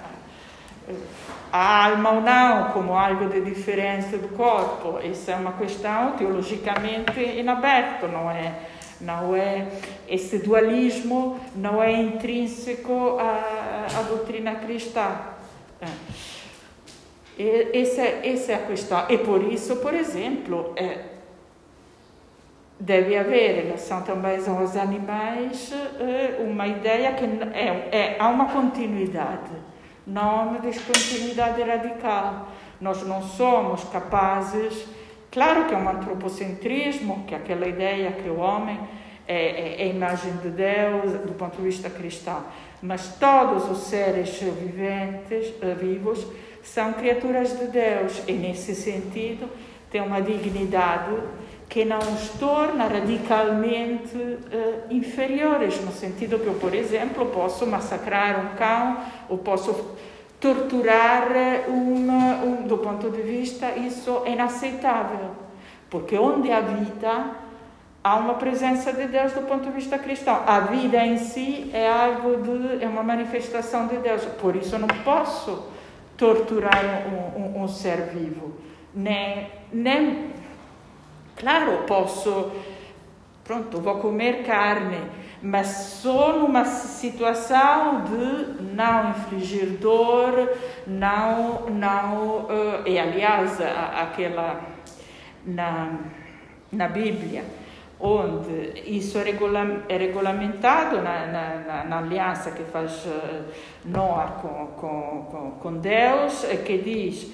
a, 1.51 1.85
alma 1.85 2.11
ou 2.11 2.21
não 2.21 2.71
como 2.71 2.93
algo 2.93 3.29
de 3.29 3.41
diferença 3.41 4.17
do 4.17 4.29
corpo. 4.29 4.99
Essa 5.03 5.33
é 5.33 5.35
uma 5.35 5.53
questão 5.53 6.13
teologicamente 6.13 7.19
em 7.19 7.47
aberto, 7.47 8.07
não 8.07 8.31
é? 8.31 8.53
não 9.01 9.35
é 9.35 9.67
esse 10.07 10.37
dualismo 10.37 11.39
não 11.55 11.81
é 11.81 11.91
intrínseco 11.91 13.17
à, 13.19 13.87
à 13.99 14.01
doutrina 14.03 14.55
cristã. 14.55 15.30
É. 17.41 17.81
Essa, 17.81 18.01
essa 18.01 18.51
é 18.51 18.55
a 18.55 18.65
questão. 18.67 19.05
E 19.09 19.17
por 19.17 19.41
isso, 19.43 19.77
por 19.77 19.93
exemplo, 19.93 20.73
é, 20.75 21.05
deve 22.79 23.17
haver 23.17 23.59
em 23.59 23.67
relação 23.67 24.01
também 24.01 24.37
aos 24.37 24.75
animais 24.75 25.71
é, 25.99 26.41
uma 26.43 26.67
ideia 26.67 27.13
que 27.13 27.25
é, 27.53 27.89
é, 27.91 28.17
há 28.19 28.27
uma 28.27 28.45
continuidade. 28.45 29.51
não 30.05 30.21
há 30.21 30.41
uma 30.43 30.59
descontinuidade 30.59 31.61
radical. 31.61 32.47
Nós 32.79 33.05
não 33.05 33.21
somos 33.21 33.83
capazes, 33.85 34.87
claro 35.31 35.65
que 35.65 35.73
é 35.73 35.77
um 35.77 35.87
antropocentrismo, 35.87 37.23
que 37.27 37.35
é 37.35 37.37
aquela 37.37 37.67
ideia 37.67 38.11
que 38.11 38.27
o 38.27 38.39
homem 38.39 38.79
é, 39.27 39.35
é, 39.35 39.81
é 39.81 39.83
a 39.83 39.93
imagem 39.93 40.33
de 40.37 40.49
Deus 40.49 41.11
do 41.21 41.33
ponto 41.33 41.57
de 41.57 41.63
vista 41.63 41.89
cristão, 41.89 42.43
mas 42.81 43.15
todos 43.19 43.69
os 43.69 43.83
seres 43.83 44.39
viventes, 44.39 45.53
eh, 45.61 45.75
vivos, 45.75 46.25
são 46.63 46.93
criaturas 46.93 47.57
de 47.57 47.65
Deus. 47.65 48.21
E, 48.27 48.33
nesse 48.33 48.75
sentido, 48.75 49.49
têm 49.89 50.01
uma 50.01 50.21
dignidade 50.21 51.15
que 51.71 51.85
não 51.85 51.99
os 51.99 52.29
torna 52.31 52.85
radicalmente 52.85 54.17
uh, 54.17 54.37
inferiores, 54.89 55.79
no 55.79 55.93
sentido 55.93 56.37
que 56.37 56.47
eu, 56.47 56.55
por 56.55 56.75
exemplo, 56.75 57.27
posso 57.27 57.65
massacrar 57.65 58.45
um 58.45 58.57
cão 58.57 58.97
ou 59.29 59.37
posso 59.37 59.95
torturar 60.37 61.29
um, 61.69 62.11
um, 62.11 62.67
do 62.67 62.77
ponto 62.79 63.09
de 63.09 63.21
vista, 63.21 63.71
isso 63.77 64.21
é 64.25 64.31
inaceitável, 64.31 65.31
porque 65.89 66.17
onde 66.17 66.51
há 66.51 66.59
vida, 66.59 67.31
há 68.03 68.15
uma 68.17 68.33
presença 68.33 68.91
de 68.91 69.07
Deus 69.07 69.31
do 69.31 69.43
ponto 69.43 69.63
de 69.63 69.71
vista 69.71 69.97
cristão. 69.97 70.43
A 70.45 70.59
vida 70.61 70.97
em 71.05 71.17
si 71.17 71.69
é 71.71 71.87
algo 71.89 72.41
de, 72.41 72.83
é 72.83 72.87
uma 72.87 73.03
manifestação 73.03 73.87
de 73.87 73.95
Deus, 73.97 74.25
por 74.41 74.57
isso 74.57 74.77
não 74.77 74.89
posso 75.05 75.70
torturar 76.21 77.07
um, 77.07 77.41
um, 77.41 77.63
um 77.63 77.67
ser 77.67 78.03
vivo, 78.13 78.53
nem, 78.93 79.47
nem 79.73 80.31
Claro, 81.41 81.85
posso, 81.87 82.51
pronto, 83.43 83.81
vou 83.81 83.95
comer 83.95 84.43
carne, 84.43 84.99
mas 85.41 85.67
só 85.67 86.37
numa 86.37 86.65
situação 86.65 88.03
de 88.03 88.75
não 88.75 89.09
infligir 89.09 89.77
dor, 89.79 90.55
não, 90.85 91.67
não, 91.67 92.41
uh, 92.41 92.83
e 92.87 92.99
aliás, 92.99 93.59
aquela, 93.59 94.61
na, 95.43 95.95
na 96.71 96.87
Bíblia, 96.87 97.43
onde 98.01 98.81
isso 98.85 99.17
é, 99.17 99.23
regula, 99.23 99.83
é 99.87 99.97
regulamentado 99.97 101.01
na, 101.01 101.27
na, 101.27 101.83
na, 101.83 101.97
aliança 101.99 102.51
que 102.51 102.63
faz 102.63 103.05
uh, 103.05 103.43
Noé 103.85 104.27
com, 104.41 104.67
com, 104.77 105.51
com 105.59 105.73
Deus, 105.77 106.43
que 106.65 106.77
diz 106.79 107.31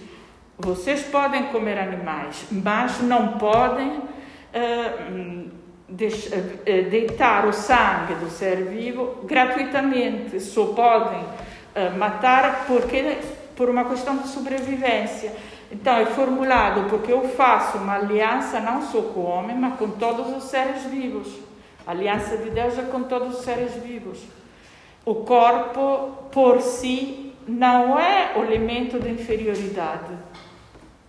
vocês 0.59 1.03
podem 1.03 1.43
comer 1.45 1.77
animais, 1.77 2.47
mas 2.51 2.99
não 3.01 3.37
podem 3.37 3.97
uh, 3.97 5.51
deitar 6.89 7.47
o 7.47 7.53
sangue 7.53 8.15
do 8.15 8.29
ser 8.29 8.63
vivo 8.65 9.19
gratuitamente. 9.23 10.39
Só 10.39 10.65
podem 10.73 11.19
uh, 11.19 11.97
matar 11.97 12.65
porque 12.65 13.17
por 13.55 13.69
uma 13.69 13.85
questão 13.85 14.17
de 14.17 14.27
sobrevivência. 14.27 15.31
Então 15.71 15.97
é 15.97 16.05
formulado 16.05 16.89
porque 16.89 17.11
eu 17.11 17.27
faço 17.29 17.77
uma 17.77 17.95
aliança 17.95 18.59
não 18.59 18.81
só 18.81 19.01
com 19.01 19.19
o 19.21 19.25
homem, 19.25 19.55
mas 19.55 19.77
com 19.77 19.89
todos 19.91 20.35
os 20.35 20.43
seres 20.45 20.83
vivos. 20.83 21.27
A 21.85 21.91
aliança 21.91 22.37
de 22.37 22.49
Deus 22.49 22.77
é 22.77 22.83
com 22.83 23.03
todos 23.03 23.39
os 23.39 23.43
seres 23.43 23.73
vivos. 23.75 24.19
O 25.05 25.15
corpo 25.15 26.29
por 26.31 26.61
si 26.61 27.33
não 27.47 27.97
é 27.97 28.33
o 28.35 28.43
elemento 28.43 28.99
de 28.99 29.09
inferioridade 29.09 30.13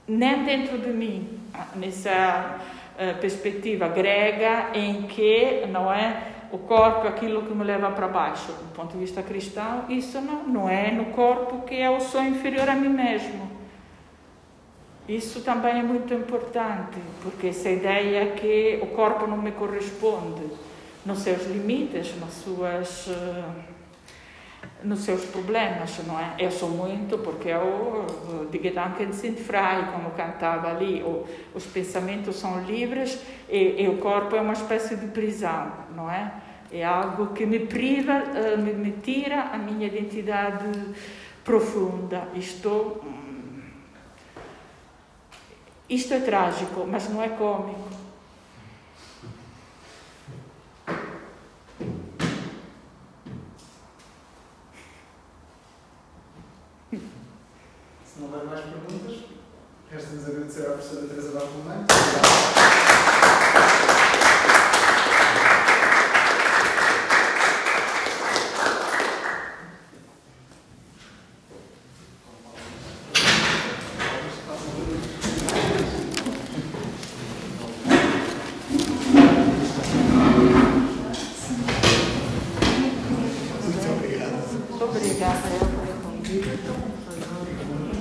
nem 0.08 0.42
dentro 0.44 0.78
de 0.78 0.88
mim, 0.88 1.38
nessa 1.76 2.58
uh, 2.94 3.20
perspectiva 3.20 3.88
grega 3.88 4.70
em 4.72 5.02
que 5.02 5.66
não 5.68 5.92
é 5.92 6.22
o 6.50 6.56
corpo 6.56 7.04
é 7.04 7.10
aquilo 7.10 7.42
que 7.42 7.52
me 7.52 7.62
leva 7.62 7.90
para 7.90 8.08
baixo. 8.08 8.50
Do 8.52 8.72
ponto 8.72 8.92
de 8.92 8.98
vista 8.98 9.22
cristão, 9.22 9.84
isso 9.90 10.18
não, 10.18 10.44
não 10.44 10.68
é 10.68 10.90
no 10.90 11.06
corpo 11.06 11.66
que 11.66 11.74
eu 11.74 12.00
sou 12.00 12.24
inferior 12.24 12.66
a 12.70 12.74
mim 12.74 12.88
mesmo. 12.88 13.57
Isso 15.08 15.40
também 15.40 15.78
é 15.78 15.82
muito 15.82 16.12
importante, 16.12 16.98
porque 17.22 17.46
essa 17.46 17.70
ideia 17.70 18.32
que 18.32 18.78
o 18.82 18.88
corpo 18.88 19.26
não 19.26 19.38
me 19.38 19.52
corresponde 19.52 20.42
nos 21.06 21.20
seus 21.20 21.46
limites, 21.46 22.14
nas 22.20 22.34
suas. 22.34 23.06
Uh, 23.06 23.78
nos 24.82 25.00
seus 25.00 25.24
problemas, 25.24 25.98
não 26.06 26.18
é? 26.18 26.34
Eu 26.38 26.50
sou 26.50 26.68
muito, 26.68 27.18
porque 27.18 27.48
eu, 27.48 28.06
de 28.50 28.62
Gedanken 28.62 29.12
sind 29.12 29.36
frei, 29.36 29.84
como 29.92 30.10
cantava 30.10 30.68
ali, 30.68 31.04
os 31.54 31.66
pensamentos 31.66 32.36
são 32.36 32.62
livres 32.62 33.20
e, 33.48 33.82
e, 33.82 33.88
o 33.88 33.98
corpo 33.98 34.36
é 34.36 34.40
uma 34.40 34.52
espécie 34.52 34.96
de 34.96 35.06
prisão, 35.08 35.72
não 35.96 36.10
é? 36.10 36.32
É 36.70 36.84
algo 36.84 37.28
que 37.28 37.46
me 37.46 37.60
priva, 37.60 38.22
eh, 38.34 38.56
me, 38.56 38.72
me 38.72 38.92
tira 38.92 39.50
a 39.52 39.58
minha 39.58 39.86
identidade 39.86 40.66
profunda. 41.42 42.28
Isto, 42.34 43.00
hum, 43.02 43.27
isto 45.88 46.14
é 46.14 46.20
trágico, 46.20 46.86
mas 46.86 47.08
não 47.08 47.22
é 47.22 47.28
cômico. 47.30 47.88
não 58.18 58.26
houver 58.26 58.44
mais 58.46 58.60
perguntas, 58.64 59.24
resta-nos 59.90 60.26
agradecer 60.26 60.66
à 60.66 60.70
professora 60.72 61.06
Teresa 61.06 61.30
Bartolomé. 61.32 61.86